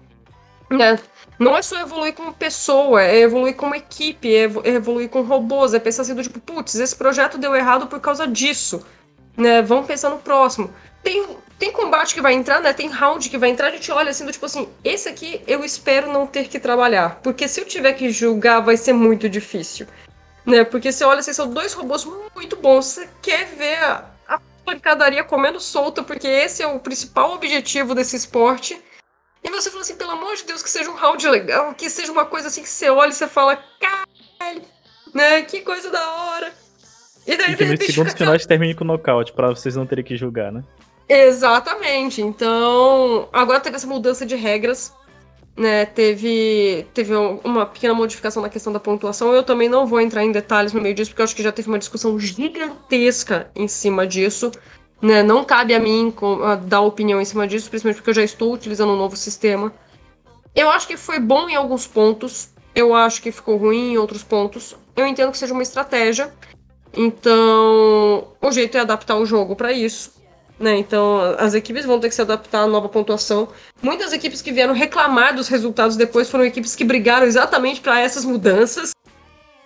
Né? 0.69 0.97
Não 1.37 1.55
é 1.57 1.61
só 1.61 1.79
evoluir 1.79 2.13
como 2.13 2.33
pessoa, 2.33 3.03
é 3.03 3.19
evoluir 3.19 3.55
como 3.55 3.75
equipe, 3.75 4.33
é, 4.33 4.43
é 4.63 4.75
evoluir 4.75 5.09
com 5.09 5.21
robôs, 5.21 5.73
é 5.73 5.79
pensar 5.79 6.03
assim 6.03 6.15
do 6.15 6.23
tipo, 6.23 6.39
putz, 6.39 6.75
esse 6.75 6.95
projeto 6.95 7.37
deu 7.37 7.55
errado 7.55 7.87
por 7.87 7.99
causa 7.99 8.27
disso. 8.27 8.85
Né? 9.35 9.61
Vamos 9.61 9.85
pensar 9.85 10.09
no 10.09 10.19
próximo. 10.19 10.73
Tem, 11.03 11.25
tem 11.61 11.71
combate 11.71 12.15
que 12.15 12.21
vai 12.21 12.33
entrar, 12.33 12.59
né? 12.59 12.73
Tem 12.73 12.89
round 12.89 13.29
que 13.29 13.37
vai 13.37 13.51
entrar, 13.51 13.67
a 13.67 13.71
gente 13.71 13.91
olha 13.91 14.09
assim 14.09 14.25
do 14.25 14.31
tipo 14.31 14.47
assim, 14.47 14.67
esse 14.83 15.07
aqui 15.07 15.43
eu 15.45 15.63
espero 15.63 16.11
não 16.11 16.25
ter 16.25 16.47
que 16.47 16.59
trabalhar. 16.59 17.19
Porque 17.21 17.47
se 17.47 17.61
eu 17.61 17.65
tiver 17.65 17.93
que 17.93 18.09
julgar, 18.09 18.61
vai 18.61 18.75
ser 18.75 18.93
muito 18.93 19.29
difícil. 19.29 19.85
Né? 20.43 20.63
Porque 20.63 20.91
você 20.91 21.03
olha 21.03 21.19
assim, 21.19 21.31
são 21.31 21.53
dois 21.53 21.73
robôs 21.73 22.03
muito 22.35 22.55
bons. 22.55 22.85
Você 22.85 23.07
quer 23.21 23.45
ver 23.45 23.75
a, 23.75 24.09
a 24.27 24.41
pancadaria 24.65 25.23
comendo 25.23 25.59
solta, 25.59 26.01
porque 26.01 26.27
esse 26.27 26.63
é 26.63 26.67
o 26.67 26.79
principal 26.79 27.35
objetivo 27.35 27.93
desse 27.93 28.15
esporte. 28.15 28.81
E 29.43 29.49
você 29.51 29.69
fala 29.69 29.83
assim, 29.83 29.95
pelo 29.95 30.11
amor 30.13 30.35
de 30.35 30.45
Deus, 30.45 30.63
que 30.63 30.69
seja 30.69 30.89
um 30.89 30.95
round 30.95 31.27
legal, 31.29 31.75
que 31.75 31.91
seja 31.91 32.11
uma 32.11 32.25
coisa 32.25 32.47
assim 32.47 32.63
que 32.63 32.69
você 32.69 32.89
olha 32.89 33.11
e 33.11 33.13
você 33.13 33.27
fala, 33.27 33.63
caralho, 33.79 34.63
né? 35.13 35.43
Que 35.43 35.61
coisa 35.61 35.91
da 35.91 36.11
hora. 36.11 36.51
E 37.27 37.37
daí, 37.37 37.53
e 37.53 37.55
que 37.55 37.65
nos 37.65 37.85
segundos 37.85 38.13
finais 38.17 38.47
termine 38.47 38.73
com 38.73 38.83
nocaute, 38.83 39.31
pra 39.31 39.49
vocês 39.49 39.75
não 39.75 39.85
terem 39.85 40.03
que 40.03 40.17
julgar, 40.17 40.51
né? 40.51 40.63
Exatamente. 41.07 42.21
Então, 42.21 43.27
agora 43.33 43.59
teve 43.59 43.75
essa 43.75 43.87
mudança 43.87 44.25
de 44.25 44.35
regras 44.35 44.93
né, 45.55 45.85
teve, 45.85 46.87
teve 46.93 47.13
uma 47.43 47.65
pequena 47.65 47.93
modificação 47.93 48.41
na 48.41 48.49
questão 48.49 48.71
da 48.71 48.79
pontuação. 48.79 49.33
Eu 49.33 49.43
também 49.43 49.69
não 49.69 49.85
vou 49.85 49.99
entrar 49.99 50.23
em 50.23 50.31
detalhes 50.31 50.73
no 50.73 50.81
meio 50.81 50.95
disso, 50.95 51.11
porque 51.11 51.21
eu 51.21 51.25
acho 51.25 51.35
que 51.35 51.43
já 51.43 51.51
teve 51.51 51.67
uma 51.67 51.79
discussão 51.79 52.17
gigantesca 52.19 53.51
em 53.55 53.67
cima 53.67 54.07
disso. 54.07 54.51
Né? 55.01 55.23
Não 55.23 55.43
cabe 55.43 55.73
a 55.73 55.79
mim 55.79 56.13
dar 56.65 56.81
opinião 56.81 57.19
em 57.19 57.25
cima 57.25 57.47
disso, 57.47 57.69
principalmente 57.69 57.97
porque 57.97 58.11
eu 58.11 58.15
já 58.15 58.23
estou 58.23 58.53
utilizando 58.53 58.93
um 58.93 58.97
novo 58.97 59.15
sistema. 59.15 59.73
Eu 60.55 60.69
acho 60.69 60.87
que 60.87 60.97
foi 60.97 61.19
bom 61.19 61.49
em 61.49 61.55
alguns 61.55 61.87
pontos, 61.87 62.49
eu 62.75 62.93
acho 62.93 63.21
que 63.21 63.31
ficou 63.31 63.57
ruim 63.57 63.93
em 63.93 63.97
outros 63.97 64.23
pontos. 64.23 64.75
Eu 64.95 65.07
entendo 65.07 65.31
que 65.31 65.37
seja 65.37 65.53
uma 65.53 65.63
estratégia. 65.63 66.31
Então, 66.93 68.27
o 68.41 68.51
jeito 68.51 68.77
é 68.77 68.81
adaptar 68.81 69.15
o 69.15 69.25
jogo 69.25 69.55
para 69.55 69.71
isso. 69.71 70.20
Né? 70.61 70.77
Então, 70.77 71.19
as 71.39 71.55
equipes 71.55 71.85
vão 71.85 71.99
ter 71.99 72.07
que 72.07 72.13
se 72.13 72.21
adaptar 72.21 72.61
à 72.61 72.67
nova 72.67 72.87
pontuação. 72.87 73.47
Muitas 73.81 74.13
equipes 74.13 74.43
que 74.43 74.51
vieram 74.51 74.75
reclamar 74.75 75.35
dos 75.35 75.47
resultados 75.47 75.97
depois 75.97 76.29
foram 76.29 76.45
equipes 76.45 76.75
que 76.75 76.83
brigaram 76.83 77.25
exatamente 77.25 77.81
para 77.81 77.99
essas 77.99 78.23
mudanças. 78.23 78.91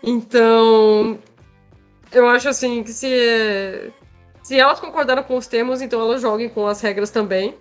Então, 0.02 1.20
eu 2.14 2.30
acho 2.30 2.48
assim 2.48 2.82
que 2.82 2.94
se, 2.94 3.92
se 4.42 4.58
elas 4.58 4.80
concordaram 4.80 5.22
com 5.22 5.36
os 5.36 5.48
termos, 5.48 5.82
então 5.82 6.00
elas 6.00 6.22
joguem 6.22 6.48
com 6.48 6.66
as 6.66 6.80
regras 6.80 7.10
também. 7.10 7.56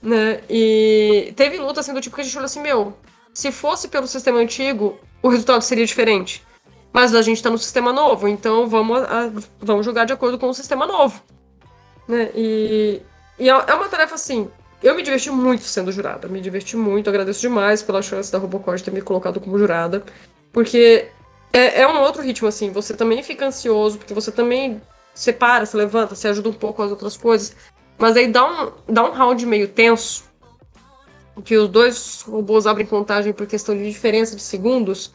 Né? 0.00 0.40
E 0.48 1.34
teve 1.36 1.58
luta 1.58 1.80
assim 1.80 1.92
do 1.92 2.00
tipo 2.00 2.16
que 2.16 2.22
a 2.22 2.24
gente 2.24 2.32
falou 2.32 2.46
assim: 2.46 2.62
meu, 2.62 2.96
se 3.34 3.52
fosse 3.52 3.86
pelo 3.86 4.06
sistema 4.06 4.38
antigo, 4.38 4.98
o 5.22 5.28
resultado 5.28 5.60
seria 5.60 5.84
diferente. 5.84 6.42
Mas 6.90 7.14
a 7.14 7.20
gente 7.20 7.42
tá 7.42 7.50
no 7.50 7.58
sistema 7.58 7.92
novo, 7.92 8.26
então 8.28 8.66
vamos, 8.66 9.02
a, 9.02 9.30
vamos 9.60 9.84
jogar 9.84 10.06
de 10.06 10.14
acordo 10.14 10.38
com 10.38 10.48
o 10.48 10.54
sistema 10.54 10.86
novo. 10.86 11.22
Né? 12.08 12.30
E, 12.34 13.02
e 13.38 13.48
é, 13.48 13.52
é 13.52 13.74
uma 13.74 13.88
tarefa 13.88 14.14
assim. 14.14 14.50
Eu 14.82 14.96
me 14.96 15.02
diverti 15.02 15.30
muito 15.30 15.62
sendo 15.62 15.92
jurada, 15.92 16.26
me 16.26 16.40
diverti 16.40 16.76
muito, 16.76 17.08
agradeço 17.08 17.40
demais 17.40 17.82
pela 17.82 18.02
chance 18.02 18.32
da 18.32 18.38
Robocort 18.38 18.82
ter 18.82 18.90
me 18.90 19.00
colocado 19.00 19.40
como 19.40 19.56
jurada, 19.56 20.02
porque 20.52 21.08
é, 21.52 21.82
é 21.82 21.88
um 21.88 22.00
outro 22.00 22.20
ritmo, 22.20 22.48
assim, 22.48 22.72
você 22.72 22.92
também 22.92 23.22
fica 23.22 23.46
ansioso, 23.46 23.98
porque 23.98 24.12
você 24.12 24.32
também 24.32 24.82
separa, 25.14 25.64
se 25.66 25.76
levanta, 25.76 26.16
se 26.16 26.26
ajuda 26.26 26.48
um 26.48 26.52
pouco 26.52 26.78
com 26.78 26.82
as 26.82 26.90
outras 26.90 27.16
coisas, 27.16 27.54
mas 27.96 28.16
aí 28.16 28.26
dá 28.26 28.44
um, 28.44 28.72
dá 28.92 29.04
um 29.04 29.12
round 29.12 29.46
meio 29.46 29.68
tenso, 29.68 30.24
que 31.44 31.56
os 31.56 31.68
dois 31.68 32.22
robôs 32.22 32.66
abrem 32.66 32.84
contagem 32.86 33.32
por 33.32 33.46
questão 33.46 33.76
de 33.76 33.88
diferença 33.88 34.34
de 34.34 34.42
segundos, 34.42 35.14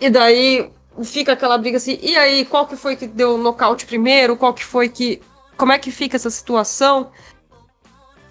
e 0.00 0.08
daí 0.08 0.70
fica 1.04 1.32
aquela 1.32 1.58
briga 1.58 1.76
assim, 1.76 1.98
e 2.00 2.16
aí, 2.16 2.46
qual 2.46 2.66
que 2.66 2.76
foi 2.76 2.96
que 2.96 3.06
deu 3.06 3.36
nocaute 3.36 3.84
primeiro, 3.84 4.34
qual 4.34 4.54
que 4.54 4.64
foi 4.64 4.88
que 4.88 5.20
como 5.62 5.70
é 5.70 5.78
que 5.78 5.92
fica 5.92 6.16
essa 6.16 6.28
situação. 6.28 7.12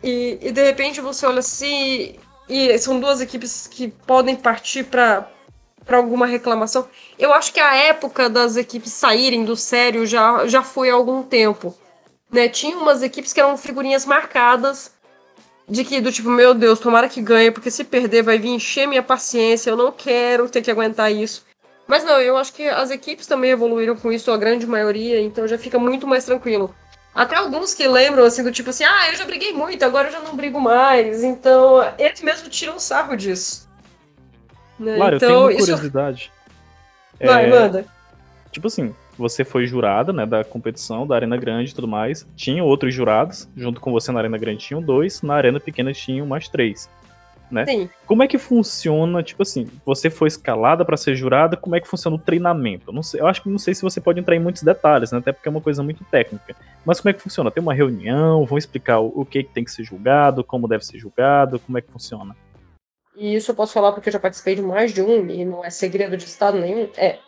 E, 0.03 0.38
e 0.41 0.52
de 0.52 0.62
repente 0.66 0.99
você 0.99 1.26
olha 1.26 1.40
assim, 1.40 2.18
e 2.49 2.78
são 2.78 2.99
duas 2.99 3.22
equipes 3.22 3.68
que 3.68 3.88
podem 3.88 4.36
partir 4.36 4.84
para 4.84 5.30
para 5.86 5.95
alguma 5.98 6.26
reclamação. 6.28 6.90
Eu 7.18 7.34
acho 7.34 7.53
que 7.53 7.60
a 7.60 7.74
época 7.74 8.30
das 8.30 8.58
equipes 8.58 8.91
saírem 8.91 9.45
do 9.45 9.56
sério 9.56 10.06
já, 10.06 10.45
já 10.45 10.62
foi 10.62 10.90
há 10.90 10.94
algum 10.94 11.24
tempo. 11.24 11.74
Né? 12.30 12.49
Tinha 12.49 12.78
umas 12.78 13.02
equipes 13.02 13.32
que 13.32 13.40
eram 13.40 13.58
figurinhas 13.58 14.06
marcadas 14.06 14.91
de 15.68 15.86
que, 15.86 16.02
do 16.02 16.12
tipo, 16.12 16.30
meu 16.30 16.53
Deus, 16.53 16.80
tomara 16.80 17.08
que 17.08 17.22
ganhe, 17.22 17.49
porque 17.49 17.72
se 17.72 17.86
perder 17.86 18.24
vai 18.24 18.38
vir 18.38 18.49
encher 18.49 18.88
minha 18.88 19.02
paciência, 19.02 19.70
eu 19.70 19.78
não 19.78 19.91
quero 19.91 20.49
ter 20.49 20.62
que 20.62 20.70
aguentar 20.70 21.12
isso. 21.12 21.45
Mas 21.88 22.03
não, 22.03 22.20
eu 22.20 22.38
acho 22.38 22.53
que 22.53 22.68
as 22.68 22.91
equipes 22.91 23.26
também 23.26 23.52
evoluíram 23.52 23.95
com 23.95 24.12
isso, 24.12 24.32
a 24.32 24.38
grande 24.38 24.68
maioria, 24.68 25.20
então 25.20 25.48
já 25.48 25.58
fica 25.58 25.80
muito 25.80 26.06
mais 26.06 26.26
tranquilo. 26.26 26.76
Até 27.14 27.36
alguns 27.36 27.74
que 27.74 27.88
lembram, 27.88 28.24
assim, 28.24 28.44
do 28.44 28.52
tipo 28.52 28.70
assim, 28.70 28.86
ah, 28.86 29.10
eu 29.10 29.18
já 29.18 29.26
briguei 29.26 29.52
muito, 29.52 29.84
agora 29.84 30.08
eu 30.08 30.12
já 30.14 30.20
não 30.22 30.36
brigo 30.36 30.60
mais. 30.60 31.24
Então, 31.24 31.82
eles 31.98 32.22
mesmo 32.22 32.50
tiram 32.50 32.80
sarro 32.80 33.16
disso. 33.18 33.70
Né? 34.80 34.96
Claro, 34.96 35.18
então, 35.18 35.30
eu 35.30 35.36
tenho 35.36 35.50
uma 35.50 35.60
curiosidade. 35.60 36.32
Isso... 37.20 37.32
Vai, 37.32 37.46
é... 37.46 37.50
manda. 37.50 37.86
Tipo 38.52 38.68
assim, 38.68 38.96
você 39.18 39.44
foi 39.44 39.68
jurada, 39.68 40.14
né, 40.14 40.26
da 40.26 40.44
competição, 40.44 41.06
da 41.06 41.16
Arena 41.16 41.38
Grande 41.38 41.72
e 41.72 41.76
tudo 41.76 41.88
mais. 41.88 42.26
Tinha 42.36 42.64
outros 42.64 42.94
jurados, 42.94 43.48
junto 43.56 43.82
com 43.82 43.92
você 43.92 44.12
na 44.12 44.20
Arena 44.20 44.38
Grande 44.38 44.60
tinham 44.60 44.82
dois, 44.82 45.22
na 45.22 45.36
Arena 45.36 45.60
Pequena 45.60 45.94
tinham 45.94 46.26
mais 46.26 46.48
três 46.48 46.90
né? 47.53 47.65
Sim. 47.65 47.90
Como 48.06 48.23
é 48.23 48.28
que 48.28 48.38
funciona, 48.38 49.22
tipo 49.22 49.44
assim, 49.44 49.69
você 49.86 50.10
foi 50.10 50.28
escalada 50.28 50.86
para 50.86 50.98
ser 50.98 51.15
jurada, 51.15 51.57
como 51.57 51.76
é 51.76 51.80
que 51.80 51.88
funciona 51.88 52.15
o 52.15 52.19
treinamento? 52.19 52.94
Eu, 52.94 53.03
sei, 53.03 53.22
eu 53.22 53.28
acho 53.28 53.41
que 53.44 53.49
não 53.49 53.57
sei 53.57 53.73
se 53.76 53.82
você 53.82 53.99
pode 53.99 54.19
entrar 54.19 54.36
em 54.36 54.40
muitos 54.40 54.64
detalhes, 54.64 55.11
né? 55.11 55.19
Até 55.19 55.32
porque 55.32 55.48
é 55.48 55.52
uma 55.52 55.61
coisa 55.61 55.84
muito 55.84 56.03
técnica. 56.06 56.56
Mas 56.86 56.99
como 56.99 57.10
é 57.10 57.14
que 57.14 57.22
funciona? 57.22 57.52
Tem 57.52 57.61
uma 57.61 57.73
reunião, 57.73 58.45
vão 58.45 58.57
explicar 58.57 58.99
o, 58.99 59.11
o 59.15 59.26
que, 59.26 59.44
que 59.44 59.53
tem 59.53 59.64
que 59.64 59.72
ser 59.72 59.84
julgado, 59.84 60.44
como 60.44 60.68
deve 60.68 60.86
ser 60.86 60.98
julgado, 60.98 61.60
como 61.60 61.78
é 61.78 61.82
que 61.82 61.91
funciona? 61.91 62.36
E 63.15 63.36
isso 63.36 63.52
eu 63.52 63.56
posso 63.56 63.73
falar 63.73 63.91
porque 63.91 64.10
eu 64.10 64.14
já 64.14 64.19
participei 64.19 64.56
de 64.56 64.61
mais 64.61 64.94
de 64.94 65.02
um, 65.02 65.30
e 65.30 65.45
não 65.45 65.64
é 65.64 65.69
segredo 65.69 66.18
de 66.18 66.26
estado 66.26 66.57
nenhum. 66.57 66.90
É. 66.98 67.19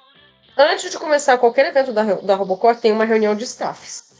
Antes 0.57 0.91
de 0.91 0.97
começar 0.97 1.37
qualquer 1.37 1.67
evento 1.67 1.91
da, 1.91 2.03
da 2.15 2.35
Robocop, 2.35 2.79
tem 2.79 2.91
uma 2.91 3.05
reunião 3.05 3.35
de 3.35 3.43
staffs. 3.43 4.13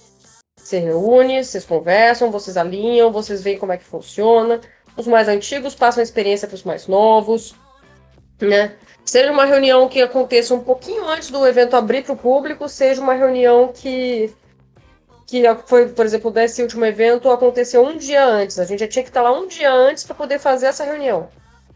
Você 0.57 0.80
reúne, 0.80 1.43
vocês 1.43 1.65
conversam, 1.65 2.31
vocês 2.31 2.55
alinham, 2.55 3.11
vocês 3.11 3.43
veem 3.43 3.57
como 3.57 3.71
é 3.71 3.77
que 3.77 3.84
funciona 3.84 4.61
os 4.95 5.07
mais 5.07 5.28
antigos 5.28 5.76
passam 5.76 6.02
a 6.02 6.03
experiência 6.03 6.48
para 6.48 6.56
os 6.56 6.64
mais 6.64 6.88
novos, 6.88 7.56
né? 8.41 8.76
Seja 9.06 9.32
uma 9.32 9.45
reunião 9.45 9.90
que 9.90 10.02
aconteça 10.02 10.53
um 10.53 10.64
pouquinho 10.64 11.06
antes 11.07 11.30
do 11.30 11.45
evento 11.45 11.76
abrir 11.76 12.03
para 12.03 12.14
o 12.14 12.18
público, 12.18 12.70
seja 12.70 13.02
uma 13.02 13.14
reunião 13.14 13.72
que 13.74 14.34
que 15.26 15.41
foi, 15.65 15.90
por 15.90 16.06
exemplo, 16.06 16.30
desse 16.30 16.61
último 16.61 16.86
evento 16.86 17.32
aconteceu 17.32 17.84
um 17.84 17.98
dia 17.98 18.24
antes. 18.24 18.60
A 18.60 18.65
gente 18.65 18.82
já 18.82 18.88
tinha 18.88 19.03
que 19.03 19.10
estar 19.10 19.22
lá 19.22 19.32
um 19.32 19.48
dia 19.48 19.72
antes 19.72 20.03
para 20.03 20.14
poder 20.14 20.38
fazer 20.38 20.68
essa 20.68 20.84
reunião. 20.84 21.28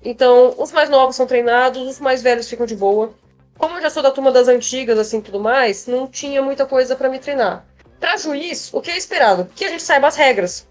Então, 0.04 0.54
os 0.58 0.72
mais 0.72 0.90
novos 0.90 1.16
são 1.16 1.26
treinados, 1.26 1.82
os 1.88 2.00
mais 2.00 2.22
velhos 2.22 2.48
ficam 2.48 2.66
de 2.66 2.76
boa. 2.76 3.14
como 3.58 3.76
eu 3.76 3.82
já 3.82 3.90
sou 3.90 4.04
da 4.04 4.12
turma 4.12 4.32
das 4.32 4.48
antigas, 4.48 5.00
assim, 5.00 5.20
tudo 5.20 5.40
mais, 5.40 5.88
não 5.88 6.06
tinha 6.06 6.42
muita 6.44 6.66
coisa 6.68 6.96
para 6.96 7.10
me 7.10 7.18
treinar. 7.18 7.66
Para 8.00 8.16
juiz, 8.18 8.72
o 8.72 8.80
que 8.80 8.92
é 8.92 8.98
esperado? 8.98 9.50
Que 9.56 9.66
a 9.66 9.70
gente 9.70 9.82
saiba 9.82 10.08
as 10.08 10.16
regras. 10.16 10.68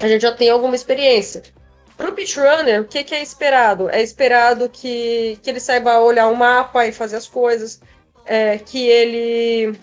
A 0.00 0.08
gente 0.08 0.22
já 0.22 0.32
tem 0.32 0.50
alguma 0.50 0.74
experiência. 0.74 1.42
Pro 1.96 2.12
pitch 2.12 2.36
runner, 2.36 2.80
o 2.80 2.84
que, 2.86 3.04
que 3.04 3.14
é 3.14 3.22
esperado? 3.22 3.90
É 3.90 4.00
esperado 4.02 4.68
que, 4.68 5.38
que 5.42 5.50
ele 5.50 5.60
saiba 5.60 6.00
olhar 6.00 6.28
o 6.28 6.36
mapa 6.36 6.86
e 6.86 6.92
fazer 6.92 7.16
as 7.16 7.28
coisas, 7.28 7.80
é, 8.24 8.56
que 8.56 8.88
ele 8.88 9.78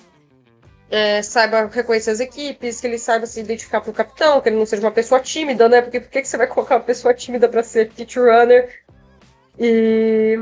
é, 0.90 1.22
saiba 1.22 1.68
reconhecer 1.68 2.10
as 2.10 2.20
equipes, 2.20 2.82
que 2.82 2.88
ele 2.88 2.98
saiba 2.98 3.28
se 3.28 3.40
identificar 3.40 3.82
pro 3.82 3.94
capitão, 3.94 4.42
que 4.42 4.50
ele 4.50 4.56
não 4.58 4.66
seja 4.66 4.82
uma 4.82 4.92
pessoa 4.92 5.22
tímida, 5.22 5.70
né? 5.70 5.82
Porque 5.82 6.00
por 6.00 6.10
que, 6.10 6.24
que 6.24 6.28
você 6.28 6.38
vai 6.38 6.48
colocar 6.48 6.78
uma 6.78 6.84
pessoa 6.84 7.14
tímida 7.14 7.48
para 7.48 7.62
ser 7.62 7.92
pitch 7.92 8.16
runner? 8.16 8.84
E 9.60 10.40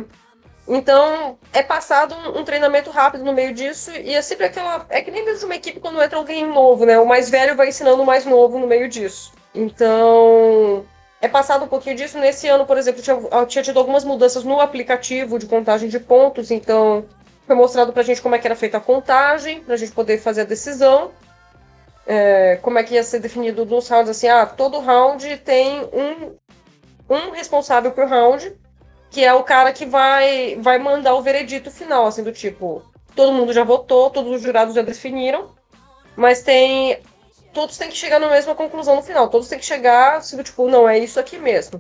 então, 0.68 1.38
é 1.54 1.62
passado 1.62 2.16
um, 2.16 2.40
um, 2.40 2.44
treinamento 2.44 2.90
rápido 2.90 3.24
no 3.24 3.34
meio 3.34 3.54
disso, 3.54 3.92
e 3.92 4.14
é 4.14 4.22
sempre 4.22 4.46
aquela. 4.46 4.86
É 4.90 5.02
que 5.02 5.12
nem 5.12 5.24
mesmo 5.24 5.46
uma 5.46 5.56
equipe 5.56 5.80
quando 5.80 6.02
entra 6.02 6.18
alguém 6.18 6.46
novo, 6.48 6.86
né? 6.86 6.98
O 6.98 7.06
mais 7.06 7.30
velho 7.30 7.56
vai 7.56 7.68
ensinando 7.68 8.02
o 8.02 8.06
mais 8.06 8.26
novo 8.26 8.58
no 8.58 8.66
meio 8.66 8.90
disso. 8.90 9.32
Então, 9.56 10.86
é 11.22 11.28
passado 11.28 11.66
um 11.66 11.68
pouquinho 11.68 11.96
disso. 11.96 12.20
Nesse 12.20 12.48
ano, 12.48 12.66
por 12.66 12.78
exemplo, 12.78 13.02
tinha, 13.02 13.18
tinha 13.48 13.64
tido 13.64 13.80
algumas 13.80 14.04
mudanças 14.04 14.44
no 14.44 14.60
aplicativo 14.60 15.40
de 15.40 15.46
contagem 15.46 15.90
de 15.90 16.00
pontos, 16.00 16.52
então 16.52 17.06
foi 17.48 17.56
mostrado 17.56 17.94
pra 17.94 18.04
gente 18.04 18.22
como 18.22 18.36
é 18.36 18.40
que 18.40 18.48
era 18.48 18.56
feita 18.56 18.78
a 18.78 18.82
contagem, 18.82 19.62
pra 19.62 19.78
gente 19.78 19.92
poder 19.92 20.20
fazer 20.20 20.42
a 20.42 20.46
decisão. 20.46 21.12
É, 22.08 22.60
como 22.62 22.78
é 22.78 22.84
que 22.84 22.94
ia 22.94 23.04
ser 23.04 23.20
definido 23.20 23.66
nos 23.66 23.88
rounds, 23.88 24.10
assim, 24.10 24.28
ah, 24.28 24.46
todo 24.46 24.80
round 24.80 25.38
tem 25.38 25.82
um, 25.86 26.36
um 27.10 27.32
responsável 27.32 27.92
por 27.92 28.06
round, 28.06 28.56
que 29.10 29.24
é 29.24 29.34
o 29.34 29.44
cara 29.44 29.74
que 29.74 29.86
vai, 29.86 30.56
vai 30.62 30.78
mandar 30.78 31.16
o 31.16 31.22
veredito 31.22 31.72
final, 31.72 32.06
assim, 32.06 32.22
do 32.22 32.32
tipo, 32.32 32.84
todo 33.16 33.34
mundo 33.34 33.54
já 33.54 33.64
votou, 33.64 34.12
todos 34.12 34.32
os 34.36 34.42
jurados 34.42 34.76
já 34.76 34.82
definiram, 34.82 35.50
mas 36.16 36.44
tem. 36.44 37.00
Todos 37.56 37.78
têm 37.78 37.90
que 37.90 37.96
chegar 37.96 38.20
na 38.20 38.30
mesma 38.30 38.54
conclusão 38.54 38.98
no 38.98 39.02
final. 39.02 39.30
Todos 39.30 39.48
têm 39.48 39.58
que 39.58 39.66
chegar, 39.66 40.18
assim, 40.18 40.44
tipo, 40.44 40.68
não, 40.70 40.88
é 40.88 41.00
isso 41.00 41.18
aqui 41.18 41.38
mesmo. 41.38 41.80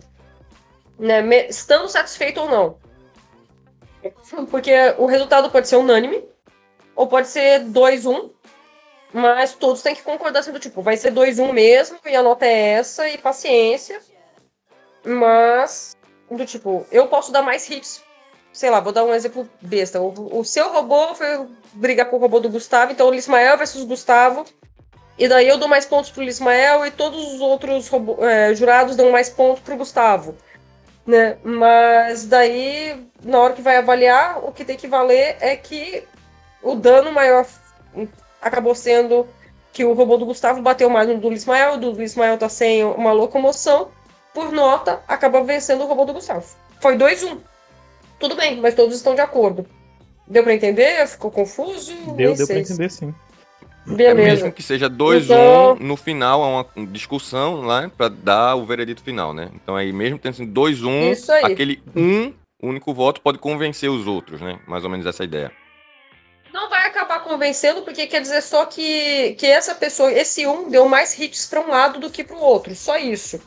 Né? 0.97 1.21
Estando 1.49 1.89
satisfeito 1.89 2.39
ou 2.39 2.49
não. 2.49 2.77
Porque 4.49 4.71
o 4.97 5.05
resultado 5.05 5.51
pode 5.51 5.67
ser 5.67 5.75
unânime, 5.75 6.23
ou 6.95 7.07
pode 7.07 7.27
ser 7.27 7.65
2-1, 7.65 8.31
mas 9.11 9.53
todos 9.53 9.81
têm 9.81 9.93
que 9.93 10.01
concordar 10.01 10.39
assim 10.39 10.53
do 10.53 10.59
tipo, 10.59 10.81
vai 10.81 10.95
ser 10.95 11.11
2-1 11.11 11.51
mesmo, 11.51 11.99
e 12.05 12.15
a 12.15 12.23
nota 12.23 12.45
é 12.45 12.69
essa, 12.73 13.09
e 13.09 13.17
paciência. 13.17 13.99
Mas 15.03 15.97
do 16.31 16.45
tipo, 16.45 16.85
eu 16.89 17.07
posso 17.07 17.33
dar 17.33 17.41
mais 17.41 17.69
hits. 17.69 18.01
Sei 18.53 18.69
lá, 18.69 18.79
vou 18.79 18.93
dar 18.93 19.03
um 19.03 19.13
exemplo 19.13 19.49
besta. 19.61 19.99
O, 19.99 20.39
o 20.39 20.45
seu 20.45 20.71
robô 20.71 21.13
foi 21.15 21.45
brigar 21.73 22.09
com 22.09 22.15
o 22.15 22.19
robô 22.19 22.39
do 22.39 22.49
Gustavo, 22.49 22.93
então 22.93 23.09
o 23.09 23.11
Lismael 23.11 23.57
versus 23.57 23.83
Gustavo. 23.83 24.45
E 25.17 25.27
daí 25.27 25.47
eu 25.47 25.57
dou 25.57 25.67
mais 25.67 25.85
pontos 25.85 26.09
pro 26.11 26.23
Lismael 26.23 26.85
e 26.85 26.91
todos 26.91 27.33
os 27.33 27.41
outros 27.41 27.89
é, 28.19 28.53
jurados 28.53 28.95
dão 28.95 29.11
mais 29.11 29.29
pontos 29.29 29.63
pro 29.63 29.77
Gustavo. 29.77 30.35
Né? 31.07 31.37
Mas 31.43 32.25
daí, 32.25 33.07
na 33.23 33.39
hora 33.39 33.53
que 33.53 33.61
vai 33.61 33.77
avaliar, 33.77 34.43
o 34.43 34.51
que 34.51 34.65
tem 34.65 34.75
que 34.75 34.87
valer 34.87 35.37
é 35.39 35.55
que 35.55 36.03
o 36.61 36.75
dano 36.75 37.11
maior 37.11 37.45
acabou 38.41 38.75
sendo 38.75 39.27
que 39.71 39.85
o 39.85 39.93
robô 39.93 40.17
do 40.17 40.25
Gustavo 40.25 40.61
bateu 40.61 40.89
mais 40.89 41.07
no 41.07 41.17
do 41.17 41.29
Lismael, 41.29 41.73
o 41.73 41.77
do 41.77 41.91
Lismael 41.91 42.37
tá 42.37 42.49
sem 42.49 42.83
uma 42.83 43.11
locomoção 43.11 43.89
por 44.33 44.51
nota, 44.51 45.01
acaba 45.07 45.43
vencendo 45.43 45.83
o 45.83 45.87
robô 45.87 46.05
do 46.05 46.13
Gustavo. 46.13 46.45
Foi 46.79 46.97
2-1. 46.97 47.37
Tudo 48.19 48.35
bem, 48.35 48.59
mas 48.59 48.73
todos 48.73 48.95
estão 48.95 49.15
de 49.15 49.21
acordo. 49.21 49.65
Deu 50.27 50.43
para 50.43 50.53
entender? 50.53 51.05
Ficou 51.07 51.29
confuso? 51.29 51.93
Deu, 52.15 52.33
deu 52.35 52.47
para 52.47 52.59
entender 52.59 52.89
sim. 52.89 53.13
Beleza. 53.85 54.11
É 54.11 54.13
mesmo 54.13 54.51
que 54.51 54.63
seja 54.63 54.89
2-1, 54.89 55.23
então... 55.23 55.77
no 55.79 55.95
final 55.95 56.43
há 56.43 56.47
uma 56.47 56.87
discussão 56.87 57.61
lá 57.61 57.89
para 57.95 58.09
dar 58.09 58.55
o 58.55 58.65
veredito 58.65 59.03
final, 59.03 59.33
né? 59.33 59.49
Então 59.53 59.75
aí 59.75 59.93
mesmo 59.93 60.17
tendo 60.17 60.35
sido 60.35 60.61
2-1, 60.61 61.43
aquele 61.43 61.81
um 61.95 62.33
único 62.61 62.93
voto 62.93 63.21
pode 63.21 63.37
convencer 63.37 63.89
os 63.89 64.07
outros, 64.07 64.41
né? 64.41 64.59
Mais 64.67 64.83
ou 64.83 64.89
menos 64.89 65.05
essa 65.05 65.23
ideia. 65.23 65.51
Não 66.51 66.69
vai 66.69 66.87
acabar 66.87 67.19
convencendo, 67.19 67.81
porque 67.81 68.07
quer 68.07 68.21
dizer 68.21 68.41
só 68.41 68.65
que, 68.65 69.35
que 69.37 69.45
essa 69.45 69.75
pessoa, 69.75 70.11
esse 70.11 70.47
um, 70.47 70.69
deu 70.69 70.87
mais 70.87 71.17
hits 71.19 71.45
para 71.45 71.59
um 71.59 71.69
lado 71.69 71.99
do 71.99 72.09
que 72.09 72.23
para 72.23 72.35
o 72.35 72.41
outro. 72.41 72.73
Só 72.73 72.97
isso. 72.97 73.41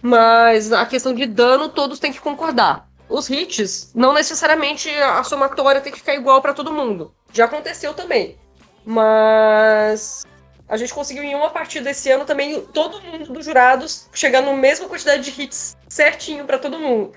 Mas 0.00 0.72
a 0.72 0.86
questão 0.86 1.12
de 1.12 1.26
dano, 1.26 1.68
todos 1.68 1.98
têm 1.98 2.12
que 2.12 2.20
concordar. 2.20 2.88
Os 3.08 3.28
hits, 3.28 3.90
não 3.94 4.12
necessariamente 4.12 4.88
a 4.88 5.22
somatória 5.24 5.80
tem 5.80 5.92
que 5.92 5.98
ficar 5.98 6.14
igual 6.14 6.40
para 6.40 6.54
todo 6.54 6.72
mundo. 6.72 7.12
Já 7.32 7.46
aconteceu 7.46 7.92
também. 7.92 8.38
Mas 8.84 10.24
a 10.68 10.76
gente 10.76 10.92
conseguiu 10.92 11.22
em 11.22 11.34
uma 11.34 11.50
partida 11.50 11.90
esse 11.90 12.10
ano 12.10 12.24
também 12.24 12.60
todo 12.60 13.00
mundo 13.00 13.32
dos 13.32 13.44
jurados 13.44 14.08
chegar 14.12 14.40
na 14.40 14.52
mesma 14.52 14.88
quantidade 14.88 15.22
de 15.22 15.42
hits 15.42 15.76
certinho 15.88 16.44
para 16.44 16.58
todo 16.58 16.78
mundo. 16.78 17.12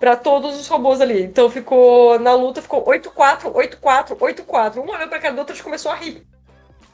para 0.00 0.16
todos 0.16 0.58
os 0.58 0.66
robôs 0.66 1.00
ali. 1.00 1.22
Então 1.22 1.48
ficou. 1.48 2.18
Na 2.18 2.34
luta 2.34 2.60
ficou 2.60 2.84
8-4, 2.84 3.52
8-4, 3.52 4.16
8-4. 4.16 4.76
Um 4.78 4.90
olhou 4.90 5.08
pra 5.08 5.20
cara 5.20 5.32
do 5.32 5.38
outro 5.38 5.56
e 5.56 5.62
começou 5.62 5.92
a 5.92 5.94
rir. 5.94 6.26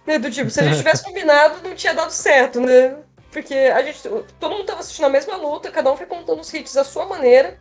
Né, 0.06 0.18
do 0.18 0.30
tipo, 0.30 0.50
se 0.50 0.60
a 0.60 0.64
gente 0.64 0.76
tivesse 0.76 1.05
combinado, 1.09 1.66
não 1.66 1.74
tinha 1.74 1.94
dado 1.94 2.10
certo, 2.10 2.60
né? 2.60 2.96
Porque 3.30 3.55
a 3.55 3.82
gente. 3.82 4.02
Todo 4.38 4.55
mundo 4.55 4.66
tava 4.66 4.80
assistindo 4.80 5.06
a 5.06 5.10
mesma 5.10 5.36
luta, 5.36 5.70
cada 5.70 5.90
um 5.90 5.96
foi 5.96 6.05
contando 6.06 6.40
os 6.40 6.52
hits 6.52 6.74
da 6.74 6.84
sua 6.84 7.06
maneira. 7.06 7.59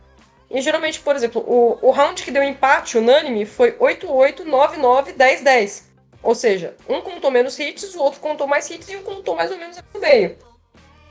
E 0.50 0.60
geralmente, 0.60 1.00
por 1.00 1.16
exemplo, 1.16 1.42
o, 1.46 1.78
o 1.80 1.90
round 1.90 2.22
que 2.22 2.30
deu 2.30 2.42
empate 2.42 2.98
unânime 2.98 3.46
foi 3.46 3.72
8-8, 3.72 4.44
9-9, 4.44 5.14
10-10. 5.14 5.87
Ou 6.22 6.34
seja, 6.34 6.76
um 6.88 7.00
contou 7.00 7.30
menos 7.30 7.58
hits, 7.58 7.94
o 7.94 8.02
outro 8.02 8.20
contou 8.20 8.46
mais 8.46 8.68
hits 8.68 8.88
e 8.88 8.96
um 8.96 9.02
contou 9.02 9.36
mais 9.36 9.50
ou 9.50 9.58
menos 9.58 9.78
no 9.94 10.00
meio. 10.00 10.36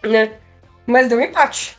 Né? 0.04 0.38
Mas 0.86 1.08
deu 1.08 1.22
empate. 1.22 1.78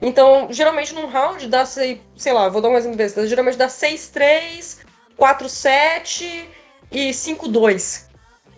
Então, 0.00 0.48
geralmente 0.50 0.94
num 0.94 1.06
round 1.06 1.46
dá, 1.48 1.64
sei, 1.64 2.00
sei 2.16 2.32
lá, 2.32 2.48
vou 2.48 2.60
dar 2.60 2.68
um 2.68 2.76
exemplo 2.76 2.96
desse, 2.96 3.26
geralmente 3.26 3.56
dá 3.56 3.66
6-3, 3.66 4.78
4-7 5.18 6.44
e 6.92 7.10
5-2. 7.10 8.04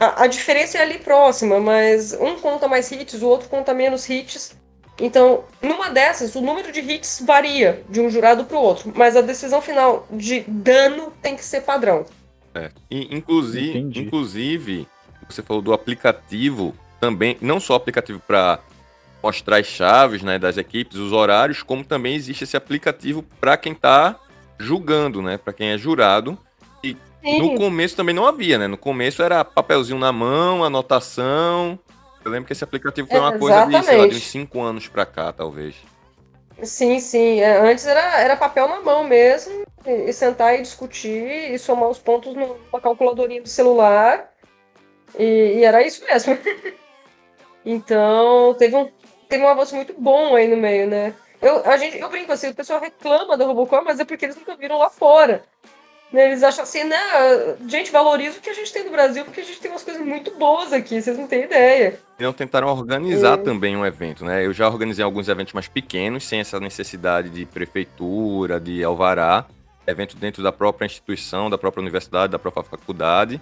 A, 0.00 0.24
a, 0.24 0.26
diferença 0.26 0.78
é 0.78 0.82
ali 0.82 0.98
próxima, 0.98 1.58
mas 1.60 2.12
um 2.12 2.36
conta 2.38 2.68
mais 2.68 2.90
hits, 2.90 3.20
o 3.22 3.26
outro 3.28 3.48
conta 3.48 3.72
menos 3.72 4.08
hits. 4.08 4.56
Então, 5.00 5.44
numa 5.62 5.90
dessas, 5.90 6.34
o 6.34 6.40
número 6.40 6.72
de 6.72 6.80
hits 6.80 7.22
varia 7.24 7.84
de 7.88 8.00
um 8.00 8.10
jurado 8.10 8.44
para 8.44 8.56
o 8.56 8.62
outro, 8.62 8.92
mas 8.96 9.16
a 9.16 9.20
decisão 9.20 9.62
final 9.62 10.06
de 10.10 10.40
dano 10.40 11.12
tem 11.22 11.36
que 11.36 11.44
ser 11.44 11.62
padrão. 11.62 12.04
É. 12.54 12.70
E, 12.90 13.14
inclusive, 13.14 13.78
inclusive, 13.78 14.88
você 15.28 15.42
falou 15.42 15.62
do 15.62 15.72
aplicativo 15.72 16.74
também, 17.00 17.36
não 17.40 17.60
só 17.60 17.74
aplicativo 17.74 18.20
para 18.20 18.58
mostrar 19.22 19.58
as 19.58 19.66
chaves 19.66 20.22
né, 20.22 20.38
das 20.38 20.56
equipes, 20.56 20.96
os 20.96 21.12
horários, 21.12 21.62
como 21.62 21.84
também 21.84 22.14
existe 22.14 22.44
esse 22.44 22.56
aplicativo 22.56 23.22
para 23.40 23.56
quem 23.56 23.72
está 23.72 24.18
julgando, 24.58 25.20
né, 25.22 25.36
para 25.36 25.52
quem 25.52 25.68
é 25.68 25.78
jurado 25.78 26.38
Sim. 27.24 27.40
No 27.40 27.56
começo 27.56 27.96
também 27.96 28.14
não 28.14 28.26
havia, 28.26 28.58
né? 28.58 28.66
No 28.66 28.78
começo 28.78 29.22
era 29.22 29.44
papelzinho 29.44 29.98
na 29.98 30.12
mão, 30.12 30.64
anotação. 30.64 31.78
Eu 32.24 32.30
lembro 32.30 32.46
que 32.46 32.52
esse 32.52 32.64
aplicativo 32.64 33.08
foi 33.08 33.18
uma 33.18 33.38
coisa 33.38 33.66
de, 33.66 33.82
sei 33.84 33.96
lá, 33.96 34.06
de 34.06 34.16
uns 34.16 34.30
5 34.30 34.60
anos 34.60 34.88
pra 34.88 35.04
cá, 35.04 35.32
talvez. 35.32 35.74
Sim, 36.62 36.98
sim. 37.00 37.40
É, 37.40 37.58
antes 37.58 37.86
era, 37.86 38.20
era 38.20 38.36
papel 38.36 38.68
na 38.68 38.80
mão 38.80 39.04
mesmo, 39.04 39.64
e, 39.86 40.12
sentar 40.12 40.54
e 40.54 40.62
discutir 40.62 41.52
e 41.52 41.58
somar 41.58 41.88
os 41.88 41.98
pontos 41.98 42.34
numa 42.34 42.80
calculadorinha 42.80 43.42
do 43.42 43.48
celular. 43.48 44.32
E, 45.18 45.58
e 45.58 45.64
era 45.64 45.82
isso 45.82 46.04
mesmo. 46.04 46.38
então, 47.64 48.54
teve 48.58 48.76
um, 48.76 48.90
teve 49.28 49.44
um 49.44 49.48
avanço 49.48 49.74
muito 49.74 49.94
bom 49.98 50.34
aí 50.34 50.48
no 50.48 50.56
meio, 50.56 50.86
né? 50.86 51.14
Eu, 51.40 51.64
a 51.64 51.76
gente, 51.76 51.98
eu 51.98 52.08
brinco 52.08 52.32
assim, 52.32 52.48
o 52.48 52.54
pessoal 52.54 52.80
reclama 52.80 53.36
do 53.36 53.44
Robocop, 53.44 53.84
mas 53.84 54.00
é 54.00 54.04
porque 54.04 54.24
eles 54.24 54.36
nunca 54.36 54.56
viram 54.56 54.78
lá 54.78 54.90
fora. 54.90 55.44
Eles 56.12 56.42
acham 56.42 56.62
assim, 56.62 56.84
né? 56.84 56.96
Gente, 57.66 57.92
valoriza 57.92 58.38
o 58.38 58.40
que 58.40 58.48
a 58.48 58.54
gente 58.54 58.72
tem 58.72 58.82
no 58.82 58.90
Brasil, 58.90 59.24
porque 59.24 59.42
a 59.42 59.44
gente 59.44 59.60
tem 59.60 59.70
umas 59.70 59.84
coisas 59.84 60.04
muito 60.04 60.30
boas 60.36 60.72
aqui, 60.72 61.00
vocês 61.00 61.18
não 61.18 61.26
têm 61.26 61.42
ideia. 61.42 62.00
E 62.18 62.22
não 62.22 62.32
tentaram 62.32 62.68
organizar 62.68 63.38
é. 63.38 63.42
também 63.42 63.76
um 63.76 63.84
evento, 63.84 64.24
né? 64.24 64.44
Eu 64.44 64.54
já 64.54 64.66
organizei 64.68 65.04
alguns 65.04 65.28
eventos 65.28 65.52
mais 65.52 65.68
pequenos, 65.68 66.26
sem 66.26 66.40
essa 66.40 66.58
necessidade 66.58 67.28
de 67.28 67.44
prefeitura, 67.44 68.58
de 68.58 68.82
alvará. 68.82 69.46
Evento 69.90 70.16
dentro 70.16 70.42
da 70.42 70.52
própria 70.52 70.86
instituição, 70.86 71.48
da 71.48 71.56
própria 71.56 71.80
universidade, 71.80 72.30
da 72.30 72.38
própria 72.38 72.62
faculdade. 72.62 73.40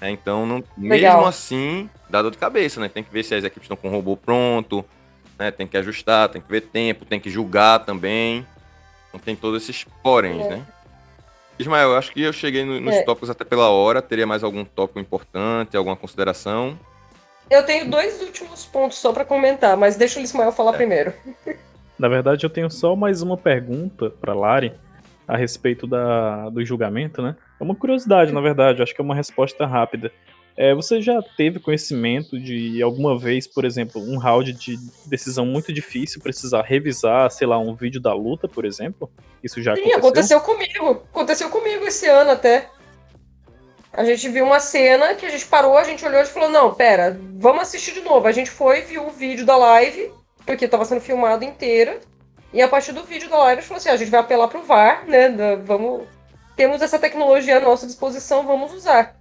É, 0.00 0.10
então, 0.10 0.46
não, 0.46 0.62
mesmo 0.76 1.24
assim, 1.24 1.88
dá 2.08 2.22
dor 2.22 2.30
de 2.30 2.38
cabeça, 2.38 2.80
né? 2.80 2.88
Tem 2.88 3.02
que 3.02 3.12
ver 3.12 3.22
se 3.22 3.34
as 3.34 3.44
equipes 3.44 3.64
estão 3.64 3.76
com 3.76 3.88
o 3.88 3.90
robô 3.90 4.16
pronto, 4.16 4.84
né? 5.38 5.50
Tem 5.50 5.66
que 5.66 5.76
ajustar, 5.76 6.28
tem 6.28 6.40
que 6.40 6.48
ver 6.48 6.62
tempo, 6.62 7.04
tem 7.04 7.20
que 7.20 7.30
julgar 7.30 7.84
também. 7.84 8.46
Então 9.08 9.20
tem 9.20 9.34
todos 9.34 9.62
esses 9.62 9.84
poréns, 10.02 10.46
é. 10.46 10.48
né? 10.50 10.66
Ismael, 11.58 11.90
eu 11.90 11.96
acho 11.96 12.12
que 12.12 12.22
eu 12.22 12.32
cheguei 12.32 12.64
no, 12.64 12.80
nos 12.80 12.94
é. 12.94 13.02
tópicos 13.02 13.30
até 13.30 13.44
pela 13.44 13.68
hora. 13.70 14.02
Teria 14.02 14.26
mais 14.26 14.42
algum 14.42 14.64
tópico 14.64 14.98
importante, 14.98 15.76
alguma 15.76 15.96
consideração? 15.96 16.78
Eu 17.48 17.64
tenho 17.64 17.90
dois 17.90 18.20
últimos 18.22 18.64
pontos 18.64 18.98
só 18.98 19.12
para 19.12 19.24
comentar, 19.24 19.76
mas 19.76 19.96
deixa 19.96 20.18
o 20.18 20.22
Ismael 20.22 20.50
falar 20.50 20.74
é. 20.74 20.76
primeiro. 20.76 21.12
Na 21.98 22.08
verdade, 22.08 22.44
eu 22.44 22.50
tenho 22.50 22.70
só 22.70 22.96
mais 22.96 23.22
uma 23.22 23.36
pergunta 23.36 24.10
para 24.10 24.34
Lari, 24.34 24.72
a 25.26 25.36
respeito 25.36 25.86
da, 25.86 26.48
do 26.50 26.64
julgamento, 26.64 27.22
né? 27.22 27.36
É 27.60 27.64
uma 27.64 27.74
curiosidade, 27.74 28.32
na 28.32 28.40
verdade, 28.40 28.82
acho 28.82 28.94
que 28.94 29.00
é 29.00 29.04
uma 29.04 29.14
resposta 29.14 29.66
rápida. 29.66 30.12
É, 30.56 30.72
você 30.72 31.02
já 31.02 31.20
teve 31.36 31.58
conhecimento 31.58 32.38
de 32.38 32.80
alguma 32.80 33.18
vez, 33.18 33.46
por 33.46 33.64
exemplo, 33.64 34.00
um 34.00 34.18
round 34.18 34.52
de 34.52 34.76
decisão 35.06 35.44
muito 35.44 35.72
difícil 35.72 36.22
precisar 36.22 36.62
revisar, 36.62 37.28
sei 37.30 37.46
lá, 37.46 37.58
um 37.58 37.74
vídeo 37.74 38.00
da 38.00 38.14
luta, 38.14 38.46
por 38.46 38.64
exemplo? 38.64 39.10
Isso 39.42 39.60
já 39.60 39.74
Sim, 39.74 39.92
aconteceu? 39.92 40.38
aconteceu 40.38 40.40
comigo. 40.40 41.02
Aconteceu 41.10 41.50
comigo 41.50 41.84
esse 41.86 42.06
ano 42.06 42.30
até. 42.30 42.70
A 43.92 44.04
gente 44.04 44.28
viu 44.28 44.44
uma 44.44 44.60
cena 44.60 45.14
que 45.14 45.26
a 45.26 45.30
gente 45.30 45.46
parou, 45.46 45.76
a 45.76 45.84
gente 45.84 46.04
olhou 46.04 46.20
e 46.20 46.26
falou: 46.26 46.48
não, 46.48 46.72
pera, 46.72 47.18
vamos 47.34 47.62
assistir 47.62 47.92
de 47.92 48.00
novo. 48.00 48.26
A 48.26 48.32
gente 48.32 48.50
foi, 48.50 48.82
viu 48.82 49.06
o 49.06 49.10
vídeo 49.10 49.44
da 49.44 49.56
live, 49.56 50.12
porque 50.46 50.66
estava 50.66 50.84
sendo 50.84 51.00
filmado 51.00 51.44
inteira. 51.44 52.00
E 52.54 52.62
a 52.62 52.68
partir 52.68 52.92
do 52.92 53.02
vídeo 53.02 53.28
da 53.28 53.36
live 53.38 53.58
a 53.58 53.60
gente 53.60 53.68
falou 53.68 53.78
assim: 53.78 53.88
a 53.88 53.96
gente 53.96 54.10
vai 54.10 54.20
apelar 54.20 54.46
pro 54.46 54.62
VAR, 54.62 55.04
né? 55.06 55.28
Vamos. 55.56 56.06
Temos 56.54 56.80
essa 56.80 57.00
tecnologia 57.00 57.56
à 57.56 57.60
nossa 57.60 57.84
disposição, 57.84 58.46
vamos 58.46 58.72
usar. 58.72 59.16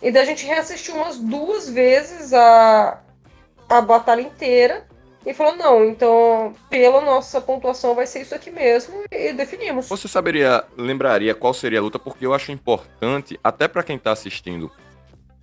E 0.00 0.12
daí 0.12 0.22
a 0.22 0.26
gente 0.26 0.46
reassistiu 0.46 0.94
umas 0.94 1.18
duas 1.18 1.68
vezes 1.68 2.32
a, 2.32 3.00
a 3.68 3.80
batalha 3.80 4.20
inteira 4.20 4.86
e 5.26 5.34
falou: 5.34 5.56
não, 5.56 5.84
então, 5.84 6.54
pela 6.70 7.00
nossa 7.00 7.40
pontuação, 7.40 7.92
vai 7.92 8.06
ser 8.06 8.20
isso 8.20 8.36
aqui 8.36 8.52
mesmo, 8.52 9.02
e 9.10 9.32
definimos. 9.32 9.88
Você 9.88 10.06
saberia, 10.06 10.62
lembraria 10.76 11.34
qual 11.34 11.52
seria 11.52 11.80
a 11.80 11.82
luta, 11.82 11.98
porque 11.98 12.24
eu 12.24 12.32
acho 12.32 12.52
importante, 12.52 13.38
até 13.42 13.66
para 13.66 13.82
quem 13.82 13.98
tá 13.98 14.12
assistindo 14.12 14.70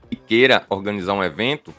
e 0.09 0.15
queira 0.15 0.63
organizar 0.69 1.13
um 1.13 1.23
evento, 1.23 1.73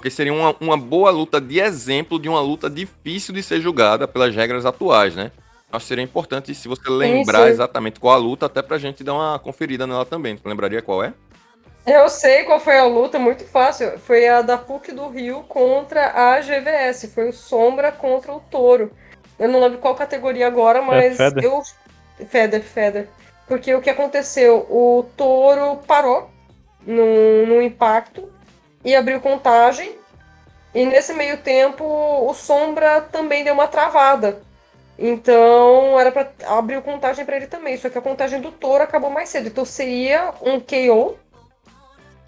porque 0.00 0.10
seria 0.10 0.32
uma, 0.32 0.56
uma 0.58 0.78
boa 0.78 1.10
luta 1.10 1.38
de 1.38 1.60
exemplo 1.60 2.18
de 2.18 2.26
uma 2.26 2.40
luta 2.40 2.70
difícil 2.70 3.34
de 3.34 3.42
ser 3.42 3.60
julgada 3.60 4.08
pelas 4.08 4.34
regras 4.34 4.64
atuais, 4.64 5.14
né? 5.14 5.30
Acho 5.70 5.84
que 5.84 5.88
seria 5.88 6.02
importante 6.02 6.54
se 6.54 6.66
você 6.66 6.88
lembrar 6.88 7.50
exatamente 7.50 8.00
qual 8.00 8.14
a 8.14 8.16
luta, 8.16 8.46
até 8.46 8.62
pra 8.62 8.78
gente 8.78 9.04
dar 9.04 9.12
uma 9.12 9.38
conferida 9.38 9.86
nela 9.86 10.06
também. 10.06 10.38
Você 10.38 10.48
lembraria 10.48 10.80
qual 10.80 11.04
é? 11.04 11.12
Eu 11.86 12.08
sei 12.08 12.44
qual 12.44 12.58
foi 12.58 12.78
a 12.78 12.86
luta, 12.86 13.18
muito 13.18 13.44
fácil. 13.44 13.98
Foi 13.98 14.26
a 14.26 14.40
da 14.40 14.56
PUC 14.56 14.90
do 14.90 15.06
Rio 15.10 15.42
contra 15.42 16.12
a 16.12 16.40
GVS. 16.40 17.12
Foi 17.14 17.28
o 17.28 17.32
Sombra 17.32 17.92
contra 17.92 18.32
o 18.32 18.40
Touro. 18.40 18.90
Eu 19.38 19.50
não 19.50 19.60
lembro 19.60 19.78
qual 19.78 19.94
categoria 19.94 20.46
agora, 20.46 20.78
é 20.78 20.82
mas 20.82 21.20
é 21.20 21.28
Feder. 21.28 21.44
eu. 21.44 21.62
Feder, 22.26 22.62
Feder. 22.62 23.08
Porque 23.46 23.74
o 23.74 23.82
que 23.82 23.90
aconteceu? 23.90 24.66
O 24.70 25.04
Touro 25.14 25.76
parou 25.86 26.30
no, 26.86 27.46
no 27.46 27.60
impacto 27.60 28.30
e 28.84 28.94
abriu 28.94 29.20
contagem. 29.20 29.98
E 30.74 30.84
nesse 30.86 31.12
meio 31.14 31.38
tempo, 31.38 31.84
o 31.84 32.32
Sombra 32.34 33.00
também 33.00 33.42
deu 33.42 33.54
uma 33.54 33.66
travada. 33.66 34.42
Então, 34.98 35.98
era 35.98 36.12
para 36.12 36.30
abrir 36.46 36.82
contagem 36.82 37.24
para 37.24 37.36
ele 37.36 37.46
também. 37.46 37.76
Só 37.76 37.88
que 37.88 37.98
a 37.98 38.02
contagem 38.02 38.40
do 38.40 38.52
Touro 38.52 38.84
acabou 38.84 39.10
mais 39.10 39.28
cedo. 39.28 39.48
Então, 39.48 39.64
seria 39.64 40.32
um 40.42 40.60
KO 40.60 41.18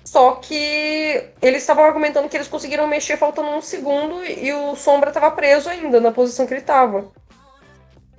só 0.05 0.33
que 0.33 1.25
eles 1.41 1.63
estavam 1.63 1.85
argumentando 1.85 2.29
que 2.29 2.37
eles 2.37 2.49
conseguiram 2.49 2.87
mexer 2.87 3.17
faltando 3.17 3.51
um 3.51 3.63
segundo 3.63 4.25
e 4.25 4.53
o 4.53 4.75
Sombra 4.75 5.11
estava 5.11 5.31
preso 5.31 5.69
ainda 5.69 6.01
na 6.01 6.11
posição 6.11 6.47
que 6.47 6.53
ele 6.53 6.61
estava. 6.61 7.11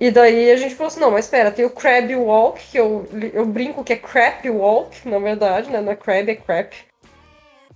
E 0.00 0.10
daí 0.10 0.50
a 0.50 0.56
gente 0.56 0.74
falou 0.74 0.88
assim, 0.88 1.00
não, 1.00 1.10
mas 1.10 1.26
espera, 1.26 1.52
tem 1.52 1.64
o 1.64 1.70
Crab 1.70 2.14
Walk, 2.16 2.60
que 2.70 2.78
eu, 2.78 3.06
eu 3.32 3.46
brinco 3.46 3.84
que 3.84 3.92
é 3.92 3.96
Crap 3.96 4.48
Walk, 4.50 5.08
na 5.08 5.18
verdade, 5.18 5.70
né? 5.70 5.80
Não 5.80 5.92
é 5.92 5.96
Crab, 5.96 6.28
é 6.28 6.34
Crap. 6.34 6.74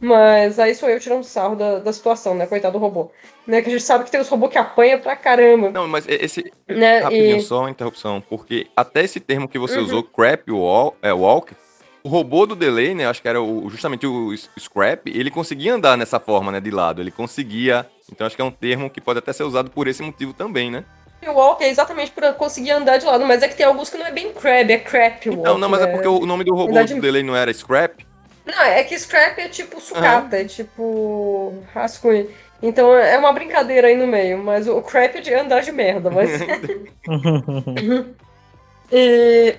Mas 0.01 0.59
aí 0.59 0.75
sou 0.75 0.89
eu 0.89 1.01
tirando 1.01 1.25
sarro 1.25 1.57
da, 1.57 1.81
da 1.81 1.93
situação, 1.93 2.35
né? 2.35 2.47
Coitado 2.47 2.79
do 2.79 2.79
robô. 2.79 3.11
Né? 3.47 3.61
Que 3.61 3.69
a 3.69 3.73
gente 3.73 3.83
sabe 3.83 4.05
que 4.05 4.11
tem 4.11 4.21
os 4.21 4.29
robôs 4.29 4.53
que 4.53 4.59
apanham 4.59 5.01
pra 5.01 5.17
caramba. 5.17 5.71
Não, 5.71 5.89
mas 5.89 6.07
esse. 6.09 6.53
Né? 6.69 7.01
Rapidinho, 7.01 7.39
e... 7.39 7.43
só 7.43 7.61
uma 7.61 7.71
interrupção. 7.71 8.23
Porque 8.29 8.69
até 8.77 9.03
esse 9.03 9.19
termo 9.19 9.49
que 9.49 9.59
você 9.59 9.79
uhum. 9.79 9.85
usou, 9.85 10.03
Crap 10.05 10.49
Walk, 10.51 10.97
é, 11.03 11.13
walk 11.13 11.55
o 12.03 12.09
robô 12.09 12.47
do 12.47 12.55
Delay, 12.55 12.95
né? 12.95 13.07
Acho 13.07 13.21
que 13.21 13.29
era 13.29 13.41
o, 13.43 13.69
justamente 13.69 14.07
o 14.07 14.35
Scrap, 14.59 15.07
ele 15.07 15.31
conseguia 15.31 15.75
andar 15.75 15.97
nessa 15.97 16.21
forma, 16.21 16.53
né? 16.53 16.61
De 16.61 16.71
lado. 16.71 17.03
Ele 17.03 17.11
conseguia. 17.11 17.87
Então 18.11 18.27
acho 18.27 18.37
que 18.37 18.43
é 18.43 18.45
um 18.45 18.51
termo 18.51 18.89
que 18.89 19.01
pode 19.01 19.19
até 19.19 19.33
ser 19.33 19.43
usado 19.43 19.71
por 19.71 19.87
esse 19.89 20.03
motivo 20.03 20.33
também, 20.33 20.71
né? 20.71 20.85
O 21.27 21.33
walk 21.33 21.63
é 21.63 21.69
exatamente 21.69 22.13
para 22.13 22.33
conseguir 22.33 22.71
andar 22.71 22.97
de 22.97 23.05
lado, 23.05 23.27
mas 23.27 23.43
é 23.43 23.49
que 23.49 23.57
tem 23.57 23.67
alguns 23.67 23.91
que 23.91 23.99
não 23.99 24.07
é 24.07 24.13
bem 24.13 24.33
crab, 24.33 24.73
é 24.73 24.79
crap 24.79 25.29
walk. 25.29 25.43
Não, 25.43 25.59
não, 25.59 25.69
mas 25.69 25.83
é, 25.83 25.85
é 25.85 25.87
porque 25.89 26.07
o 26.07 26.25
nome 26.25 26.45
do 26.45 26.55
robô 26.55 26.73
do 26.73 27.01
Delay 27.01 27.25
não 27.25 27.35
era 27.35 27.53
Scrap? 27.53 28.07
Não, 28.49 28.63
é 28.63 28.83
que 28.83 28.99
Scrap 28.99 29.39
é 29.39 29.49
tipo 29.49 29.79
sucata, 29.79 30.37
uhum. 30.37 30.43
é 30.43 30.45
tipo 30.47 31.63
rascunho. 31.75 32.31
Então 32.63 32.97
é 32.97 33.19
uma 33.19 33.33
brincadeira 33.33 33.89
aí 33.89 33.97
no 33.97 34.07
meio, 34.07 34.39
mas 34.39 34.67
o 34.67 34.81
crap 34.81 35.17
é 35.17 35.21
de 35.21 35.35
andar 35.35 35.61
de 35.61 35.71
merda, 35.71 36.11
mas. 36.11 36.31
e... 38.91 39.55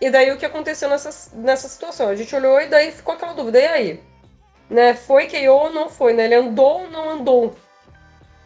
E 0.00 0.10
daí 0.10 0.32
o 0.32 0.36
que 0.38 0.46
aconteceu 0.46 0.88
nessa, 0.88 1.30
nessa 1.36 1.68
situação? 1.68 2.08
A 2.08 2.16
gente 2.16 2.34
olhou 2.34 2.60
e 2.60 2.66
daí 2.66 2.90
ficou 2.90 3.14
aquela 3.14 3.34
dúvida. 3.34 3.60
E 3.60 3.66
aí? 3.66 4.00
Né, 4.68 4.94
foi 4.94 5.28
KO 5.28 5.50
ou 5.50 5.70
não 5.70 5.88
foi? 5.88 6.12
Né? 6.12 6.24
Ele 6.24 6.34
andou 6.34 6.80
ou 6.80 6.90
não 6.90 7.10
andou 7.10 7.54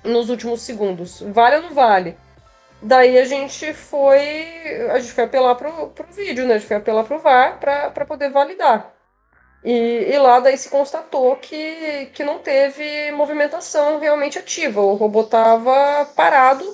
nos 0.04 0.28
últimos 0.28 0.60
segundos? 0.60 1.22
Vale 1.22 1.56
ou 1.56 1.62
não 1.62 1.72
vale? 1.72 2.16
Daí 2.82 3.16
a 3.16 3.24
gente 3.24 3.72
foi. 3.72 4.46
A 4.90 4.98
gente 4.98 5.12
foi 5.12 5.24
apelar 5.24 5.54
pro, 5.54 5.88
pro 5.88 6.12
vídeo, 6.12 6.46
né? 6.46 6.54
A 6.54 6.58
gente 6.58 6.68
foi 6.68 6.76
apelar 6.76 7.04
pro 7.04 7.20
VAR 7.20 7.58
pra, 7.58 7.90
pra 7.90 8.04
poder 8.04 8.28
validar. 8.28 8.95
E, 9.66 10.12
e 10.12 10.18
lá 10.18 10.38
daí 10.38 10.56
se 10.56 10.68
constatou 10.68 11.34
que, 11.34 12.08
que 12.14 12.22
não 12.22 12.38
teve 12.38 13.10
movimentação 13.10 13.98
realmente 13.98 14.38
ativa. 14.38 14.80
O 14.80 14.94
robô 14.94 15.24
tava 15.24 16.04
parado, 16.14 16.64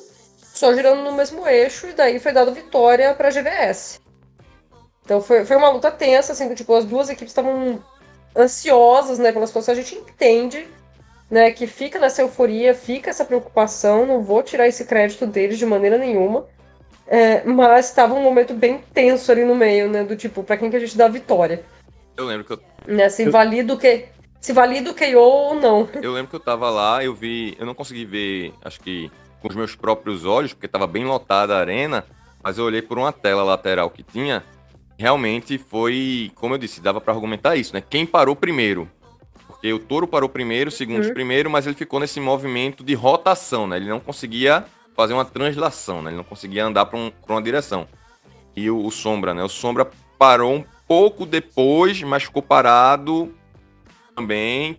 só 0.53 0.75
girando 0.75 1.01
no 1.01 1.13
mesmo 1.13 1.49
eixo, 1.49 1.87
e 1.87 1.95
daí 1.95 2.21
foi 2.21 2.33
dado 2.33 2.53
vitória 2.53 3.15
pra 3.15 3.31
GVS. 3.31 3.99
Então 5.03 5.23
foi, 5.23 5.47
foi 5.47 5.57
uma 5.57 5.71
luta 5.71 5.91
tensa, 5.91 6.35
assim, 6.35 6.55
tipo, 6.55 6.75
as 6.75 6.85
duas 6.85 7.09
equipes 7.09 7.31
estavam 7.31 7.83
ansiosas, 8.37 9.19
né, 9.19 9.33
pela 9.33 9.47
situação. 9.47 9.73
A 9.73 9.77
gente 9.77 9.95
entende, 9.95 10.69
né, 11.31 11.51
que 11.51 11.67
fica 11.67 11.99
nessa 11.99 12.21
euforia, 12.21 12.75
fica 12.75 13.09
essa 13.09 13.25
preocupação, 13.25 14.05
não 14.05 14.23
vou 14.23 14.43
tirar 14.43 14.69
esse 14.69 14.85
crédito 14.85 15.27
deles 15.27 15.57
de 15.57 15.65
maneira 15.65 15.97
nenhuma. 15.97 16.47
É, 17.07 17.43
mas 17.45 17.87
estava 17.87 18.13
um 18.13 18.23
momento 18.23 18.53
bem 18.53 18.85
tenso 18.93 19.33
ali 19.33 19.47
no 19.47 19.55
meio, 19.55 19.89
né, 19.89 20.05
do 20.05 20.15
tipo, 20.15 20.43
para 20.43 20.59
quem 20.59 20.69
que 20.69 20.77
a 20.77 20.81
gente 20.81 20.97
dá 20.97 21.07
a 21.07 21.09
vitória. 21.09 21.65
Eu 22.17 22.27
lembro 22.27 22.45
que 22.45 22.53
eu... 22.53 22.61
Né, 22.87 23.09
se 23.09 23.29
valida 23.29 23.75
o 23.75 23.79
que... 23.79 24.07
Se 24.41 24.53
valida 24.53 24.91
o 24.91 24.95
KO 24.95 25.19
ou 25.19 25.55
não. 25.55 25.89
Eu 26.03 26.13
lembro 26.13 26.31
que 26.31 26.37
eu 26.37 26.41
tava 26.41 26.69
lá, 26.69 27.05
eu 27.05 27.15
vi... 27.15 27.57
Eu 27.59 27.67
não 27.67 27.75
consegui 27.75 28.05
ver, 28.05 28.53
acho 28.65 28.81
que 28.81 29.11
com 29.41 29.49
os 29.49 29.55
meus 29.55 29.75
próprios 29.75 30.25
olhos, 30.25 30.53
porque 30.53 30.69
tava 30.69 30.87
bem 30.87 31.05
lotada 31.05 31.57
a 31.57 31.61
arena, 31.61 32.05
mas 32.43 32.59
eu 32.59 32.65
olhei 32.65 32.83
por 32.83 32.99
uma 32.99 33.13
tela 33.13 33.43
lateral 33.43 33.91
que 33.91 34.03
tinha 34.03 34.43
realmente 35.03 35.59
foi, 35.59 36.31
como 36.37 36.55
eu 36.55 36.59
disse, 36.59 36.81
dava 36.81 37.01
para 37.01 37.13
argumentar 37.13 37.57
isso, 37.57 37.75
né? 37.75 37.83
Quem 37.89 38.07
parou 38.07 38.37
primeiro? 38.37 38.89
Porque 39.49 39.73
o 39.73 39.79
Toro 39.81 40.07
parou 40.07 40.29
primeiro, 40.29 40.69
o 40.69 40.73
segundo 40.73 41.05
uhum. 41.05 41.13
primeiro, 41.13 41.51
mas 41.51 41.67
ele 41.67 41.75
ficou 41.75 41.99
nesse 41.99 42.21
movimento 42.21 42.85
de 42.85 42.95
rotação, 42.95 43.67
né? 43.67 43.77
Ele 43.79 43.89
não 43.89 43.99
conseguia 43.99 44.65
fazer 44.95 45.13
uma 45.13 45.25
translação, 45.25 46.03
né? 46.03 46.11
Ele 46.11 46.19
não 46.19 46.25
conseguia 46.25 46.65
andar 46.65 46.87
para 46.87 46.99
um, 46.99 47.11
uma 47.29 47.43
direção. 47.43 47.89
E 48.55 48.71
o, 48.71 48.85
o, 48.87 48.91
Sombra, 48.93 49.35
né? 49.35 49.43
O 49.43 49.49
Sombra 49.49 49.91
parou 50.17 50.55
um 50.55 50.65
pouco 50.93 51.25
depois, 51.25 52.03
mas 52.03 52.25
ficou 52.25 52.43
parado 52.43 53.35
também. 54.15 54.79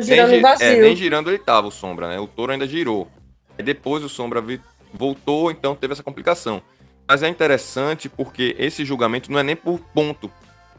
girando 0.00 0.30
nem, 0.30 0.40
vazio. 0.40 0.66
É, 0.66 0.80
nem 0.80 0.96
girando 0.96 1.28
ele 1.28 1.38
tava, 1.38 1.66
o 1.66 1.70
Sombra, 1.70 2.08
né? 2.08 2.18
O 2.18 2.26
Toro 2.26 2.50
ainda 2.50 2.66
girou. 2.66 3.06
E 3.58 3.62
depois 3.62 4.02
o 4.02 4.08
Sombra 4.08 4.42
voltou, 4.94 5.50
então 5.50 5.74
teve 5.74 5.92
essa 5.92 6.02
complicação. 6.02 6.62
Mas 7.06 7.22
é 7.22 7.28
interessante 7.28 8.08
porque 8.08 8.56
esse 8.58 8.86
julgamento 8.86 9.30
não 9.30 9.38
é 9.38 9.42
nem 9.42 9.54
por 9.54 9.78
ponto. 9.78 10.32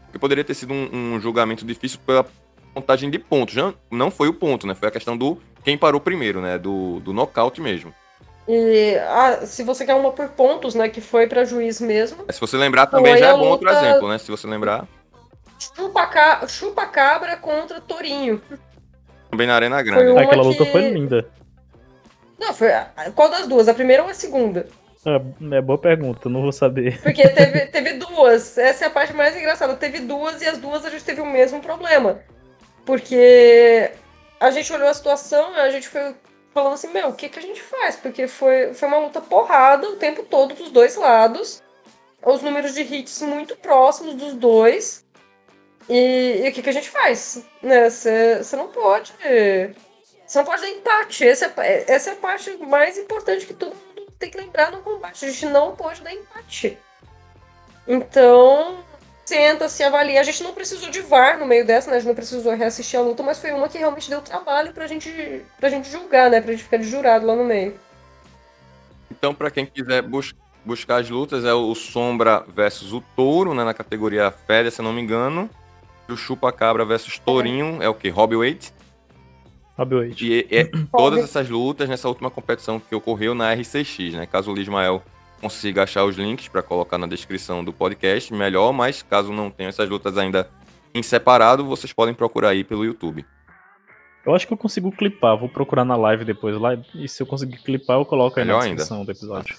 Porque 0.06 0.18
poderia 0.18 0.44
ter 0.44 0.56
sido 0.56 0.74
um, 0.74 0.90
um 0.92 1.22
julgamento 1.22 1.64
difícil 1.64 2.00
pela 2.04 2.26
contagem 2.74 3.12
de 3.12 3.20
pontos. 3.20 3.54
Já 3.54 3.76
não 3.92 4.10
foi 4.10 4.30
o 4.30 4.34
ponto, 4.34 4.66
né? 4.66 4.74
Foi 4.74 4.88
a 4.88 4.92
questão 4.92 5.16
do 5.16 5.38
quem 5.64 5.78
parou 5.78 6.02
primeiro, 6.02 6.42
né? 6.42 6.58
Do, 6.58 7.00
do 7.02 7.14
nocaute 7.14 7.62
mesmo. 7.62 7.94
E 8.48 8.98
ah, 9.08 9.46
se 9.46 9.64
você 9.64 9.86
quer 9.86 9.96
uma 9.96 10.12
por 10.12 10.30
pontos, 10.30 10.76
né? 10.76 10.90
Que 10.90 11.00
foi 11.00 11.28
para 11.28 11.46
juiz 11.46 11.80
mesmo. 11.80 12.26
É, 12.28 12.32
se 12.32 12.40
você 12.40 12.58
lembrar 12.58 12.88
também 12.88 13.18
já 13.18 13.30
é 13.30 13.34
bom 13.34 13.50
outro 13.50 13.70
exemplo, 13.70 14.10
né? 14.10 14.18
Se 14.18 14.32
você 14.32 14.48
lembrar. 14.48 14.88
Chupa, 15.60 16.48
chupa 16.48 16.86
cabra 16.88 17.38
contra 17.38 17.80
Torinho. 17.80 18.42
Também 19.30 19.48
na 19.48 19.56
Arena 19.56 19.82
Grande. 19.82 20.20
Aquela 20.20 20.44
luta 20.44 20.66
que... 20.66 20.72
foi 20.72 20.90
linda. 20.90 21.30
Não, 22.40 22.54
foi. 22.54 22.70
Qual 23.16 23.30
das 23.30 23.48
duas? 23.48 23.68
A 23.68 23.74
primeira 23.74 24.04
ou 24.04 24.10
a 24.10 24.14
segunda? 24.14 24.68
É, 25.06 25.56
é 25.58 25.62
boa 25.62 25.78
pergunta, 25.78 26.28
não 26.28 26.42
vou 26.42 26.52
saber. 26.52 27.00
Porque 27.02 27.28
teve, 27.30 27.68
teve 27.72 27.94
duas. 27.94 28.58
Essa 28.58 28.86
é 28.86 28.88
a 28.88 28.92
parte 28.92 29.14
mais 29.14 29.38
engraçada. 29.38 29.76
Teve 29.76 30.00
duas 30.00 30.42
e 30.42 30.48
as 30.48 30.58
duas 30.58 30.84
a 30.84 30.90
gente 30.90 31.04
teve 31.04 31.22
o 31.22 31.26
mesmo 31.26 31.62
problema. 31.62 32.20
Porque 32.86 33.92
a 34.40 34.50
gente 34.50 34.74
olhou 34.74 34.88
a 34.88 34.94
situação 34.94 35.54
e 35.56 35.60
a 35.60 35.70
gente 35.70 35.88
foi 35.88 36.16
falando 36.54 36.74
assim, 36.74 36.92
meu, 36.92 37.10
o 37.10 37.14
que, 37.14 37.30
que 37.30 37.40
a 37.40 37.42
gente 37.42 37.62
faz? 37.62 37.96
Porque 37.96 38.28
foi, 38.28 38.74
foi 38.74 38.88
uma 38.88 39.00
luta 39.00 39.22
porrada 39.22 39.90
o 39.90 39.96
tempo 39.96 40.24
todo 40.24 40.54
dos 40.54 40.72
dois 40.72 40.96
lados. 40.96 41.62
Os 42.24 42.42
números 42.42 42.74
de 42.74 42.82
hits 42.82 43.22
muito 43.22 43.56
próximos 43.56 44.14
dos 44.16 44.34
dois. 44.34 45.06
E, 45.90 46.42
e 46.44 46.50
o 46.50 46.54
que, 46.54 46.62
que 46.62 46.70
a 46.70 46.74
gente 46.74 46.90
faz? 46.90 47.44
Você 47.62 48.36
né? 48.36 48.40
não 48.54 48.68
pode. 48.68 49.14
Você 50.26 50.38
não 50.38 50.46
pode 50.46 50.62
dar 50.62 50.70
empate. 50.70 51.28
Essa 51.28 51.54
é, 51.58 51.92
essa 51.92 52.12
é 52.12 52.14
a 52.14 52.18
parte 52.18 52.56
mais 52.58 52.98
importante 52.98 53.46
que 53.46 53.54
todo 53.54 53.76
mundo 53.76 54.12
tem 54.20 54.30
que 54.30 54.38
lembrar 54.38 54.72
no 54.72 54.82
combate. 54.82 55.26
A 55.26 55.30
gente 55.30 55.48
não 55.48 55.76
pode 55.76 56.02
dar 56.02 56.14
empate. 56.14 56.78
Então, 57.88 58.84
senta, 59.32 59.70
se 59.70 59.82
avalia. 59.82 60.20
A 60.20 60.24
gente 60.24 60.44
não 60.44 60.54
precisou 60.54 60.90
de 60.90 61.00
VAR 61.00 61.40
no 61.40 61.46
meio 61.46 61.66
dessa, 61.66 61.90
né? 61.90 61.96
A 61.96 62.00
gente 62.00 62.10
não 62.10 62.16
precisou 62.16 62.54
reassistir 62.54 63.00
a 63.00 63.02
luta, 63.02 63.24
mas 63.24 63.40
foi 63.40 63.54
uma 63.54 63.70
que 63.70 63.78
realmente 63.78 64.10
deu 64.10 64.22
trabalho 64.22 64.74
pra 64.74 64.88
gente, 64.88 65.10
pra 65.58 65.70
gente 65.70 65.90
julgar, 65.90 66.30
né? 66.30 66.42
Pra 66.42 66.52
gente 66.52 66.64
ficar 66.64 66.76
de 66.76 66.84
jurado 66.84 67.26
lá 67.26 67.34
no 67.34 67.46
meio. 67.46 67.74
Então, 69.10 69.34
pra 69.34 69.50
quem 69.50 69.66
quiser 69.66 70.02
bus 70.02 70.36
buscar 70.66 70.98
as 70.98 71.10
lutas, 71.10 71.46
é 71.46 71.54
o 71.54 71.74
Sombra 71.74 72.44
versus 72.48 72.92
o 72.92 73.02
Touro, 73.16 73.54
né? 73.54 73.64
Na 73.64 73.74
categoria 73.74 74.30
Féria, 74.32 74.70
se 74.70 74.82
eu 74.82 74.84
não 74.84 74.92
me 74.92 75.02
engano. 75.02 75.50
E 76.10 76.12
o 76.12 76.18
Chupa 76.18 76.52
Cabra 76.52 76.84
versus 76.84 77.18
Tourinho, 77.18 77.82
é, 77.82 77.86
é 77.86 77.90
o 77.90 77.94
que? 77.94 78.10
Hobbyweight? 78.10 78.74
Hobbyweight. 79.78 80.26
E 80.26 80.48
é, 80.52 80.60
é 80.60 80.64
todas 80.92 81.24
essas 81.24 81.50
lutas 81.50 81.88
nessa 81.88 82.10
última 82.10 82.30
competição 82.30 82.82
que 82.82 82.94
ocorreu 82.94 83.34
na 83.34 83.56
R6X, 83.56 84.12
né? 84.12 84.26
Caso 84.26 84.52
o 84.52 84.54
Lismael 84.54 85.02
consiga 85.42 85.84
achar 85.84 86.06
os 86.06 86.16
links 86.16 86.48
para 86.48 86.62
colocar 86.62 86.98
na 86.98 87.08
descrição 87.08 87.64
do 87.64 87.74
podcast, 87.74 88.32
melhor, 88.34 88.72
mas 88.72 89.02
caso 89.02 89.34
não 89.34 89.50
tenha 89.50 89.70
essas 89.70 89.90
lutas 89.90 90.18
ainda 90.18 90.48
em 90.94 91.02
separado, 91.02 91.66
vocês 91.66 91.92
podem 91.92 92.14
procurar 92.14 92.50
aí 92.50 92.64
pelo 92.64 92.86
YouTube. 92.86 93.26
Eu 94.24 94.36
acho 94.36 94.46
que 94.46 94.54
eu 94.54 94.58
consigo 94.58 94.92
clipar, 94.92 95.38
vou 95.38 95.50
procurar 95.50 95.84
na 95.84 95.96
live 95.96 96.24
depois 96.24 96.56
lá, 96.60 96.78
e 96.94 97.08
se 97.08 97.24
eu 97.24 97.28
conseguir 97.28 97.58
clipar, 97.58 97.98
eu 97.98 98.06
coloco 98.06 98.40
aí 98.40 98.46
melhor 98.46 98.60
na 98.60 98.68
descrição 98.68 98.98
ainda. 98.98 99.12
do 99.12 99.18
episódio. 99.18 99.56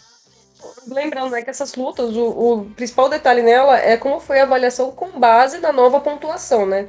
Lembrando, 0.86 1.30
né, 1.32 1.42
que 1.42 1.50
essas 1.50 1.74
lutas, 1.74 2.16
o, 2.16 2.28
o, 2.28 2.64
principal 2.76 3.08
detalhe 3.08 3.42
nela 3.42 3.76
é 3.78 3.96
como 3.96 4.20
foi 4.20 4.38
a 4.38 4.44
avaliação 4.44 4.92
com 4.92 5.18
base 5.18 5.58
na 5.58 5.72
nova 5.72 6.00
pontuação, 6.00 6.64
né? 6.64 6.88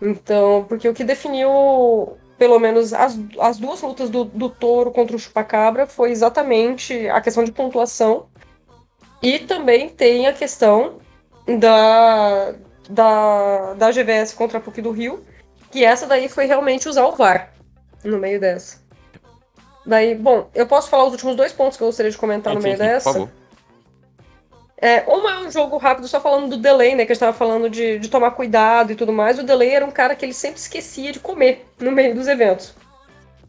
Então, 0.00 0.64
porque 0.66 0.88
o 0.88 0.94
que 0.94 1.04
definiu, 1.04 2.16
pelo 2.38 2.58
menos, 2.58 2.94
as, 2.94 3.18
as 3.38 3.58
duas 3.58 3.82
lutas 3.82 4.08
do, 4.08 4.24
do 4.24 4.48
touro 4.48 4.90
contra 4.90 5.14
o 5.14 5.18
chupacabra 5.18 5.86
foi 5.86 6.10
exatamente 6.10 7.06
a 7.10 7.20
questão 7.20 7.44
de 7.44 7.52
pontuação 7.52 8.29
e 9.22 9.38
também 9.40 9.88
tem 9.88 10.26
a 10.26 10.32
questão 10.32 10.98
da, 11.58 12.54
da, 12.88 13.74
da 13.74 13.90
GVS 13.90 14.32
contra 14.34 14.58
a 14.58 14.60
PUC 14.60 14.80
do 14.80 14.90
Rio, 14.90 15.24
que 15.70 15.84
essa 15.84 16.06
daí 16.06 16.28
foi 16.28 16.46
realmente 16.46 16.88
usar 16.88 17.06
o 17.06 17.12
VAR 17.12 17.52
no 18.04 18.18
meio 18.18 18.40
dessa. 18.40 18.80
Daí, 19.84 20.14
bom, 20.14 20.48
eu 20.54 20.66
posso 20.66 20.88
falar 20.88 21.04
os 21.04 21.12
últimos 21.12 21.36
dois 21.36 21.52
pontos 21.52 21.76
que 21.76 21.82
eu 21.82 21.88
gostaria 21.88 22.10
de 22.10 22.18
comentar 22.18 22.54
no 22.54 22.60
meio 22.60 22.76
sim, 22.76 22.82
dessa. 22.82 23.12
Por 23.12 23.12
favor. 23.12 23.40
É, 24.82 25.04
uma 25.06 25.32
é 25.32 25.38
um 25.40 25.50
jogo 25.50 25.76
rápido, 25.76 26.08
só 26.08 26.20
falando 26.20 26.48
do 26.48 26.56
delay, 26.56 26.94
né? 26.94 27.04
Que 27.04 27.12
a 27.12 27.14
gente 27.14 27.20
tava 27.20 27.36
falando 27.36 27.68
de, 27.68 27.98
de 27.98 28.08
tomar 28.08 28.30
cuidado 28.30 28.92
e 28.92 28.94
tudo 28.94 29.12
mais. 29.12 29.38
O 29.38 29.42
delay 29.42 29.70
era 29.70 29.84
um 29.84 29.90
cara 29.90 30.14
que 30.14 30.24
ele 30.24 30.32
sempre 30.32 30.58
esquecia 30.58 31.12
de 31.12 31.20
comer 31.20 31.66
no 31.78 31.92
meio 31.92 32.14
dos 32.14 32.26
eventos. 32.26 32.74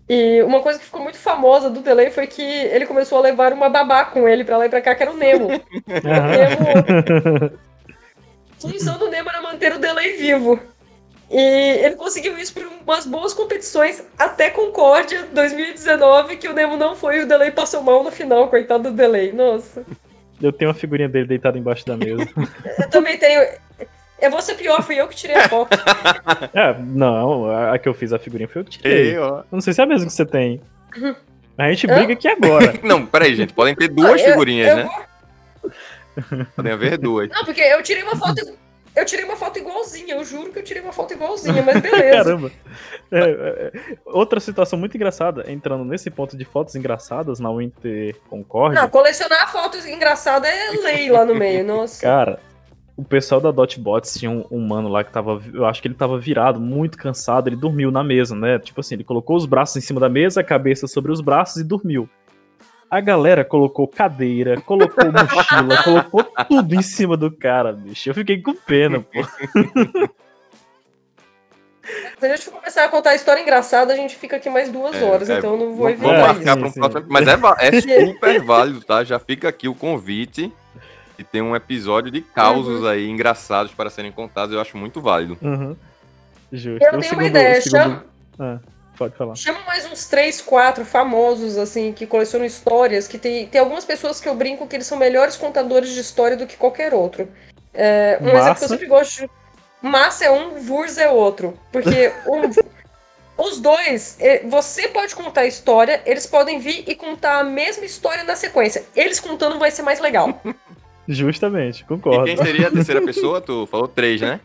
E 0.10 0.41
uma 0.44 0.61
coisa 0.61 0.80
que 0.80 0.86
ficou 0.86 1.02
muito 1.02 1.18
famosa 1.18 1.69
do 1.69 1.82
Delay 1.82 2.11
foi 2.11 2.28
que 2.28 2.41
ele 2.41 2.86
começou 2.86 3.18
a 3.18 3.22
levar 3.22 3.53
uma 3.53 3.69
babá 3.69 4.06
com 4.06 4.28
ele 4.28 4.44
pra 4.44 4.57
lá 4.57 4.65
e 4.65 4.69
pra 4.69 4.82
cá, 4.82 4.94
que 4.95 5.03
era 5.03 5.11
o 5.11 5.18
Nemo. 5.18 5.48
Uhum. 5.48 5.60
Nemo... 5.88 7.52
A 8.64 8.69
função 8.69 8.98
do 8.98 9.10
Nemo 9.10 9.30
era 9.30 9.41
manter 9.41 9.73
o 9.73 9.80
Delay 9.80 10.18
vivo. 10.18 10.60
E 11.32 11.40
ele 11.86 11.95
conseguiu 11.95 12.38
isso 12.38 12.53
por 12.53 12.64
umas 12.65 13.06
boas 13.06 13.34
competições, 13.34 14.03
até 14.19 14.49
Concórdia 14.49 15.28
2019, 15.32 16.36
que 16.36 16.48
o 16.48 16.53
Nemo 16.53 16.76
não 16.76 16.94
foi 16.94 17.19
e 17.19 17.23
o 17.23 17.28
Delay 17.28 17.52
passou 17.52 17.82
mal 17.82 18.03
no 18.03 18.11
final, 18.11 18.49
coitado 18.49 18.91
do 18.91 18.91
Delay. 18.91 19.32
Nossa. 19.32 19.86
Eu 20.41 20.52
tenho 20.52 20.69
uma 20.69 20.76
figurinha 20.76 21.07
dele 21.07 21.28
deitado 21.28 21.57
embaixo 21.57 21.86
da 21.86 21.95
mesa. 21.95 22.28
eu 22.80 22.90
também 22.90 23.18
tenho. 23.18 23.41
Eu 24.22 24.30
vou 24.30 24.41
ser 24.41 24.53
pior, 24.53 24.84
fui 24.84 24.95
eu 25.02 25.07
que 25.07 25.15
tirei 25.15 25.35
a 25.35 25.49
foto. 25.49 25.76
é, 26.53 26.77
não, 26.80 27.49
a 27.49 27.77
que 27.80 27.89
eu 27.89 27.93
fiz 27.93 28.14
a 28.14 28.19
figurinha 28.19 28.48
foi 28.48 28.61
eu 28.61 28.65
que 28.65 28.77
tirei. 28.77 29.10
Ei, 29.11 29.18
ó. 29.18 29.43
Não 29.52 29.60
sei 29.60 29.73
se 29.73 29.81
é 29.81 29.84
a 29.84 29.88
mesma 29.88 30.06
que 30.06 30.14
você 30.14 30.26
tem. 30.26 30.61
A 31.57 31.69
gente 31.69 31.88
briga 31.88 32.14
aqui 32.14 32.27
agora. 32.27 32.73
não, 32.84 33.06
peraí, 33.06 33.35
gente. 33.35 33.53
Podem 33.53 33.76
ter 33.76 33.88
duas 33.88 34.22
figurinhas, 34.22 34.69
eu, 34.69 34.77
eu 34.77 34.84
né? 34.84 34.89
Vou... 35.61 36.45
Podem 36.56 36.72
haver 36.72 36.98
duas. 36.99 37.30
Não, 37.30 37.43
porque 37.43 37.61
eu 37.61 37.81
tirei 37.81 38.03
uma 38.03 38.15
foto. 38.15 38.61
Eu 38.93 39.06
tirei 39.06 39.23
uma 39.23 39.38
foto 39.38 39.57
igualzinha, 39.57 40.15
eu 40.15 40.26
juro 40.26 40.52
que 40.52 40.60
eu 40.60 40.64
tirei 40.64 40.84
uma 40.84 40.91
foto 40.91 41.14
igualzinha, 41.14 41.64
mas 41.64 41.80
beleza. 41.80 42.11
Caramba. 42.23 42.52
É, 43.10 43.19
é, 43.19 43.72
outra 44.06 44.38
situação 44.41 44.77
muito 44.77 44.98
engraçada, 44.98 45.49
entrando 45.49 45.85
nesse 45.85 46.10
ponto 46.10 46.35
de 46.35 46.43
fotos 46.43 46.76
engraçadas 46.76 47.39
na 47.39 47.49
Winter 47.49 48.18
Concorde. 48.30 48.76
Não, 48.76 48.89
colecionar 48.89 49.49
fotos 49.49 49.85
engraçadas 49.85 50.52
é 50.52 50.72
lei 50.72 51.10
lá 51.10 51.23
no 51.23 51.34
meio, 51.34 51.64
nossa. 51.64 52.02
Cara, 52.02 52.38
o 52.96 53.04
pessoal 53.04 53.40
da 53.42 53.52
Dotbots 53.52 54.16
tinha 54.18 54.30
um, 54.30 54.46
um, 54.52 54.68
mano 54.68 54.88
lá 54.88 55.04
que 55.04 55.12
tava. 55.12 55.42
Eu 55.54 55.66
acho 55.66 55.82
que 55.82 55.88
ele 55.88 55.96
tava 55.96 56.20
virado, 56.20 56.60
muito 56.60 56.98
cansado, 56.98 57.48
ele 57.48 57.56
dormiu 57.56 57.92
na 57.92 58.04
mesa, 58.04 58.36
né? 58.36 58.60
Tipo 58.60 58.82
assim, 58.82 58.96
ele 58.96 59.04
colocou 59.04 59.36
os 59.36 59.46
braços 59.46 59.78
em 59.78 59.82
cima 59.82 60.00
da 60.00 60.10
mesa, 60.10 60.42
a 60.42 60.44
cabeça 60.44 60.88
sobre 60.88 61.12
os 61.12 61.22
braços 61.22 61.62
e 61.62 61.64
dormiu. 61.64 62.10
A 62.90 63.00
galera 63.00 63.46
colocou 63.46 63.88
cadeira, 63.88 64.60
colocou 64.62 65.06
mochila, 65.12 65.84
colocou 65.84 66.24
tudo 66.48 66.76
em 66.76 66.82
cima 66.82 67.16
do 67.16 67.32
cara, 67.32 67.72
bicho. 67.72 68.10
Eu 68.10 68.14
fiquei 68.14 68.42
com 68.42 68.54
pena, 68.54 69.00
pô. 69.00 69.22
Se 72.20 72.26
a 72.26 72.36
gente 72.36 72.50
começar 72.52 72.86
a 72.86 72.90
contar 72.90 73.10
a 73.10 73.16
história 73.16 73.42
engraçada, 73.42 73.92
a 73.92 73.96
gente 73.96 74.16
fica 74.16 74.36
aqui 74.36 74.50
mais 74.50 74.70
duas 74.70 74.96
é, 74.96 75.04
horas, 75.04 75.30
é, 75.30 75.38
então 75.38 75.58
não 75.58 75.76
vou 75.76 75.90
evitar. 75.90 76.08
Vamos 76.08 76.22
marcar 76.22 76.58
para 76.58 76.68
um 76.68 76.72
próximo. 76.72 77.06
Mas 77.10 77.28
é, 77.28 77.38
é 77.60 77.82
super 77.82 78.44
válido, 78.44 78.82
tá? 78.82 79.04
Já 79.04 79.18
fica 79.20 79.50
aqui 79.50 79.68
o 79.68 79.74
convite 79.74 80.54
que 81.23 81.31
tem 81.31 81.41
um 81.41 81.56
episódio 81.56 82.11
de 82.11 82.22
causos 82.22 82.81
uhum. 82.81 82.88
aí 82.88 83.07
engraçados 83.07 83.72
para 83.73 83.89
serem 83.89 84.11
contados, 84.11 84.53
eu 84.53 84.60
acho 84.60 84.76
muito 84.76 84.99
válido. 85.02 85.38
Uhum. 85.41 85.76
Justo. 86.52 86.84
Eu 86.84 86.99
tenho 86.99 87.14
uma 87.14 87.23
ideia, 87.23 87.61
segundo... 87.61 87.81
chama... 87.81 88.06
Ah, 88.39 88.60
pode 88.98 89.15
falar. 89.15 89.35
Chama 89.35 89.60
mais 89.65 89.89
uns 89.89 90.07
três, 90.07 90.41
quatro 90.41 90.84
famosos, 90.84 91.57
assim, 91.57 91.93
que 91.93 92.07
colecionam 92.07 92.45
histórias, 92.45 93.07
que 93.07 93.18
tem, 93.18 93.45
tem 93.48 93.61
algumas 93.61 93.85
pessoas 93.85 94.19
que 94.19 94.27
eu 94.27 94.35
brinco 94.35 94.68
que 94.68 94.76
eles 94.76 94.88
são 94.88 94.98
melhores 94.98 95.38
contadores 95.38 95.91
de 95.91 95.99
história 95.99 96.35
do 96.35 96.48
que 96.48 96.57
qualquer 96.57 96.93
outro. 96.93 97.27
É, 97.73 98.18
um 98.19 98.26
Massa. 98.26 98.38
exemplo 98.38 98.57
que 98.57 98.64
eu 98.64 98.69
sempre 98.69 98.88
gosto 98.88 99.22
de... 99.22 99.30
Massa 99.81 100.26
é 100.26 100.31
um, 100.31 100.60
Vurs 100.60 100.98
é 100.98 101.10
outro. 101.10 101.57
Porque 101.72 102.11
um... 102.27 102.72
Os 103.38 103.60
dois, 103.60 104.19
você 104.48 104.88
pode 104.89 105.15
contar 105.15 105.41
a 105.41 105.48
história, 105.48 106.02
eles 106.06 106.27
podem 106.27 106.60
vir 106.60 106.84
e 106.88 106.93
contar 106.93 107.39
a 107.39 107.43
mesma 107.43 107.85
história 107.85 108.23
na 108.23 108.35
sequência. 108.35 108.84
Eles 108.95 109.19
contando 109.19 109.57
vai 109.57 109.72
ser 109.72 109.81
mais 109.81 109.99
legal. 109.99 110.39
Justamente, 111.12 111.84
concordo. 111.86 112.28
E 112.28 112.36
quem 112.36 112.46
seria 112.46 112.68
a 112.68 112.72
terceira 112.72 113.02
pessoa? 113.02 113.42
Tu 113.42 113.68
falou 113.68 113.88
três, 113.88 114.22
né? 114.22 114.40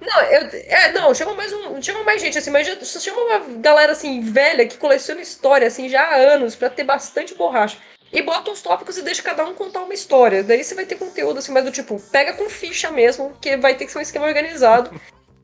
Não, 0.00 0.22
eu, 0.22 0.48
é, 0.52 0.92
não, 0.92 1.12
chama 1.12 1.34
mais 1.34 1.52
um, 1.52 1.82
chama 1.82 2.04
mais 2.04 2.20
gente 2.20 2.38
assim, 2.38 2.50
mas 2.50 2.66
já, 2.66 2.76
chama 3.00 3.20
uma 3.20 3.38
galera 3.60 3.92
assim 3.92 4.20
velha 4.20 4.64
que 4.66 4.76
coleciona 4.76 5.20
história 5.20 5.66
assim 5.66 5.88
já 5.88 6.02
há 6.02 6.14
anos 6.14 6.54
para 6.54 6.70
ter 6.70 6.84
bastante 6.84 7.34
borracha. 7.34 7.76
E 8.12 8.22
bota 8.22 8.50
os 8.50 8.62
tópicos 8.62 8.96
e 8.96 9.02
deixa 9.02 9.22
cada 9.22 9.44
um 9.44 9.54
contar 9.54 9.82
uma 9.82 9.92
história. 9.92 10.42
Daí 10.42 10.64
você 10.64 10.74
vai 10.74 10.86
ter 10.86 10.94
conteúdo 10.94 11.38
assim, 11.38 11.52
mais 11.52 11.64
do 11.64 11.70
tipo, 11.70 12.00
pega 12.10 12.32
com 12.32 12.48
ficha 12.48 12.90
mesmo, 12.90 13.34
que 13.40 13.56
vai 13.56 13.74
ter 13.74 13.84
que 13.84 13.92
ser 13.92 13.98
um 13.98 14.02
esquema 14.02 14.26
organizado. 14.26 14.90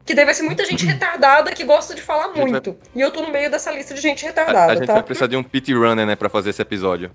Que 0.04 0.14
daí 0.14 0.24
vai 0.24 0.34
ser 0.34 0.42
muita 0.42 0.64
gente 0.64 0.84
retardada 0.84 1.50
que 1.52 1.64
gosta 1.64 1.94
de 1.94 2.00
falar 2.00 2.28
muito. 2.28 2.72
Vai... 2.72 2.80
E 2.94 3.00
eu 3.00 3.10
tô 3.10 3.22
no 3.22 3.30
meio 3.30 3.50
dessa 3.50 3.70
lista 3.70 3.94
de 3.94 4.00
gente 4.00 4.24
retardada. 4.24 4.72
A, 4.72 4.74
a 4.74 4.76
gente 4.76 4.86
tá? 4.86 4.94
vai 4.94 5.02
precisar 5.02 5.26
de 5.26 5.36
um 5.36 5.42
pit 5.42 5.72
runner, 5.74 6.06
né, 6.06 6.16
pra 6.16 6.28
fazer 6.28 6.50
esse 6.50 6.62
episódio. 6.62 7.10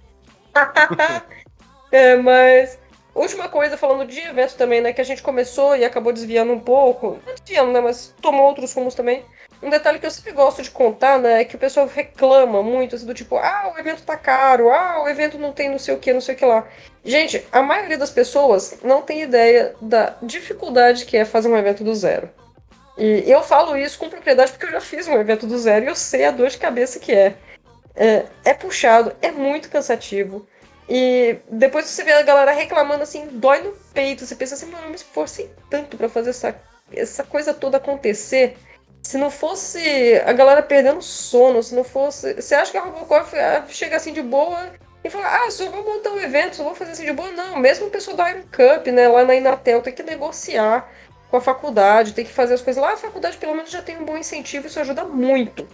é, 1.92 2.16
mas. 2.18 2.80
Última 3.14 3.50
coisa, 3.50 3.76
falando 3.76 4.06
de 4.06 4.20
evento 4.20 4.56
também, 4.56 4.82
né? 4.82 4.94
Que 4.94 5.02
a 5.02 5.06
gente 5.06 5.22
começou 5.22 5.76
e 5.76 5.84
acabou 5.84 6.14
desviando 6.14 6.54
um 6.54 6.60
pouco. 6.60 7.20
Não 7.26 7.36
desviando, 7.36 7.72
né? 7.72 7.82
Mas 7.82 8.14
tomou 8.22 8.46
outros 8.46 8.74
rumos 8.74 8.94
também. 8.94 9.26
Um 9.62 9.70
detalhe 9.70 10.00
que 10.00 10.06
eu 10.06 10.12
sempre 10.12 10.32
gosto 10.32 10.62
de 10.62 10.72
contar, 10.72 11.20
né? 11.20 11.42
É 11.42 11.46
que 11.46 11.56
o 11.56 11.60
pessoal 11.60 11.88
reclama 11.88 12.64
muito, 12.64 12.96
assim, 12.96 13.06
do 13.06 13.14
tipo, 13.14 13.36
ah, 13.36 13.74
o 13.76 13.80
evento 13.80 14.04
tá 14.04 14.16
caro, 14.16 14.70
ah, 14.70 15.04
o 15.04 15.10
evento 15.10 15.38
não 15.38 15.52
tem 15.52 15.70
não 15.70 15.80
sei 15.80 15.94
o 15.94 15.98
que, 15.98 16.14
não 16.14 16.22
sei 16.22 16.36
o 16.36 16.38
que 16.38 16.46
lá. 16.46 16.66
Gente, 17.04 17.46
a 17.52 17.62
maioria 17.62 17.98
das 17.98 18.12
pessoas 18.12 18.80
não 18.84 19.02
tem 19.02 19.22
ideia 19.24 19.76
da 19.82 20.16
dificuldade 20.22 21.06
que 21.06 21.18
é 21.18 21.26
fazer 21.26 21.50
um 21.50 21.58
evento 21.58 21.84
do 21.84 21.94
zero. 21.94 22.30
E 22.98 23.24
eu 23.30 23.42
falo 23.42 23.78
isso 23.78 23.98
com 23.98 24.10
propriedade 24.10 24.52
porque 24.52 24.66
eu 24.66 24.72
já 24.72 24.82
fiz 24.82 25.08
um 25.08 25.20
evento 25.20 25.48
do 25.48 25.58
zero 25.58 25.86
e 25.86 25.88
eu 25.88 25.96
sei 25.96 26.26
a 26.26 26.32
dor 26.32 26.50
de 26.50 26.58
cabeça 26.58 27.00
que 27.00 27.12
é. 27.12 27.36
É, 27.96 28.26
é 28.46 28.54
puxado, 28.54 29.14
é 29.22 29.32
muito 29.32 29.70
cansativo. 29.70 30.48
E 30.90 31.38
depois 31.52 31.86
você 31.86 32.04
vê 32.04 32.14
a 32.14 32.24
galera 32.24 32.52
reclamando 32.52 33.04
assim, 33.04 33.28
dói 33.28 33.62
no 33.62 33.74
peito. 33.94 34.26
Você 34.26 34.36
pensa 34.36 34.56
assim, 34.56 34.66
mano, 34.66 34.86
eu 34.86 34.90
me 34.90 34.96
esforcei 34.96 35.52
tanto 35.70 35.96
para 35.96 36.10
fazer 36.10 36.32
essa, 36.32 36.60
essa 36.92 37.24
coisa 37.24 37.54
toda 37.54 37.78
acontecer. 37.78 38.58
Se 39.04 39.18
não 39.18 39.30
fosse 39.30 40.20
a 40.26 40.34
galera 40.34 40.64
perdendo 40.64 41.02
sono, 41.02 41.62
se 41.62 41.76
não 41.76 41.84
fosse. 41.84 42.34
Você 42.34 42.56
acha 42.56 42.72
que 42.72 42.78
a 42.78 42.82
Robocop 42.82 43.30
chega 43.70 43.98
assim 43.98 44.12
de 44.12 44.24
boa 44.24 44.74
e 45.04 45.10
fala, 45.12 45.46
ah, 45.46 45.52
só 45.52 45.70
vou 45.70 45.86
montar 45.86 46.10
um 46.10 46.20
evento, 46.20 46.56
só 46.56 46.64
vou 46.64 46.74
fazer 46.74 46.92
assim 46.92 47.06
de 47.06 47.14
boa? 47.14 47.32
Não, 47.32 47.58
mesmo 47.58 47.86
o 47.86 47.92
pessoal 47.92 48.18
da 48.18 48.32
Iron 48.32 48.42
Cup, 48.52 48.88
né, 48.88 49.08
lá 49.08 49.24
na 49.24 49.36
Inatel, 49.36 49.82
tem 49.82 49.94
que 49.94 50.04
negociar 50.04 50.92
com 51.30 51.38
a 51.38 51.42
faculdade, 51.42 52.14
tem 52.14 52.26
que 52.26 52.32
fazer 52.32 52.56
as 52.56 52.62
coisas. 52.62 52.82
Lá 52.82 52.94
a 52.94 52.98
faculdade 52.98 53.38
pelo 53.38 53.56
menos 53.56 53.70
já 53.70 53.82
tem 53.82 53.98
um 53.98 54.06
bom 54.06 54.18
incentivo, 54.18 54.66
isso 54.66 54.80
ajuda 54.80 55.06
muito. 55.06 55.68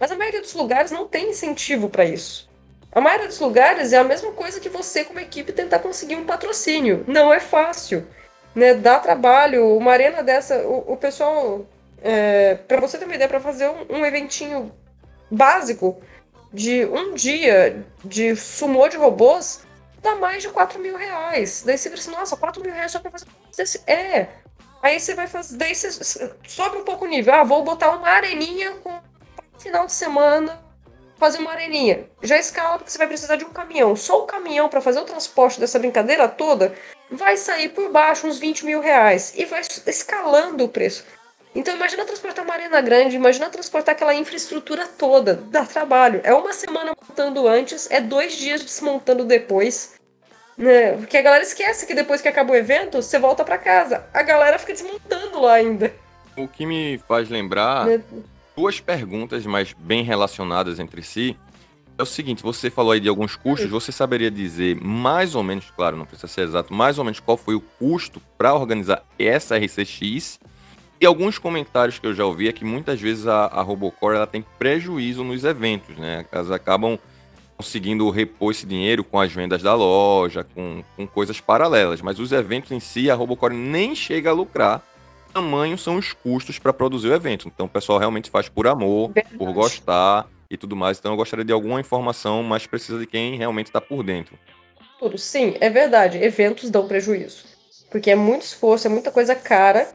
Mas 0.00 0.10
a 0.10 0.16
maioria 0.16 0.40
dos 0.40 0.54
lugares 0.54 0.90
não 0.90 1.06
tem 1.06 1.30
incentivo 1.30 1.88
para 1.90 2.06
isso. 2.06 2.50
A 2.94 3.00
maioria 3.00 3.26
dos 3.26 3.40
lugares 3.40 3.94
é 3.94 3.98
a 3.98 4.04
mesma 4.04 4.32
coisa 4.32 4.60
que 4.60 4.68
você, 4.68 5.02
como 5.02 5.18
equipe, 5.18 5.50
tentar 5.50 5.78
conseguir 5.78 6.16
um 6.16 6.26
patrocínio. 6.26 7.04
Não 7.08 7.32
é 7.32 7.40
fácil. 7.40 8.06
Né? 8.54 8.74
Dá 8.74 8.98
trabalho. 8.98 9.76
Uma 9.78 9.92
arena 9.92 10.22
dessa, 10.22 10.58
o, 10.58 10.92
o 10.92 10.96
pessoal. 10.98 11.64
É, 12.02 12.56
para 12.56 12.80
você 12.80 12.98
ter 12.98 13.06
uma 13.06 13.14
ideia, 13.14 13.28
para 13.28 13.40
fazer 13.40 13.68
um, 13.68 14.00
um, 14.00 14.04
eventinho 14.04 14.72
básico 15.30 16.02
de 16.52 16.84
um 16.84 17.14
dia 17.14 17.82
de 18.04 18.36
sumô 18.36 18.88
de 18.88 18.96
robôs, 18.96 19.60
dá 20.02 20.16
mais 20.16 20.42
de 20.42 20.50
4 20.50 20.78
mil 20.78 20.96
reais. 20.96 21.62
Daí 21.64 21.78
você 21.78 21.88
assim, 21.88 22.10
nossa, 22.10 22.36
4 22.36 22.60
mil 22.60 22.74
reais 22.74 22.92
só 22.92 22.98
pra 22.98 23.10
fazer 23.10 23.26
esse. 23.56 23.80
É. 23.86 24.28
Aí 24.82 25.00
você 25.00 25.14
vai 25.14 25.28
fazer. 25.28 25.56
Daí 25.56 25.74
você 25.74 25.90
sobe 26.46 26.76
um 26.76 26.84
pouco 26.84 27.06
o 27.06 27.08
nível. 27.08 27.32
Ah, 27.32 27.44
vou 27.44 27.64
botar 27.64 27.90
uma 27.92 28.08
areninha 28.08 28.72
com 28.82 29.00
final 29.56 29.86
de 29.86 29.92
semana 29.92 30.71
fazer 31.22 31.38
uma 31.38 31.52
areninha. 31.52 32.08
Já 32.20 32.36
escala 32.36 32.78
porque 32.78 32.90
você 32.90 32.98
vai 32.98 33.06
precisar 33.06 33.36
de 33.36 33.44
um 33.44 33.50
caminhão. 33.50 33.94
Só 33.94 34.24
o 34.24 34.26
caminhão 34.26 34.68
para 34.68 34.80
fazer 34.80 34.98
o 34.98 35.04
transporte 35.04 35.60
dessa 35.60 35.78
brincadeira 35.78 36.26
toda 36.26 36.74
vai 37.08 37.36
sair 37.36 37.68
por 37.68 37.92
baixo 37.92 38.26
uns 38.26 38.40
20 38.40 38.66
mil 38.66 38.80
reais. 38.80 39.32
E 39.36 39.44
vai 39.44 39.60
escalando 39.86 40.64
o 40.64 40.68
preço. 40.68 41.04
Então 41.54 41.76
imagina 41.76 42.04
transportar 42.04 42.44
uma 42.44 42.54
arena 42.54 42.80
grande, 42.80 43.14
imagina 43.14 43.48
transportar 43.48 43.94
aquela 43.94 44.12
infraestrutura 44.12 44.84
toda, 44.98 45.34
dá 45.34 45.64
trabalho. 45.64 46.20
É 46.24 46.34
uma 46.34 46.52
semana 46.52 46.92
montando 47.00 47.46
antes, 47.46 47.88
é 47.88 48.00
dois 48.00 48.32
dias 48.32 48.60
desmontando 48.60 49.24
depois. 49.24 49.94
Né? 50.58 50.96
Porque 50.96 51.16
a 51.16 51.22
galera 51.22 51.44
esquece 51.44 51.86
que 51.86 51.94
depois 51.94 52.20
que 52.20 52.26
acaba 52.26 52.52
o 52.52 52.56
evento, 52.56 53.00
você 53.00 53.20
volta 53.20 53.44
para 53.44 53.58
casa. 53.58 54.04
A 54.12 54.24
galera 54.24 54.58
fica 54.58 54.72
desmontando 54.72 55.40
lá 55.40 55.54
ainda. 55.54 55.94
O 56.36 56.48
que 56.48 56.66
me 56.66 56.98
faz 57.06 57.28
lembrar 57.28 57.86
né? 57.86 58.02
Duas 58.56 58.80
perguntas, 58.80 59.44
mas 59.46 59.72
bem 59.72 60.02
relacionadas 60.02 60.78
entre 60.78 61.02
si. 61.02 61.36
É 61.98 62.02
o 62.02 62.06
seguinte, 62.06 62.42
você 62.42 62.70
falou 62.70 62.92
aí 62.92 63.00
de 63.00 63.08
alguns 63.08 63.36
custos, 63.36 63.70
você 63.70 63.92
saberia 63.92 64.30
dizer 64.30 64.76
mais 64.80 65.34
ou 65.34 65.42
menos, 65.42 65.70
claro, 65.70 65.96
não 65.96 66.06
precisa 66.06 66.26
ser 66.26 66.42
exato, 66.42 66.72
mais 66.72 66.98
ou 66.98 67.04
menos 67.04 67.20
qual 67.20 67.36
foi 67.36 67.54
o 67.54 67.60
custo 67.60 68.20
para 68.38 68.54
organizar 68.54 69.04
essa 69.18 69.56
RCX? 69.56 70.40
E 71.00 71.06
alguns 71.06 71.36
comentários 71.36 71.98
que 71.98 72.06
eu 72.06 72.14
já 72.14 72.24
ouvi 72.24 72.48
é 72.48 72.52
que 72.52 72.64
muitas 72.64 73.00
vezes 73.00 73.26
a, 73.26 73.46
a 73.46 73.60
Robocore 73.60 74.16
ela 74.16 74.26
tem 74.26 74.44
prejuízo 74.58 75.24
nos 75.24 75.44
eventos, 75.44 75.96
né? 75.96 76.24
Elas 76.30 76.50
acabam 76.50 76.98
conseguindo 77.56 78.08
repor 78.08 78.52
esse 78.52 78.64
dinheiro 78.64 79.04
com 79.04 79.20
as 79.20 79.32
vendas 79.32 79.62
da 79.62 79.74
loja, 79.74 80.44
com, 80.44 80.82
com 80.96 81.06
coisas 81.06 81.40
paralelas. 81.40 82.00
Mas 82.00 82.18
os 82.18 82.32
eventos 82.32 82.70
em 82.70 82.80
si, 82.80 83.10
a 83.10 83.14
Robocore 83.14 83.54
nem 83.54 83.94
chega 83.94 84.30
a 84.30 84.32
lucrar. 84.32 84.82
Tamanho 85.32 85.78
são 85.78 85.96
os 85.96 86.12
custos 86.12 86.58
para 86.58 86.72
produzir 86.72 87.08
o 87.08 87.14
evento. 87.14 87.48
Então 87.48 87.66
o 87.66 87.68
pessoal 87.68 87.98
realmente 87.98 88.30
faz 88.30 88.48
por 88.48 88.66
amor, 88.66 89.12
Verdade. 89.12 89.36
por 89.36 89.52
gostar 89.52 90.28
e 90.50 90.56
tudo 90.56 90.76
mais. 90.76 90.98
Então 90.98 91.12
eu 91.12 91.16
gostaria 91.16 91.44
de 91.44 91.52
alguma 91.52 91.80
informação 91.80 92.42
mais 92.42 92.66
precisa 92.66 92.98
de 92.98 93.06
quem 93.06 93.36
realmente 93.36 93.66
está 93.66 93.80
por 93.80 94.02
dentro. 94.02 94.38
Tudo, 94.98 95.18
sim, 95.18 95.56
é 95.60 95.70
verdade. 95.70 96.18
Eventos 96.18 96.70
dão 96.70 96.86
prejuízo. 96.86 97.44
Porque 97.90 98.10
é 98.10 98.14
muito 98.14 98.42
esforço, 98.42 98.86
é 98.86 98.90
muita 98.90 99.10
coisa 99.10 99.34
cara 99.34 99.88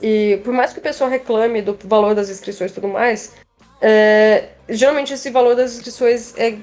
e 0.00 0.40
por 0.44 0.52
mais 0.52 0.72
que 0.72 0.78
o 0.78 0.82
pessoal 0.82 1.10
reclame 1.10 1.62
do 1.62 1.76
valor 1.84 2.14
das 2.14 2.30
inscrições 2.30 2.70
e 2.70 2.74
tudo 2.74 2.88
mais, 2.88 3.34
é, 3.80 4.50
geralmente 4.68 5.12
esse 5.12 5.30
valor 5.30 5.56
das 5.56 5.74
inscrições 5.74 6.36
é, 6.36 6.58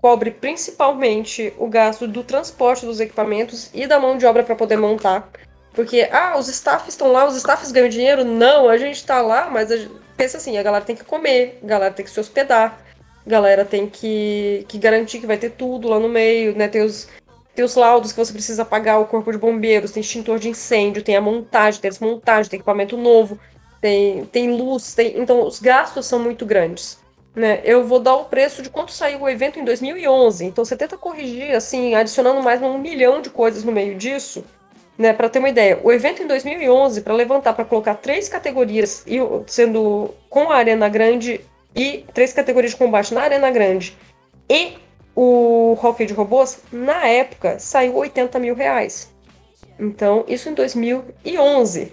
cobre 0.00 0.30
principalmente 0.30 1.52
o 1.58 1.68
gasto 1.68 2.06
do 2.06 2.22
transporte 2.22 2.86
dos 2.86 3.00
equipamentos 3.00 3.70
e 3.74 3.86
da 3.86 3.98
mão 3.98 4.16
de 4.16 4.26
obra 4.26 4.42
para 4.42 4.54
poder 4.54 4.76
montar. 4.76 5.28
Porque, 5.72 6.08
ah, 6.10 6.36
os 6.38 6.48
staffs 6.48 6.94
estão 6.94 7.12
lá, 7.12 7.26
os 7.26 7.36
staffs 7.36 7.70
ganham 7.70 7.88
dinheiro? 7.88 8.24
Não, 8.24 8.68
a 8.68 8.76
gente 8.76 8.96
está 8.96 9.20
lá, 9.20 9.48
mas 9.50 9.68
gente, 9.68 9.90
pensa 10.16 10.36
assim, 10.36 10.58
a 10.58 10.62
galera 10.62 10.84
tem 10.84 10.96
que 10.96 11.04
comer, 11.04 11.60
a 11.62 11.66
galera 11.66 11.94
tem 11.94 12.04
que 12.04 12.10
se 12.10 12.18
hospedar, 12.18 12.80
a 13.24 13.30
galera 13.30 13.64
tem 13.64 13.88
que, 13.88 14.64
que 14.68 14.76
garantir 14.78 15.20
que 15.20 15.26
vai 15.26 15.38
ter 15.38 15.50
tudo 15.50 15.88
lá 15.88 15.98
no 16.00 16.08
meio, 16.08 16.56
né? 16.56 16.66
Tem 16.66 16.82
os, 16.82 17.08
tem 17.54 17.64
os 17.64 17.76
laudos 17.76 18.12
que 18.12 18.18
você 18.18 18.32
precisa 18.32 18.64
pagar 18.64 18.98
o 18.98 19.06
corpo 19.06 19.30
de 19.30 19.38
bombeiros, 19.38 19.92
tem 19.92 20.00
extintor 20.00 20.38
de 20.38 20.48
incêndio, 20.48 21.02
tem 21.02 21.16
a 21.16 21.20
montagem, 21.20 21.80
tem 21.80 21.88
a 21.88 21.92
desmontagem, 21.92 22.50
tem 22.50 22.58
equipamento 22.58 22.96
novo, 22.96 23.38
tem, 23.80 24.24
tem 24.26 24.50
luz, 24.56 24.94
tem... 24.94 25.18
então 25.18 25.46
os 25.46 25.60
gastos 25.60 26.06
são 26.06 26.18
muito 26.18 26.44
grandes. 26.44 26.98
Né? 27.34 27.60
Eu 27.62 27.84
vou 27.84 28.00
dar 28.00 28.16
o 28.16 28.24
preço 28.24 28.62
de 28.62 28.70
quanto 28.70 28.90
saiu 28.90 29.20
o 29.20 29.28
evento 29.28 29.60
em 29.60 29.64
2011, 29.64 30.44
então 30.44 30.64
você 30.64 30.76
tenta 30.76 30.98
corrigir, 30.98 31.54
assim, 31.54 31.94
adicionando 31.94 32.42
mais 32.42 32.60
um 32.60 32.78
milhão 32.78 33.22
de 33.22 33.30
coisas 33.30 33.62
no 33.62 33.70
meio 33.70 33.94
disso, 33.96 34.44
né, 34.98 35.12
para 35.12 35.28
ter 35.28 35.38
uma 35.38 35.48
ideia, 35.48 35.78
o 35.84 35.92
evento 35.92 36.22
em 36.22 36.26
2011, 36.26 37.02
para 37.02 37.14
levantar, 37.14 37.52
para 37.52 37.64
colocar 37.64 37.94
três 37.94 38.28
categorias, 38.28 39.04
sendo 39.46 40.12
com 40.28 40.50
a 40.50 40.56
Arena 40.56 40.88
Grande 40.88 41.40
e 41.74 42.04
três 42.12 42.32
categorias 42.32 42.72
de 42.72 42.78
combate 42.78 43.14
na 43.14 43.22
Arena 43.22 43.48
Grande 43.48 43.96
e 44.50 44.72
o 45.14 45.78
Hockey 45.80 46.06
de 46.06 46.12
Robôs, 46.12 46.60
na 46.72 47.06
época, 47.06 47.58
saiu 47.58 47.96
80 47.96 48.38
mil 48.40 48.54
reais. 48.54 49.12
Então, 49.78 50.24
isso 50.26 50.48
em 50.48 50.54
2011. 50.54 51.92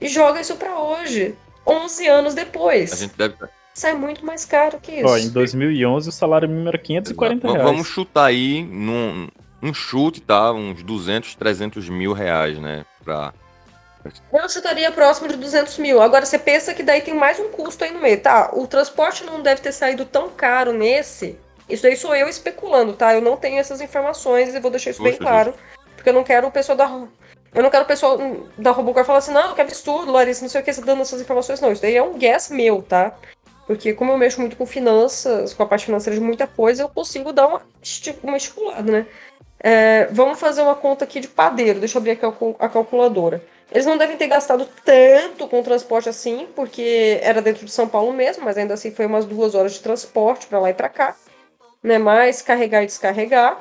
E 0.00 0.08
joga 0.08 0.40
isso 0.40 0.56
para 0.56 0.78
hoje, 0.78 1.34
11 1.66 2.08
anos 2.08 2.34
depois. 2.34 2.92
A 2.92 2.96
gente 2.96 3.16
deve... 3.16 3.34
Sai 3.74 3.94
muito 3.94 4.24
mais 4.24 4.44
caro 4.44 4.78
que 4.80 4.92
isso. 4.92 5.06
Ó, 5.06 5.16
em 5.16 5.28
2011 5.30 6.08
o 6.08 6.12
salário 6.12 6.48
mínimo 6.48 6.68
era 6.68 6.78
540 6.78 7.48
reais. 7.48 7.64
Vamos 7.64 7.86
chutar 7.86 8.26
aí 8.26 8.62
num, 8.62 9.28
um 9.62 9.72
chute, 9.72 10.20
tá? 10.20 10.52
Uns 10.52 10.82
200, 10.82 11.34
300 11.34 11.88
mil 11.88 12.12
reais, 12.12 12.58
né? 12.58 12.84
Pra... 13.04 13.32
Eu 14.32 14.48
chutaria 14.48 14.90
próximo 14.90 15.28
de 15.28 15.36
200 15.36 15.78
mil. 15.78 16.02
Agora 16.02 16.26
você 16.26 16.38
pensa 16.38 16.74
que 16.74 16.82
daí 16.82 17.00
tem 17.00 17.14
mais 17.14 17.38
um 17.38 17.48
custo 17.48 17.84
aí 17.84 17.92
no 17.92 18.00
meio. 18.00 18.20
Tá, 18.20 18.50
o 18.52 18.66
transporte 18.66 19.24
não 19.24 19.40
deve 19.40 19.60
ter 19.60 19.72
saído 19.72 20.04
tão 20.04 20.28
caro 20.28 20.72
nesse 20.72 21.38
isso 21.72 21.86
aí 21.86 21.96
sou 21.96 22.14
eu 22.14 22.28
especulando, 22.28 22.92
tá? 22.92 23.14
Eu 23.14 23.22
não 23.22 23.36
tenho 23.36 23.58
essas 23.58 23.80
informações 23.80 24.54
e 24.54 24.60
vou 24.60 24.70
deixar 24.70 24.90
isso 24.90 25.02
bem 25.02 25.16
claro. 25.16 25.54
Porque 25.94 26.10
eu 26.10 26.12
não 26.12 26.24
quero 26.24 26.46
o 26.46 26.50
pessoal 26.50 26.76
da. 26.76 26.86
Eu 27.54 27.62
não 27.62 27.70
quero 27.70 27.84
o 27.84 27.86
pessoal 27.86 28.18
da 28.58 28.70
Robocore 28.70 29.06
falar 29.06 29.18
assim, 29.18 29.32
não, 29.32 29.54
que 29.54 29.60
absurdo, 29.60 30.10
Larissa, 30.10 30.42
não 30.42 30.48
sei 30.48 30.60
o 30.60 30.64
que, 30.64 30.72
você 30.72 30.82
dando 30.82 31.02
essas 31.02 31.20
informações, 31.20 31.60
não. 31.60 31.72
Isso 31.72 31.82
daí 31.82 31.96
é 31.96 32.02
um 32.02 32.18
guess 32.18 32.50
meu, 32.50 32.82
tá? 32.82 33.14
Porque 33.66 33.92
como 33.92 34.10
eu 34.10 34.18
mexo 34.18 34.40
muito 34.40 34.56
com 34.56 34.66
finanças, 34.66 35.54
com 35.54 35.62
a 35.62 35.66
parte 35.66 35.84
financeira 35.86 36.18
de 36.18 36.24
muita 36.24 36.46
coisa, 36.46 36.82
eu 36.82 36.88
consigo 36.88 37.32
dar 37.32 37.46
uma, 37.46 37.62
uma 38.22 38.36
estipulada, 38.36 38.90
né? 38.90 39.06
É, 39.62 40.08
vamos 40.10 40.40
fazer 40.40 40.62
uma 40.62 40.74
conta 40.74 41.04
aqui 41.04 41.20
de 41.20 41.28
padeiro. 41.28 41.78
Deixa 41.78 41.96
eu 41.96 42.00
abrir 42.00 42.12
aqui 42.12 42.26
a 42.58 42.68
calculadora. 42.68 43.42
Eles 43.70 43.86
não 43.86 43.96
devem 43.96 44.16
ter 44.16 44.26
gastado 44.26 44.68
tanto 44.84 45.48
com 45.48 45.62
transporte 45.62 46.08
assim, 46.08 46.46
porque 46.54 47.18
era 47.22 47.40
dentro 47.40 47.64
de 47.64 47.70
São 47.72 47.88
Paulo 47.88 48.12
mesmo, 48.12 48.44
mas 48.44 48.58
ainda 48.58 48.74
assim 48.74 48.90
foi 48.90 49.06
umas 49.06 49.24
duas 49.24 49.54
horas 49.54 49.72
de 49.72 49.80
transporte 49.80 50.46
para 50.46 50.58
lá 50.58 50.70
e 50.70 50.74
para 50.74 50.88
cá 50.88 51.16
né? 51.82 51.98
Mais 51.98 52.40
carregar 52.40 52.82
e 52.82 52.86
descarregar. 52.86 53.58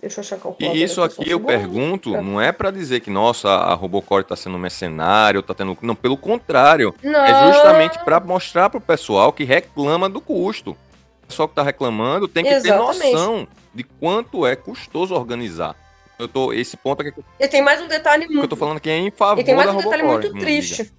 Deixa 0.00 0.18
eu 0.18 0.22
achar 0.22 0.36
calculadora. 0.36 0.76
E 0.76 0.82
isso 0.82 1.00
aqui 1.00 1.30
eu 1.30 1.38
pergunto, 1.38 2.16
é. 2.16 2.20
não 2.20 2.40
é 2.40 2.50
para 2.50 2.72
dizer 2.72 3.00
que, 3.00 3.10
nossa, 3.10 3.48
a 3.48 3.72
Robocore 3.72 4.22
está 4.22 4.34
sendo 4.34 4.58
mercenário, 4.58 5.38
está 5.38 5.54
tendo. 5.54 5.78
Não, 5.80 5.94
pelo 5.94 6.16
contrário. 6.16 6.92
Não. 7.00 7.24
É 7.24 7.52
justamente 7.52 7.98
para 8.00 8.18
mostrar 8.18 8.68
para 8.68 8.78
o 8.78 8.80
pessoal 8.80 9.32
que 9.32 9.44
reclama 9.44 10.08
do 10.08 10.20
custo. 10.20 10.76
O 11.22 11.26
pessoal 11.28 11.46
que 11.46 11.52
está 11.52 11.62
reclamando 11.62 12.26
tem 12.26 12.42
que 12.42 12.50
Exatamente. 12.50 13.00
ter 13.00 13.12
noção 13.12 13.48
de 13.74 13.84
quanto 13.84 14.46
é 14.46 14.54
custoso 14.56 15.14
organizar. 15.14 15.76
Eu 16.18 16.28
tô, 16.28 16.52
esse 16.52 16.76
ponto 16.76 17.02
aqui. 17.02 17.12
E 17.38 17.48
tem 17.48 17.62
mais 17.62 17.80
um 17.80 17.88
detalhe 17.88 18.26
muito. 18.26 18.44
eu 18.44 18.48
tô 18.48 18.56
falando 18.56 18.76
aqui 18.76 18.90
é 18.90 18.96
em 18.96 19.10
favor 19.10 19.40
e 19.40 19.44
tem 19.44 19.54
mais 19.54 19.70
um 19.70 19.78
detalhe 19.78 20.02
muito 20.02 20.32
triste. 20.34 20.92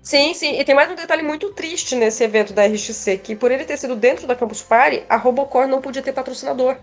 Sim, 0.00 0.34
sim. 0.34 0.60
E 0.60 0.64
tem 0.64 0.74
mais 0.74 0.90
um 0.90 0.94
detalhe 0.94 1.22
muito 1.22 1.50
triste 1.50 1.94
nesse 1.96 2.22
evento 2.22 2.52
da 2.52 2.66
RXC, 2.66 3.18
que 3.18 3.34
por 3.34 3.50
ele 3.50 3.64
ter 3.64 3.78
sido 3.78 3.96
dentro 3.96 4.26
da 4.26 4.36
Campus 4.36 4.62
Party, 4.62 5.02
a 5.08 5.16
Robocore 5.16 5.66
não 5.66 5.80
podia 5.80 6.02
ter 6.02 6.12
patrocinador. 6.12 6.76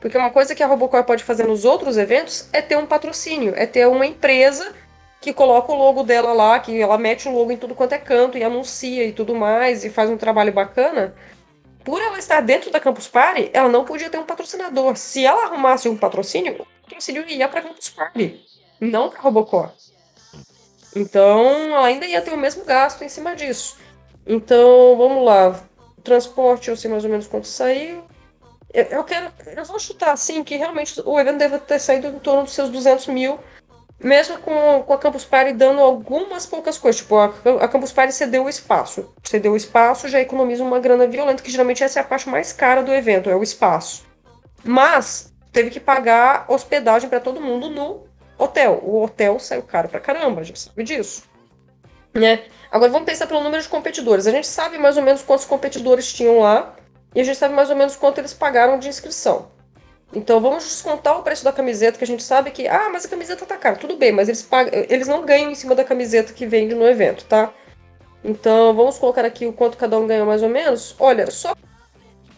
Porque 0.00 0.16
uma 0.16 0.30
coisa 0.30 0.54
que 0.54 0.62
a 0.62 0.66
Robocore 0.66 1.04
pode 1.04 1.24
fazer 1.24 1.48
nos 1.48 1.64
outros 1.64 1.96
eventos 1.96 2.48
é 2.52 2.62
ter 2.62 2.76
um 2.76 2.86
patrocínio, 2.86 3.54
é 3.56 3.66
ter 3.66 3.88
uma 3.88 4.06
empresa 4.06 4.72
que 5.20 5.32
coloca 5.32 5.72
o 5.72 5.76
logo 5.76 6.04
dela 6.04 6.32
lá, 6.32 6.60
que 6.60 6.80
ela 6.80 6.96
mete 6.96 7.28
o 7.28 7.32
logo 7.32 7.50
em 7.50 7.56
tudo 7.56 7.74
quanto 7.74 7.94
é 7.94 7.98
canto 7.98 8.38
e 8.38 8.44
anuncia 8.44 9.04
e 9.04 9.12
tudo 9.12 9.34
mais 9.34 9.84
e 9.84 9.90
faz 9.90 10.08
um 10.08 10.16
trabalho 10.16 10.52
bacana. 10.52 11.12
Por 11.86 12.02
ela 12.02 12.18
estar 12.18 12.40
dentro 12.40 12.68
da 12.68 12.80
Campus 12.80 13.06
Party, 13.06 13.48
ela 13.52 13.68
não 13.68 13.84
podia 13.84 14.10
ter 14.10 14.18
um 14.18 14.26
patrocinador. 14.26 14.96
Se 14.96 15.24
ela 15.24 15.44
arrumasse 15.44 15.88
um 15.88 15.96
patrocínio, 15.96 16.60
o 16.60 16.66
patrocínio 16.82 17.24
ia 17.28 17.48
para 17.48 17.62
Campus 17.62 17.88
Party, 17.90 18.44
não 18.80 19.08
para 19.08 19.20
Robocore. 19.20 19.70
Então, 20.96 21.76
ela 21.76 21.86
ainda 21.86 22.04
ia 22.04 22.20
ter 22.20 22.32
o 22.32 22.36
mesmo 22.36 22.64
gasto 22.64 23.02
em 23.02 23.08
cima 23.08 23.36
disso. 23.36 23.78
Então, 24.26 24.96
vamos 24.98 25.24
lá. 25.24 25.62
Transporte, 26.02 26.70
eu 26.70 26.76
sei 26.76 26.90
mais 26.90 27.04
ou 27.04 27.10
menos 27.10 27.28
quanto 27.28 27.46
saiu. 27.46 28.02
Eu, 28.74 29.04
quero. 29.04 29.32
Eu 29.56 29.64
vou 29.64 29.78
chutar 29.78 30.10
assim 30.10 30.42
que 30.42 30.56
realmente 30.56 31.00
o 31.04 31.20
evento 31.20 31.38
deve 31.38 31.56
ter 31.60 31.78
saído 31.78 32.08
em 32.08 32.18
torno 32.18 32.42
dos 32.42 32.52
seus 32.52 32.68
200 32.68 33.06
mil. 33.06 33.38
Mesmo 33.98 34.38
com, 34.38 34.82
com 34.82 34.92
a 34.92 34.98
Campus 34.98 35.24
Party 35.24 35.52
dando 35.54 35.80
algumas 35.80 36.44
poucas 36.44 36.76
coisas. 36.76 37.00
Tipo, 37.00 37.16
a, 37.16 37.34
a 37.60 37.68
Campus 37.68 37.92
Party 37.92 38.12
cedeu 38.12 38.44
o 38.44 38.48
espaço. 38.48 39.14
Cedeu 39.24 39.52
o 39.52 39.56
espaço, 39.56 40.08
já 40.08 40.20
economiza 40.20 40.62
uma 40.62 40.78
grana 40.78 41.06
violenta, 41.06 41.42
que 41.42 41.50
geralmente 41.50 41.82
essa 41.82 42.00
é 42.00 42.02
a 42.02 42.06
parte 42.06 42.28
mais 42.28 42.52
cara 42.52 42.82
do 42.82 42.92
evento, 42.92 43.30
é 43.30 43.34
o 43.34 43.42
espaço. 43.42 44.04
Mas 44.62 45.32
teve 45.50 45.70
que 45.70 45.80
pagar 45.80 46.44
hospedagem 46.48 47.08
para 47.08 47.20
todo 47.20 47.40
mundo 47.40 47.70
no 47.70 48.04
hotel. 48.38 48.80
O 48.82 49.02
hotel 49.02 49.38
saiu 49.38 49.62
caro 49.62 49.88
pra 49.88 50.00
caramba, 50.00 50.42
a 50.42 50.44
gente 50.44 50.58
sabe 50.58 50.82
disso. 50.82 51.24
Né? 52.12 52.44
Agora 52.70 52.90
vamos 52.90 53.06
pensar 53.06 53.26
pelo 53.26 53.42
número 53.42 53.62
de 53.62 53.68
competidores. 53.68 54.26
A 54.26 54.30
gente 54.30 54.46
sabe 54.46 54.78
mais 54.78 54.96
ou 54.96 55.02
menos 55.02 55.22
quantos 55.22 55.46
competidores 55.46 56.12
tinham 56.12 56.40
lá 56.40 56.74
e 57.14 57.20
a 57.20 57.24
gente 57.24 57.38
sabe 57.38 57.54
mais 57.54 57.70
ou 57.70 57.76
menos 57.76 57.96
quanto 57.96 58.18
eles 58.18 58.34
pagaram 58.34 58.78
de 58.78 58.88
inscrição. 58.88 59.50
Então 60.12 60.40
vamos 60.40 60.64
descontar 60.64 61.18
o 61.18 61.22
preço 61.22 61.44
da 61.44 61.52
camiseta, 61.52 61.98
que 61.98 62.04
a 62.04 62.06
gente 62.06 62.22
sabe 62.22 62.50
que, 62.50 62.66
ah, 62.68 62.88
mas 62.90 63.04
a 63.04 63.08
camiseta 63.08 63.44
tá 63.44 63.56
cara. 63.56 63.76
Tudo 63.76 63.96
bem, 63.96 64.12
mas 64.12 64.28
eles, 64.28 64.42
pagam, 64.42 64.72
eles 64.88 65.08
não 65.08 65.24
ganham 65.24 65.50
em 65.50 65.54
cima 65.54 65.74
da 65.74 65.84
camiseta 65.84 66.32
que 66.32 66.46
vende 66.46 66.74
no 66.74 66.86
evento, 66.86 67.24
tá? 67.24 67.52
Então 68.24 68.74
vamos 68.74 68.98
colocar 68.98 69.24
aqui 69.24 69.46
o 69.46 69.52
quanto 69.52 69.76
cada 69.76 69.98
um 69.98 70.06
ganhou 70.06 70.26
mais 70.26 70.42
ou 70.42 70.48
menos. 70.48 70.94
Olha, 70.98 71.30
só, 71.30 71.54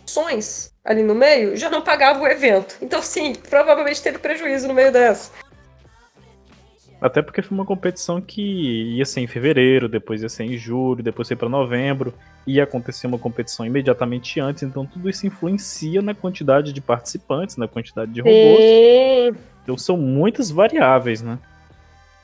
competições 0.08 0.72
ali 0.84 1.02
no 1.02 1.14
meio, 1.14 1.56
já 1.56 1.68
não 1.68 1.82
pagava 1.82 2.20
o 2.20 2.26
evento. 2.26 2.76
Então, 2.80 3.02
sim, 3.02 3.34
provavelmente 3.34 4.02
teve 4.02 4.18
prejuízo 4.18 4.66
no 4.66 4.74
meio 4.74 4.90
dessa. 4.90 5.30
Até 7.00 7.22
porque 7.22 7.42
foi 7.42 7.56
uma 7.56 7.64
competição 7.64 8.20
que 8.20 8.42
ia 8.96 9.04
ser 9.04 9.20
em 9.20 9.26
fevereiro, 9.26 9.88
depois 9.88 10.22
ia 10.22 10.28
ser 10.28 10.44
em 10.44 10.56
julho, 10.56 11.02
depois 11.02 11.30
ia 11.30 11.36
para 11.36 11.48
novembro, 11.48 12.12
ia 12.44 12.64
acontecer 12.64 13.06
uma 13.06 13.18
competição 13.18 13.64
imediatamente 13.64 14.40
antes, 14.40 14.64
então 14.64 14.84
tudo 14.84 15.08
isso 15.08 15.24
influencia 15.24 16.02
na 16.02 16.12
quantidade 16.12 16.72
de 16.72 16.80
participantes, 16.80 17.56
na 17.56 17.68
quantidade 17.68 18.10
de 18.12 18.20
robôs. 18.20 18.58
Sim. 18.58 19.36
Então 19.62 19.78
são 19.78 19.96
muitas 19.96 20.50
variáveis, 20.50 21.22
né? 21.22 21.38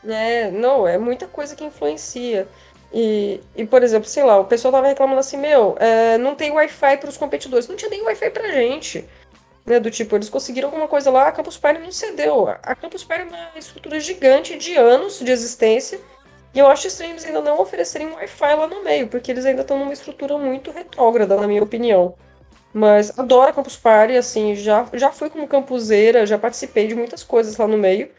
É, 0.07 0.51
não, 0.51 0.87
é 0.87 0.99
muita 0.99 1.27
coisa 1.27 1.55
que 1.55 1.65
influencia. 1.65 2.49
E, 2.93 3.41
e 3.57 3.65
por 3.65 3.83
exemplo, 3.83 4.09
sei 4.09 4.23
lá, 4.23 4.39
o 4.39 4.45
pessoal 4.45 4.73
tava 4.73 4.87
reclamando 4.87 5.19
assim, 5.19 5.37
meu, 5.37 5.77
é, 5.81 6.17
não 6.19 6.35
tem 6.35 6.53
Wi-Fi 6.53 6.99
para 6.99 7.09
os 7.09 7.17
competidores. 7.17 7.69
Não 7.69 7.75
tinha 7.77 7.91
nem 7.91 8.03
Wi-Fi 8.03 8.31
pra 8.31 8.53
gente. 8.53 9.05
Né, 9.67 9.81
do 9.81 9.91
tipo, 9.91 10.15
eles 10.15 10.29
conseguiram 10.29 10.69
alguma 10.69 10.87
coisa 10.87 11.11
lá, 11.11 11.29
a 11.29 11.33
Campus 11.33 11.57
Party 11.57 11.81
não 11.81 11.91
cedeu. 11.91 12.49
A 12.49 12.75
Campus 12.75 13.03
Party 13.03 13.23
é 13.23 13.27
uma 13.27 13.59
estrutura 13.59 13.99
gigante 13.99 14.59
de 14.59 14.75
anos 14.75 15.21
de 15.21 15.31
existência. 15.31 15.99
E 16.55 16.59
eu 16.59 16.69
acho 16.69 16.87
estranho 16.87 17.13
eles 17.13 17.25
ainda 17.25 17.41
não 17.41 17.61
oferecerem 17.61 18.13
Wi-Fi 18.13 18.55
lá 18.55 18.67
no 18.69 18.85
meio, 18.85 19.09
porque 19.09 19.31
eles 19.31 19.45
ainda 19.45 19.63
estão 19.63 19.79
numa 19.79 19.93
estrutura 19.93 20.39
muito 20.39 20.71
retrógrada, 20.71 21.37
na 21.37 21.49
minha 21.49 21.63
opinião. 21.63 22.15
Mas 22.73 23.17
adoro 23.19 23.51
a 23.51 23.53
Campus 23.53 23.77
Party, 23.77 24.17
assim, 24.17 24.55
já, 24.55 24.87
já 24.93 25.11
fui 25.11 25.31
como 25.31 25.49
campuseira, 25.49 26.27
já 26.27 26.39
participei 26.39 26.87
de 26.87 26.95
muitas 26.95 27.25
coisas 27.25 27.57
lá 27.57 27.67
no 27.67 27.79
meio. 27.79 28.11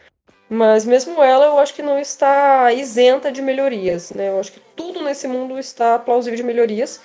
Mas 0.50 0.86
mesmo 0.86 1.24
ela, 1.24 1.46
eu 1.46 1.60
acho 1.60 1.74
que 1.74 1.82
não 1.82 2.00
está 2.00 2.72
isenta 2.72 3.32
de 3.32 3.42
melhorias, 3.42 4.12
né? 4.12 4.30
Eu 4.30 4.40
acho 4.40 4.52
que 4.52 4.62
tudo 4.76 5.02
nesse 5.02 5.28
mundo 5.28 5.58
está 5.58 5.98
plausível 5.98 6.38
de 6.38 6.44
melhorias. 6.44 7.02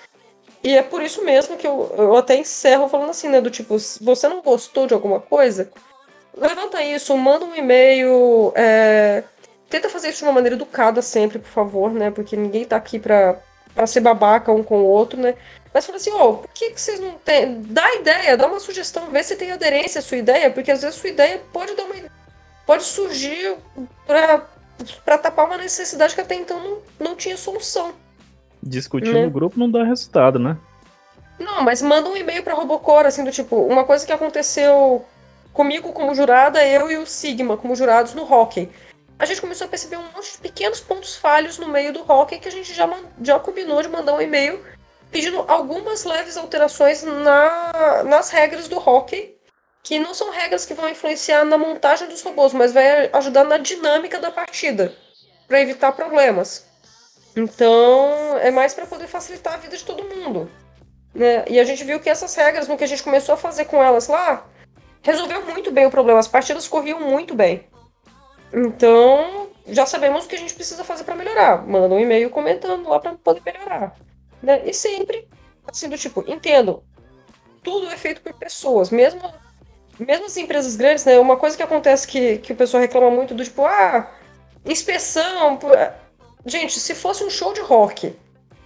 E 0.62 0.76
é 0.76 0.82
por 0.82 1.02
isso 1.02 1.24
mesmo 1.24 1.56
que 1.56 1.66
eu, 1.66 1.94
eu 1.96 2.16
até 2.16 2.36
encerro 2.36 2.88
falando 2.88 3.10
assim, 3.10 3.28
né? 3.28 3.40
Do 3.40 3.50
tipo, 3.50 3.76
você 4.00 4.28
não 4.28 4.42
gostou 4.42 4.86
de 4.86 4.94
alguma 4.94 5.20
coisa, 5.20 5.70
levanta 6.36 6.82
isso, 6.82 7.16
manda 7.16 7.44
um 7.44 7.54
e-mail, 7.54 8.52
é... 8.54 9.24
tenta 9.68 9.88
fazer 9.88 10.10
isso 10.10 10.18
de 10.18 10.24
uma 10.24 10.32
maneira 10.32 10.56
educada 10.56 11.00
sempre, 11.00 11.38
por 11.38 11.48
favor, 11.48 11.92
né? 11.92 12.10
Porque 12.10 12.36
ninguém 12.36 12.64
tá 12.64 12.76
aqui 12.76 12.98
pra, 12.98 13.38
pra 13.74 13.86
ser 13.86 14.00
babaca 14.00 14.52
um 14.52 14.62
com 14.62 14.82
o 14.82 14.86
outro, 14.86 15.18
né? 15.18 15.34
Mas 15.72 15.86
fala 15.86 15.96
assim, 15.96 16.10
ó, 16.12 16.28
oh, 16.28 16.34
por 16.38 16.50
que, 16.52 16.70
que 16.70 16.80
vocês 16.80 17.00
não 17.00 17.12
têm. 17.12 17.62
Dá 17.62 17.94
ideia, 17.94 18.36
dá 18.36 18.46
uma 18.46 18.60
sugestão, 18.60 19.10
vê 19.10 19.22
se 19.22 19.36
tem 19.36 19.52
aderência 19.52 20.00
à 20.00 20.02
sua 20.02 20.18
ideia, 20.18 20.50
porque 20.50 20.70
às 20.70 20.82
vezes 20.82 20.96
sua 20.96 21.10
ideia 21.10 21.40
pode 21.52 21.74
dar 21.74 21.84
uma 21.84 21.94
pode 22.66 22.84
surgir 22.84 23.56
para 24.06 25.18
tapar 25.18 25.46
uma 25.46 25.56
necessidade 25.56 26.14
que 26.14 26.20
até 26.20 26.36
então 26.36 26.60
não, 26.62 26.78
não 27.00 27.16
tinha 27.16 27.36
solução. 27.36 27.92
Discutir 28.62 29.14
né? 29.14 29.24
no 29.24 29.30
grupo 29.30 29.58
não 29.58 29.70
dá 29.70 29.84
resultado, 29.84 30.38
né? 30.38 30.56
Não, 31.38 31.62
mas 31.62 31.80
manda 31.80 32.08
um 32.08 32.16
e-mail 32.16 32.42
pra 32.42 32.54
Robocor, 32.54 33.06
assim, 33.06 33.24
do 33.24 33.30
tipo, 33.30 33.56
uma 33.56 33.84
coisa 33.84 34.06
que 34.06 34.12
aconteceu 34.12 35.04
comigo 35.52 35.92
como 35.92 36.14
jurada, 36.14 36.66
eu 36.66 36.90
e 36.90 36.98
o 36.98 37.06
Sigma 37.06 37.56
como 37.56 37.74
jurados 37.74 38.14
no 38.14 38.30
hockey. 38.30 38.68
A 39.18 39.24
gente 39.24 39.40
começou 39.40 39.66
a 39.66 39.70
perceber 39.70 39.96
um 39.96 40.12
monte 40.14 40.32
de 40.32 40.38
pequenos 40.38 40.80
pontos 40.80 41.16
falhos 41.16 41.58
no 41.58 41.68
meio 41.68 41.92
do 41.92 42.00
hockey 42.00 42.38
que 42.38 42.48
a 42.48 42.52
gente 42.52 42.72
já, 42.72 42.88
já 43.22 43.38
combinou 43.38 43.82
de 43.82 43.88
mandar 43.88 44.14
um 44.14 44.20
e-mail 44.20 44.60
pedindo 45.10 45.44
algumas 45.48 46.04
leves 46.04 46.36
alterações 46.36 47.02
na, 47.02 48.04
nas 48.04 48.30
regras 48.30 48.68
do 48.68 48.78
hockey 48.78 49.36
que 49.82 49.98
não 49.98 50.14
são 50.14 50.30
regras 50.30 50.64
que 50.66 50.74
vão 50.74 50.88
influenciar 50.88 51.44
na 51.44 51.58
montagem 51.58 52.08
dos 52.08 52.22
robôs, 52.22 52.52
mas 52.52 52.72
vai 52.72 53.10
ajudar 53.12 53.44
na 53.44 53.56
dinâmica 53.56 54.18
da 54.18 54.30
partida, 54.30 54.94
para 55.48 55.60
evitar 55.60 55.92
problemas. 55.92 56.69
Então, 57.36 58.38
é 58.38 58.50
mais 58.50 58.74
para 58.74 58.86
poder 58.86 59.06
facilitar 59.06 59.54
a 59.54 59.56
vida 59.56 59.76
de 59.76 59.84
todo 59.84 60.04
mundo. 60.04 60.50
Né? 61.14 61.44
E 61.48 61.58
a 61.60 61.64
gente 61.64 61.84
viu 61.84 62.00
que 62.00 62.10
essas 62.10 62.34
regras, 62.34 62.68
no 62.68 62.76
que 62.76 62.84
a 62.84 62.86
gente 62.86 63.02
começou 63.02 63.34
a 63.34 63.38
fazer 63.38 63.66
com 63.66 63.82
elas 63.82 64.08
lá, 64.08 64.46
resolveu 65.02 65.44
muito 65.44 65.70
bem 65.70 65.86
o 65.86 65.90
problema. 65.90 66.18
As 66.18 66.28
partidas 66.28 66.66
corriam 66.68 67.00
muito 67.00 67.34
bem. 67.34 67.68
Então, 68.52 69.48
já 69.66 69.86
sabemos 69.86 70.24
o 70.24 70.28
que 70.28 70.34
a 70.34 70.38
gente 70.38 70.54
precisa 70.54 70.82
fazer 70.82 71.04
para 71.04 71.14
melhorar. 71.14 71.66
Manda 71.66 71.94
um 71.94 72.00
e-mail 72.00 72.30
comentando 72.30 72.88
lá 72.88 72.98
para 72.98 73.14
poder 73.14 73.42
melhorar. 73.44 73.96
Né? 74.42 74.62
E 74.64 74.74
sempre, 74.74 75.28
assim, 75.66 75.88
do 75.88 75.96
tipo, 75.96 76.24
entendo. 76.26 76.82
Tudo 77.62 77.86
é 77.88 77.96
feito 77.96 78.22
por 78.22 78.32
pessoas, 78.34 78.90
mesmo 78.90 79.20
mesmo 80.00 80.24
as 80.24 80.36
empresas 80.38 80.76
grandes, 80.76 81.04
né, 81.04 81.18
uma 81.18 81.36
coisa 81.36 81.56
que 81.56 81.62
acontece 81.62 82.06
que, 82.06 82.38
que 82.38 82.52
o 82.54 82.56
pessoal 82.56 82.80
reclama 82.80 83.10
muito 83.10 83.34
do 83.34 83.44
tipo, 83.44 83.66
ah, 83.66 84.10
inspeção. 84.64 85.58
Gente, 86.44 86.78
se 86.80 86.94
fosse 86.94 87.22
um 87.24 87.30
show 87.30 87.52
de 87.52 87.60
rock, 87.60 88.14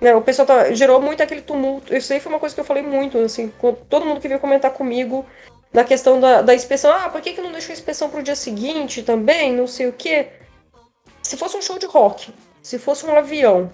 né, 0.01 0.15
o 0.15 0.23
pessoal 0.23 0.47
tá, 0.47 0.73
gerou 0.73 1.01
muito 1.01 1.23
aquele 1.23 1.43
tumulto. 1.43 1.95
Isso 1.95 2.13
aí 2.13 2.21
foi 2.21 2.31
uma 2.33 2.39
coisa 2.39 2.55
que 2.55 2.61
eu 2.61 2.65
falei 2.65 2.83
muito, 2.83 3.19
assim, 3.19 3.53
todo 3.89 4.07
mundo 4.07 4.21
que 4.21 4.29
veio 4.29 4.41
comentar 4.41 4.71
comigo 4.73 5.25
na 5.73 5.83
questão 5.83 6.21
da, 6.21 6.43
da 6.43 6.55
inspeção. 6.55 6.93
Ah, 6.93 7.09
por 7.09 7.21
que, 7.21 7.33
que 7.33 7.41
não 7.41 7.53
deixou 7.53 7.71
a 7.73 7.77
inspeção 7.77 8.09
pro 8.09 8.23
dia 8.23 8.37
seguinte 8.37 9.03
também? 9.03 9.53
Não 9.53 9.67
sei 9.67 9.89
o 9.89 9.93
quê. 9.93 10.29
Se 11.23 11.37
fosse 11.37 11.57
um 11.57 11.63
show 11.63 11.79
de 11.79 11.87
rock, 11.87 12.33
se 12.63 12.79
fosse 12.79 13.05
um 13.07 13.17
avião, 13.17 13.71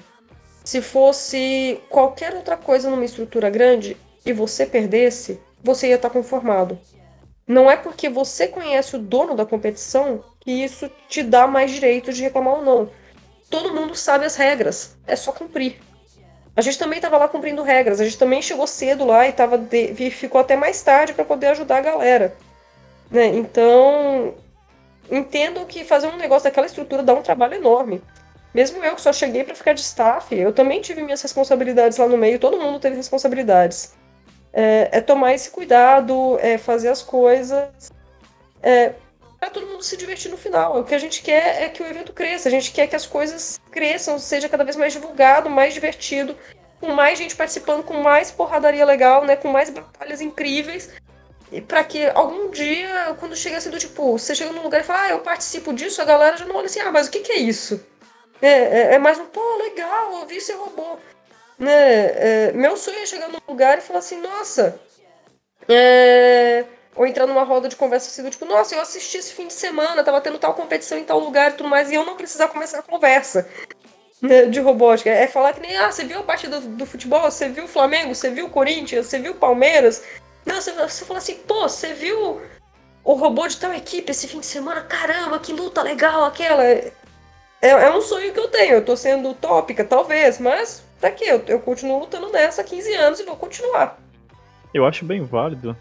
se 0.65 0.81
fosse 0.81 1.81
qualquer 1.89 2.35
outra 2.35 2.57
coisa 2.57 2.89
numa 2.89 3.05
estrutura 3.05 3.51
grande 3.51 3.97
e 4.25 4.33
você 4.33 4.65
perdesse, 4.65 5.41
você 5.63 5.89
ia 5.89 5.97
estar 5.97 6.11
conformado. 6.11 6.79
Não 7.47 7.71
é 7.71 7.77
porque 7.77 8.09
você 8.09 8.47
conhece 8.47 8.95
o 8.95 8.99
dono 8.99 9.35
da 9.35 9.45
competição 9.45 10.23
que 10.39 10.53
isso 10.53 10.89
te 11.09 11.23
dá 11.23 11.47
mais 11.47 11.71
direito 11.71 12.13
de 12.13 12.23
reclamar 12.23 12.55
ou 12.55 12.65
não. 12.65 13.00
Todo 13.51 13.75
mundo 13.75 13.95
sabe 13.95 14.25
as 14.25 14.37
regras, 14.37 14.97
é 15.07 15.17
só 15.17 15.33
cumprir. 15.33 15.81
A 16.57 16.63
gente 16.63 16.79
também 16.79 16.99
estava 16.99 17.19
lá 17.19 17.29
cumprindo 17.29 17.63
regras, 17.63 18.01
a 18.01 18.05
gente 18.05 18.17
também 18.17 18.41
chegou 18.41 18.67
cedo 18.67 19.05
lá 19.05 19.27
e 19.27 19.33
tava 19.33 19.59
de... 19.59 20.11
ficou 20.11 20.41
até 20.41 20.57
mais 20.57 20.81
tarde 20.83 21.13
para 21.13 21.25
poder 21.25 21.49
ajudar 21.49 21.79
a 21.79 21.83
galera. 21.83 22.37
Né? 23.11 23.27
Então, 23.27 24.35
entendo 25.11 25.67
que 25.67 25.85
fazer 25.85 26.07
um 26.07 26.17
negócio 26.17 26.45
daquela 26.45 26.67
estrutura 26.67 27.03
dá 27.03 27.13
um 27.13 27.23
trabalho 27.23 27.55
enorme. 27.55 28.01
Mesmo 28.55 28.83
eu 28.85 28.95
que 28.95 29.01
só 29.01 29.13
cheguei 29.13 29.45
para 29.45 29.55
ficar 29.55 29.73
de 29.73 29.81
staff, 29.81 30.35
eu 30.35 30.53
também 30.53 30.81
tive 30.81 31.03
minhas 31.03 31.23
responsabilidades 31.23 31.99
lá 31.99 32.07
no 32.07 32.17
meio, 32.17 32.39
todo 32.39 32.59
mundo 32.59 32.81
teve 32.81 32.97
responsabilidades 32.97 33.95
é, 34.53 34.89
é 34.93 35.01
tomar 35.01 35.35
esse 35.35 35.51
cuidado, 35.51 36.39
é 36.41 36.59
fazer 36.59 36.89
as 36.89 37.03
coisas 37.03 37.93
é, 38.63 38.95
para 39.41 39.51
todo 39.51 39.67
mundo 39.67 39.83
se 39.83 39.97
divertir 39.97 40.31
no 40.31 40.37
final. 40.37 40.79
O 40.79 40.85
que 40.85 40.95
a 40.95 40.99
gente 40.99 41.23
quer 41.23 41.63
é 41.63 41.69
que 41.69 41.83
o 41.83 41.87
evento 41.87 42.13
cresça, 42.13 42.49
a 42.49 42.53
gente 42.53 42.71
quer 42.71 42.87
que 42.87 42.95
as 42.95 43.07
coisas 43.07 43.59
cresçam, 43.71 44.19
seja 44.19 44.49
cada 44.49 44.63
vez 44.63 44.77
mais 44.77 44.93
divulgado, 44.93 45.49
mais 45.49 45.75
divertido, 45.75 46.37
com 46.79 46.93
mais 46.93 47.19
gente 47.19 47.35
participando, 47.35 47.83
com 47.83 47.95
mais 47.95 48.31
porradaria 48.31 48.85
legal, 48.85 49.25
né, 49.25 49.35
com 49.35 49.49
mais 49.49 49.71
batalhas 49.71 50.21
incríveis. 50.21 50.91
E 51.51 51.61
para 51.61 51.83
que 51.83 52.07
algum 52.11 52.51
dia, 52.51 53.17
quando 53.19 53.35
chega 53.35 53.57
assim 53.57 53.71
do 53.71 53.79
tipo, 53.79 54.13
você 54.17 54.35
chega 54.35 54.53
num 54.53 54.63
lugar 54.63 54.83
e 54.83 54.85
fala, 54.85 55.03
ah, 55.03 55.11
eu 55.11 55.21
participo 55.21 55.73
disso, 55.73 56.01
a 56.01 56.05
galera 56.05 56.37
já 56.37 56.45
não 56.45 56.55
olha 56.55 56.67
assim, 56.67 56.81
ah, 56.81 56.93
mas 56.93 57.09
o 57.09 57.11
que, 57.11 57.21
que 57.21 57.33
é 57.33 57.39
isso? 57.39 57.85
É, 58.41 58.49
é, 58.49 58.95
é 58.95 58.99
mais 58.99 59.19
um, 59.19 59.27
pô, 59.27 59.57
legal, 59.57 60.13
ouvi 60.13 60.37
esse 60.37 60.53
robô 60.53 60.99
né? 61.61 62.49
É, 62.49 62.53
meu 62.53 62.77
sonho 62.77 62.99
é 62.99 63.07
chegar 63.07 63.29
num 63.29 63.39
lugar 63.47 63.77
e 63.79 63.83
falar 63.83 63.99
assim, 63.99 64.21
nossa. 64.21 64.81
É... 65.69 66.65
Ou 66.97 67.07
entrar 67.07 67.27
numa 67.27 67.45
roda 67.45 67.69
de 67.69 67.77
conversa 67.77 68.09
assim, 68.09 68.29
tipo, 68.31 68.45
nossa, 68.45 68.75
eu 68.75 68.81
assisti 68.81 69.19
esse 69.19 69.33
fim 69.33 69.47
de 69.47 69.53
semana, 69.53 70.03
tava 70.03 70.21
tendo 70.21 70.39
tal 70.39 70.55
competição 70.55 70.99
em 70.99 71.05
tal 71.05 71.21
lugar 71.21 71.51
e 71.51 71.55
tudo 71.55 71.69
mais, 71.69 71.91
e 71.91 71.95
eu 71.95 72.05
não 72.05 72.17
precisar 72.17 72.49
começar 72.49 72.81
a 72.81 72.83
conversa 72.83 73.49
né, 74.21 74.47
de 74.51 74.61
robótica. 74.61 75.11
É 75.11 75.27
falar 75.27 75.53
que 75.53 75.61
nem, 75.61 75.77
ah, 75.77 75.91
você 75.91 76.05
viu 76.05 76.21
a 76.21 76.25
partida 76.25 76.61
do, 76.61 76.69
do 76.69 76.87
futebol, 76.87 77.31
você 77.31 77.49
viu 77.49 77.65
o 77.65 77.69
Flamengo, 77.69 78.15
você 78.15 78.31
viu 78.31 78.47
o 78.47 78.51
Corinthians, 78.51 79.07
você 79.07 79.19
viu 79.19 79.33
o 79.33 79.37
Palmeiras. 79.37 80.05
Não, 80.45 80.61
você, 80.61 80.73
você 80.73 81.05
fala 81.05 81.19
assim, 81.19 81.37
pô, 81.47 81.69
você 81.69 81.93
viu 81.93 82.41
o 83.05 83.15
robô 83.15 83.47
de 83.47 83.57
tal 83.57 83.73
equipe 83.73 84.11
esse 84.11 84.27
fim 84.27 84.41
de 84.41 84.47
semana? 84.47 84.83
Caramba, 84.83 85.39
que 85.39 85.53
luta 85.53 85.83
legal 85.83 86.25
aquela. 86.25 86.65
É, 86.65 86.93
é 87.63 87.91
um 87.91 88.01
sonho 88.01 88.33
que 88.33 88.41
eu 88.41 88.49
tenho. 88.49 88.75
Eu 88.75 88.85
tô 88.85 88.97
sendo 88.97 89.31
utópica, 89.31 89.85
talvez, 89.85 90.39
mas 90.39 90.83
tá 91.01 91.09
aqui, 91.09 91.25
eu, 91.25 91.43
eu 91.47 91.61
continuo 91.61 92.01
lutando 92.01 92.31
nessa 92.31 92.63
há 92.63 92.65
15 92.65 92.95
anos 92.95 93.21
e 93.21 93.25
vou 93.25 93.37
continuar. 93.37 93.99
Eu 94.73 94.87
acho 94.87 95.05
bem 95.05 95.25
válido, 95.25 95.77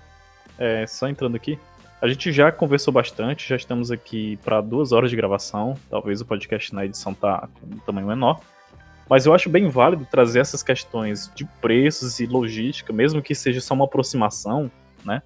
é, 0.60 0.86
só 0.86 1.08
entrando 1.08 1.36
aqui, 1.36 1.58
a 2.02 2.08
gente 2.08 2.32
já 2.32 2.52
conversou 2.52 2.94
bastante, 2.94 3.48
já 3.48 3.56
estamos 3.56 3.92
aqui 3.92 4.38
para 4.44 4.62
duas 4.62 4.92
horas 4.92 5.10
de 5.10 5.16
gravação, 5.16 5.76
talvez 5.90 6.22
o 6.22 6.26
podcast 6.26 6.74
na 6.76 6.86
edição 6.86 7.14
tá 7.14 7.50
com 7.54 7.76
um 7.76 7.80
tamanho 7.80 8.08
menor, 8.08 8.40
mas 9.10 9.26
eu 9.26 9.34
acho 9.34 9.50
bem 9.50 9.68
válido 9.68 10.08
trazer 10.10 10.40
essas 10.40 10.62
questões 10.62 11.32
de 11.34 11.46
preços 11.62 12.20
e 12.20 12.26
logística, 12.26 12.94
mesmo 12.94 13.22
que 13.22 13.34
seja 13.34 13.60
só 13.60 13.74
uma 13.74 13.86
aproximação, 13.86 14.70
né, 15.04 15.22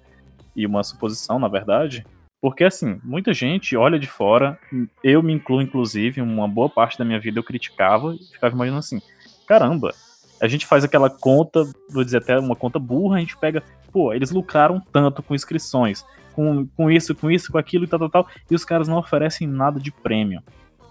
e 0.56 0.66
uma 0.66 0.82
suposição, 0.82 1.38
na 1.38 1.48
verdade, 1.48 2.06
porque 2.40 2.64
assim, 2.64 3.00
muita 3.02 3.32
gente 3.32 3.76
olha 3.76 3.98
de 3.98 4.06
fora, 4.06 4.58
eu 5.02 5.22
me 5.22 5.32
incluo 5.32 5.62
inclusive, 5.62 6.20
uma 6.20 6.48
boa 6.48 6.68
parte 6.68 6.98
da 6.98 7.04
minha 7.04 7.20
vida 7.20 7.38
eu 7.38 7.44
criticava 7.44 8.14
e 8.14 8.32
ficava 8.32 8.54
imaginando 8.54 8.80
assim, 8.80 9.00
caramba, 9.46 9.94
a 10.40 10.48
gente 10.48 10.66
faz 10.66 10.84
aquela 10.84 11.08
conta, 11.08 11.64
vou 11.90 12.04
dizer 12.04 12.18
até 12.18 12.38
uma 12.38 12.56
conta 12.56 12.78
burra, 12.78 13.16
a 13.16 13.20
gente 13.20 13.36
pega, 13.36 13.62
pô, 13.92 14.12
eles 14.12 14.30
lucraram 14.30 14.80
tanto 14.92 15.22
com 15.22 15.34
inscrições, 15.34 16.04
com, 16.32 16.66
com 16.66 16.90
isso, 16.90 17.14
com 17.14 17.30
isso, 17.30 17.52
com 17.52 17.58
aquilo 17.58 17.84
e 17.84 17.86
tal, 17.86 17.98
tal, 18.00 18.10
tal, 18.10 18.28
e 18.50 18.54
os 18.54 18.64
caras 18.64 18.88
não 18.88 18.98
oferecem 18.98 19.46
nada 19.46 19.78
de 19.78 19.90
prêmio. 19.90 20.42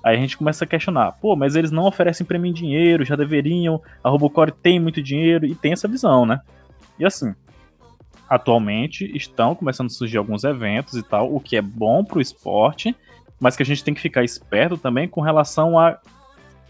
Aí 0.04 0.18
a 0.18 0.20
gente 0.20 0.38
começa 0.38 0.66
a 0.66 0.68
questionar, 0.68 1.14
pô, 1.14 1.36
mas 1.36 1.56
eles 1.56 1.72
não 1.72 1.86
oferecem 1.86 2.26
prêmio 2.26 2.50
em 2.50 2.54
dinheiro, 2.54 3.06
já 3.06 3.16
deveriam, 3.16 3.82
a 4.04 4.10
Robocore 4.10 4.52
tem 4.52 4.80
muito 4.80 5.02
dinheiro, 5.02 5.46
e 5.46 5.56
tem 5.56 5.72
essa 5.72 5.88
visão, 5.88 6.26
né? 6.26 6.42
E 7.00 7.06
assim, 7.06 7.34
atualmente 8.30 9.10
estão 9.16 9.56
começando 9.56 9.88
a 9.88 9.94
surgir 9.94 10.18
alguns 10.18 10.44
eventos 10.44 10.96
e 10.96 11.04
tal, 11.04 11.34
o 11.34 11.40
que 11.40 11.56
é 11.56 11.62
bom 11.62 12.04
para 12.04 12.18
o 12.18 12.22
esporte, 12.22 12.96
mas 13.40 13.56
que 13.56 13.64
a 13.64 13.66
gente 13.66 13.84
tem 13.84 13.94
que 13.94 14.02
ficar 14.02 14.24
esperto 14.24 14.78
também 14.78 15.08
com 15.08 15.22
relação 15.22 15.78
à 15.78 16.00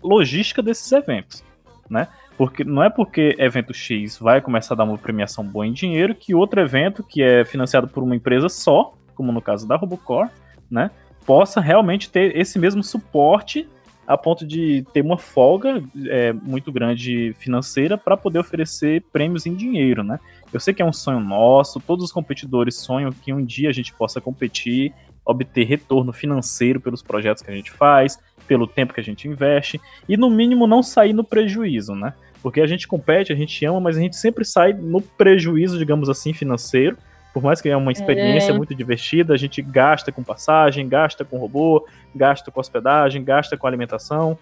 logística 0.02 0.62
desses 0.62 0.92
eventos, 0.92 1.44
né? 1.90 2.08
Porque 2.38 2.64
não 2.64 2.84
é 2.84 2.90
porque 2.90 3.36
evento 3.38 3.74
X 3.74 4.18
vai 4.18 4.42
começar 4.42 4.74
a 4.74 4.78
dar 4.78 4.84
uma 4.84 4.98
premiação 4.98 5.46
boa 5.46 5.68
em 5.68 5.74
dinheiro 5.74 6.16
que 6.16 6.34
outro 6.34 6.60
evento 6.60 7.04
que 7.04 7.22
é 7.22 7.46
financiado 7.46 7.88
por 7.88 8.04
uma 8.04 8.16
empresa 8.16 8.50
só, 8.50 8.94
como 9.14 9.32
no 9.32 9.42
caso 9.42 9.68
da 9.68 9.76
Robocore, 9.76 10.30
né, 10.70 10.90
possa 11.26 11.62
realmente 11.62 12.10
ter 12.10 12.36
esse 12.36 12.58
mesmo 12.58 12.84
suporte 12.84 13.68
a 14.06 14.18
ponto 14.18 14.46
de 14.46 14.86
ter 14.94 15.02
uma 15.02 15.18
folga 15.18 15.82
é, 16.08 16.34
muito 16.34 16.72
grande 16.72 17.34
financeira 17.40 17.98
para 17.98 18.18
poder 18.18 18.40
oferecer 18.40 19.02
prêmios 19.14 19.46
em 19.46 19.56
dinheiro, 19.56 20.04
né? 20.04 20.20
Eu 20.52 20.60
sei 20.60 20.74
que 20.74 20.82
é 20.82 20.86
um 20.86 20.94
sonho 20.94 21.20
nosso, 21.20 21.80
todos 21.80 22.06
os 22.06 22.12
competidores 22.12 22.76
sonham 22.76 23.12
que 23.12 23.34
um 23.34 23.44
dia 23.44 23.70
a 23.70 23.72
gente 23.74 23.94
possa 23.94 24.20
competir, 24.20 24.94
obter 25.26 25.64
retorno 25.66 26.12
financeiro 26.12 26.82
pelos 26.82 27.02
projetos 27.02 27.42
que 27.42 27.50
a 27.50 27.56
gente 27.56 27.72
faz, 27.72 28.20
pelo 28.54 28.68
tempo 28.68 28.94
que 28.94 29.00
a 29.00 29.04
gente 29.04 29.28
investe, 29.28 29.82
e 30.08 30.16
no 30.16 30.30
mínimo 30.30 30.68
não 30.68 30.84
sair 30.84 31.12
no 31.12 31.24
prejuízo, 31.24 31.96
né? 31.96 32.14
Porque 32.40 32.62
a 32.62 32.68
gente 32.68 32.88
compete, 32.88 33.34
a 33.34 33.36
gente 33.36 33.66
ama, 33.66 33.80
mas 33.80 33.98
a 33.98 34.00
gente 34.00 34.16
sempre 34.16 34.46
sai 34.46 34.74
no 34.74 35.02
prejuízo, 35.02 35.76
digamos 35.76 36.08
assim, 36.08 36.34
financeiro. 36.34 36.96
Por 37.34 37.42
mais 37.42 37.62
que 37.62 37.70
é 37.70 37.76
uma 37.76 37.92
experiência 37.92 38.52
é. 38.52 38.56
muito 38.56 38.76
divertida, 38.76 39.34
a 39.34 39.38
gente 39.38 39.60
gasta 39.60 40.12
com 40.12 40.22
passagem, 40.22 40.88
gasta 40.88 41.26
com 41.26 41.40
robô, 41.40 41.88
gasta 42.14 42.52
com 42.52 42.60
hospedagem, 42.60 43.24
gasta 43.24 43.58
com 43.58 43.66
alimentação. 43.66 44.38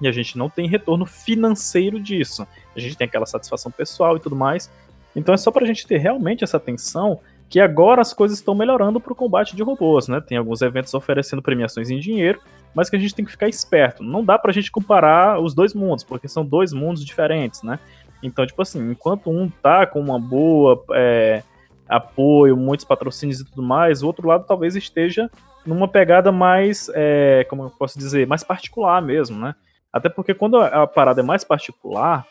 E 0.00 0.06
a 0.06 0.12
gente 0.12 0.38
não 0.38 0.48
tem 0.48 0.68
retorno 0.68 1.04
financeiro 1.04 1.98
disso. 1.98 2.46
A 2.76 2.78
gente 2.78 2.96
tem 2.96 3.08
aquela 3.08 3.26
satisfação 3.26 3.72
pessoal 3.72 4.16
e 4.16 4.20
tudo 4.20 4.36
mais. 4.36 4.70
Então 5.16 5.34
é 5.34 5.36
só 5.36 5.50
pra 5.50 5.66
gente 5.66 5.84
ter 5.84 5.96
realmente 5.96 6.44
essa 6.44 6.58
atenção 6.58 7.18
que 7.48 7.60
agora 7.60 8.00
as 8.02 8.12
coisas 8.12 8.38
estão 8.38 8.54
melhorando 8.54 9.00
para 9.00 9.12
o 9.12 9.16
combate 9.16 9.54
de 9.54 9.62
robôs, 9.62 10.08
né? 10.08 10.20
Tem 10.20 10.36
alguns 10.36 10.62
eventos 10.62 10.92
oferecendo 10.94 11.40
premiações 11.40 11.90
em 11.90 11.98
dinheiro, 11.98 12.40
mas 12.74 12.90
que 12.90 12.96
a 12.96 12.98
gente 12.98 13.14
tem 13.14 13.24
que 13.24 13.30
ficar 13.30 13.48
esperto. 13.48 14.02
Não 14.02 14.24
dá 14.24 14.38
para 14.38 14.50
a 14.50 14.54
gente 14.54 14.70
comparar 14.70 15.40
os 15.40 15.54
dois 15.54 15.72
mundos, 15.72 16.02
porque 16.02 16.26
são 16.26 16.44
dois 16.44 16.72
mundos 16.72 17.04
diferentes, 17.04 17.62
né? 17.62 17.78
Então, 18.22 18.46
tipo 18.46 18.60
assim, 18.60 18.90
enquanto 18.90 19.30
um 19.30 19.48
tá 19.48 19.86
com 19.86 20.00
uma 20.00 20.18
boa 20.18 20.82
é, 20.92 21.42
apoio, 21.88 22.56
muitos 22.56 22.84
patrocínios 22.84 23.40
e 23.40 23.44
tudo 23.44 23.62
mais, 23.62 24.02
o 24.02 24.06
outro 24.06 24.26
lado 24.26 24.44
talvez 24.46 24.74
esteja 24.74 25.30
numa 25.64 25.86
pegada 25.86 26.32
mais, 26.32 26.90
é, 26.94 27.46
como 27.48 27.64
eu 27.64 27.70
posso 27.70 27.98
dizer, 27.98 28.26
mais 28.26 28.42
particular 28.42 29.00
mesmo, 29.02 29.38
né? 29.38 29.54
Até 29.92 30.08
porque 30.08 30.34
quando 30.34 30.58
a 30.58 30.86
parada 30.86 31.20
é 31.20 31.24
mais 31.24 31.44
particular, 31.44 32.26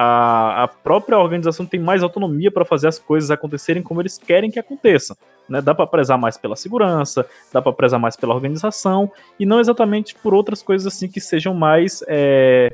a, 0.00 0.62
a 0.62 0.68
própria 0.68 1.18
organização 1.18 1.66
tem 1.66 1.80
mais 1.80 2.04
autonomia 2.04 2.52
para 2.52 2.64
fazer 2.64 2.86
as 2.86 3.00
coisas 3.00 3.32
acontecerem 3.32 3.82
como 3.82 4.00
eles 4.00 4.16
querem 4.16 4.48
que 4.48 4.56
aconteça. 4.60 5.16
Né? 5.48 5.60
Dá 5.60 5.74
para 5.74 5.88
prezar 5.88 6.16
mais 6.16 6.36
pela 6.36 6.54
segurança, 6.54 7.26
dá 7.52 7.60
para 7.60 7.72
prezar 7.72 7.98
mais 7.98 8.14
pela 8.14 8.32
organização, 8.32 9.10
e 9.40 9.44
não 9.44 9.58
exatamente 9.58 10.14
por 10.14 10.34
outras 10.34 10.62
coisas 10.62 10.86
assim 10.86 11.08
que 11.08 11.20
sejam 11.20 11.52
mais 11.52 12.04
é, 12.06 12.72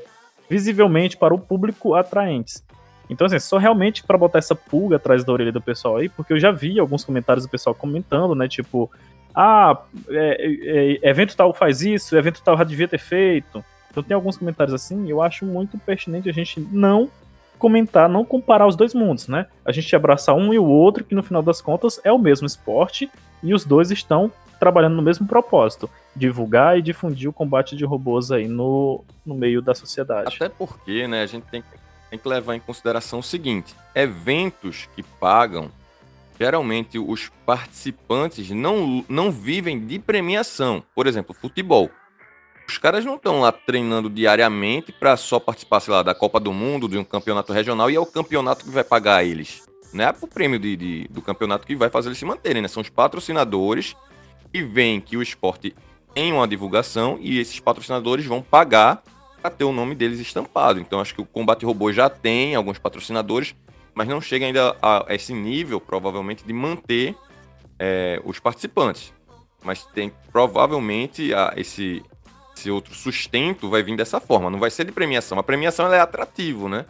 visivelmente 0.50 1.16
para 1.16 1.32
o 1.32 1.38
público 1.38 1.94
atraentes. 1.94 2.62
Então, 3.08 3.26
assim, 3.26 3.38
só 3.38 3.56
realmente 3.56 4.02
para 4.02 4.18
botar 4.18 4.38
essa 4.38 4.54
pulga 4.54 4.96
atrás 4.96 5.24
da 5.24 5.32
orelha 5.32 5.52
do 5.52 5.62
pessoal 5.62 5.96
aí, 5.96 6.10
porque 6.10 6.34
eu 6.34 6.38
já 6.38 6.50
vi 6.50 6.78
alguns 6.78 7.04
comentários 7.04 7.46
do 7.46 7.50
pessoal 7.50 7.74
comentando, 7.74 8.34
né? 8.34 8.46
Tipo, 8.48 8.90
ah, 9.34 9.80
é, 10.10 10.98
é, 11.02 11.08
evento 11.08 11.34
tal 11.34 11.54
faz 11.54 11.80
isso, 11.80 12.14
evento 12.18 12.42
tal 12.42 12.58
já 12.58 12.64
devia 12.64 12.88
ter 12.88 12.98
feito. 12.98 13.64
Então 13.94 14.02
tem 14.02 14.14
alguns 14.16 14.36
comentários 14.36 14.74
assim, 14.74 15.08
eu 15.08 15.22
acho 15.22 15.46
muito 15.46 15.78
pertinente 15.78 16.28
a 16.28 16.32
gente 16.32 16.58
não 16.72 17.08
comentar, 17.56 18.08
não 18.08 18.24
comparar 18.24 18.66
os 18.66 18.74
dois 18.74 18.92
mundos, 18.92 19.28
né? 19.28 19.46
A 19.64 19.70
gente 19.70 19.94
abraçar 19.94 20.34
um 20.34 20.52
e 20.52 20.58
o 20.58 20.64
outro, 20.64 21.04
que 21.04 21.14
no 21.14 21.22
final 21.22 21.42
das 21.44 21.60
contas 21.60 22.00
é 22.02 22.10
o 22.10 22.18
mesmo 22.18 22.44
esporte 22.44 23.08
e 23.40 23.54
os 23.54 23.64
dois 23.64 23.92
estão 23.92 24.32
trabalhando 24.58 24.96
no 24.96 25.02
mesmo 25.02 25.28
propósito, 25.28 25.88
divulgar 26.14 26.76
e 26.76 26.82
difundir 26.82 27.30
o 27.30 27.32
combate 27.32 27.76
de 27.76 27.84
robôs 27.84 28.32
aí 28.32 28.48
no, 28.48 29.04
no 29.24 29.34
meio 29.34 29.62
da 29.62 29.76
sociedade. 29.76 30.34
Até 30.34 30.48
porque, 30.48 31.06
né, 31.06 31.22
a 31.22 31.26
gente 31.26 31.44
tem, 31.44 31.62
tem 32.10 32.18
que 32.18 32.28
levar 32.28 32.56
em 32.56 32.60
consideração 32.60 33.20
o 33.20 33.22
seguinte, 33.22 33.76
eventos 33.94 34.88
que 34.96 35.04
pagam, 35.04 35.70
geralmente 36.38 36.98
os 36.98 37.30
participantes 37.46 38.50
não, 38.50 39.04
não 39.08 39.30
vivem 39.30 39.78
de 39.78 40.00
premiação. 40.00 40.82
Por 40.94 41.06
exemplo, 41.06 41.32
futebol. 41.32 41.90
Os 42.66 42.78
caras 42.78 43.04
não 43.04 43.16
estão 43.16 43.40
lá 43.40 43.52
treinando 43.52 44.08
diariamente 44.08 44.90
para 44.90 45.16
só 45.16 45.38
participar, 45.38 45.80
sei 45.80 45.92
lá, 45.92 46.02
da 46.02 46.14
Copa 46.14 46.40
do 46.40 46.52
Mundo, 46.52 46.88
de 46.88 46.96
um 46.96 47.04
campeonato 47.04 47.52
regional, 47.52 47.90
e 47.90 47.94
é 47.94 48.00
o 48.00 48.06
campeonato 48.06 48.64
que 48.64 48.70
vai 48.70 48.84
pagar 48.84 49.24
eles. 49.24 49.62
Não 49.92 50.04
é 50.04 50.14
o 50.20 50.26
prêmio 50.26 50.58
de, 50.58 50.76
de, 50.76 51.08
do 51.08 51.22
campeonato 51.22 51.66
que 51.66 51.76
vai 51.76 51.88
fazer 51.88 52.08
eles 52.08 52.18
se 52.18 52.24
manterem, 52.24 52.62
né? 52.62 52.68
São 52.68 52.80
os 52.82 52.88
patrocinadores 52.88 53.94
que 54.52 54.62
veem 54.62 55.00
que 55.00 55.16
o 55.16 55.22
esporte 55.22 55.74
tem 56.14 56.32
uma 56.32 56.48
divulgação 56.48 57.18
e 57.20 57.38
esses 57.38 57.60
patrocinadores 57.60 58.24
vão 58.24 58.40
pagar 58.40 59.02
para 59.40 59.50
ter 59.50 59.64
o 59.64 59.72
nome 59.72 59.94
deles 59.94 60.18
estampado. 60.20 60.80
Então 60.80 61.00
acho 61.00 61.14
que 61.14 61.20
o 61.20 61.26
Combate 61.26 61.66
Robô 61.66 61.92
já 61.92 62.08
tem 62.08 62.54
alguns 62.54 62.78
patrocinadores, 62.78 63.54
mas 63.94 64.08
não 64.08 64.20
chega 64.20 64.46
ainda 64.46 64.76
a 64.80 65.06
esse 65.10 65.34
nível, 65.34 65.80
provavelmente, 65.80 66.44
de 66.44 66.52
manter 66.52 67.14
é, 67.78 68.20
os 68.24 68.38
participantes. 68.38 69.12
Mas 69.62 69.84
tem 69.86 70.12
provavelmente 70.32 71.34
a, 71.34 71.52
esse, 71.56 72.02
esse 72.64 72.70
outro 72.70 72.94
sustento 72.94 73.68
vai 73.68 73.82
vir 73.82 73.96
dessa 73.96 74.18
forma. 74.18 74.48
Não 74.48 74.58
vai 74.58 74.70
ser 74.70 74.84
de 74.84 74.92
premiação. 74.92 75.38
A 75.38 75.42
premiação 75.42 75.92
é 75.92 76.00
atrativo, 76.00 76.68
né? 76.68 76.86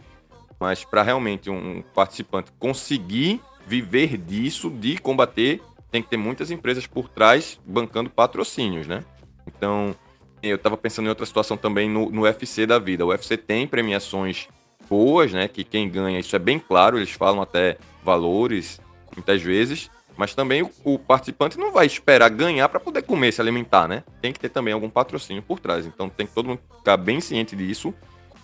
Mas 0.59 0.85
para 0.85 1.03
realmente 1.03 1.49
um 1.49 1.83
participante 1.93 2.51
conseguir 2.57 3.41
viver 3.67 4.17
disso, 4.17 4.69
de 4.69 4.97
combater, 4.97 5.61
tem 5.91 6.01
que 6.01 6.09
ter 6.09 6.17
muitas 6.17 6.49
empresas 6.49 6.87
por 6.87 7.09
trás 7.09 7.59
bancando 7.65 8.09
patrocínios, 8.09 8.87
né? 8.87 9.03
Então, 9.45 9.93
eu 10.41 10.55
estava 10.55 10.77
pensando 10.77 11.07
em 11.07 11.09
outra 11.09 11.25
situação 11.25 11.57
também 11.57 11.89
no, 11.89 12.09
no 12.09 12.21
UFC 12.21 12.65
da 12.65 12.79
vida. 12.79 13.05
O 13.05 13.09
UFC 13.09 13.35
tem 13.35 13.67
premiações 13.67 14.47
boas, 14.89 15.33
né? 15.33 15.47
Que 15.49 15.63
quem 15.63 15.89
ganha, 15.89 16.19
isso 16.19 16.35
é 16.35 16.39
bem 16.39 16.57
claro, 16.57 16.97
eles 16.97 17.11
falam 17.11 17.41
até 17.41 17.77
valores 18.03 18.79
muitas 19.13 19.41
vezes. 19.41 19.89
Mas 20.17 20.33
também 20.33 20.61
o, 20.61 20.71
o 20.83 20.99
participante 20.99 21.57
não 21.57 21.71
vai 21.71 21.85
esperar 21.85 22.29
ganhar 22.29 22.69
para 22.69 22.79
poder 22.79 23.01
comer, 23.01 23.31
se 23.31 23.41
alimentar, 23.41 23.87
né? 23.87 24.03
Tem 24.21 24.31
que 24.31 24.39
ter 24.39 24.49
também 24.49 24.73
algum 24.73 24.89
patrocínio 24.89 25.43
por 25.43 25.59
trás. 25.59 25.85
Então 25.85 26.09
tem 26.09 26.25
que 26.25 26.33
todo 26.33 26.47
mundo 26.47 26.59
ficar 26.77 26.97
bem 26.97 27.19
ciente 27.19 27.55
disso, 27.55 27.93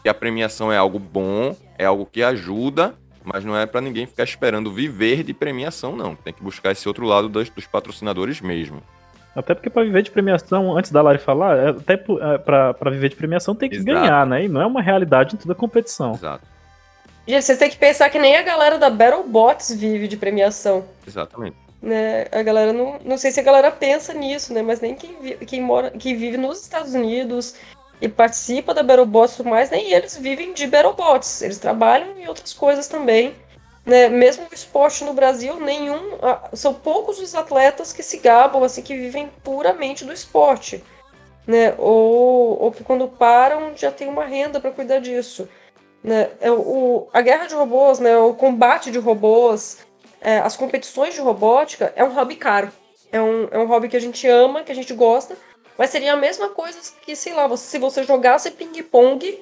que 0.03 0.09
a 0.09 0.13
premiação 0.13 0.71
é 0.71 0.77
algo 0.77 0.99
bom, 0.99 1.55
é 1.77 1.85
algo 1.85 2.05
que 2.05 2.21
ajuda, 2.23 2.95
mas 3.23 3.45
não 3.45 3.55
é 3.55 3.65
para 3.65 3.81
ninguém 3.81 4.05
ficar 4.05 4.23
esperando 4.23 4.71
viver 4.71 5.23
de 5.23 5.33
premiação, 5.33 5.95
não. 5.95 6.15
Tem 6.15 6.33
que 6.33 6.43
buscar 6.43 6.71
esse 6.71 6.87
outro 6.87 7.05
lado 7.05 7.29
dos, 7.29 7.49
dos 7.49 7.65
patrocinadores 7.65 8.41
mesmo. 8.41 8.81
Até 9.35 9.53
porque 9.53 9.69
para 9.69 9.83
viver 9.83 10.01
de 10.01 10.11
premiação, 10.11 10.77
antes 10.77 10.91
da 10.91 11.01
Lari 11.01 11.17
falar, 11.17 11.57
é, 11.57 11.69
até 11.69 11.93
é, 11.93 12.37
para 12.37 12.91
viver 12.91 13.09
de 13.09 13.15
premiação 13.15 13.55
tem 13.55 13.69
que 13.69 13.77
Exato. 13.77 13.91
ganhar, 13.93 14.25
né? 14.25 14.45
E 14.45 14.47
não 14.49 14.61
é 14.61 14.65
uma 14.65 14.81
realidade 14.81 15.35
em 15.35 15.37
toda 15.37 15.55
competição. 15.55 16.13
Exato. 16.13 16.45
Gente, 17.27 17.43
vocês 17.45 17.57
têm 17.57 17.69
que 17.69 17.77
pensar 17.77 18.09
que 18.09 18.17
nem 18.17 18.35
a 18.35 18.41
galera 18.41 18.77
da 18.77 18.89
BattleBots 18.89 19.73
vive 19.73 20.07
de 20.07 20.17
premiação. 20.17 20.85
Exatamente. 21.05 21.55
Né? 21.81 22.25
A 22.31 22.41
galera 22.41 22.73
não. 22.73 22.99
Não 23.03 23.17
sei 23.17 23.31
se 23.31 23.39
a 23.39 23.43
galera 23.43 23.71
pensa 23.71 24.13
nisso, 24.13 24.53
né? 24.53 24.61
Mas 24.61 24.81
nem 24.81 24.95
quem, 24.95 25.15
vi, 25.21 25.35
quem, 25.45 25.61
mora, 25.61 25.91
quem 25.91 26.15
vive 26.15 26.37
nos 26.37 26.61
Estados 26.61 26.93
Unidos 26.93 27.55
e 28.01 28.09
participa 28.09 28.73
da 28.73 28.81
BattleBots 28.81 29.37
e 29.37 29.43
mais, 29.43 29.69
nem 29.69 29.91
eles 29.93 30.17
vivem 30.17 30.53
de 30.53 30.65
BattleBots. 30.65 31.41
Eles 31.41 31.59
trabalham 31.59 32.17
em 32.17 32.27
outras 32.27 32.53
coisas 32.53 32.87
também. 32.87 33.35
Né? 33.85 34.09
Mesmo 34.09 34.47
o 34.51 34.53
esporte 34.53 35.03
no 35.03 35.13
Brasil, 35.13 35.59
nenhum. 35.59 36.17
São 36.53 36.73
poucos 36.73 37.19
os 37.19 37.35
atletas 37.35 37.93
que 37.93 38.03
se 38.03 38.17
gabam, 38.17 38.63
assim, 38.63 38.81
que 38.81 38.95
vivem 38.95 39.29
puramente 39.43 40.03
do 40.05 40.13
esporte. 40.13 40.83
Né? 41.45 41.73
Ou, 41.77 42.61
ou 42.61 42.71
que 42.71 42.83
quando 42.83 43.07
param 43.07 43.75
já 43.75 43.91
tem 43.91 44.07
uma 44.07 44.25
renda 44.25 44.59
para 44.59 44.71
cuidar 44.71 44.99
disso. 44.99 45.47
Né? 46.03 46.29
É 46.39 46.51
o, 46.51 47.07
a 47.13 47.21
guerra 47.21 47.45
de 47.45 47.53
robôs, 47.53 47.99
né? 47.99 48.17
o 48.17 48.33
combate 48.33 48.91
de 48.91 48.97
robôs, 48.97 49.85
é, 50.19 50.39
as 50.39 50.55
competições 50.55 51.13
de 51.13 51.21
robótica 51.21 51.93
é 51.95 52.03
um 52.03 52.13
hobby 52.13 52.35
caro. 52.35 52.71
É 53.11 53.21
um, 53.21 53.47
é 53.51 53.59
um 53.59 53.67
hobby 53.67 53.89
que 53.89 53.97
a 53.97 54.01
gente 54.01 54.27
ama, 54.27 54.63
que 54.63 54.71
a 54.71 54.75
gente 54.75 54.93
gosta, 54.93 55.35
mas 55.77 55.89
seria 55.89 56.13
a 56.13 56.17
mesma 56.17 56.49
coisa 56.49 56.79
que, 57.01 57.15
sei 57.15 57.33
lá, 57.33 57.55
se 57.57 57.77
você 57.77 58.03
jogasse 58.03 58.51
ping-pong 58.51 59.39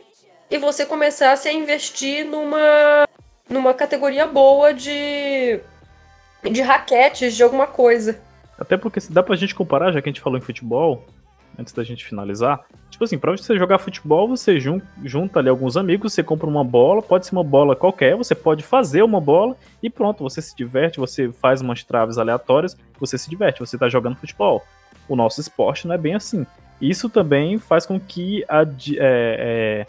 e 0.49 0.57
você 0.57 0.85
começasse 0.85 1.47
a 1.47 1.53
investir 1.53 2.25
numa, 2.25 3.07
numa 3.47 3.73
categoria 3.73 4.25
boa 4.25 4.73
de, 4.73 5.59
de 6.43 6.61
raquetes, 6.61 7.35
de 7.35 7.43
alguma 7.43 7.67
coisa. 7.67 8.19
Até 8.57 8.75
porque 8.75 8.99
se 8.99 9.11
dá 9.11 9.21
pra 9.21 9.35
gente 9.35 9.53
comparar, 9.53 9.91
já 9.91 10.01
que 10.01 10.09
a 10.09 10.11
gente 10.11 10.21
falou 10.21 10.39
em 10.39 10.41
futebol, 10.41 11.05
antes 11.57 11.73
da 11.73 11.83
gente 11.83 12.05
finalizar. 12.05 12.65
Tipo 12.89 13.03
assim, 13.03 13.17
pra 13.17 13.31
você 13.31 13.57
jogar 13.57 13.77
futebol, 13.77 14.27
você 14.27 14.59
jun 14.59 14.81
junta 15.03 15.39
ali 15.39 15.47
alguns 15.47 15.77
amigos, 15.77 16.13
você 16.13 16.23
compra 16.23 16.47
uma 16.47 16.63
bola, 16.63 17.01
pode 17.01 17.25
ser 17.25 17.33
uma 17.33 17.43
bola 17.43 17.75
qualquer, 17.75 18.15
você 18.15 18.33
pode 18.33 18.63
fazer 18.63 19.03
uma 19.03 19.21
bola 19.21 19.55
e 19.81 19.89
pronto, 19.89 20.23
você 20.23 20.41
se 20.41 20.55
diverte, 20.55 20.99
você 20.99 21.31
faz 21.31 21.61
umas 21.61 21.83
traves 21.83 22.17
aleatórias, 22.17 22.75
você 22.99 23.17
se 23.17 23.29
diverte, 23.29 23.59
você 23.59 23.77
tá 23.77 23.87
jogando 23.87 24.17
futebol. 24.17 24.63
O 25.07 25.15
nosso 25.15 25.39
esporte 25.39 25.87
não 25.87 25.95
é 25.95 25.97
bem 25.97 26.15
assim. 26.15 26.45
Isso 26.81 27.09
também 27.09 27.57
faz 27.57 27.85
com 27.85 27.99
que 27.99 28.43
a, 28.47 28.63
é, 28.63 28.65
é, 28.97 29.87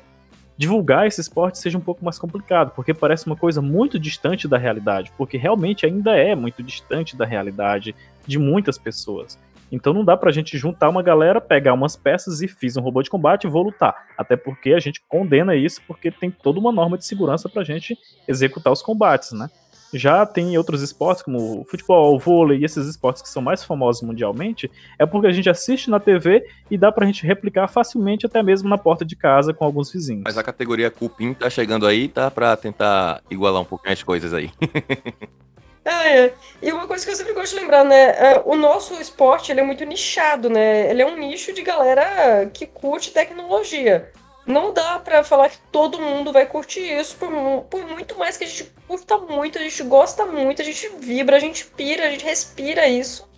divulgar 0.56 1.06
esse 1.06 1.20
esporte 1.20 1.59
seja 1.59 1.78
um 1.78 1.81
pouco 1.81 2.05
mais 2.05 2.18
complicado, 2.18 2.72
porque 2.77 2.93
parece 2.93 3.27
uma 3.27 3.36
coisa 3.36 3.62
muito 3.62 3.98
distante 3.98 4.47
da 4.47 4.59
realidade, 4.59 5.10
porque 5.16 5.39
realmente 5.39 5.86
ainda 5.86 6.16
é 6.16 6.35
muito 6.35 6.62
distante 6.62 7.16
da 7.16 7.24
realidade 7.24 7.94
de 8.27 8.39
muitas 8.39 8.77
pessoas. 8.77 9.39
Então 9.70 9.92
não 9.92 10.05
dá 10.05 10.16
pra 10.16 10.32
gente 10.32 10.59
juntar 10.59 10.88
uma 10.88 11.02
galera, 11.02 11.40
pegar 11.40 11.74
umas 11.74 11.97
peças 11.97 12.40
e 12.42 12.48
fiz 12.48 12.76
um 12.76 12.80
robô 12.80 13.02
de 13.02 13.10
combate 13.10 13.44
e 13.44 13.51
vou 13.51 13.62
lutar. 13.62 13.94
Até 14.16 14.36
porque 14.36 14.72
a 14.72 14.80
gente 14.80 15.02
condena 15.09 15.55
isso 15.55 15.80
porque 15.86 16.10
tem 16.10 16.30
toda 16.30 16.59
uma 16.59 16.72
norma 16.72 16.98
de 16.98 17.06
segurança 17.06 17.48
pra 17.48 17.64
gente 17.64 17.97
executar 18.26 18.72
os 18.72 18.82
combates, 18.82 19.32
né? 19.32 19.48
Já 19.92 20.24
tem 20.24 20.56
outros 20.56 20.82
esportes, 20.82 21.22
como 21.22 21.64
futebol, 21.64 22.16
vôlei 22.18 22.59
e 22.59 22.64
esses 22.64 22.86
esportes 22.86 23.22
que 23.22 23.28
são 23.28 23.42
mais 23.42 23.64
famosos 23.64 24.02
mundialmente, 24.02 24.70
é 24.97 25.05
porque 25.05 25.26
a 25.26 25.32
gente 25.32 25.51
assiste 25.51 25.90
na 25.90 25.98
TV 25.98 26.47
e 26.70 26.78
dá 26.78 26.92
pra 26.92 27.06
gente 27.06 27.26
replicar 27.26 27.66
facilmente 27.66 28.24
até 28.24 28.40
mesmo 28.40 28.68
na 28.68 28.78
porta 28.78 29.05
de 29.05 29.16
casa 29.16 29.52
com 29.52 29.64
alguns 29.64 29.92
vizinhos. 29.92 30.22
Mas 30.24 30.38
a 30.38 30.44
categoria 30.44 30.90
Cupim 30.90 31.34
tá 31.34 31.51
chegando 31.51 31.86
aí, 31.86 32.06
tá 32.06 32.30
pra 32.30 32.56
tentar 32.56 33.20
igualar 33.28 33.62
um 33.62 33.64
pouquinho 33.64 33.92
as 33.92 34.02
coisas 34.02 34.32
aí. 34.32 34.51
É, 35.85 36.27
é. 36.27 36.35
E 36.61 36.73
uma 36.73 36.86
coisa 36.86 37.05
que 37.05 37.11
eu 37.11 37.16
sempre 37.16 37.32
gosto 37.32 37.55
de 37.55 37.61
lembrar, 37.61 37.85
né? 37.85 38.11
É, 38.11 38.43
o 38.44 38.55
nosso 38.55 38.94
esporte 39.01 39.51
ele 39.51 39.61
é 39.61 39.65
muito 39.65 39.85
nichado, 39.85 40.51
né? 40.51 40.90
Ele 40.90 41.02
é 41.02 41.07
um 41.07 41.16
nicho 41.16 41.52
de 41.52 41.62
galera 41.62 42.51
que 42.52 42.66
curte 42.66 43.12
tecnologia. 43.12 44.12
Não 44.47 44.73
dá 44.73 44.98
para 44.98 45.23
falar 45.23 45.48
que 45.48 45.59
todo 45.70 46.01
mundo 46.01 46.32
vai 46.32 46.47
curtir 46.47 46.81
isso, 46.81 47.16
por, 47.16 47.31
por 47.70 47.86
muito 47.86 48.19
mais 48.19 48.36
que 48.36 48.44
a 48.44 48.47
gente 48.47 48.65
curta 48.86 49.16
muito, 49.19 49.59
a 49.59 49.62
gente 49.62 49.82
gosta 49.82 50.27
muito, 50.27 50.61
a 50.61 50.65
gente 50.65 50.89
vibra, 50.98 51.36
a 51.36 51.40
gente 51.40 51.66
pira, 51.66 52.07
a 52.07 52.11
gente 52.11 52.24
respira 52.24 52.89
isso. 52.89 53.28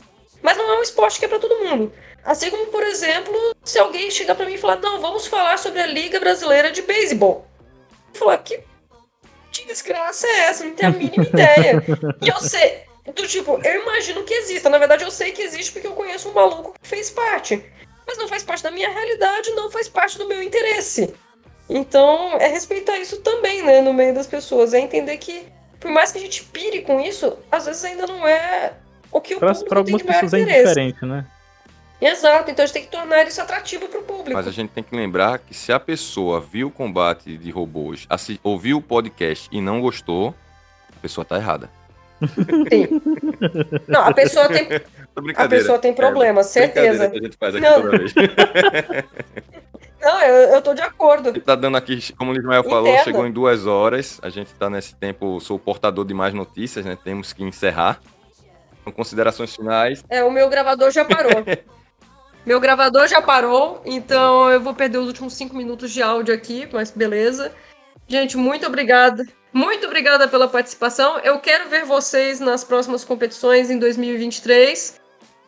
Mas 0.40 0.56
não 0.56 0.74
é 0.74 0.78
um 0.78 0.82
esporte 0.82 1.18
que 1.18 1.24
é 1.24 1.28
para 1.28 1.38
todo 1.38 1.64
mundo. 1.64 1.92
Assim 2.24 2.50
como, 2.50 2.66
por 2.66 2.82
exemplo, 2.84 3.34
se 3.64 3.78
alguém 3.78 4.10
chegar 4.10 4.34
para 4.34 4.46
mim 4.46 4.54
e 4.54 4.58
falar: 4.58 4.76
Não, 4.76 5.00
vamos 5.00 5.26
falar 5.26 5.58
sobre 5.58 5.80
a 5.80 5.86
Liga 5.86 6.18
Brasileira 6.20 6.70
de 6.70 6.82
Beisebol. 6.82 7.46
Falar: 8.14 8.38
Que 8.38 8.62
que 9.52 9.66
desgraça 9.66 10.26
é 10.26 10.38
essa? 10.46 10.64
Não 10.64 10.74
tenho 10.74 10.92
a 10.92 10.96
mínima 10.96 11.24
ideia. 11.24 11.82
E 12.20 12.28
eu 12.28 12.40
sei. 12.40 12.82
Do 13.04 13.26
tipo, 13.26 13.60
eu 13.64 13.82
imagino 13.82 14.22
que 14.22 14.32
exista. 14.32 14.70
Na 14.70 14.78
verdade, 14.78 15.04
eu 15.04 15.10
sei 15.10 15.32
que 15.32 15.42
existe 15.42 15.72
porque 15.72 15.86
eu 15.86 15.92
conheço 15.92 16.28
um 16.28 16.32
maluco 16.32 16.74
que 16.80 16.88
fez 16.88 17.10
parte. 17.10 17.62
Mas 18.06 18.16
não 18.18 18.28
faz 18.28 18.42
parte 18.42 18.62
da 18.62 18.70
minha 18.70 18.88
realidade, 18.88 19.50
não 19.50 19.70
faz 19.70 19.88
parte 19.88 20.18
do 20.18 20.26
meu 20.26 20.42
interesse. 20.42 21.14
Então, 21.68 22.36
é 22.38 22.48
respeitar 22.48 22.98
isso 22.98 23.20
também, 23.20 23.62
né, 23.62 23.80
no 23.80 23.92
meio 23.92 24.14
das 24.14 24.26
pessoas. 24.26 24.74
É 24.74 24.80
entender 24.80 25.16
que, 25.18 25.46
por 25.80 25.90
mais 25.90 26.12
que 26.12 26.18
a 26.18 26.20
gente 26.20 26.44
pire 26.44 26.82
com 26.82 27.00
isso, 27.00 27.36
às 27.50 27.66
vezes 27.66 27.84
ainda 27.84 28.06
não 28.06 28.26
é 28.26 28.72
o 29.10 29.20
que 29.20 29.34
o 29.34 29.38
pra, 29.38 29.54
público 29.54 29.68
pra 29.68 29.84
tem 29.84 29.96
de 29.96 30.04
maior 30.04 30.24
interesse. 30.24 30.46
É 30.46 30.62
indiferente, 30.62 31.04
né? 31.04 31.26
Exato, 32.04 32.50
então 32.50 32.64
a 32.64 32.66
gente 32.66 32.74
tem 32.74 32.82
que 32.82 32.90
tornar 32.90 33.26
isso 33.28 33.40
atrativo 33.40 33.86
para 33.86 34.00
o 34.00 34.02
público. 34.02 34.32
Mas 34.32 34.48
a 34.48 34.50
gente 34.50 34.70
tem 34.70 34.82
que 34.82 34.94
lembrar 34.94 35.38
que 35.38 35.54
se 35.54 35.72
a 35.72 35.78
pessoa 35.78 36.40
viu 36.40 36.66
o 36.66 36.70
combate 36.70 37.38
de 37.38 37.50
robôs, 37.50 38.08
ouviu 38.42 38.78
o 38.78 38.82
podcast 38.82 39.48
e 39.52 39.60
não 39.60 39.80
gostou, 39.80 40.34
a 40.96 41.00
pessoa 41.00 41.24
tá 41.24 41.36
errada. 41.36 41.70
Sim. 42.20 43.00
Não, 43.86 44.02
a 44.02 44.12
pessoa 44.12 44.48
tem. 44.48 44.68
A 45.36 45.46
pessoa 45.46 45.78
tem 45.78 45.92
problema, 45.92 46.40
é, 46.40 46.44
certeza. 46.44 47.10
Que 47.10 47.18
a 47.18 47.22
gente 47.22 47.36
faz 47.36 47.54
aqui 47.54 47.62
não. 47.62 47.82
toda 47.82 47.98
vez. 47.98 48.14
Não, 50.00 50.20
eu, 50.22 50.54
eu 50.54 50.62
tô 50.62 50.74
de 50.74 50.80
acordo. 50.80 51.28
A 51.28 51.32
gente 51.32 51.44
tá 51.44 51.54
dando 51.54 51.76
aqui, 51.76 52.12
como 52.14 52.32
o 52.32 52.36
Ismael 52.36 52.64
falou, 52.64 52.98
chegou 53.04 53.24
em 53.24 53.30
duas 53.30 53.66
horas. 53.66 54.18
A 54.22 54.30
gente 54.30 54.52
tá 54.54 54.68
nesse 54.68 54.96
tempo, 54.96 55.38
sou 55.38 55.58
portador 55.58 56.04
de 56.04 56.12
mais 56.12 56.34
notícias, 56.34 56.84
né? 56.84 56.98
Temos 57.04 57.32
que 57.32 57.44
encerrar. 57.44 58.00
Com 58.82 58.90
considerações 58.90 59.54
finais. 59.54 60.02
É, 60.08 60.24
o 60.24 60.30
meu 60.30 60.48
gravador 60.48 60.90
já 60.90 61.04
parou. 61.04 61.30
Meu 62.44 62.58
gravador 62.58 63.06
já 63.06 63.22
parou, 63.22 63.80
então 63.84 64.50
eu 64.50 64.60
vou 64.60 64.74
perder 64.74 64.98
os 64.98 65.06
últimos 65.06 65.34
cinco 65.34 65.56
minutos 65.56 65.92
de 65.92 66.02
áudio 66.02 66.34
aqui, 66.34 66.68
mas 66.72 66.90
beleza. 66.90 67.52
Gente, 68.08 68.36
muito 68.36 68.66
obrigada. 68.66 69.24
Muito 69.52 69.86
obrigada 69.86 70.26
pela 70.26 70.48
participação. 70.48 71.18
Eu 71.20 71.38
quero 71.38 71.68
ver 71.68 71.84
vocês 71.84 72.40
nas 72.40 72.64
próximas 72.64 73.04
competições 73.04 73.70
em 73.70 73.78
2023. 73.78 75.00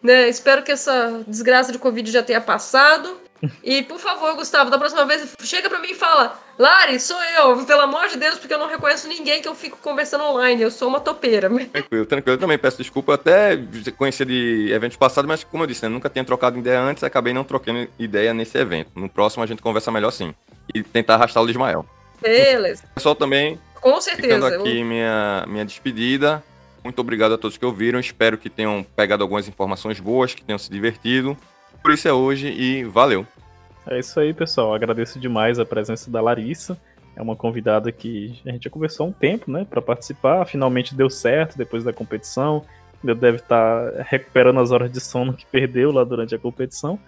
Né? 0.02 0.28
Espero 0.28 0.62
que 0.62 0.70
essa 0.70 1.24
desgraça 1.26 1.72
de 1.72 1.78
Covid 1.78 2.10
já 2.10 2.22
tenha 2.22 2.40
passado. 2.40 3.23
E, 3.62 3.82
por 3.82 3.98
favor, 3.98 4.34
Gustavo, 4.34 4.70
da 4.70 4.78
próxima 4.78 5.04
vez, 5.04 5.34
chega 5.42 5.68
pra 5.68 5.78
mim 5.78 5.90
e 5.90 5.94
fala: 5.94 6.38
Lari, 6.58 7.00
sou 7.00 7.16
eu, 7.38 7.64
pelo 7.64 7.80
amor 7.80 8.08
de 8.08 8.16
Deus, 8.16 8.38
porque 8.38 8.52
eu 8.52 8.58
não 8.58 8.68
reconheço 8.68 9.08
ninguém 9.08 9.40
que 9.42 9.48
eu 9.48 9.54
fico 9.54 9.78
conversando 9.78 10.24
online. 10.24 10.62
Eu 10.62 10.70
sou 10.70 10.88
uma 10.88 11.00
topeira. 11.00 11.48
Tranquilo, 11.72 12.06
tranquilo. 12.06 12.34
Eu 12.36 12.40
também 12.40 12.58
peço 12.58 12.78
desculpa. 12.78 13.12
Eu 13.12 13.14
até 13.14 13.58
conhecia 13.96 14.26
de 14.26 14.70
eventos 14.72 14.96
passados, 14.96 15.28
mas, 15.28 15.42
como 15.44 15.62
eu 15.62 15.66
disse, 15.66 15.86
eu 15.86 15.90
nunca 15.90 16.08
tinha 16.08 16.24
trocado 16.24 16.58
ideia 16.58 16.80
antes, 16.80 17.02
acabei 17.02 17.32
não 17.32 17.44
trocando 17.44 17.88
ideia 17.98 18.32
nesse 18.32 18.56
evento. 18.58 18.90
No 18.94 19.08
próximo 19.08 19.42
a 19.42 19.46
gente 19.46 19.62
conversa 19.62 19.90
melhor 19.90 20.10
sim. 20.10 20.34
E 20.74 20.82
tentar 20.82 21.14
arrastar 21.14 21.42
o 21.42 21.48
Ismael. 21.48 21.84
Beleza. 22.20 22.84
Pessoal, 22.94 23.14
também. 23.14 23.58
Com 23.80 24.00
certeza. 24.00 24.34
Ficando 24.34 24.46
aqui 24.46 24.78
eu... 24.80 24.84
minha, 24.84 25.44
minha 25.46 25.64
despedida. 25.64 26.42
Muito 26.84 26.98
obrigado 26.98 27.34
a 27.34 27.38
todos 27.38 27.56
que 27.56 27.64
ouviram. 27.64 27.98
Espero 27.98 28.36
que 28.36 28.50
tenham 28.50 28.84
pegado 28.94 29.22
algumas 29.22 29.48
informações 29.48 29.98
boas, 29.98 30.34
que 30.34 30.44
tenham 30.44 30.58
se 30.58 30.70
divertido. 30.70 31.36
Por 31.82 31.92
isso 31.92 32.06
é 32.06 32.12
hoje 32.12 32.48
e 32.48 32.84
valeu. 32.84 33.26
É 33.86 33.98
isso 33.98 34.18
aí, 34.18 34.32
pessoal. 34.32 34.74
Agradeço 34.74 35.20
demais 35.20 35.58
a 35.58 35.64
presença 35.64 36.10
da 36.10 36.20
Larissa. 36.20 36.78
É 37.16 37.22
uma 37.22 37.36
convidada 37.36 37.92
que 37.92 38.40
a 38.44 38.50
gente 38.50 38.64
já 38.64 38.70
conversou 38.70 39.06
há 39.06 39.08
um 39.10 39.12
tempo, 39.12 39.50
né, 39.50 39.66
para 39.68 39.80
participar. 39.82 40.44
Finalmente 40.46 40.94
deu 40.94 41.10
certo 41.10 41.56
depois 41.56 41.84
da 41.84 41.92
competição. 41.92 42.64
Ainda 43.02 43.14
deve 43.14 43.36
estar 43.38 43.92
tá 43.92 44.02
recuperando 44.02 44.58
as 44.58 44.70
horas 44.70 44.90
de 44.90 45.00
sono 45.00 45.34
que 45.34 45.46
perdeu 45.46 45.92
lá 45.92 46.02
durante 46.02 46.34
a 46.34 46.38
competição. 46.38 46.98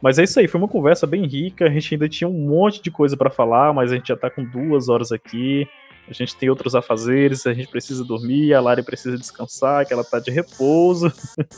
Mas 0.00 0.18
é 0.18 0.22
isso 0.22 0.40
aí, 0.40 0.48
foi 0.48 0.58
uma 0.58 0.68
conversa 0.68 1.06
bem 1.06 1.26
rica. 1.26 1.66
A 1.66 1.70
gente 1.70 1.94
ainda 1.94 2.08
tinha 2.08 2.28
um 2.28 2.48
monte 2.48 2.80
de 2.80 2.90
coisa 2.90 3.16
para 3.16 3.28
falar, 3.28 3.72
mas 3.74 3.92
a 3.92 3.96
gente 3.96 4.08
já 4.08 4.16
tá 4.16 4.30
com 4.30 4.42
duas 4.42 4.88
horas 4.88 5.12
aqui. 5.12 5.68
A 6.08 6.12
gente 6.12 6.34
tem 6.36 6.48
outros 6.48 6.74
afazeres, 6.74 7.46
a 7.46 7.52
gente 7.52 7.68
precisa 7.68 8.02
dormir, 8.02 8.54
a 8.54 8.60
Lari 8.60 8.82
precisa 8.82 9.16
descansar, 9.16 9.86
que 9.86 9.92
ela 9.92 10.02
tá 10.02 10.18
de 10.18 10.30
repouso. 10.30 11.12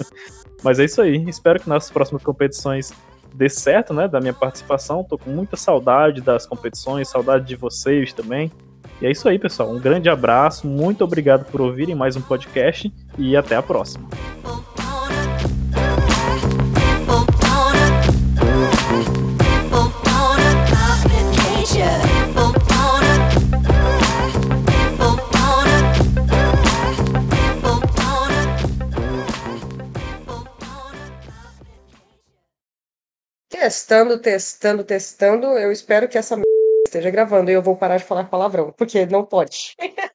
mas 0.63 0.79
é 0.81 0.85
isso 0.85 1.01
aí. 1.01 1.25
Espero 1.29 1.61
que 1.61 1.69
nas 1.69 1.91
próximas 1.91 2.23
competições 2.23 2.93
dê 3.35 3.49
certo, 3.49 3.93
né, 3.95 4.09
da 4.09 4.21
minha 4.21 4.33
participação. 4.33 5.05
Tô 5.05 5.19
com 5.19 5.31
muita 5.31 5.57
saudade 5.57 6.21
das 6.21 6.47
competições, 6.47 7.09
saudade 7.09 7.47
de 7.47 7.57
vocês 7.57 8.13
também. 8.13 8.51
E 9.01 9.07
é 9.07 9.11
isso 9.11 9.29
aí, 9.29 9.39
pessoal. 9.39 9.71
Um 9.71 9.81
grande 9.81 10.09
abraço, 10.09 10.67
muito 10.67 11.03
obrigado 11.03 11.45
por 11.51 11.61
ouvirem 11.61 11.95
mais 11.95 12.17
um 12.17 12.23
podcast 12.23 12.93
e 13.19 13.37
até 13.37 13.57
a 13.57 13.63
próxima. 13.63 14.09
Testando, 33.63 34.19
testando, 34.19 34.83
testando. 34.83 35.47
Eu 35.57 35.71
espero 35.71 36.09
que 36.09 36.19
essa 36.19 36.37
esteja 36.85 37.13
gravando 37.13 37.49
e 37.49 37.55
eu 37.55 37.63
vou 37.63 37.77
parar 37.77 37.97
de 37.97 38.03
falar 38.03 38.25
palavrão, 38.25 38.73
porque 38.73 39.07
não 39.07 39.25
pode. 39.25 39.77